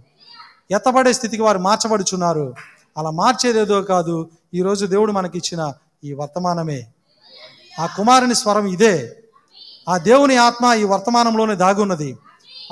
ఎత్తబడే 0.71 1.13
స్థితికి 1.13 1.41
వారు 1.41 1.59
మార్చబడుచున్నారు. 1.59 2.55
అలా 2.97 3.11
మార్చేదేదో 3.11 3.81
కాదు 3.81 4.29
ఈరోజు 4.53 4.85
దేవుడు 4.85 5.11
మనకిచ్చిన 5.11 5.73
ఈ 6.03 6.13
వర్తమానమే. 6.13 6.87
ఆ 7.79 7.85
కుమారుని 7.85 8.35
స్వరం 8.35 8.65
ఇదే. 8.67 9.15
ఆ 9.89 9.97
దేవుని 9.97 10.35
ఆత్మ 10.37 10.73
ఈ 10.73 10.83
వర్తమానంలోనే 10.83 11.55
దాగున్నది. 11.55 12.17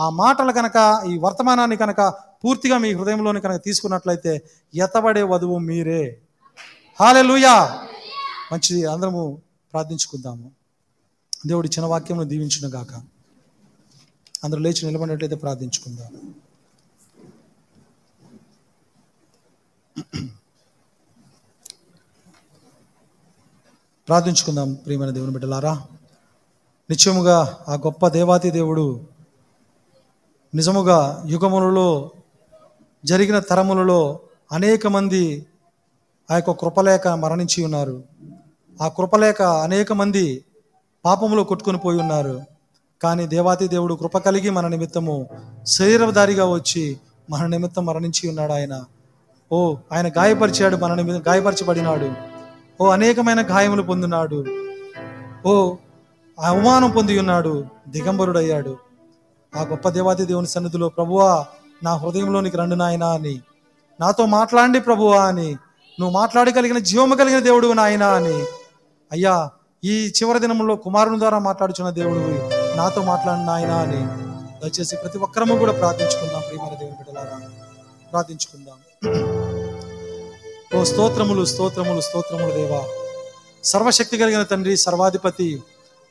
ఆ 0.02 0.10
మాటలు 0.10 0.52
కనుక 0.52 1.02
ఈ 1.10 1.18
వర్తమానాన్ని 1.18 1.78
కనుక 1.78 2.14
పూర్తిగా 2.44 2.78
మీ 2.78 2.94
హృదయంలోని 2.94 3.42
కనుక 3.42 3.64
తీసుకున్నట్లయితే 3.64 4.42
ఎత్తబడే 4.76 5.22
వధువు 5.22 5.58
మీరే. 5.58 6.22
హాలెలూయా! 7.00 7.78
మంచిది 8.52 8.86
అందరము 8.86 9.42
ప్రార్థించుకుందాము. 9.74 10.52
దేవుడి 11.48 11.68
చిన్న 11.68 11.86
వాక్యంలో 11.86 12.24
దీవించిన 12.24 12.76
గాక. 12.76 12.94
అందరూ 14.44 14.60
లేచి 14.60 14.86
నిలబడినట్లయితే 14.86 15.36
ప్రార్థించుకుందాం. 15.36 16.34
ప్రార్థించుకుందాం 24.08 24.74
ప్రియమైన 24.74 25.10
దేవుని 25.10 25.32
బిడ్డలారా 25.32 25.74
నిత్యముగా 26.90 27.66
ఆ 27.68 27.74
గొప్ప 27.74 28.08
దేవాతి 28.08 28.52
దేవుడు 28.52 29.08
నిజముగా 30.56 31.26
యుగములలో 31.28 32.12
జరిగిన 33.06 33.40
తరములలో 33.40 34.20
అనేక 34.52 34.88
మంది 34.88 35.46
ఆ 36.32 36.36
యొక్క 36.36 36.52
కృపలేక 36.52 37.08
మరణించి 37.08 37.64
ఉన్నారు. 37.64 38.04
ఆ 38.82 38.88
కృపలేక 38.88 39.42
అనేక 39.42 39.94
మంది 39.94 40.46
పాపములో 41.06 41.44
కొట్టుకుని 41.44 41.78
పోయి 41.78 42.00
ఉన్నారు. 42.00 42.42
కానీ 43.04 43.28
దేవాతి 43.28 43.68
దేవుడు 43.68 43.94
కృప 43.94 44.18
కలిగి 44.18 44.50
మన 44.50 44.68
నిమిత్తము 44.68 45.28
శరీరధారిగా 45.66 46.46
వచ్చి 46.46 47.00
మన 47.30 47.46
నిమిత్తం 47.46 47.86
మరణించి 47.86 48.30
ఉన్నాడు 48.30 48.52
ఆయన. 48.52 48.84
ఓ 49.52 49.76
ఆయన 49.94 50.08
గాయపరిచాడు 50.08 50.76
మన 50.78 50.94
నిమిత్తం 50.94 51.32
గాయపరచబడినాడు. 51.32 52.12
ఓ 52.82 52.88
అనేకమైన 52.88 53.42
గాయములు 53.42 53.82
పొందినాడు. 53.82 54.46
ఓ 55.46 55.76
అవమానం 56.40 56.92
పొంది 56.92 57.20
ఉన్నాడు. 57.20 57.66
దిగంబరుడయ్యాడు. 57.90 58.78
ఆ 59.56 59.62
గొప్ప 59.62 59.90
దేవాతి 59.90 60.26
దేవుని 60.26 60.48
సన్నిధిలో 60.48 60.90
ప్రభువా 60.90 61.46
నా 61.84 61.94
హృదయంలోనికి 61.94 62.58
రండు 62.58 62.76
నాయనా 62.76 63.08
అని. 63.08 63.42
నాతో 64.00 64.26
మాట్లాడండి 64.26 64.80
ప్రభువా 64.80 65.26
అని. 65.26 65.52
నువ్వు 66.00 66.10
మాట్లాడగలిగిన 66.10 66.80
జీవము 66.80 67.16
కలిగిన 67.16 67.40
దేవుడు 67.40 67.74
నాయనా 67.74 68.08
అని. 68.08 68.46
అయ్యా 69.12 69.50
ఈ 69.84 70.08
చివరి 70.08 70.40
దినంలో 70.40 70.76
కుమారుని 70.76 71.20
ద్వారా 71.20 71.40
మాట్లాడుచున్న 71.40 71.90
దేవుడు 71.90 72.20
నాతో 72.78 73.02
మాట్లాడిన 73.02 73.46
నాయనా 73.46 73.78
అని 73.78 74.02
దయచేసి 74.62 74.96
ప్రతి 74.96 75.18
ఒక్కరము 75.18 75.56
కూడా 75.56 75.72
ప్రార్థించుకుందాం 75.72 76.42
ప్రియమైన 76.42 76.76
దేవుని 76.76 76.98
బిడ్డలారా. 76.98 77.38
ప్రార్థించుకుందాం. 78.12 78.78
ఓ 80.80 80.84
స్తోత్రములు 80.84 81.46
స్తోత్రములు 81.46 82.02
స్తోత్రములు 82.02 82.52
దేవా. 82.52 82.82
సర్వశక్తి 83.64 84.18
కలిగిన 84.18 84.44
తండ్రి 84.44 84.78
సర్వాధిపతి 84.78 85.62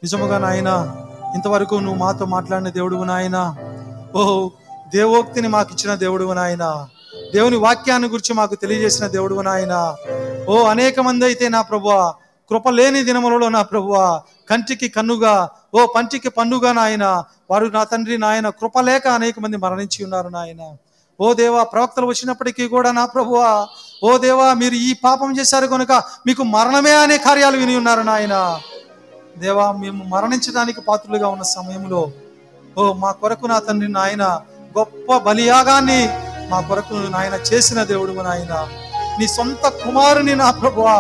నిజముగా 0.02 0.38
నాయన 0.38 0.96
ఇంతవరకు 1.34 1.74
నువ్వు 1.74 1.94
మాతో 1.94 2.24
మాట్లాడిన 2.24 2.68
దేవుడువు 2.68 3.04
నాయన. 3.04 3.56
ఓ 4.14 4.50
దేవోక్తిని 4.94 5.48
మాకు 5.48 5.68
ఇచ్చిన 5.72 5.94
దేవుడువు 5.94 6.32
నాయన. 6.32 6.86
దేవుని 7.34 7.56
వాక్యాన్ని 7.56 8.08
గురించి 8.08 8.34
మాకు 8.34 8.54
తెలియజేసిన 8.54 9.06
దేవుడువు 9.06 9.42
నాయన. 9.42 9.96
ఓ 10.48 10.62
అనేక 10.62 11.00
మంది 11.00 11.24
అయితే 11.24 11.48
నా 11.48 11.62
ప్రభువా 11.62 12.14
కృప 12.50 12.68
లేని 12.68 13.04
దినములలో 13.04 13.48
నా 13.48 13.62
ప్రభువ 13.62 13.96
కంటికి 14.50 14.88
కన్నుగా 14.88 15.34
ఓ 15.74 15.80
పంటికి 15.86 16.28
పన్నుగా 16.28 16.72
నాయన 16.72 17.04
వారు 17.50 17.66
నా 17.66 17.84
తండ్రి 17.84 18.18
నాయన 18.18 18.48
కృప 18.48 18.78
లేక 18.80 19.08
అనేక 19.08 19.36
మంది 19.40 19.56
మరణించి 19.56 19.98
ఉన్నారు 20.04 20.28
నాయన. 20.28 20.62
ఓ 21.20 21.32
దేవా 21.34 21.62
ప్రవక్తలు 21.64 22.06
వచ్చినప్పటికీ 22.06 22.68
కూడా 22.68 22.90
నా 22.92 23.04
ప్రభువా 23.04 23.50
ఓ 24.04 24.18
దేవా 24.18 24.54
మీరు 24.54 24.74
ఈ 24.74 24.90
పాపం 25.04 25.30
చేశారు 25.38 25.66
కనుక 25.66 25.92
మీకు 26.26 26.42
మరణమే 26.44 26.94
అనే 26.94 27.16
కార్యాలు 27.18 27.56
విని 27.56 27.76
ఉన్నారు 27.76 28.02
నాయన. 28.02 28.34
దేవా 29.38 29.72
మేము 29.72 30.04
మరణించడానికి 30.04 30.80
పాత్రులుగా 30.80 31.28
ఉన్న 31.28 31.42
సమయంలో 31.56 32.02
ఓ 32.78 32.92
మా 32.92 33.12
కొరకు 33.12 33.46
నా 33.46 33.58
తండ్రి 33.58 33.88
నాయన 33.88 34.24
గొప్ప 34.78 35.16
బలియాగాన్ని 35.18 36.00
మా 36.50 36.60
కొరకు 36.60 36.94
నాయన 37.16 37.34
చేసిన 37.48 37.82
దేవుడు 37.82 38.22
నాయన. 38.22 38.54
నీ 39.18 39.26
సొంత 39.28 39.64
కుమారుని 39.82 40.34
నా 40.34 40.50
ప్రభువా 40.50 40.98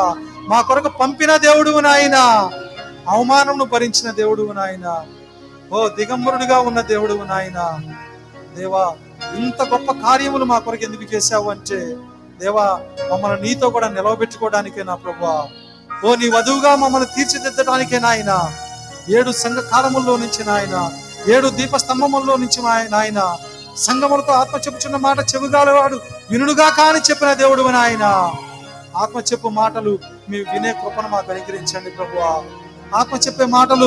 మా 0.50 0.60
కొరకు 0.60 0.88
పంపిన 0.88 1.36
దేవుడు 1.36 1.80
నాయన. 1.80 2.16
అవమానమును 3.08 3.64
భరించిన 3.64 4.10
దేవుడు 4.10 4.52
నాయన. 4.52 5.04
ఓ 5.72 5.88
దిగంబరుడిగా 5.88 6.58
ఉన్న 6.58 6.80
దేవుడు 6.80 7.14
నాయన. 7.14 7.80
దేవా 8.56 8.94
ఇంత 9.36 9.62
గొప్ప 9.62 9.92
కార్యములు 9.92 10.44
మా 10.44 10.58
కొరకు 10.58 10.84
ఎందుకు 10.84 11.14
చేశావు 11.14 11.50
అంటే 11.50 11.96
దేవా 12.40 12.80
మమ్మల్ని 13.12 13.48
నీతో 13.48 13.70
కూడా 13.70 13.88
నిలవబెట్టుకోవడానికే 13.88 14.82
నా 14.82 14.94
ప్రభువా. 14.94 15.46
ఓ 16.04 16.14
నీ 16.14 16.28
వధువుగా 16.28 16.76
మమ్మల్ని 16.76 17.08
తీర్చిదిద్దడానికే 17.14 17.98
నాయన. 17.98 18.52
ఏడు 19.08 19.30
సంఘ 19.32 19.58
కాలముల్లో 19.58 20.16
నుంచి 20.16 20.44
నాయన. 20.44 20.90
ఏడు 21.32 21.48
దీపస్తంభముల్లో 21.48 22.36
నుంచి 22.36 22.88
నాయన. 22.90 23.36
సంగములతో 23.76 24.32
ఆత్మ 24.32 24.56
చెప్పుచున్న 24.56 24.96
మాట 24.96 25.18
చెబుగాలవాడు 25.20 26.00
వినుడుగా 26.30 26.68
కాని 26.68 26.98
చెప్పిన 26.98 27.32
దేవుడు 27.32 27.62
నాయన. 27.62 28.32
ఆత్మ 28.96 29.20
చెప్పు 29.20 29.48
మాటలు 29.48 29.98
మీ 30.30 30.38
వినే 30.38 30.72
కృపను 30.72 31.08
మాకు 31.08 31.32
అనుగ్రహించండి 31.32 31.90
ప్రభువా. 31.90 32.42
ఆత్మ 32.94 33.16
చెప్పే 33.16 33.44
మాటలు 33.46 33.78